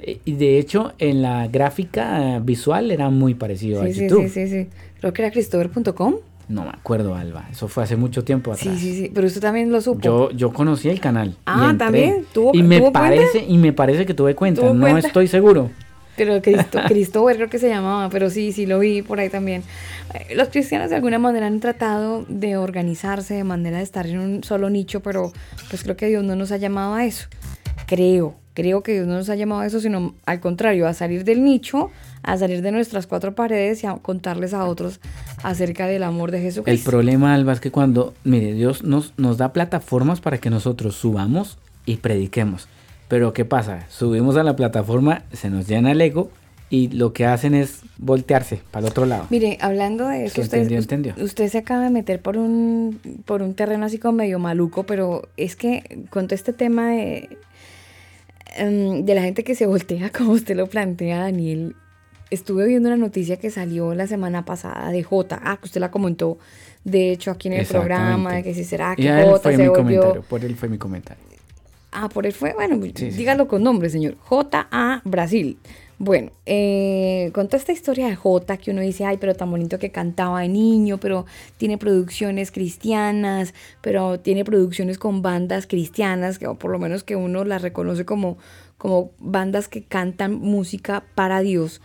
Eh, 0.00 0.20
Y 0.24 0.32
de 0.32 0.58
hecho, 0.58 0.92
en 0.98 1.22
la 1.22 1.48
gráfica 1.48 2.36
eh, 2.36 2.40
visual 2.42 2.90
era 2.90 3.10
muy 3.10 3.34
parecido 3.34 3.80
a 3.82 3.86
Sí, 3.86 3.94
sí, 3.94 4.00
YouTube. 4.08 4.24
sí, 4.28 4.46
sí, 4.46 4.48
sí. 4.48 4.68
Creo 5.00 5.12
que 5.12 5.22
era 5.22 5.30
christopher.com. 5.30 6.14
No 6.46 6.64
me 6.64 6.68
acuerdo, 6.70 7.14
Alba. 7.14 7.46
Eso 7.50 7.68
fue 7.68 7.84
hace 7.84 7.96
mucho 7.96 8.22
tiempo 8.22 8.52
atrás. 8.52 8.74
Sí, 8.74 8.78
sí, 8.78 8.94
sí. 9.04 9.10
Pero 9.14 9.26
usted 9.26 9.40
también 9.40 9.72
lo 9.72 9.80
supo. 9.80 10.00
Yo, 10.02 10.30
yo 10.30 10.52
conocí 10.52 10.90
el 10.90 11.00
canal. 11.00 11.30
y 11.30 11.34
Ah, 11.46 11.68
entré. 11.70 11.78
¿también? 11.86 12.26
¿Tuvo- 12.34 12.50
y 12.52 12.62
me 12.62 12.76
tuvo 12.80 12.92
cuenta? 12.92 13.00
parece, 13.00 13.44
y 13.48 13.56
me 13.56 13.72
parece 13.72 14.04
que 14.04 14.12
tuve 14.12 14.34
cuenta. 14.34 14.60
¿Tuvo 14.60 14.74
No 14.74 14.80
cuenta? 14.82 15.06
estoy 15.06 15.26
seguro. 15.26 15.70
Pero 16.16 16.40
Cristo, 16.42 16.78
Christopher 16.88 17.36
creo 17.36 17.50
que 17.50 17.58
se 17.58 17.68
llamaba, 17.68 18.08
pero 18.08 18.30
sí, 18.30 18.52
sí 18.52 18.66
lo 18.66 18.78
vi 18.78 19.02
por 19.02 19.18
ahí 19.20 19.28
también. 19.30 19.62
Eh, 20.14 20.34
Los 20.34 20.48
cristianos 20.48 20.90
de 20.90 20.96
alguna 20.96 21.18
manera 21.18 21.46
han 21.46 21.60
tratado 21.60 22.24
de 22.28 22.56
organizarse 22.56 23.34
de 23.34 23.44
manera 23.44 23.78
de 23.78 23.82
estar 23.84 24.06
en 24.06 24.18
un 24.18 24.44
solo 24.44 24.70
nicho, 24.70 25.00
pero 25.00 25.32
pues 25.70 25.82
creo 25.82 25.96
que 25.96 26.06
Dios 26.06 26.24
no 26.24 26.36
nos 26.36 26.52
ha 26.52 26.56
llamado 26.56 26.94
a 26.94 27.04
eso. 27.04 27.26
Creo, 27.86 28.36
creo 28.54 28.82
que 28.82 28.92
Dios 28.92 29.06
no 29.06 29.14
nos 29.14 29.28
ha 29.28 29.34
llamado 29.34 29.60
a 29.62 29.66
eso, 29.66 29.80
sino 29.80 30.14
al 30.24 30.40
contrario, 30.40 30.86
a 30.86 30.94
salir 30.94 31.24
del 31.24 31.44
nicho, 31.44 31.90
a 32.22 32.38
salir 32.38 32.62
de 32.62 32.72
nuestras 32.72 33.06
cuatro 33.06 33.34
paredes 33.34 33.82
y 33.82 33.86
a 33.86 33.94
contarles 33.96 34.54
a 34.54 34.64
otros 34.64 35.00
acerca 35.42 35.86
del 35.86 36.02
amor 36.02 36.30
de 36.30 36.38
El 36.38 36.44
Jesucristo. 36.44 36.90
problema, 36.90 37.34
Alba, 37.34 37.52
es 37.52 37.60
que 37.60 37.70
cuando, 37.70 38.14
mire, 38.24 38.54
Dios 38.54 38.84
nos, 38.84 39.12
nos 39.18 39.36
da 39.36 39.52
plataformas 39.52 40.20
para 40.20 40.38
que 40.38 40.48
nosotros 40.48 40.94
subamos 40.94 41.58
y 41.84 41.96
prediquemos. 41.96 42.68
Pero 43.08 43.32
¿qué 43.32 43.44
pasa? 43.44 43.86
Subimos 43.88 44.36
a 44.36 44.42
la 44.42 44.56
plataforma, 44.56 45.24
se 45.32 45.50
nos 45.50 45.68
llena 45.68 45.92
el 45.92 46.00
ego 46.00 46.30
y 46.70 46.88
lo 46.88 47.12
que 47.12 47.26
hacen 47.26 47.54
es 47.54 47.82
voltearse 47.98 48.60
para 48.70 48.86
el 48.86 48.90
otro 48.90 49.06
lado. 49.06 49.26
Mire, 49.30 49.58
hablando 49.60 50.08
de 50.08 50.26
eso, 50.26 50.40
usted, 50.40 50.58
entendió, 50.58 50.78
entendió. 50.78 51.14
usted 51.22 51.48
se 51.48 51.58
acaba 51.58 51.84
de 51.84 51.90
meter 51.90 52.20
por 52.20 52.36
un, 52.36 52.98
por 53.24 53.42
un 53.42 53.54
terreno 53.54 53.84
así 53.86 53.98
como 53.98 54.18
medio 54.18 54.38
maluco, 54.38 54.84
pero 54.84 55.28
es 55.36 55.56
que 55.56 56.04
con 56.10 56.26
todo 56.26 56.34
este 56.34 56.52
tema 56.52 56.90
de, 56.90 57.38
em, 58.56 59.04
de 59.04 59.14
la 59.14 59.22
gente 59.22 59.44
que 59.44 59.54
se 59.54 59.66
voltea, 59.66 60.10
como 60.16 60.32
usted 60.32 60.56
lo 60.56 60.66
plantea, 60.66 61.20
Daniel, 61.20 61.76
estuve 62.30 62.66
viendo 62.66 62.88
una 62.88 62.96
noticia 62.96 63.36
que 63.36 63.50
salió 63.50 63.94
la 63.94 64.06
semana 64.06 64.44
pasada 64.44 64.90
de 64.90 65.02
J, 65.02 65.40
ah, 65.44 65.58
que 65.58 65.66
usted 65.66 65.80
la 65.80 65.90
comentó, 65.90 66.38
de 66.82 67.12
hecho, 67.12 67.30
aquí 67.30 67.48
en 67.48 67.54
el 67.54 67.66
programa, 67.66 68.34
de 68.34 68.42
que 68.42 68.54
si 68.54 68.64
será 68.64 68.96
que 68.96 69.08
J 69.08 69.38
se 69.38 69.68
volvió... 69.68 69.72
comentario, 69.72 70.22
por 70.22 70.44
él 70.44 70.56
fue 70.56 70.68
mi 70.68 70.78
comentario. 70.78 71.33
Ah, 71.96 72.08
por 72.08 72.26
él 72.26 72.32
fue, 72.32 72.52
bueno, 72.52 72.80
sí, 72.94 73.10
dígalo 73.10 73.46
con 73.46 73.62
nombre, 73.62 73.88
señor. 73.88 74.16
J.A. 74.18 75.00
Brasil. 75.04 75.58
Bueno, 75.98 76.32
eh, 76.44 77.30
con 77.32 77.46
toda 77.46 77.58
esta 77.58 77.70
historia 77.70 78.08
de 78.08 78.16
J, 78.16 78.56
que 78.56 78.72
uno 78.72 78.80
dice, 78.80 79.04
ay, 79.04 79.16
pero 79.18 79.36
tan 79.36 79.48
bonito 79.48 79.78
que 79.78 79.92
cantaba 79.92 80.40
de 80.40 80.48
niño, 80.48 80.98
pero 80.98 81.24
tiene 81.56 81.78
producciones 81.78 82.50
cristianas, 82.50 83.54
pero 83.80 84.18
tiene 84.18 84.44
producciones 84.44 84.98
con 84.98 85.22
bandas 85.22 85.68
cristianas, 85.68 86.40
que, 86.40 86.48
o 86.48 86.56
por 86.56 86.72
lo 86.72 86.80
menos 86.80 87.04
que 87.04 87.14
uno 87.14 87.44
las 87.44 87.62
reconoce 87.62 88.04
como, 88.04 88.38
como 88.76 89.12
bandas 89.20 89.68
que 89.68 89.84
cantan 89.84 90.34
música 90.34 91.04
para 91.14 91.40
Dios. 91.42 91.80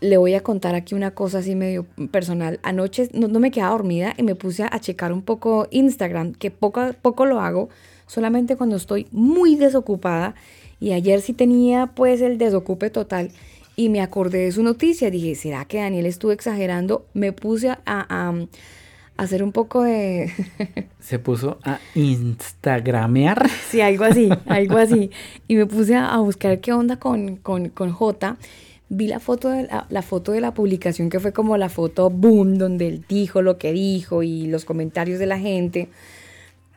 Le 0.00 0.16
voy 0.16 0.34
a 0.34 0.42
contar 0.42 0.74
aquí 0.74 0.94
una 0.94 1.10
cosa 1.12 1.38
así 1.38 1.54
medio 1.54 1.84
personal. 2.10 2.60
Anoche 2.62 3.08
no, 3.12 3.28
no 3.28 3.40
me 3.40 3.50
quedaba 3.50 3.72
dormida 3.72 4.14
y 4.16 4.22
me 4.22 4.34
puse 4.34 4.62
a 4.64 4.78
checar 4.80 5.12
un 5.12 5.22
poco 5.22 5.66
Instagram, 5.70 6.32
que 6.34 6.50
poco, 6.50 6.80
a 6.80 6.92
poco 6.92 7.26
lo 7.26 7.40
hago, 7.40 7.68
solamente 8.06 8.56
cuando 8.56 8.76
estoy 8.76 9.06
muy 9.10 9.56
desocupada. 9.56 10.34
Y 10.80 10.92
ayer 10.92 11.20
sí 11.20 11.32
tenía 11.32 11.88
pues 11.88 12.20
el 12.20 12.38
desocupe 12.38 12.90
total 12.90 13.30
y 13.74 13.88
me 13.88 14.00
acordé 14.00 14.38
de 14.38 14.52
su 14.52 14.62
noticia. 14.62 15.10
Dije, 15.10 15.34
¿será 15.34 15.64
que 15.64 15.78
Daniel 15.78 16.06
estuvo 16.06 16.30
exagerando? 16.30 17.06
Me 17.14 17.32
puse 17.32 17.70
a, 17.70 17.78
a- 17.86 18.06
a 18.08 18.34
hacer 19.16 19.42
un 19.42 19.50
poco 19.50 19.82
de... 19.82 20.30
Se 21.00 21.18
puso 21.18 21.58
a 21.64 21.80
instagramear. 21.96 23.48
Sí, 23.68 23.80
algo 23.80 24.04
así, 24.04 24.28
algo 24.46 24.78
así. 24.78 25.10
Y 25.48 25.56
me 25.56 25.66
puse 25.66 25.96
a, 25.96 26.16
buscar 26.18 26.60
qué 26.60 26.72
onda 26.72 26.98
con, 26.98 27.36
con, 27.36 27.68
con 27.70 27.90
J. 27.90 28.36
Vi 28.90 29.06
la 29.06 29.20
foto, 29.20 29.50
de 29.50 29.68
la, 29.90 30.02
foto 30.02 30.32
de 30.32 30.40
la 30.40 30.54
publicación 30.54 31.10
que 31.10 31.20
fue 31.20 31.32
como 31.32 31.56
la 31.58 31.68
foto 31.68 32.08
boom, 32.08 32.56
donde 32.56 32.88
él 32.88 33.04
dijo 33.08 33.42
lo 33.42 33.58
que 33.58 33.72
dijo 33.72 34.22
y 34.22 34.46
los 34.46 34.64
comentarios 34.64 35.18
de 35.18 35.26
la 35.26 35.38
gente. 35.38 35.88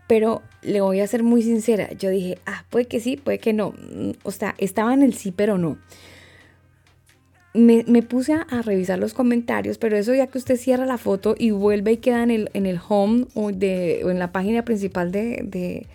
Pero 0.07 0.41
le 0.61 0.81
voy 0.81 0.99
a 0.99 1.07
ser 1.07 1.23
muy 1.23 1.41
sincera. 1.41 1.89
Yo 1.93 2.09
dije, 2.09 2.37
ah, 2.45 2.65
puede 2.69 2.85
que 2.85 2.99
sí, 2.99 3.15
puede 3.15 3.39
que 3.39 3.53
no. 3.53 3.71
Mm, 3.71 4.11
O 4.23 4.31
sea, 4.31 4.55
estaba 4.57 4.93
en 4.93 5.03
el 5.03 5.13
sí, 5.13 5.31
pero 5.31 5.57
no. 5.57 5.77
Me, 7.53 7.83
puse 8.01 8.33
a, 8.33 8.41
a 8.43 8.61
revisar 8.61 8.97
los 8.97 9.13
comentarios, 9.13 9.77
pero 9.77 9.97
eso 9.97 10.13
ya 10.13 10.27
que 10.27 10.37
usted 10.37 10.55
cierra 10.57 10.85
la 10.85 10.97
foto 10.97 11.35
y 11.37 11.51
vuelve 11.51 11.93
y 11.93 11.97
queda 11.97 12.23
en 12.23 12.31
el, 12.31 12.49
en 12.53 12.65
el 12.65 12.79
home 12.87 13.25
o, 13.33 13.51
de, 13.51 14.01
o 14.05 14.09
en 14.09 14.19
la 14.19 14.31
página 14.31 14.63
principal 14.63 15.11
de- 15.11 15.41
de- 15.45 15.85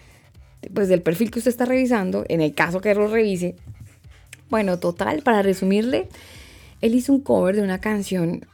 pues 0.74 0.88
del 0.88 1.00
perfil 1.00 1.30
que 1.30 1.38
usted 1.38 1.50
está 1.50 1.64
revisando, 1.64 2.24
en 2.28 2.40
el 2.42 2.52
caso 2.54 2.80
que 2.82 2.94
lo 2.94 3.06
revise. 3.08 3.54
Bueno, 4.48 4.78
total, 4.78 5.22
para 5.22 5.42
resumirle, 5.42 6.08
él 6.80 6.94
hizo 6.94 7.12
un 7.12 7.20
cover 7.20 7.56
de 7.56 7.62
una 7.62 7.80
canción 7.80 8.46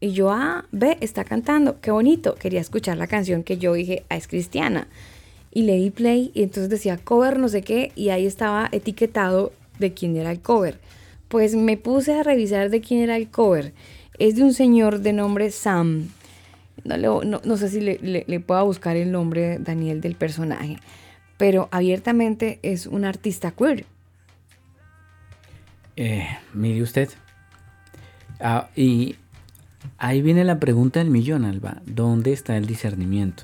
y 0.00 0.12
yo, 0.12 0.30
ah, 0.30 0.66
ve, 0.72 0.98
está 1.00 1.24
cantando, 1.24 1.80
qué 1.80 1.90
bonito. 1.92 2.34
Quería 2.36 2.60
escuchar 2.60 2.98
la 2.98 3.08
canción 3.08 3.44
que 3.44 3.58
yo 3.58 3.74
dije, 3.74 4.04
ah, 4.10 4.16
es 4.16 4.28
cristiana. 4.28 4.88
y 5.52 5.62
le 5.64 5.90
play 5.92 6.32
y 6.34 6.42
entonces 6.44 6.70
decía 6.70 6.98
cover 6.98 7.38
no 7.38 7.48
sé 7.48 7.62
qué 7.62 7.92
y 7.96 8.10
ahí 8.10 8.26
estaba 8.26 8.68
etiquetado 8.72 9.52
de 9.80 9.94
quién 9.94 10.16
era 10.16 10.32
el 10.32 10.40
cover. 10.42 10.80
Pues 11.28 11.54
me 11.56 11.76
puse 11.78 12.14
a 12.14 12.22
revisar 12.24 12.70
de 12.70 12.80
quién 12.82 13.00
era 13.02 13.16
el 13.16 13.30
cover. 13.30 13.74
Es 14.18 14.36
de 14.36 14.44
un 14.44 14.54
señor 14.54 15.00
de 15.00 15.12
nombre 15.14 15.50
Sam. 15.52 16.10
No 16.84 17.56
sé 17.56 17.68
si 17.68 17.80
le, 17.80 17.98
le- 18.02 18.24
le 18.26 18.40
pueda 18.40 18.62
buscar 18.62 18.96
el 18.96 19.12
nombre, 19.12 19.58
Daniel, 19.58 20.00
del 20.00 20.14
personaje. 20.14 20.78
Pero 21.38 21.68
abiertamente 21.72 22.58
es 22.62 22.86
un 22.86 23.04
artista 23.04 23.52
queer. 23.52 23.86
Eh, 26.02 26.26
mire 26.54 26.82
usted. 26.82 27.10
Ah, 28.40 28.70
y 28.74 29.16
ahí 29.98 30.22
viene 30.22 30.44
la 30.44 30.58
pregunta 30.58 30.98
del 30.98 31.10
millón, 31.10 31.44
Alba. 31.44 31.82
¿Dónde 31.84 32.32
está 32.32 32.56
el 32.56 32.64
discernimiento? 32.64 33.42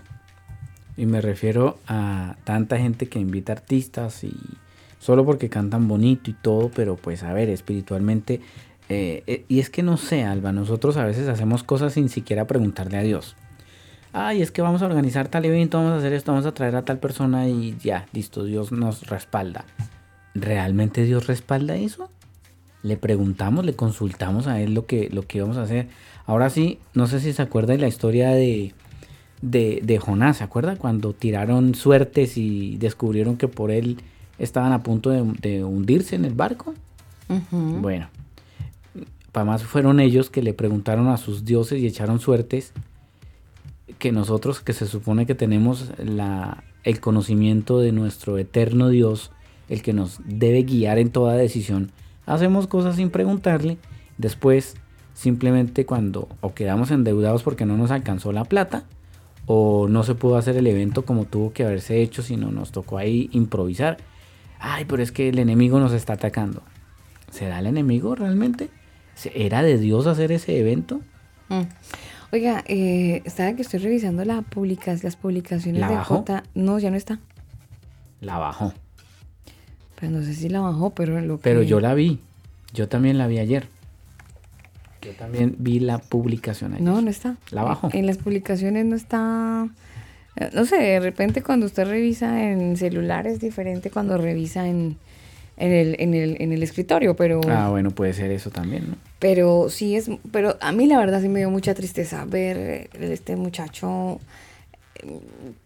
Y 0.96 1.04
me 1.04 1.20
refiero 1.20 1.78
a 1.86 2.36
tanta 2.44 2.78
gente 2.78 3.10
que 3.10 3.18
invita 3.18 3.52
artistas 3.52 4.24
y 4.24 4.34
solo 4.98 5.26
porque 5.26 5.50
cantan 5.50 5.86
bonito 5.86 6.30
y 6.30 6.32
todo, 6.32 6.70
pero 6.74 6.96
pues 6.96 7.24
a 7.24 7.34
ver, 7.34 7.50
espiritualmente. 7.50 8.40
eh, 8.88 9.22
eh, 9.26 9.44
y 9.48 9.60
es 9.60 9.68
que 9.68 9.82
no 9.82 9.98
sé, 9.98 10.24
Alba, 10.24 10.50
nosotros 10.52 10.96
a 10.96 11.04
veces 11.04 11.28
hacemos 11.28 11.62
cosas 11.62 11.92
sin 11.92 12.08
siquiera 12.08 12.46
preguntarle 12.46 12.96
a 12.96 13.02
Dios. 13.02 13.36
Ay, 14.14 14.40
es 14.40 14.50
que 14.50 14.62
vamos 14.62 14.80
a 14.80 14.86
organizar 14.86 15.28
tal 15.28 15.44
evento, 15.44 15.76
vamos 15.76 15.92
a 15.92 15.98
hacer 15.98 16.14
esto, 16.14 16.32
vamos 16.32 16.46
a 16.46 16.54
traer 16.54 16.74
a 16.76 16.86
tal 16.86 17.00
persona 17.00 17.50
y 17.50 17.76
ya, 17.76 18.06
listo, 18.14 18.44
Dios 18.44 18.72
nos 18.72 19.08
respalda. 19.08 19.66
¿Realmente 20.34 21.04
Dios 21.04 21.26
respalda 21.26 21.76
eso? 21.76 22.10
Le 22.86 22.96
preguntamos, 22.96 23.64
le 23.64 23.74
consultamos 23.74 24.46
a 24.46 24.60
él 24.60 24.72
lo 24.72 24.86
que, 24.86 25.10
lo 25.10 25.22
que 25.22 25.38
íbamos 25.38 25.56
a 25.56 25.62
hacer. 25.62 25.88
Ahora 26.24 26.50
sí, 26.50 26.78
no 26.94 27.06
sé 27.06 27.20
si 27.20 27.32
se 27.32 27.42
acuerda 27.42 27.72
de 27.72 27.78
la 27.80 27.88
historia 27.88 28.30
de, 28.30 28.74
de, 29.42 29.80
de 29.82 29.98
Jonás, 29.98 30.36
¿se 30.36 30.44
acuerda? 30.44 30.76
Cuando 30.76 31.12
tiraron 31.12 31.74
suertes 31.74 32.38
y 32.38 32.76
descubrieron 32.78 33.36
que 33.36 33.48
por 33.48 33.70
él 33.70 33.98
estaban 34.38 34.72
a 34.72 34.82
punto 34.82 35.10
de, 35.10 35.24
de 35.40 35.64
hundirse 35.64 36.14
en 36.14 36.24
el 36.24 36.34
barco. 36.34 36.74
Bueno, 37.50 38.08
para 39.32 39.44
más 39.44 39.64
fueron 39.64 39.98
ellos 39.98 40.30
que 40.30 40.42
le 40.42 40.54
preguntaron 40.54 41.08
a 41.08 41.16
sus 41.16 41.44
dioses 41.44 41.80
y 41.80 41.86
echaron 41.86 42.20
suertes 42.20 42.72
que 43.98 44.12
nosotros 44.12 44.60
que 44.60 44.72
se 44.72 44.86
supone 44.86 45.26
que 45.26 45.34
tenemos 45.34 45.90
la, 45.98 46.62
el 46.84 47.00
conocimiento 47.00 47.80
de 47.80 47.92
nuestro 47.92 48.38
eterno 48.38 48.88
Dios, 48.90 49.32
el 49.68 49.82
que 49.82 49.92
nos 49.92 50.20
debe 50.24 50.62
guiar 50.62 50.98
en 50.98 51.10
toda 51.10 51.34
decisión, 51.34 51.90
hacemos 52.26 52.66
cosas 52.66 52.96
sin 52.96 53.10
preguntarle, 53.10 53.78
después 54.18 54.74
simplemente 55.14 55.86
cuando 55.86 56.28
o 56.42 56.52
quedamos 56.52 56.90
endeudados 56.90 57.42
porque 57.42 57.64
no 57.64 57.76
nos 57.76 57.90
alcanzó 57.90 58.32
la 58.32 58.44
plata, 58.44 58.84
o 59.46 59.86
no 59.88 60.02
se 60.02 60.14
pudo 60.14 60.36
hacer 60.36 60.56
el 60.56 60.66
evento 60.66 61.04
como 61.04 61.24
tuvo 61.24 61.52
que 61.52 61.64
haberse 61.64 62.02
hecho, 62.02 62.22
sino 62.22 62.50
nos 62.50 62.72
tocó 62.72 62.98
ahí 62.98 63.28
improvisar. 63.32 63.96
Ay, 64.58 64.84
pero 64.86 65.02
es 65.02 65.12
que 65.12 65.28
el 65.28 65.38
enemigo 65.38 65.78
nos 65.78 65.92
está 65.92 66.14
atacando. 66.14 66.62
¿Será 67.30 67.60
el 67.60 67.66
enemigo 67.66 68.14
realmente? 68.16 68.70
¿Se- 69.14 69.46
¿Era 69.46 69.62
de 69.62 69.78
Dios 69.78 70.06
hacer 70.08 70.32
ese 70.32 70.58
evento? 70.58 71.00
Mm. 71.48 71.62
Oiga, 72.32 72.64
eh, 72.66 73.22
estaba 73.24 73.52
que 73.54 73.62
estoy 73.62 73.78
revisando 73.78 74.24
la 74.24 74.42
las 75.04 75.16
publicaciones 75.16 75.80
¿La 75.80 75.88
de 75.90 75.94
bajó? 75.94 76.16
J. 76.16 76.42
No, 76.54 76.78
ya 76.80 76.90
no 76.90 76.96
está. 76.96 77.20
La 78.20 78.38
bajó. 78.38 78.72
Pues 79.98 80.10
no 80.10 80.22
sé 80.22 80.34
si 80.34 80.48
la 80.48 80.60
bajó, 80.60 80.90
pero 80.90 81.20
lo 81.20 81.38
Pero 81.38 81.60
que- 81.60 81.66
yo 81.66 81.80
la 81.80 81.94
vi. 81.94 82.20
Yo 82.74 82.88
también 82.88 83.18
la 83.18 83.26
vi 83.26 83.38
ayer. 83.38 83.66
Yo 85.02 85.12
también 85.12 85.54
vi 85.58 85.78
la 85.80 85.98
publicación 85.98 86.72
ayer. 86.74 86.82
No, 86.84 87.00
no 87.00 87.10
está. 87.10 87.36
La 87.50 87.62
bajó. 87.62 87.90
En 87.92 88.06
las 88.06 88.18
publicaciones 88.18 88.84
no 88.84 88.96
está. 88.96 89.68
eh, 90.36 90.50
No 90.52 90.64
sé, 90.64 90.76
de 90.76 91.00
repente 91.00 91.42
cuando 91.42 91.64
usted 91.66 91.86
revisa 91.86 92.50
en 92.50 92.76
celular 92.76 93.26
es 93.26 93.40
diferente 93.40 93.90
cuando 93.90 94.18
revisa 94.18 94.66
en, 94.68 94.96
en, 95.56 95.72
el, 95.72 95.96
en, 96.00 96.12
el, 96.14 96.36
en 96.40 96.52
el 96.52 96.62
escritorio, 96.62 97.14
pero, 97.16 97.40
Ah, 97.48 97.70
bueno, 97.70 97.90
puede 97.92 98.12
ser 98.12 98.30
eso 98.32 98.50
también, 98.50 98.90
¿no? 98.90 98.96
pero 99.18 99.68
sí 99.70 99.96
es. 99.96 100.10
Pero 100.32 100.56
a 100.60 100.72
mí 100.72 100.86
la 100.86 100.98
verdad 100.98 101.22
sí 101.22 101.28
me 101.28 101.38
dio 101.38 101.50
mucha 101.50 101.72
tristeza 101.74 102.24
ver 102.26 102.90
este 103.00 103.36
muchacho, 103.36 104.20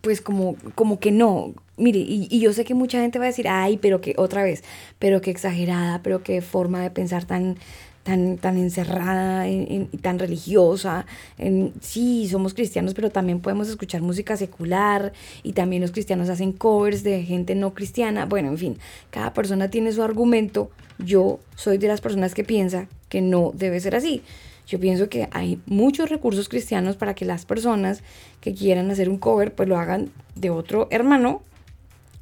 pues 0.01 0.21
como, 0.21 0.57
como 0.75 0.99
que 1.01 1.11
no. 1.11 1.55
Mire, 1.77 1.99
y, 2.01 2.29
y 2.31 2.41
yo 2.41 2.53
sé 2.53 2.65
que 2.65 2.75
mucha 2.75 3.01
gente 3.01 3.19
va 3.19 3.25
a 3.27 3.29
decir, 3.29 3.49
ay, 3.49 3.79
pero 3.79 4.01
que 4.01 4.15
otra 4.19 4.43
vez, 4.43 4.63
pero 4.99 5.21
que 5.21 5.31
exagerada, 5.31 6.03
pero 6.03 6.23
qué 6.23 6.43
forma 6.43 6.83
de 6.83 6.91
pensar 6.91 7.25
tan, 7.25 7.57
tan, 8.03 8.37
tan 8.39 8.57
encerrada 8.59 9.49
en- 9.49 9.67
en- 9.71 9.89
y 9.93 9.99
tan 9.99 10.19
religiosa. 10.19 11.07
En, 11.39 11.73
sí, 11.81 12.29
somos 12.29 12.55
cristianos, 12.55 12.95
pero 12.95 13.11
también 13.11 13.41
podemos 13.41 13.69
escuchar 13.69 14.03
música 14.03 14.37
secular 14.37 15.13
y 15.43 15.53
también 15.53 15.83
los 15.83 15.91
cristianos 15.93 16.29
hacen 16.29 16.53
covers 16.53 17.03
de 17.03 17.23
gente 17.25 17.55
no 17.55 17.73
cristiana. 17.75 18.27
Bueno, 18.27 18.49
en 18.49 18.59
fin, 18.59 18.79
cada 19.11 19.33
persona 19.33 19.69
tiene 19.71 19.93
su 19.93 20.03
argumento. 20.03 20.71
Yo 20.99 21.41
soy 21.57 21.79
de 21.79 21.89
las 21.89 22.01
personas 22.03 22.35
que 22.35 22.45
piensa 22.45 22.89
que 23.09 23.23
no 23.23 23.53
debe 23.55 23.81
ser 23.81 23.95
así. 23.97 24.23
Yo 24.71 24.79
pienso 24.79 25.09
que 25.09 25.29
hay 25.33 25.61
muchos 25.67 26.11
recursos 26.11 26.49
cristianos 26.49 26.95
para 26.95 27.15
que 27.15 27.25
las 27.25 27.45
personas 27.45 28.05
que 28.41 28.55
quieran 28.55 28.89
hacer 28.93 29.09
un 29.09 29.19
cover, 29.19 29.53
pues 29.53 29.69
lo 29.69 29.77
hagan 29.77 30.13
de 30.37 30.51
otro 30.51 30.87
hermano 30.93 31.43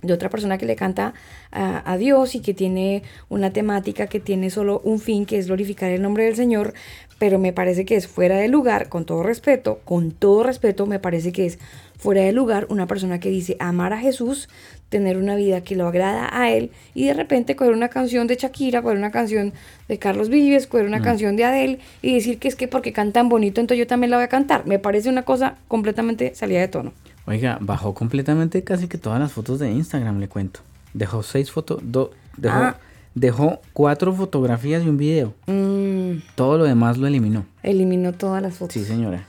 de 0.01 0.13
otra 0.13 0.31
persona 0.31 0.59
que 0.59 0.67
le 0.67 0.77
canta 0.77 1.13
a, 1.51 1.93
a 1.93 1.97
Dios 1.97 2.37
y 2.37 2.41
que 2.41 2.55
tiene 2.55 3.03
una 3.29 3.53
temática 3.53 4.07
que 4.07 4.21
tiene 4.21 4.49
solo 4.49 4.81
un 4.85 5.01
fin, 5.01 5.27
que 5.27 5.39
es 5.39 5.49
glorificar 5.49 5.91
el 5.91 6.03
nombre 6.03 6.25
del 6.25 6.37
Señor, 6.37 6.73
pero 7.19 7.39
me 7.39 7.53
parece 7.53 7.85
que 7.85 7.97
es 7.97 8.07
fuera 8.07 8.37
de 8.37 8.49
lugar, 8.49 8.89
con 8.89 9.05
todo 9.05 9.25
respeto, 9.25 9.81
con 9.85 10.13
todo 10.13 10.45
respeto, 10.45 10.87
me 10.87 11.01
parece 11.01 11.33
que 11.33 11.47
es 11.47 11.59
fuera 11.99 12.23
de 12.23 12.33
lugar 12.33 12.67
una 12.71 12.87
persona 12.87 13.21
que 13.21 13.29
dice 13.29 13.57
amar 13.61 13.93
a 13.93 13.99
Jesús, 13.99 14.49
tener 14.89 15.19
una 15.19 15.35
vida 15.37 15.61
que 15.63 15.77
lo 15.77 15.87
agrada 15.87 16.29
a 16.33 16.51
Él 16.51 16.71
y 16.95 17.07
de 17.07 17.13
repente 17.15 17.57
coger 17.57 17.75
una 17.75 17.89
canción 17.89 18.27
de 18.27 18.37
Shakira, 18.37 18.81
coger 18.83 18.97
una 18.97 19.11
canción 19.11 19.53
de 19.89 19.99
Carlos 19.99 20.29
Vives, 20.31 20.67
coger 20.67 20.87
una 20.87 21.01
Mm. 21.01 21.03
canción 21.03 21.37
de 21.37 21.45
Adele 21.45 21.79
y 22.01 22.15
decir 22.15 22.39
que 22.39 22.49
es 22.49 22.57
que 22.57 22.69
porque 22.69 22.93
cantan 22.93 23.29
bonito, 23.29 23.61
entonces 23.61 23.81
yo 23.81 23.87
también 23.87 24.11
la 24.11 24.17
voy 24.17 24.25
a 24.25 24.29
cantar. 24.29 24.67
Me 24.67 24.79
parece 24.79 25.09
una 25.11 25.25
cosa 25.25 25.57
completamente 25.69 26.35
salida 26.35 26.61
de 26.61 26.69
tono. 26.69 26.93
Oiga, 27.27 27.59
bajó 27.61 27.93
completamente 27.93 28.65
casi 28.65 28.89
que 28.89 28.97
todas 28.97 29.21
las 29.21 29.33
fotos 29.33 29.59
de 29.59 29.71
Instagram, 29.71 30.19
le 30.21 30.29
cuento. 30.29 30.61
Dejó 30.95 31.23
seis 31.23 31.51
fotos, 31.51 31.81
do- 31.83 32.13
dejó, 32.39 32.57
Ah. 32.57 32.77
dejó 33.15 33.61
cuatro 33.75 34.15
fotografías 34.15 34.83
y 34.85 34.89
un 34.89 34.97
video. 34.97 35.35
Mm, 35.47 36.21
Todo 36.35 36.57
lo 36.57 36.65
demás 36.65 36.97
lo 36.97 37.07
eliminó. 37.07 37.45
eliminó 37.63 38.13
todas 38.15 38.41
las 38.41 38.55
fotos. 38.55 38.73
Sí, 38.75 38.85
señora. 38.85 39.27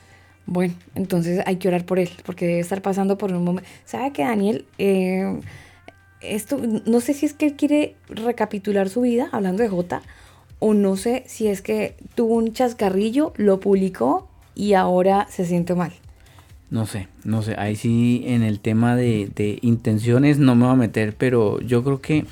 Bueno, 0.51 0.73
entonces 0.95 1.41
hay 1.45 1.57
que 1.57 1.67
orar 1.67 1.85
por 1.85 1.99
él, 1.99 2.09
porque 2.25 2.47
debe 2.47 2.59
estar 2.59 2.81
pasando 2.81 3.17
por 3.19 3.31
un 3.31 3.43
momento. 3.43 3.69
¿Sabe 3.85 4.11
que 4.11 4.23
Daniel? 4.23 4.65
Eh, 4.79 5.39
esto, 6.21 6.59
no 6.85 6.99
sé 7.01 7.13
si 7.13 7.25
es 7.27 7.33
que 7.33 7.45
él 7.45 7.53
quiere 7.55 7.95
recapitular 8.09 8.89
su 8.89 9.01
vida, 9.01 9.29
hablando 9.31 9.61
de 9.63 9.69
J, 9.69 10.01
o 10.59 10.73
no 10.73 10.97
sé 10.97 11.23
si 11.27 11.47
es 11.47 11.61
que 11.61 11.95
tuvo 12.15 12.35
un 12.35 12.51
chascarrillo, 12.53 13.31
lo 13.37 13.59
publicó 13.59 14.27
y 14.55 14.73
ahora 14.73 15.27
se 15.29 15.45
siente 15.45 15.75
mal. 15.75 15.93
No 16.71 16.85
sé, 16.85 17.07
no 17.23 17.41
sé. 17.41 17.55
Ahí 17.57 17.75
sí 17.75 18.23
en 18.25 18.43
el 18.43 18.59
tema 18.59 18.95
de, 18.95 19.29
de 19.35 19.59
intenciones 19.61 20.37
no 20.39 20.55
me 20.55 20.65
voy 20.65 20.73
a 20.73 20.77
meter, 20.77 21.15
pero 21.15 21.59
yo 21.61 21.83
creo 21.83 22.01
que 22.01 22.25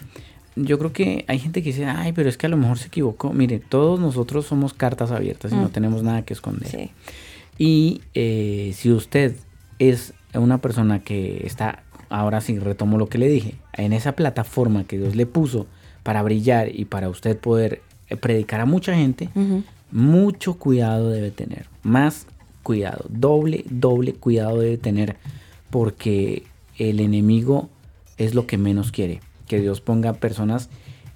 yo 0.60 0.80
creo 0.80 0.92
que 0.92 1.24
hay 1.28 1.38
gente 1.38 1.62
que 1.62 1.70
dice, 1.70 1.86
ay, 1.86 2.14
pero 2.14 2.30
es 2.30 2.38
que 2.38 2.48
a 2.48 2.50
lo 2.50 2.58
mejor 2.58 2.80
se 2.80 2.88
equivocó. 2.88 3.32
Mire, 3.32 3.60
todos 3.60 4.00
nosotros 4.00 4.48
somos 4.48 4.74
cartas 4.74 5.12
abiertas 5.12 5.52
y 5.52 5.56
no 5.56 5.68
Mm. 5.68 5.72
tenemos 5.72 6.02
nada 6.02 6.24
que 6.24 6.34
esconder. 6.34 6.68
Sí. 6.70 6.90
Y 7.58 8.02
eh, 8.14 8.72
si 8.76 8.92
usted 8.92 9.36
es 9.80 10.14
una 10.34 10.60
persona 10.60 11.00
que 11.04 11.46
está, 11.46 11.84
ahora 12.10 12.42
sí 12.42 12.60
retomo 12.60 12.98
lo 12.98 13.10
que 13.10 13.18
le 13.18 13.28
dije, 13.28 13.56
en 13.74 13.94
esa 13.94 14.14
plataforma 14.14 14.84
que 14.84 14.98
Dios 14.98 15.16
le 15.16 15.26
puso 15.26 15.68
para 16.04 16.22
brillar 16.22 16.74
y 16.74 16.86
para 16.86 17.10
usted 17.10 17.38
poder 17.38 17.82
eh, 18.10 18.16
predicar 18.16 18.62
a 18.62 18.66
mucha 18.66 18.96
gente, 18.96 19.30
mucho 19.92 20.56
cuidado 20.56 21.10
debe 21.10 21.32
tener. 21.32 21.68
Más 21.84 22.28
cuidado, 22.64 23.06
doble, 23.10 23.64
doble 23.70 24.14
cuidado 24.14 24.60
debe 24.60 24.78
tener 24.78 25.16
porque 25.70 26.44
el 26.78 27.00
enemigo 27.00 27.70
es 28.18 28.36
lo 28.36 28.48
que 28.48 28.58
menos 28.58 28.92
quiere. 28.92 29.22
Que 29.48 29.60
Dios 29.60 29.82
ponga 29.82 30.14
personas 30.14 30.70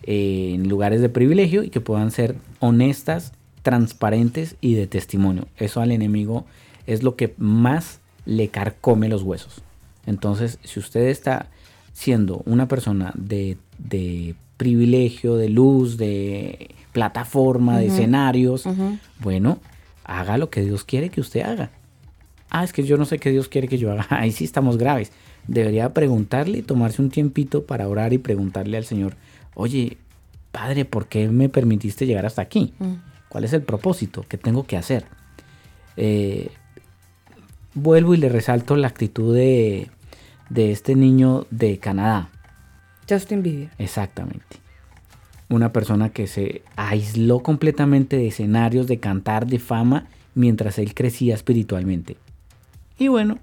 eh, 0.04 0.54
en 0.56 0.70
lugares 0.70 1.02
de 1.02 1.10
privilegio 1.10 1.64
y 1.64 1.70
que 1.70 1.82
puedan 1.82 2.12
ser 2.12 2.36
honestas, 2.60 3.34
transparentes 3.62 4.56
y 4.62 4.74
de 4.74 4.88
testimonio. 4.88 5.48
Eso 5.58 5.82
al 5.82 5.92
enemigo 5.92 6.46
es 6.88 7.04
lo 7.04 7.16
que 7.16 7.34
más 7.38 8.00
le 8.26 8.50
carcome 8.50 9.10
los 9.10 9.24
huesos. 9.24 9.62
Entonces, 10.06 10.60
si 10.64 10.80
usted 10.80 11.08
está 11.08 11.48
siendo 11.94 12.42
una 12.46 12.68
persona 12.68 13.12
de, 13.16 13.58
de 13.78 14.36
privilegio, 14.58 15.36
de 15.36 15.50
luz, 15.50 15.98
de 15.98 16.76
plataforma, 16.92 17.78
de 17.78 17.88
escenarios, 17.88 18.66
bueno, 19.20 19.60
haga 20.04 20.38
lo 20.38 20.50
que 20.50 20.64
Dios 20.64 20.84
quiere 20.84 21.10
que 21.10 21.22
usted 21.22 21.42
haga. 21.42 21.72
Ah, 22.50 22.64
es 22.64 22.74
que 22.74 22.84
yo 22.84 22.98
no 22.98 23.06
sé 23.06 23.18
qué 23.18 23.32
Dios 23.32 23.48
quiere 23.48 23.68
que 23.68 23.78
yo 23.78 23.92
haga. 23.92 24.08
Ahí 24.10 24.32
sí 24.32 24.44
estamos 24.44 24.78
graves. 24.78 25.12
Debería 25.48 25.94
preguntarle 25.94 26.60
y 26.60 26.62
tomarse 26.62 27.02
un 27.02 27.10
tiempito 27.10 27.66
para 27.66 27.88
orar 27.88 28.14
y 28.14 28.18
preguntarle 28.18 28.78
al 28.78 28.86
Señor, 28.86 29.16
oye, 29.56 29.98
Padre, 30.52 30.86
¿por 30.86 31.08
qué 31.08 31.30
me 31.30 31.50
permitiste 31.50 32.06
llegar 32.06 32.26
hasta 32.26 32.42
aquí? 32.42 32.74
¿Cuál 33.32 33.46
es 33.46 33.54
el 33.54 33.62
propósito? 33.62 34.26
¿Qué 34.28 34.38
tengo 34.38 34.66
que 34.66 34.76
hacer? 34.76 35.06
Eh, 35.96 36.50
vuelvo 37.74 38.14
y 38.14 38.18
le 38.18 38.28
resalto 38.28 38.76
la 38.76 38.90
actitud 38.90 39.34
de, 39.34 39.90
de 40.50 40.74
este 40.74 40.96
niño 40.96 41.48
de 41.50 41.78
Canadá. 41.78 42.30
Justin 43.10 43.42
Bieber. 43.42 43.70
Exactamente. 43.78 44.58
Una 45.48 45.72
persona 45.72 46.10
que 46.10 46.28
se 46.28 46.62
aisló 46.76 47.40
completamente 47.40 48.18
de 48.18 48.28
escenarios, 48.28 48.88
de 48.88 49.00
cantar, 49.00 49.48
de 49.48 49.60
fama, 49.60 50.08
mientras 50.36 50.78
él 50.78 50.94
crecía 50.94 51.34
espiritualmente. 51.34 52.18
Y 53.00 53.08
bueno, 53.08 53.40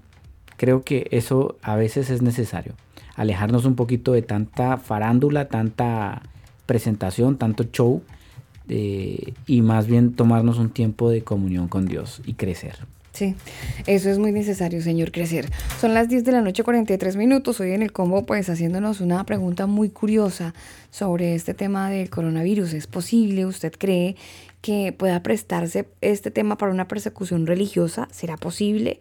creo 0.55 0.83
que 0.83 1.07
eso 1.09 1.57
a 1.63 1.75
veces 1.75 2.11
es 2.11 2.21
necesario. 2.21 2.75
Alejarnos 3.15 3.65
un 3.65 3.73
poquito 3.73 4.13
de 4.13 4.21
tanta 4.21 4.77
farándula, 4.77 5.47
tanta 5.47 6.21
presentación, 6.67 7.39
tanto 7.39 7.63
show, 7.63 8.03
eh, 8.69 9.33
y 9.47 9.61
más 9.61 9.87
bien 9.87 10.13
tomarnos 10.13 10.57
un 10.57 10.69
tiempo 10.69 11.09
de 11.09 11.23
comunión 11.23 11.67
con 11.67 11.85
Dios 11.85 12.21
y 12.25 12.33
crecer. 12.33 12.75
Sí, 13.11 13.35
eso 13.87 14.09
es 14.09 14.19
muy 14.19 14.31
necesario, 14.31 14.81
señor, 14.81 15.11
crecer. 15.11 15.49
Son 15.81 15.93
las 15.93 16.07
10 16.09 16.23
de 16.23 16.31
la 16.31 16.41
noche, 16.41 16.63
43 16.63 17.15
minutos. 17.15 17.59
Hoy 17.59 17.71
en 17.71 17.81
el 17.81 17.91
combo, 17.91 18.25
pues 18.25 18.49
haciéndonos 18.49 19.01
una 19.01 19.25
pregunta 19.25 19.65
muy 19.65 19.89
curiosa 19.89 20.53
sobre 20.91 21.35
este 21.35 21.53
tema 21.53 21.89
del 21.89 22.09
coronavirus. 22.09 22.73
¿Es 22.73 22.87
posible, 22.87 23.45
usted 23.45 23.73
cree, 23.77 24.15
que 24.61 24.93
pueda 24.93 25.23
prestarse 25.23 25.87
este 26.01 26.31
tema 26.31 26.57
para 26.57 26.71
una 26.71 26.87
persecución 26.87 27.47
religiosa? 27.47 28.07
¿Será 28.11 28.37
posible? 28.37 28.99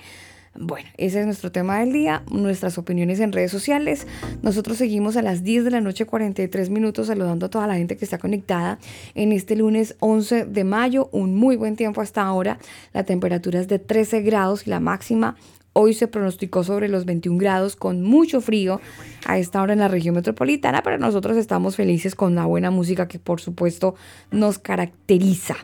Bueno, 0.61 0.89
ese 0.97 1.21
es 1.21 1.27
nuestro 1.27 1.53
tema 1.53 1.79
del 1.79 1.93
día, 1.93 2.25
nuestras 2.33 2.79
opiniones 2.79 3.21
en 3.21 3.31
redes 3.31 3.53
sociales. 3.53 4.09
Nosotros 4.43 4.77
seguimos 4.77 5.17
a 5.17 5.23
las 5.23 5.45
10 5.45 5.65
de 5.65 5.71
la 5.71 5.81
noche 5.81 6.05
43 6.05 6.71
minutos 6.71 7.07
saludando 7.07 7.47
a 7.47 7.49
toda 7.49 7.69
la 7.69 7.77
gente 7.77 7.97
que 7.97 8.05
está 8.05 8.19
conectada 8.19 8.81
en 9.15 9.31
este 9.31 9.55
lunes 9.55 9.95
11 10.01 10.47
de 10.47 10.65
mayo. 10.65 11.11
Un 11.13 11.37
muy 11.37 11.55
buen 11.55 11.77
tiempo 11.77 12.01
hasta 12.01 12.23
ahora. 12.23 12.59
La 12.93 13.05
temperatura 13.05 13.61
es 13.61 13.69
de 13.69 13.79
13 13.79 14.23
grados 14.23 14.67
y 14.67 14.71
la 14.71 14.81
máxima 14.81 15.37
Hoy 15.75 15.95
se 15.95 16.09
pronosticó 16.09 16.65
sobre 16.65 16.89
los 16.89 17.05
21 17.05 17.39
grados 17.39 17.77
con 17.77 18.03
mucho 18.03 18.41
frío 18.41 18.81
a 19.27 19.39
esta 19.39 19.63
hora 19.63 19.75
en 19.75 19.79
la 19.79 19.87
región 19.87 20.17
metropolitana, 20.17 20.83
pero 20.83 20.99
nosotros 20.99 21.37
estamos 21.37 21.77
felices 21.77 22.17
con 22.17 22.35
la 22.35 22.47
buena 22.47 22.73
música 22.73 23.07
que 23.07 23.21
por 23.21 23.41
supuesto 23.41 23.95
nos 24.33 24.59
caracteriza. 24.59 25.55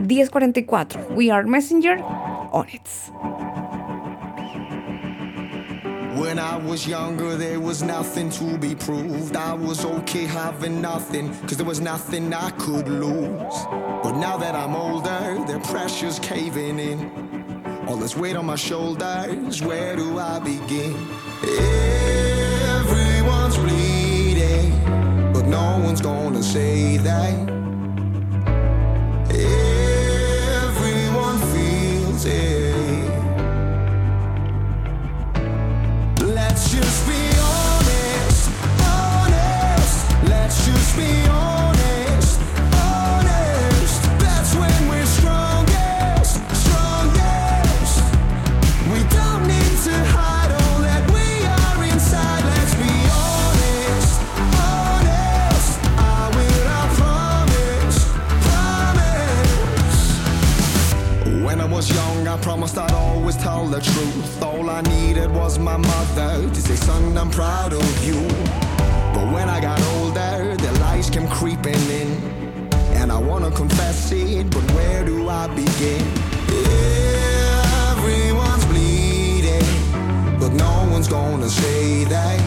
1044, 0.00 1.08
We 1.14 1.30
Are 1.30 1.46
Messenger, 1.46 1.98
on 2.52 2.68
it. 2.72 3.93
When 6.16 6.38
I 6.38 6.56
was 6.56 6.86
younger, 6.86 7.34
there 7.36 7.58
was 7.58 7.82
nothing 7.82 8.30
to 8.30 8.56
be 8.56 8.76
proved. 8.76 9.34
I 9.34 9.52
was 9.52 9.84
okay 9.84 10.26
having 10.26 10.80
nothing, 10.80 11.28
cause 11.40 11.56
there 11.56 11.66
was 11.66 11.80
nothing 11.80 12.32
I 12.32 12.50
could 12.50 12.86
lose. 12.86 13.66
But 14.02 14.12
now 14.12 14.36
that 14.36 14.54
I'm 14.54 14.76
older, 14.76 15.44
the 15.44 15.58
pressure's 15.70 16.20
caving 16.20 16.78
in. 16.78 17.10
All 17.88 17.96
this 17.96 18.16
weight 18.16 18.36
on 18.36 18.46
my 18.46 18.54
shoulders, 18.54 19.60
where 19.60 19.96
do 19.96 20.20
I 20.20 20.38
begin? 20.38 20.94
Everyone's 22.78 23.56
bleeding, 23.58 24.70
but 25.32 25.46
no 25.46 25.80
one's 25.82 26.00
gonna 26.00 26.44
say 26.44 26.96
that. 26.98 27.34
Everyone 30.62 31.38
feels 31.52 32.24
it. 32.24 32.63
My 65.76 65.76
mother 65.78 66.48
to 66.50 66.60
say, 66.60 66.76
son, 66.76 67.16
I'm 67.16 67.30
proud 67.30 67.72
of 67.72 68.04
you. 68.04 68.20
But 69.14 69.32
when 69.32 69.48
I 69.48 69.60
got 69.60 69.80
older, 69.80 69.93
confess 73.68 74.12
it, 74.12 74.50
but 74.50 74.62
where 74.72 75.02
do 75.04 75.28
I 75.28 75.46
begin? 75.48 76.04
Everyone's 77.96 78.64
bleeding, 78.66 79.64
but 80.38 80.52
no 80.52 80.86
one's 80.90 81.08
gonna 81.08 81.48
say 81.48 82.04
that. 82.04 82.40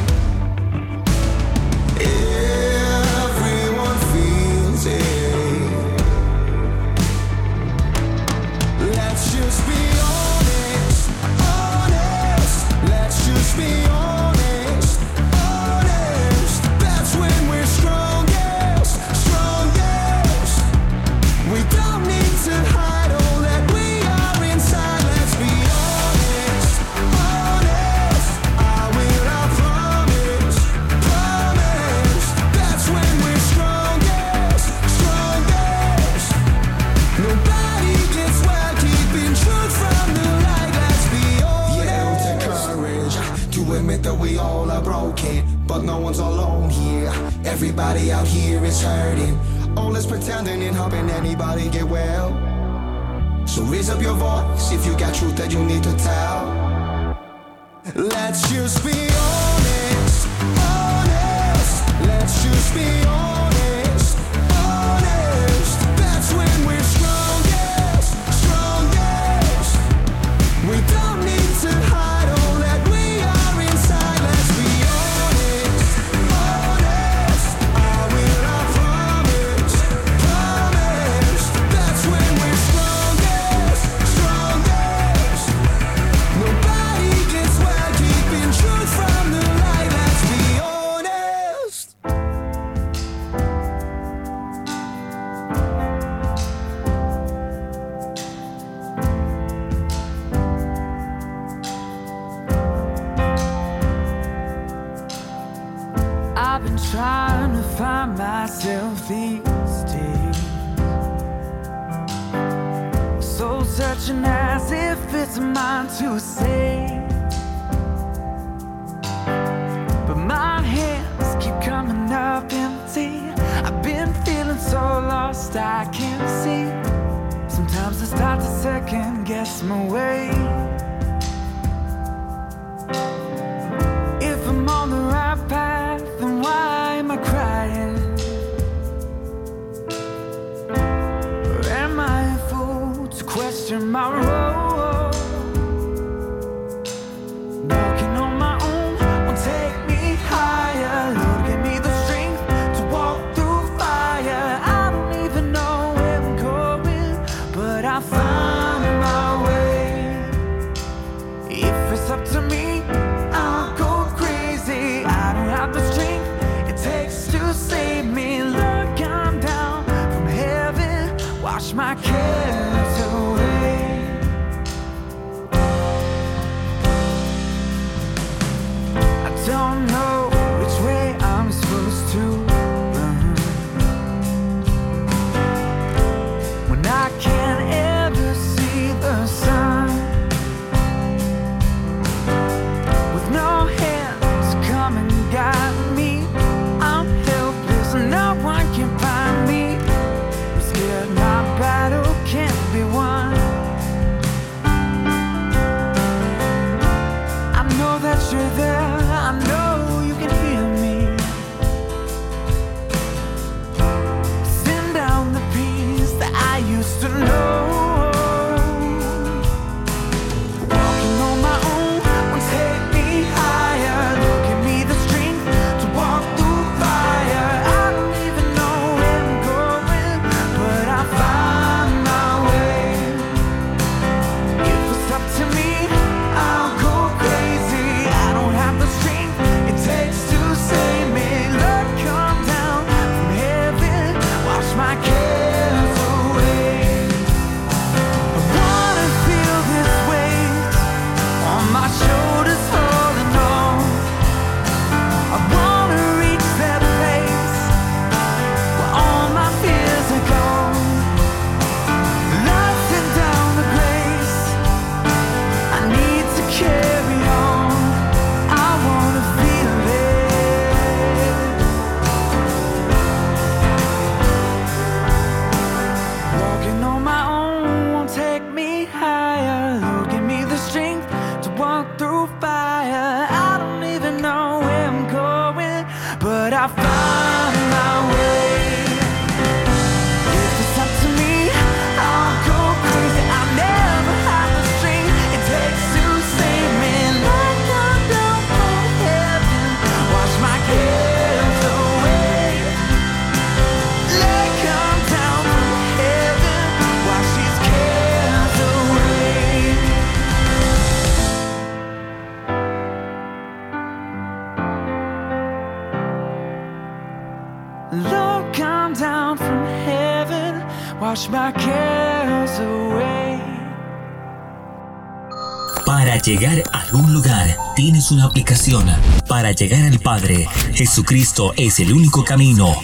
Para 326.18 326.26
llegar 326.32 326.64
a 326.74 326.82
algún 326.82 327.14
lugar 327.14 327.56
tienes 327.76 328.10
una 328.10 328.26
aplicación. 328.26 328.88
Para 329.28 329.52
llegar 329.52 329.84
al 329.84 330.00
Padre, 330.00 330.48
Jesucristo 330.74 331.54
es 331.56 331.80
el 331.80 331.94
único 331.94 332.24
camino. 332.24 332.76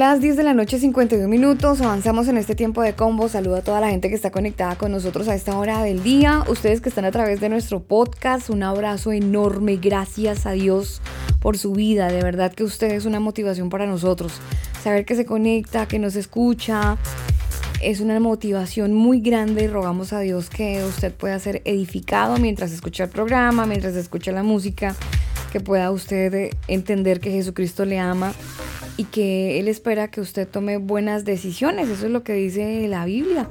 Las 0.00 0.22
10 0.22 0.38
de 0.38 0.44
la 0.44 0.54
noche, 0.54 0.78
51 0.78 1.28
minutos. 1.28 1.82
Avanzamos 1.82 2.26
en 2.26 2.38
este 2.38 2.54
tiempo 2.54 2.80
de 2.80 2.94
combo. 2.94 3.28
Saludo 3.28 3.56
a 3.56 3.60
toda 3.60 3.82
la 3.82 3.90
gente 3.90 4.08
que 4.08 4.14
está 4.14 4.30
conectada 4.30 4.76
con 4.76 4.92
nosotros 4.92 5.28
a 5.28 5.34
esta 5.34 5.58
hora 5.58 5.82
del 5.82 6.02
día. 6.02 6.42
Ustedes 6.48 6.80
que 6.80 6.88
están 6.88 7.04
a 7.04 7.10
través 7.10 7.38
de 7.38 7.50
nuestro 7.50 7.82
podcast, 7.82 8.48
un 8.48 8.62
abrazo 8.62 9.12
enorme. 9.12 9.76
Gracias 9.76 10.46
a 10.46 10.52
Dios 10.52 11.02
por 11.38 11.58
su 11.58 11.72
vida. 11.72 12.10
De 12.10 12.22
verdad 12.22 12.50
que 12.50 12.64
usted 12.64 12.92
es 12.92 13.04
una 13.04 13.20
motivación 13.20 13.68
para 13.68 13.84
nosotros. 13.86 14.32
Saber 14.82 15.04
que 15.04 15.16
se 15.16 15.26
conecta, 15.26 15.86
que 15.86 15.98
nos 15.98 16.16
escucha, 16.16 16.96
es 17.82 18.00
una 18.00 18.18
motivación 18.20 18.94
muy 18.94 19.20
grande 19.20 19.64
y 19.64 19.66
rogamos 19.66 20.14
a 20.14 20.20
Dios 20.20 20.48
que 20.48 20.82
usted 20.82 21.12
pueda 21.12 21.38
ser 21.38 21.60
edificado 21.66 22.38
mientras 22.38 22.72
escucha 22.72 23.04
el 23.04 23.10
programa, 23.10 23.66
mientras 23.66 23.94
escucha 23.96 24.32
la 24.32 24.44
música, 24.44 24.96
que 25.52 25.60
pueda 25.60 25.90
usted 25.90 26.52
entender 26.68 27.20
que 27.20 27.30
Jesucristo 27.32 27.84
le 27.84 27.98
ama 27.98 28.32
y 29.00 29.04
que 29.04 29.58
Él 29.58 29.68
espera 29.68 30.08
que 30.08 30.20
usted 30.20 30.46
tome 30.46 30.76
buenas 30.76 31.24
decisiones. 31.24 31.88
Eso 31.88 32.04
es 32.04 32.12
lo 32.12 32.22
que 32.22 32.34
dice 32.34 32.86
la 32.86 33.06
Biblia. 33.06 33.48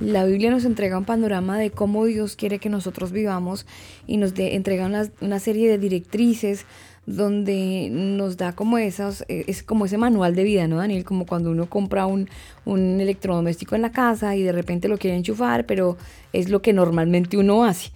La 0.00 0.24
Biblia 0.24 0.50
nos 0.50 0.64
entrega 0.64 0.98
un 0.98 1.04
panorama 1.04 1.56
de 1.56 1.70
cómo 1.70 2.04
Dios 2.06 2.34
quiere 2.34 2.58
que 2.58 2.68
nosotros 2.68 3.12
vivamos 3.12 3.64
y 4.08 4.16
nos 4.16 4.34
de- 4.34 4.56
entrega 4.56 4.86
una, 4.86 5.08
una 5.20 5.38
serie 5.38 5.68
de 5.70 5.78
directrices 5.78 6.64
donde 7.08 7.88
nos 7.90 8.36
da 8.36 8.52
como 8.52 8.76
esas, 8.76 9.24
eh, 9.28 9.44
es 9.46 9.62
como 9.62 9.86
ese 9.86 9.96
manual 9.96 10.34
de 10.34 10.44
vida, 10.44 10.68
¿no, 10.68 10.76
Daniel? 10.76 11.04
Como 11.04 11.24
cuando 11.24 11.50
uno 11.50 11.64
compra 11.64 12.04
un, 12.04 12.28
un 12.66 13.00
electrodoméstico 13.00 13.74
en 13.74 13.80
la 13.80 13.92
casa 13.92 14.36
y 14.36 14.42
de 14.42 14.52
repente 14.52 14.88
lo 14.88 14.98
quiere 14.98 15.16
enchufar, 15.16 15.64
pero 15.64 15.96
es 16.34 16.50
lo 16.50 16.60
que 16.60 16.74
normalmente 16.74 17.38
uno 17.38 17.64
hace. 17.64 17.92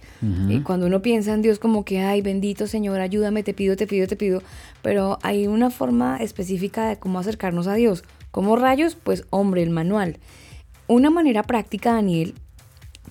Y 0.49 0.61
cuando 0.61 0.87
uno 0.87 1.01
piensa 1.01 1.33
en 1.33 1.41
Dios 1.41 1.59
como 1.59 1.83
que, 1.83 1.99
ay, 1.99 2.21
bendito 2.21 2.65
Señor, 2.65 3.01
ayúdame, 3.01 3.43
te 3.43 3.53
pido, 3.53 3.75
te 3.75 3.85
pido, 3.85 4.07
te 4.07 4.15
pido, 4.15 4.41
pero 4.81 5.19
hay 5.21 5.47
una 5.47 5.69
forma 5.69 6.17
específica 6.17 6.87
de 6.87 6.97
cómo 6.97 7.19
acercarnos 7.19 7.67
a 7.67 7.73
Dios. 7.75 8.03
¿Cómo 8.31 8.55
rayos? 8.55 8.95
Pues 8.95 9.25
hombre, 9.29 9.61
el 9.61 9.69
manual. 9.69 10.17
Una 10.87 11.09
manera 11.09 11.43
práctica, 11.43 11.93
Daniel, 11.93 12.33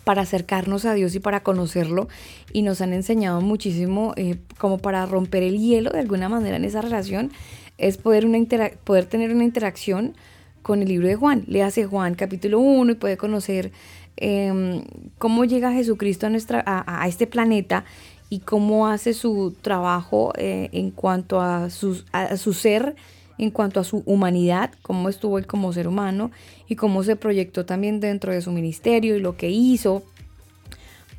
para 0.05 0.23
acercarnos 0.23 0.85
a 0.85 0.95
Dios 0.95 1.15
y 1.15 1.21
para 1.21 1.43
conocerlo 1.43 2.09
y 2.53 2.63
nos 2.63 2.81
han 2.81 2.93
enseñado 2.93 3.41
muchísimo 3.41 4.13
eh, 4.17 4.37
como 4.59 4.79
para 4.79 5.07
romper 5.07 5.43
el 5.43 5.59
hielo 5.59 5.91
de 5.91 6.01
alguna 6.01 6.29
manera 6.29 6.57
en 6.57 6.65
esa 6.65 6.81
relación 6.81 7.31
es 7.79 7.97
poder, 7.99 8.27
una 8.27 8.39
poder 8.85 9.07
tener 9.07 9.33
una 9.33 9.45
interacción 9.45 10.15
con 10.63 10.83
el 10.83 10.89
libro 10.89 11.09
de 11.09 11.17
Juan. 11.17 11.45
Le 11.49 11.63
hace 11.63 11.87
Juan 11.87 12.15
capítulo 12.15 12.61
1 12.61 12.93
y 12.93 12.95
puede 12.95 13.17
conocer 13.17 13.73
em, 14.17 14.83
cómo 15.19 15.45
llega 15.45 15.73
Jesucristo 15.73 16.27
a, 16.27 16.31
nuestra, 16.31 16.63
a, 16.65 17.03
a 17.03 17.09
este 17.09 17.27
planeta 17.27 17.85
y 18.29 18.41
cómo 18.41 18.87
hace 18.89 19.15
su 19.15 19.55
trabajo 19.61 20.33
eh, 20.37 20.69
en 20.73 20.91
cuanto 20.91 21.41
a, 21.41 21.71
sus- 21.71 22.05
a 22.13 22.37
su 22.37 22.53
ser, 22.53 22.95
en 23.39 23.51
cuanto 23.51 23.81
a 23.81 23.85
su 23.85 24.03
humanidad, 24.07 24.71
cómo 24.83 25.09
estuvo 25.09 25.39
él 25.39 25.47
como 25.47 25.73
ser 25.73 25.89
humano 25.89 26.31
y 26.69 26.77
cómo 26.77 27.03
se 27.03 27.17
proyectó 27.17 27.67
también 27.67 28.01
dentro 28.01 28.33
de 28.33 28.43
su 28.43 28.53
ministerio 28.53 29.17
y 29.17 29.21
lo 29.21 29.37
que 29.37 29.51
hizo 29.51 30.03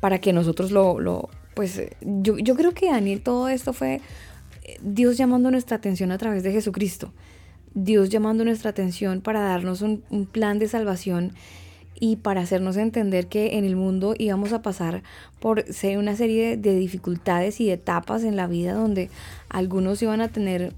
para 0.00 0.20
que 0.20 0.32
nosotros 0.32 0.70
lo, 0.70 1.00
lo 1.00 1.28
pues 1.54 1.78
eh, 1.78 1.96
yo, 2.00 2.36
creo 2.56 2.72
que 2.72 2.90
Daniel, 2.90 3.22
todo 3.22 3.48
esto 3.48 3.72
fue 3.72 4.00
eh, 4.64 4.76
Dios 4.82 5.16
llamando 5.16 5.50
nuestra 5.50 5.76
atención 5.76 6.12
a 6.12 6.18
través 6.18 6.42
de 6.42 6.52
Jesucristo. 6.52 7.12
Dios 7.74 8.08
llamando 8.08 8.44
nuestra 8.44 8.70
atención 8.70 9.20
para 9.20 9.40
darnos 9.40 9.82
un, 9.82 10.02
plan 10.30 10.58
de 10.58 10.68
salvación 10.68 11.32
y 11.98 12.16
para 12.16 12.42
hacernos 12.42 12.76
entender 12.76 13.26
que 13.26 13.56
en 13.56 13.64
el 13.64 13.76
mundo 13.76 14.14
íbamos 14.18 14.52
a 14.52 14.62
pasar 14.62 15.02
por 15.40 15.64
una 15.96 16.16
serie 16.16 16.56
de 16.56 16.76
dificultades 16.76 17.60
y 17.60 17.66
de 17.66 17.72
etapas 17.72 18.24
en 18.24 18.36
la 18.36 18.46
vida 18.46 18.74
donde 18.74 19.10
algunos 19.48 20.02
iban 20.02 20.20
a 20.20 20.28
tener 20.28 20.72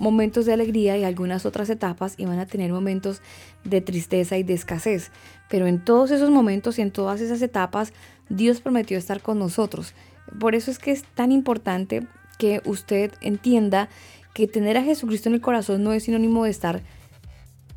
momentos 0.00 0.46
de 0.46 0.54
alegría 0.54 0.96
y 0.96 1.04
algunas 1.04 1.46
otras 1.46 1.70
etapas 1.70 2.14
iban 2.16 2.40
a 2.40 2.46
tener 2.46 2.72
momentos 2.72 3.20
de 3.62 3.80
tristeza 3.80 4.38
y 4.38 4.42
de 4.42 4.54
escasez. 4.54 5.12
Pero 5.48 5.66
en 5.66 5.84
todos 5.84 6.10
esos 6.10 6.30
momentos 6.30 6.78
y 6.78 6.82
en 6.82 6.90
todas 6.90 7.20
esas 7.20 7.42
etapas, 7.42 7.92
Dios 8.28 8.60
prometió 8.60 8.98
estar 8.98 9.20
con 9.20 9.38
nosotros. 9.38 9.94
Por 10.40 10.54
eso 10.54 10.70
es 10.70 10.78
que 10.78 10.90
es 10.90 11.04
tan 11.04 11.30
importante 11.30 12.06
que 12.38 12.62
usted 12.64 13.12
entienda 13.20 13.88
que 14.32 14.46
tener 14.46 14.78
a 14.78 14.82
Jesucristo 14.82 15.28
en 15.28 15.34
el 15.34 15.40
corazón 15.40 15.84
no 15.84 15.92
es 15.92 16.04
sinónimo 16.04 16.44
de 16.44 16.50
estar 16.50 16.82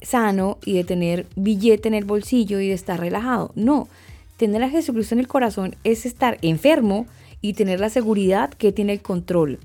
sano 0.01 0.59
y 0.65 0.73
de 0.73 0.83
tener 0.83 1.27
billete 1.35 1.87
en 1.87 1.93
el 1.93 2.05
bolsillo 2.05 2.59
y 2.59 2.69
de 2.69 2.73
estar 2.73 2.99
relajado. 2.99 3.51
No, 3.55 3.89
tener 4.37 4.63
a 4.63 4.69
Jesucristo 4.69 5.15
en 5.15 5.19
el 5.19 5.27
corazón 5.27 5.75
es 5.83 6.05
estar 6.05 6.37
enfermo 6.41 7.05
y 7.41 7.53
tener 7.53 7.81
la 7.81 7.89
seguridad 7.89 8.53
que 8.53 8.71
tiene 8.71 8.93
el 8.93 9.01
control. 9.01 9.59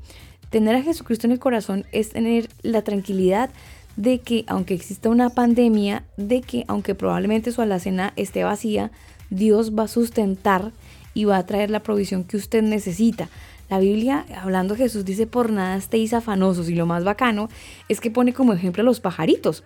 Tener 0.51 0.77
a 0.77 0.83
Jesucristo 0.83 1.27
en 1.27 1.33
el 1.33 1.39
corazón 1.39 1.85
es 1.93 2.11
tener 2.11 2.49
la 2.63 2.83
tranquilidad 2.83 3.51
de 3.97 4.21
que 4.21 4.45
aunque 4.47 4.75
exista 4.75 5.09
una 5.09 5.29
pandemia, 5.31 6.05
de 6.17 6.41
que 6.41 6.65
aunque 6.69 6.95
probablemente 6.95 7.53
su 7.53 7.61
alacena 7.61 8.13
esté 8.17 8.45
vacía, 8.45 8.91
Dios 9.31 9.77
va 9.77 9.83
a 9.85 9.89
sustentar 9.89 10.71
y 11.15 11.25
va 11.25 11.37
a 11.37 11.45
traer 11.47 11.71
la 11.71 11.81
provisión 11.81 12.25
que 12.25 12.37
usted 12.37 12.63
necesita. 12.63 13.29
La 13.69 13.79
Biblia, 13.81 14.25
hablando 14.41 14.75
de 14.75 14.85
Jesús, 14.85 15.05
dice 15.05 15.27
por 15.27 15.51
nada 15.51 15.77
estéis 15.77 16.15
afanosos 16.15 16.71
y 16.71 16.75
lo 16.75 16.87
más 16.87 17.05
bacano 17.05 17.51
es 17.89 18.01
que 18.01 18.11
pone 18.11 18.33
como 18.33 18.53
ejemplo 18.55 18.81
a 18.83 18.85
los 18.85 19.01
pajaritos. 19.01 19.65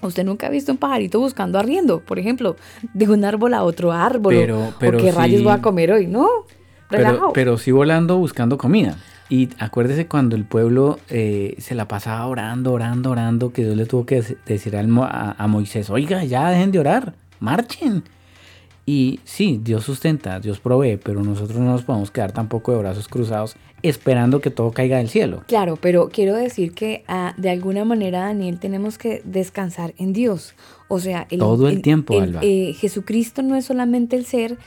Usted 0.00 0.24
nunca 0.24 0.46
ha 0.46 0.50
visto 0.50 0.72
un 0.72 0.78
pajarito 0.78 1.18
buscando 1.20 1.58
arriendo, 1.58 2.00
por 2.00 2.18
ejemplo, 2.18 2.56
de 2.94 3.08
un 3.08 3.24
árbol 3.24 3.52
a 3.54 3.62
otro 3.62 3.92
árbol. 3.92 4.34
Pero- 4.34 4.72
pero 4.78 4.98
o 4.98 5.00
qué 5.02 5.12
rayos 5.12 5.42
voy 5.42 5.52
a 5.52 5.60
comer 5.60 5.92
hoy, 5.92 6.06
¿no? 6.06 6.28
Relajado. 6.90 7.18
Pero, 7.18 7.32
pero 7.32 7.58
sí 7.58 7.70
volando 7.72 8.16
buscando 8.18 8.56
comida. 8.56 8.96
Y 9.34 9.48
acuérdese 9.58 10.06
cuando 10.06 10.36
el 10.36 10.44
pueblo 10.44 10.98
eh, 11.10 11.56
se 11.58 11.74
la 11.74 11.88
pasaba 11.88 12.26
orando, 12.26 12.72
orando, 12.72 13.10
orando, 13.10 13.52
que 13.52 13.64
Dios 13.64 13.76
le 13.76 13.86
tuvo 13.86 14.06
que 14.06 14.20
dec- 14.22 14.36
decir 14.46 14.76
al 14.76 14.88
a, 15.00 15.34
a 15.36 15.46
Moisés, 15.48 15.90
oiga, 15.90 16.22
ya 16.24 16.48
dejen 16.50 16.70
de 16.70 16.78
orar, 16.78 17.14
marchen. 17.40 18.04
Y 18.86 19.20
sí, 19.24 19.58
Dios 19.62 19.82
sustenta, 19.84 20.38
Dios 20.40 20.60
provee, 20.60 20.98
pero 21.02 21.22
nosotros 21.24 21.58
no 21.58 21.72
nos 21.72 21.82
podemos 21.82 22.10
quedar 22.10 22.32
tampoco 22.32 22.70
de 22.72 22.78
brazos 22.78 23.08
cruzados 23.08 23.56
esperando 23.82 24.40
que 24.40 24.50
todo 24.50 24.70
caiga 24.72 24.98
del 24.98 25.08
cielo. 25.08 25.42
Claro, 25.48 25.76
pero 25.80 26.10
quiero 26.10 26.34
decir 26.34 26.72
que 26.72 27.02
ah, 27.08 27.34
de 27.36 27.50
alguna 27.50 27.84
manera, 27.84 28.20
Daniel, 28.20 28.58
tenemos 28.58 28.98
que 28.98 29.20
descansar 29.24 29.94
en 29.98 30.12
Dios. 30.12 30.54
O 30.88 31.00
sea, 31.00 31.26
Todo 31.38 31.68
el 31.68 31.82
tiempo, 31.82 32.20
Alba. 32.20 32.40
eh, 32.42 32.74
Jesucristo 32.78 33.42
no 33.42 33.56
es 33.56 33.64
solamente 33.64 34.16
el 34.16 34.26
ser 34.26 34.58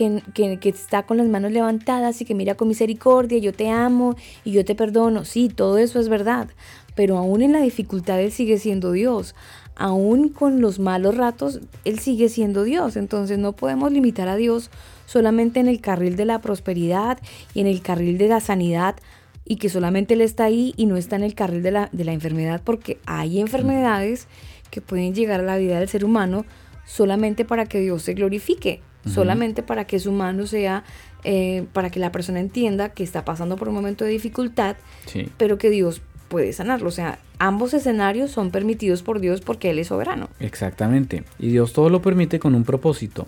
que, 0.00 0.68
está 0.68 1.02
con 1.02 1.18
las 1.18 1.26
manos 1.28 1.52
levantadas 1.52 2.20
y 2.20 2.24
que 2.24 2.34
mira 2.34 2.54
con 2.54 2.68
misericordia, 2.68 3.38
yo 3.38 3.52
te 3.52 3.68
amo 3.68 4.16
y 4.44 4.52
yo 4.52 4.64
te 4.64 4.74
perdono. 4.74 5.24
Sí, 5.24 5.48
todo 5.48 5.78
eso 5.78 6.00
es 6.00 6.08
verdad, 6.08 6.48
pero 6.94 7.18
aún 7.18 7.42
en 7.42 7.52
la 7.52 7.60
dificultad 7.60 8.20
Él 8.20 8.32
sigue 8.32 8.58
siendo 8.58 8.92
Dios. 8.92 9.34
Aún 9.76 10.28
con 10.28 10.60
los 10.60 10.78
malos 10.78 11.16
ratos, 11.16 11.60
Él 11.84 11.98
sigue 11.98 12.28
siendo 12.28 12.64
Dios. 12.64 12.96
Entonces 12.96 13.38
no 13.38 13.52
podemos 13.52 13.92
limitar 13.92 14.28
a 14.28 14.36
Dios 14.36 14.70
solamente 15.06 15.60
en 15.60 15.68
el 15.68 15.80
carril 15.80 16.16
de 16.16 16.24
la 16.24 16.40
prosperidad 16.40 17.18
y 17.54 17.60
en 17.60 17.66
el 17.66 17.82
carril 17.82 18.16
de 18.16 18.28
la 18.28 18.40
sanidad 18.40 18.96
y 19.44 19.56
que 19.56 19.68
solamente 19.68 20.14
Él 20.14 20.20
está 20.20 20.44
ahí 20.44 20.74
y 20.76 20.86
no 20.86 20.96
está 20.96 21.16
en 21.16 21.24
el 21.24 21.34
carril 21.34 21.62
de 21.62 21.72
la, 21.72 21.88
de 21.92 22.04
la 22.04 22.12
enfermedad 22.12 22.62
porque 22.64 22.98
hay 23.06 23.40
enfermedades 23.40 24.28
que 24.70 24.80
pueden 24.80 25.14
llegar 25.14 25.40
a 25.40 25.44
la 25.44 25.56
vida 25.56 25.78
del 25.78 25.88
ser 25.88 26.04
humano 26.04 26.44
solamente 26.86 27.44
para 27.44 27.66
que 27.66 27.80
Dios 27.80 28.02
se 28.02 28.14
glorifique, 28.14 28.80
Solamente 29.06 29.62
para 29.62 29.86
que 29.86 29.98
su 29.98 30.12
mano 30.12 30.46
sea, 30.46 30.84
eh, 31.24 31.64
para 31.72 31.90
que 31.90 31.98
la 32.00 32.12
persona 32.12 32.40
entienda 32.40 32.90
que 32.90 33.02
está 33.02 33.24
pasando 33.24 33.56
por 33.56 33.68
un 33.68 33.74
momento 33.74 34.04
de 34.04 34.10
dificultad, 34.10 34.76
Sí. 35.06 35.28
pero 35.38 35.56
que 35.58 35.70
Dios 35.70 36.02
puede 36.28 36.52
sanarlo. 36.52 36.88
O 36.88 36.92
sea, 36.92 37.18
ambos 37.38 37.72
escenarios 37.74 38.30
son 38.30 38.50
permitidos 38.50 39.02
por 39.02 39.20
Dios 39.20 39.40
porque 39.40 39.70
Él 39.70 39.78
es 39.78 39.88
soberano, 39.88 40.28
Exactamente. 40.38 41.24
Y 41.38 41.48
Dios 41.48 41.72
todo 41.72 41.88
lo 41.88 42.02
permite 42.02 42.38
con 42.38 42.54
un 42.54 42.64
propósito. 42.64 43.26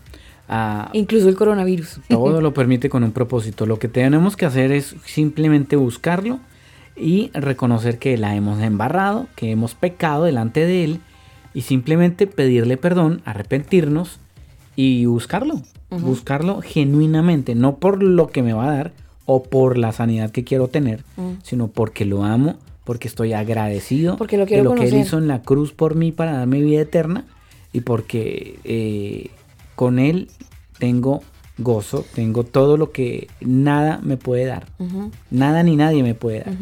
Ah, 0.49 0.90
incluso 0.93 1.28
el 1.28 1.36
coronavirus. 1.36 2.01
Todo 2.09 2.40
lo 2.43 2.53
permite 2.53 2.90
con 2.90 3.03
un 3.05 3.12
propósito. 3.12 3.65
Lo 3.66 3.78
que 3.78 3.89
tenemos 3.89 4.36
que 4.36 4.44
hacer 4.47 4.73
es 4.73 4.94
simplemente 5.07 5.77
buscarlo 5.77 6.40
y 6.94 7.31
reconocer 7.32 7.99
que 7.99 8.19
la 8.19 8.36
hemos 8.36 8.61
embarrado, 8.61 9.27
que 9.36 9.51
hemos 9.51 9.74
pecado 9.74 10.24
delante 10.24 10.66
de 10.66 10.85
Él 10.85 11.01
y 11.55 11.62
simplemente 11.62 12.27
pedirle 12.27 12.77
perdón, 12.77 13.23
arrepentirnos 13.24 14.19
y 14.77 15.05
buscarlo. 15.07 15.61
Buscarlo 15.90 16.62
genuinamente, 16.62 17.55
no 17.55 17.77
por 17.77 18.03
lo 18.03 18.28
que 18.28 18.43
me 18.43 18.55
va 18.55 18.65
a 18.65 18.77
dar 18.77 18.93
o 19.27 19.43
por 19.43 19.77
la 19.77 19.93
sanidad 19.93 20.31
que 20.31 20.43
quiero 20.43 20.69
tener, 20.69 21.05
sino 21.43 21.69
porque 21.69 22.07
lo 22.07 22.24
amo, 22.24 22.57
porque 22.85 23.09
estoy 23.09 23.32
agradecido 23.35 24.16
Porque 24.16 24.36
lo 24.36 24.47
de 24.47 24.62
lo 24.62 24.74
que 24.74 24.89
Él 24.89 24.97
hizo 24.97 25.19
en 25.19 25.28
la 25.28 25.43
cruz 25.43 25.73
por 25.73 25.94
mí 25.94 26.11
para 26.11 26.32
darme 26.32 26.62
vida 26.62 26.81
eterna 26.81 27.27
y 27.73 27.82
porque 27.82 28.59
eh, 28.65 29.31
con 29.74 29.99
Él 29.99 30.28
tengo 30.78 31.23
gozo, 31.59 32.05
tengo 32.15 32.44
todo 32.44 32.77
lo 32.77 32.90
que 32.90 33.28
nada 33.40 34.01
me 34.03 34.16
puede 34.16 34.47
dar. 34.47 34.66
Nada 35.31 35.62
ni 35.62 35.77
nadie 35.77 36.03
me 36.03 36.15
puede 36.15 36.40
dar. 36.40 36.55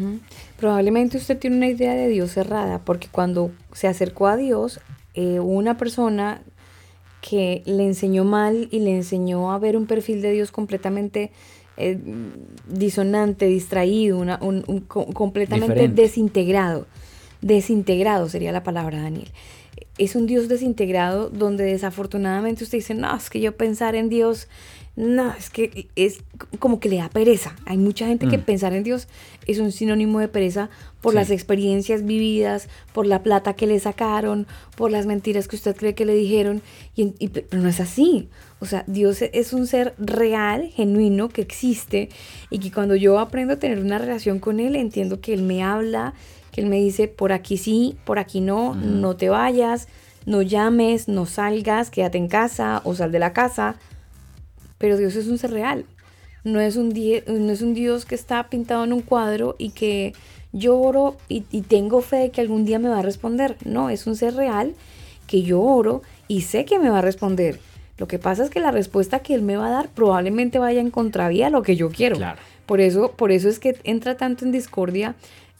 Probablemente 0.59 1.17
usted 1.17 1.39
tiene 1.39 1.57
una 1.57 1.67
idea 1.67 1.93
de 1.93 2.07
Dios 2.07 2.31
cerrada, 2.31 2.79
porque 2.79 3.07
cuando 3.11 3.51
se 3.73 3.87
acercó 3.87 4.27
a 4.27 4.37
Dios, 4.37 4.79
eh, 5.13 5.39
una 5.39 5.77
persona 5.77 6.41
que 7.21 7.61
le 7.65 7.85
enseñó 7.85 8.23
mal 8.25 8.67
y 8.71 8.79
le 8.79 8.95
enseñó 8.95 9.51
a 9.51 9.59
ver 9.59 9.77
un 9.77 9.85
perfil 9.85 10.21
de 10.21 10.31
Dios 10.31 10.51
completamente 10.51 11.31
eh, 11.77 11.97
disonante, 12.67 13.45
distraído, 13.47 14.19
una- 14.19 14.37
un- 14.41 14.63
un 14.67 14.81
co- 14.81 15.05
completamente 15.07 15.73
Diferente. 15.73 16.01
desintegrado. 16.01 16.85
Desintegrado 17.41 18.29
sería 18.29 18.51
la 18.51 18.63
palabra, 18.63 19.01
Daniel. 19.01 19.29
Es 19.97 20.15
un 20.15 20.27
Dios 20.27 20.47
desintegrado 20.47 21.29
donde 21.29 21.63
desafortunadamente 21.63 22.63
usted 22.63 22.77
dice, 22.79 22.93
no, 22.93 23.15
es 23.15 23.29
que 23.29 23.39
yo 23.39 23.55
pensar 23.55 23.95
en 23.95 24.09
Dios, 24.09 24.47
no, 24.95 25.31
es 25.33 25.49
que 25.49 25.87
es 25.95 26.19
como 26.59 26.79
que 26.79 26.89
le 26.89 26.97
da 26.97 27.09
pereza. 27.09 27.55
Hay 27.65 27.77
mucha 27.77 28.05
gente 28.07 28.27
que 28.27 28.37
Mm. 28.37 28.41
pensar 28.43 28.73
en 28.73 28.83
Dios 28.83 29.07
es 29.51 29.59
un 29.59 29.71
sinónimo 29.71 30.19
de 30.19 30.27
pereza 30.27 30.69
por 31.01 31.13
Sí. 31.13 31.17
las 31.19 31.29
experiencias 31.31 32.05
vividas, 32.05 32.67
por 32.93 33.05
la 33.05 33.23
plata 33.23 33.53
que 33.53 33.67
le 33.67 33.79
sacaron, 33.79 34.47
por 34.75 34.91
las 34.91 35.05
mentiras 35.05 35.47
que 35.47 35.55
usted 35.55 35.75
cree 35.75 35.95
que 35.95 36.05
le 36.05 36.15
dijeron, 36.15 36.61
y, 36.95 37.13
y- 37.19 37.27
pero 37.29 37.61
no 37.61 37.69
es 37.69 37.79
así. 37.79 38.29
O 38.59 38.65
sea, 38.65 38.83
Dios 38.87 39.21
e- 39.21 39.31
es 39.33 39.53
un 39.53 39.67
ser 39.67 39.93
real, 39.97 40.69
genuino, 40.75 41.29
que 41.29 41.41
existe, 41.41 42.09
y 42.49 42.59
que 42.59 42.71
cuando 42.71 42.95
yo 42.95 43.19
aprendo 43.19 43.53
a 43.55 43.57
tener 43.59 43.79
una 43.79 43.97
relación 43.97 44.39
con 44.39 44.59
Él, 44.59 44.75
entiendo 44.75 45.21
que 45.21 45.33
Él 45.33 45.41
me 45.43 45.63
habla, 45.63 46.13
que 46.51 46.61
Él 46.61 46.67
me 46.67 46.77
dice, 46.77 47.07
por 47.07 47.31
aquí 47.31 47.57
sí, 47.57 47.95
por 48.05 48.19
aquí 48.19 48.41
no, 48.41 48.75
no 48.75 49.15
te 49.15 49.29
vayas, 49.29 49.87
no 50.25 50.41
llames, 50.43 51.07
no 51.07 51.25
salgas, 51.25 51.89
quédate 51.89 52.17
en 52.19 52.27
casa 52.27 52.81
o 52.83 52.93
sal 52.93 53.11
de 53.11 53.19
la 53.19 53.33
casa. 53.33 53.77
Pero 54.77 54.97
Dios 54.97 55.15
es 55.15 55.27
un 55.27 55.37
ser 55.37 55.51
real. 55.51 55.85
No 56.43 56.59
es 56.59 56.75
un, 56.75 56.89
no 56.89 57.51
es 57.51 57.61
un 57.61 57.73
Dios 57.73 58.05
que 58.05 58.15
está 58.15 58.49
pintado 58.49 58.83
en 58.83 58.93
un 58.93 59.01
cuadro 59.01 59.55
y 59.57 59.69
que 59.69 60.13
yo 60.51 60.77
oro 60.77 61.17
y, 61.29 61.43
y 61.51 61.61
tengo 61.61 62.01
fe 62.01 62.17
de 62.17 62.29
que 62.31 62.41
algún 62.41 62.65
día 62.65 62.79
me 62.79 62.89
va 62.89 62.99
a 62.99 63.03
responder. 63.03 63.57
No, 63.63 63.89
es 63.89 64.07
un 64.07 64.15
ser 64.15 64.35
real 64.35 64.73
que 65.27 65.43
yo 65.43 65.61
oro 65.61 66.01
y 66.27 66.41
sé 66.41 66.65
que 66.65 66.79
me 66.79 66.89
va 66.89 66.99
a 66.99 67.01
responder. 67.01 67.59
Lo 67.97 68.07
que 68.07 68.17
pasa 68.17 68.43
es 68.43 68.49
que 68.49 68.59
la 68.59 68.71
respuesta 68.71 69.19
que 69.19 69.35
Él 69.35 69.43
me 69.43 69.57
va 69.57 69.67
a 69.67 69.71
dar 69.71 69.89
probablemente 69.89 70.57
vaya 70.57 70.81
en 70.81 70.89
contravía 70.89 71.47
a 71.47 71.49
lo 71.51 71.61
que 71.61 71.75
yo 71.75 71.89
quiero. 71.89 72.17
Por 72.65 72.81
eso, 72.81 73.11
por 73.11 73.31
eso 73.31 73.47
es 73.47 73.59
que 73.59 73.77
entra 73.83 74.17
tanto 74.17 74.43
en 74.43 74.51
discordia 74.51 75.15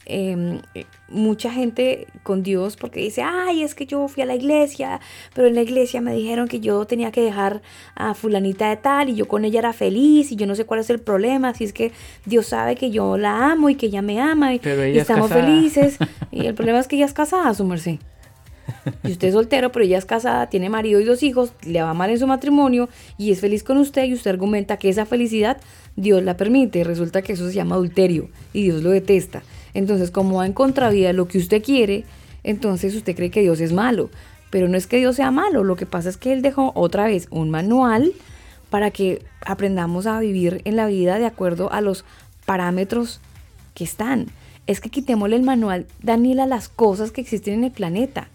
eh, 0.06 0.60
eh, 0.74 0.84
mucha 1.08 1.52
gente 1.52 2.06
con 2.22 2.42
Dios 2.42 2.76
porque 2.76 3.00
dice, 3.00 3.22
ay, 3.22 3.62
es 3.62 3.74
que 3.74 3.86
yo 3.86 4.08
fui 4.08 4.22
a 4.22 4.26
la 4.26 4.34
iglesia, 4.34 5.00
pero 5.34 5.46
en 5.46 5.54
la 5.54 5.62
iglesia 5.62 6.00
me 6.00 6.14
dijeron 6.14 6.48
que 6.48 6.60
yo 6.60 6.84
tenía 6.86 7.12
que 7.12 7.20
dejar 7.20 7.62
a 7.94 8.14
fulanita 8.14 8.68
de 8.68 8.76
tal 8.76 9.08
y 9.08 9.14
yo 9.14 9.28
con 9.28 9.44
ella 9.44 9.60
era 9.60 9.72
feliz 9.72 10.32
y 10.32 10.36
yo 10.36 10.46
no 10.46 10.54
sé 10.54 10.64
cuál 10.64 10.80
es 10.80 10.90
el 10.90 10.98
problema, 10.98 11.50
así 11.50 11.64
es 11.64 11.72
que 11.72 11.92
Dios 12.24 12.46
sabe 12.46 12.74
que 12.74 12.90
yo 12.90 13.16
la 13.16 13.52
amo 13.52 13.68
y 13.70 13.76
que 13.76 13.86
ella 13.86 14.02
me 14.02 14.20
ama 14.20 14.54
y, 14.54 14.58
Pero 14.58 14.82
ella 14.82 15.02
estamos 15.02 15.30
felices. 15.30 15.98
Y 16.30 16.46
el 16.46 16.54
problema 16.54 16.78
es 16.78 16.88
que 16.88 16.96
ella 16.96 17.04
es 17.04 17.12
casada, 17.12 17.52
su 17.52 17.64
merced. 17.64 17.98
Y 19.04 19.12
usted 19.12 19.28
es 19.28 19.34
soltero, 19.34 19.70
pero 19.72 19.84
ella 19.84 19.98
es 19.98 20.04
casada, 20.04 20.48
tiene 20.48 20.68
marido 20.68 21.00
y 21.00 21.04
dos 21.04 21.22
hijos, 21.22 21.52
le 21.64 21.82
va 21.82 21.94
mal 21.94 22.10
en 22.10 22.18
su 22.18 22.26
matrimonio 22.26 22.88
y 23.18 23.32
es 23.32 23.40
feliz 23.40 23.62
con 23.62 23.76
usted 23.76 24.04
y 24.04 24.14
usted 24.14 24.30
argumenta 24.30 24.76
que 24.76 24.88
esa 24.88 25.06
felicidad 25.06 25.58
Dios 25.96 26.22
la 26.22 26.36
permite. 26.36 26.80
Y 26.80 26.82
resulta 26.84 27.22
que 27.22 27.34
eso 27.34 27.48
se 27.48 27.54
llama 27.54 27.74
adulterio 27.74 28.30
y 28.52 28.64
Dios 28.64 28.82
lo 28.82 28.90
detesta. 28.90 29.42
Entonces, 29.74 30.10
como 30.10 30.38
va 30.38 30.46
en 30.46 30.52
contravía 30.52 31.12
lo 31.12 31.28
que 31.28 31.38
usted 31.38 31.62
quiere, 31.62 32.04
entonces 32.44 32.94
usted 32.94 33.16
cree 33.16 33.30
que 33.30 33.40
Dios 33.40 33.60
es 33.60 33.72
malo. 33.72 34.10
Pero 34.50 34.68
no 34.68 34.76
es 34.76 34.86
que 34.86 34.98
Dios 34.98 35.16
sea 35.16 35.30
malo, 35.30 35.64
lo 35.64 35.76
que 35.76 35.86
pasa 35.86 36.08
es 36.08 36.16
que 36.16 36.32
Él 36.32 36.42
dejó 36.42 36.72
otra 36.74 37.06
vez 37.06 37.26
un 37.30 37.50
manual 37.50 38.12
para 38.68 38.90
que 38.90 39.22
aprendamos 39.44 40.06
a 40.06 40.20
vivir 40.20 40.60
en 40.64 40.76
la 40.76 40.86
vida 40.86 41.18
de 41.18 41.26
acuerdo 41.26 41.72
a 41.72 41.80
los 41.80 42.04
parámetros 42.44 43.20
que 43.74 43.84
están. 43.84 44.26
Es 44.66 44.80
que 44.80 44.90
quitémosle 44.90 45.36
el 45.36 45.42
manual, 45.42 45.86
Daniela, 46.02 46.44
a 46.44 46.46
las 46.46 46.68
cosas 46.68 47.12
que 47.12 47.20
existen 47.20 47.54
en 47.54 47.64
el 47.64 47.70
planeta. 47.70 48.28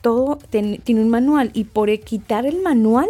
Todo 0.00 0.38
tiene 0.50 0.80
un 0.88 1.08
manual 1.08 1.50
y 1.54 1.64
por 1.64 1.90
quitar 2.00 2.46
el 2.46 2.62
manual 2.62 3.08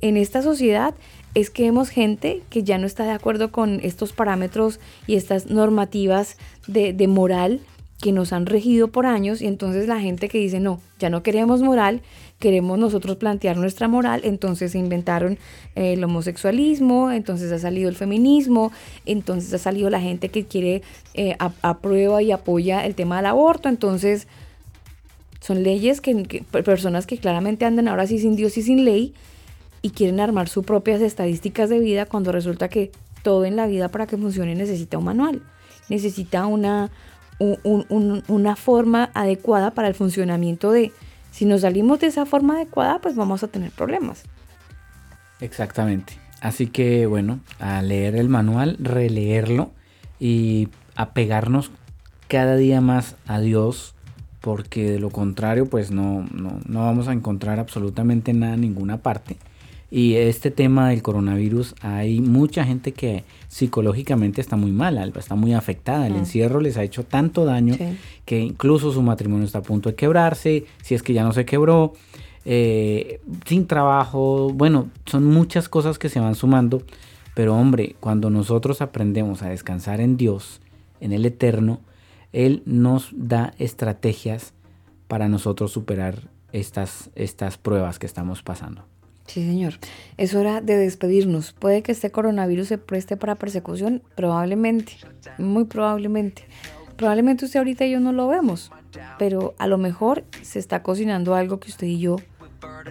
en 0.00 0.16
esta 0.16 0.42
sociedad 0.42 0.94
es 1.34 1.50
que 1.50 1.64
vemos 1.64 1.88
gente 1.88 2.42
que 2.48 2.62
ya 2.62 2.78
no 2.78 2.86
está 2.86 3.04
de 3.04 3.10
acuerdo 3.10 3.50
con 3.50 3.80
estos 3.82 4.12
parámetros 4.12 4.78
y 5.06 5.16
estas 5.16 5.46
normativas 5.50 6.36
de, 6.66 6.94
moral 7.08 7.60
que 8.00 8.12
nos 8.12 8.32
han 8.32 8.46
regido 8.46 8.88
por 8.88 9.06
años 9.06 9.40
y 9.42 9.46
entonces 9.46 9.88
la 9.88 10.00
gente 10.00 10.28
que 10.28 10.38
dice, 10.38 10.60
no, 10.60 10.80
ya 10.98 11.10
no 11.10 11.22
queremos 11.22 11.62
moral, 11.62 12.02
queremos 12.38 12.78
nosotros 12.78 13.16
plantear 13.16 13.56
nuestra 13.56 13.88
moral, 13.88 14.20
entonces 14.24 14.72
se 14.72 14.78
inventaron 14.78 15.38
eh, 15.74 15.94
el 15.94 16.04
homosexualismo, 16.04 17.10
entonces 17.10 17.50
ha 17.52 17.58
salido 17.58 17.88
el 17.88 17.96
feminismo, 17.96 18.72
entonces 19.06 19.54
ha 19.54 19.58
salido 19.58 19.88
la 19.90 20.00
gente 20.00 20.28
que 20.28 20.44
quiere, 20.44 20.82
eh, 21.14 21.36
aprueba 21.62 22.22
y 22.22 22.30
apoya 22.32 22.84
el 22.84 22.94
tema 22.94 23.16
del 23.16 23.26
aborto, 23.26 23.68
entonces 23.68 24.26
son 25.40 25.62
leyes 25.62 26.00
que, 26.00 26.24
que- 26.24 26.42
personas 26.42 27.06
que 27.06 27.18
claramente 27.18 27.64
andan 27.64 27.88
ahora 27.88 28.06
sí 28.06 28.18
sin 28.18 28.36
Dios 28.36 28.56
y 28.58 28.62
sin 28.62 28.84
ley 28.84 29.14
y 29.84 29.90
quieren 29.90 30.18
armar 30.18 30.48
sus 30.48 30.64
propias 30.64 31.02
estadísticas 31.02 31.68
de 31.68 31.78
vida 31.78 32.06
cuando 32.06 32.32
resulta 32.32 32.68
que 32.70 32.90
todo 33.22 33.44
en 33.44 33.54
la 33.54 33.66
vida 33.66 33.90
para 33.90 34.06
que 34.06 34.16
funcione 34.16 34.54
necesita 34.54 34.96
un 34.96 35.04
manual, 35.04 35.42
necesita 35.90 36.46
una, 36.46 36.90
un- 37.38 37.58
un- 37.64 37.84
un- 37.90 38.22
una 38.28 38.56
forma 38.56 39.10
adecuada 39.12 39.72
para 39.72 39.88
el 39.88 39.94
funcionamiento 39.94 40.72
de, 40.72 40.90
si 41.32 41.44
nos 41.44 41.60
salimos 41.60 42.00
de 42.00 42.06
esa 42.06 42.24
forma 42.24 42.54
adecuada, 42.54 42.98
pues 42.98 43.14
vamos 43.14 43.42
a 43.42 43.48
tener 43.48 43.72
problemas. 43.72 44.22
Exactamente. 45.40 46.14
Así 46.40 46.66
que 46.66 47.04
bueno, 47.06 47.40
a 47.58 47.82
leer 47.82 48.16
el 48.16 48.30
manual, 48.30 48.76
releerlo 48.80 49.70
y 50.18 50.70
apegarnos 50.96 51.70
cada 52.28 52.56
día 52.56 52.80
más 52.80 53.16
a 53.26 53.38
Dios, 53.40 53.94
porque 54.40 54.90
de 54.92 54.98
lo 54.98 55.10
contrario, 55.10 55.66
pues 55.66 55.90
no, 55.90 56.26
no, 56.32 56.58
no 56.66 56.80
vamos 56.84 57.08
a 57.08 57.12
encontrar 57.12 57.58
absolutamente 57.60 58.32
nada 58.32 58.54
en 58.54 58.62
ninguna 58.62 58.98
parte. 58.98 59.36
Y 59.96 60.16
este 60.16 60.50
tema 60.50 60.88
del 60.88 61.02
coronavirus, 61.02 61.76
hay 61.80 62.18
mucha 62.20 62.64
gente 62.64 62.90
que 62.90 63.22
psicológicamente 63.46 64.40
está 64.40 64.56
muy 64.56 64.72
mal, 64.72 65.12
está 65.16 65.36
muy 65.36 65.52
afectada. 65.54 66.08
El 66.08 66.14
Mm. 66.14 66.16
encierro 66.16 66.60
les 66.60 66.76
ha 66.76 66.82
hecho 66.82 67.04
tanto 67.04 67.44
daño 67.44 67.74
Sí. 67.74 67.96
que 68.24 68.40
incluso 68.40 68.92
su 68.92 69.02
matrimonio 69.02 69.44
está 69.46 69.58
a 69.58 69.62
punto 69.62 69.88
de 69.88 69.94
quebrarse, 69.94 70.64
si 70.82 70.96
es 70.96 71.04
que 71.04 71.12
ya 71.12 71.22
no 71.22 71.32
se 71.32 71.44
quebró, 71.44 71.92
eh, 72.44 73.20
sin 73.46 73.68
trabajo, 73.68 74.50
bueno, 74.52 74.88
son 75.06 75.26
muchas 75.26 75.68
cosas 75.68 75.96
que 76.00 76.08
se 76.08 76.18
van 76.18 76.34
sumando, 76.34 76.82
pero 77.36 77.54
hombre, 77.56 77.94
cuando 78.00 78.30
nosotros 78.30 78.80
aprendemos 78.82 79.42
a 79.44 79.48
descansar 79.50 80.00
en 80.00 80.16
Dios, 80.16 80.60
en 81.00 81.12
el 81.12 81.24
Eterno, 81.24 81.78
Él 82.32 82.64
nos 82.66 83.10
da 83.12 83.54
estrategias 83.60 84.54
para 85.06 85.28
nosotros 85.28 85.70
superar 85.70 86.22
estas, 86.52 87.10
estas 87.14 87.58
pruebas 87.58 88.00
que 88.00 88.06
estamos 88.06 88.42
pasando. 88.42 88.82
Sí, 89.26 89.44
señor. 89.44 89.74
Es 90.16 90.34
hora 90.34 90.60
de 90.60 90.76
despedirnos. 90.76 91.52
Puede 91.52 91.82
que 91.82 91.92
este 91.92 92.10
coronavirus 92.10 92.68
se 92.68 92.78
preste 92.78 93.16
para 93.16 93.36
persecución, 93.36 94.02
probablemente, 94.14 94.94
muy 95.38 95.64
probablemente. 95.64 96.44
Probablemente 96.96 97.44
usted 97.46 97.58
ahorita 97.58 97.84
y 97.86 97.92
yo 97.92 98.00
no 98.00 98.12
lo 98.12 98.28
vemos, 98.28 98.70
pero 99.18 99.54
a 99.58 99.66
lo 99.66 99.78
mejor 99.78 100.24
se 100.42 100.58
está 100.58 100.82
cocinando 100.82 101.34
algo 101.34 101.58
que 101.58 101.70
usted 101.70 101.88
y 101.88 101.98
yo 101.98 102.16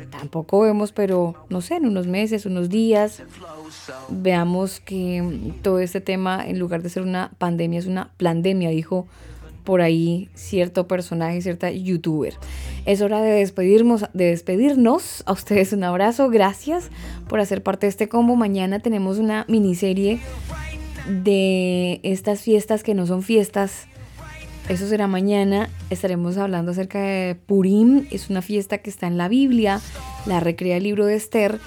tampoco 0.10 0.62
vemos, 0.62 0.92
pero 0.92 1.36
no 1.50 1.62
sé, 1.62 1.76
en 1.76 1.86
unos 1.86 2.08
meses, 2.08 2.46
unos 2.46 2.70
días, 2.70 3.24
veamos 4.10 4.80
que 4.80 5.54
todo 5.62 5.80
este 5.80 6.02
tema, 6.02 6.46
en 6.46 6.60
lugar 6.60 6.82
de 6.82 6.90
ser 6.90 7.04
una 7.04 7.32
pandemia, 7.38 7.80
es 7.80 7.86
una 7.86 8.12
pandemia, 8.18 8.70
dijo 8.70 9.08
por 9.64 9.82
ahí 9.82 10.30
cierto 10.34 10.88
personaje, 10.88 11.42
cierta 11.42 11.72
youtuber. 11.72 12.34
Es 12.86 13.02
hora 13.02 13.22
de 13.22 13.32
despedirnos, 13.32 14.06
de 14.14 14.26
despedirnos. 14.26 15.24
A 15.26 15.32
ustedes 15.32 15.74
un 15.74 15.84
abrazo, 15.84 16.30
gracias 16.30 16.90
por 17.28 17.40
hacer 17.40 17.64
parte 17.64 17.86
de 17.86 17.92
este 17.92 18.10
combo. 18.10 18.36
Mañana 18.36 18.80
tenemos 18.80 19.18
una 19.18 19.46
miniserie 19.48 20.20
de 21.08 22.00
estas 22.04 22.42
fiestas 22.42 22.84
que 22.84 22.94
no 22.94 23.06
son 23.08 23.24
fiestas. 23.24 23.88
Eso 24.70 24.88
será 24.88 25.08
mañana. 25.08 25.70
Estaremos 25.90 26.38
hablando 26.38 26.72
acerca 26.72 27.02
de 27.02 27.36
Purim. 27.36 28.08
Es 28.12 28.30
una 28.30 28.42
fiesta 28.42 28.78
que 28.78 28.90
está 28.90 29.08
en 29.08 29.18
la 29.18 29.28
Biblia. 29.28 29.82
La 30.26 30.40
recrea 30.40 30.78
el 30.78 30.84
libro 30.84 31.06
de 31.06 31.16
Esther. 31.16 31.60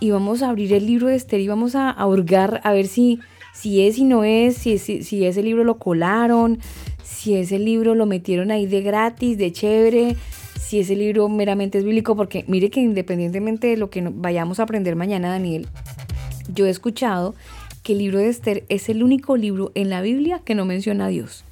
Y 0.00 0.10
vamos 0.10 0.42
a 0.42 0.50
abrir 0.50 0.72
el 0.72 0.86
libro 0.86 1.08
de 1.08 1.16
Esther 1.16 1.40
y 1.40 1.48
vamos 1.48 1.74
a, 1.74 1.90
a 1.90 2.06
hurgar 2.06 2.60
a 2.64 2.72
ver 2.72 2.86
si, 2.86 3.20
si 3.54 3.86
es 3.86 3.98
y 3.98 4.04
no 4.04 4.24
es, 4.24 4.56
si, 4.56 4.78
si, 4.78 5.02
si 5.02 5.24
ese 5.24 5.42
libro 5.42 5.64
lo 5.64 5.78
colaron, 5.78 6.58
si 7.04 7.36
ese 7.36 7.58
libro 7.58 7.94
lo 7.94 8.06
metieron 8.06 8.50
ahí 8.50 8.66
de 8.66 8.82
gratis, 8.82 9.38
de 9.38 9.52
chévere, 9.52 10.16
si 10.58 10.80
ese 10.80 10.96
libro 10.96 11.28
meramente 11.28 11.78
es 11.78 11.84
bíblico, 11.84 12.16
porque 12.16 12.44
mire 12.48 12.70
que 12.70 12.80
independientemente 12.80 13.68
de 13.68 13.76
lo 13.76 13.90
que 13.90 14.02
vayamos 14.12 14.58
a 14.58 14.64
aprender 14.64 14.96
mañana, 14.96 15.28
Daniel, 15.28 15.68
yo 16.52 16.66
he 16.66 16.70
escuchado 16.70 17.34
que 17.82 17.92
el 17.92 17.98
libro 17.98 18.18
de 18.18 18.28
Esther 18.28 18.64
es 18.68 18.88
el 18.88 19.02
único 19.02 19.36
libro 19.36 19.70
en 19.74 19.90
la 19.90 20.00
Biblia 20.00 20.40
que 20.44 20.54
no 20.54 20.64
menciona 20.64 21.06
a 21.06 21.08
Dios. 21.08 21.44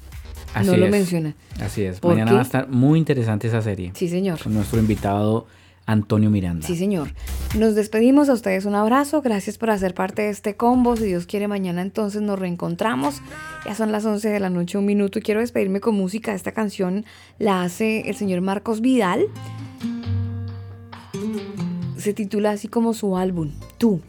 Así 0.53 0.69
no 0.69 0.77
lo 0.77 0.87
menciona. 0.87 1.35
Así 1.59 1.83
es. 1.83 1.99
¿Por 1.99 2.13
Mañana 2.13 2.31
qué? 2.31 2.35
va 2.35 2.41
a 2.41 2.43
estar 2.43 2.69
muy 2.69 2.99
interesante 2.99 3.47
esa 3.47 3.61
serie. 3.61 3.91
Sí, 3.95 4.07
señor. 4.07 4.39
Con 4.41 4.53
nuestro 4.53 4.79
invitado 4.79 5.47
Antonio 5.85 6.29
Miranda. 6.29 6.65
Sí, 6.65 6.75
señor. 6.75 7.09
Nos 7.57 7.75
despedimos 7.75 8.29
a 8.29 8.33
ustedes. 8.33 8.65
Un 8.65 8.75
abrazo. 8.75 9.21
Gracias 9.21 9.57
por 9.57 9.69
hacer 9.69 9.93
parte 9.93 10.23
de 10.23 10.29
este 10.29 10.55
combo. 10.55 10.95
Si 10.95 11.05
Dios 11.05 11.25
quiere, 11.25 11.47
mañana 11.47 11.81
entonces 11.81 12.21
nos 12.21 12.39
reencontramos. 12.39 13.21
Ya 13.65 13.75
son 13.75 13.91
las 13.91 14.05
11 14.05 14.29
de 14.29 14.39
la 14.39 14.49
noche, 14.49 14.77
un 14.77 14.85
minuto. 14.85 15.19
Y 15.19 15.21
quiero 15.21 15.41
despedirme 15.41 15.81
con 15.81 15.95
música. 15.95 16.33
Esta 16.33 16.51
canción 16.51 17.05
la 17.39 17.63
hace 17.63 18.09
el 18.09 18.15
señor 18.15 18.41
Marcos 18.41 18.81
Vidal. 18.81 19.27
Se 21.97 22.13
titula 22.13 22.51
así 22.51 22.67
como 22.67 22.93
su 22.93 23.17
álbum, 23.17 23.51
Tú. 23.77 24.01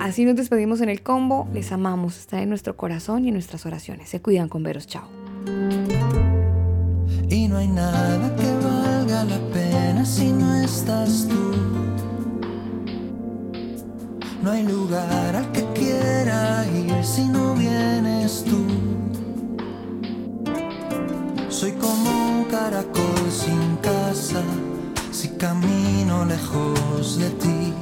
Así 0.00 0.24
nos 0.24 0.34
despedimos 0.34 0.80
en 0.80 0.88
el 0.88 1.02
combo. 1.02 1.48
Les 1.54 1.72
amamos. 1.72 2.18
Está 2.18 2.42
en 2.42 2.48
nuestro 2.48 2.76
corazón 2.76 3.24
y 3.24 3.28
en 3.28 3.34
nuestras 3.34 3.64
oraciones. 3.66 4.08
Se 4.08 4.20
cuidan 4.20 4.48
con 4.48 4.62
veros. 4.62 4.86
Chao. 4.86 5.08
Y 7.30 7.48
no 7.48 7.56
hay 7.56 7.68
nada 7.68 8.34
que 8.36 8.61
valga 9.12 9.24
la 9.24 9.38
pena 9.52 10.04
si 10.04 10.32
no 10.32 10.54
estás 10.54 11.26
tú. 11.28 11.52
No 14.42 14.50
hay 14.50 14.64
lugar 14.64 15.36
al 15.36 15.52
que 15.52 15.64
quiera 15.74 16.66
ir 16.66 17.04
si 17.04 17.26
no 17.26 17.54
vienes 17.54 18.44
tú. 18.44 18.64
Soy 21.48 21.72
como 21.72 22.10
un 22.38 22.44
caracol 22.44 23.30
sin 23.30 23.76
casa 23.76 24.42
si 25.10 25.28
camino 25.28 26.24
lejos 26.24 27.18
de 27.18 27.30
ti. 27.30 27.72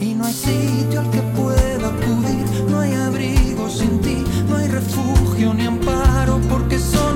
Y 0.00 0.14
no 0.14 0.24
hay 0.26 0.34
sitio 0.34 1.00
al 1.00 1.10
que 1.10 1.22
pueda 1.38 1.88
acudir, 1.88 2.46
no 2.70 2.80
hay 2.80 2.92
abrigo 2.92 3.68
sin 3.68 4.00
ti, 4.00 4.24
no 4.48 4.56
hay 4.56 4.68
refugio 4.68 5.54
ni 5.54 5.66
amparo, 5.66 6.40
porque 6.48 6.78
solo 6.78 7.15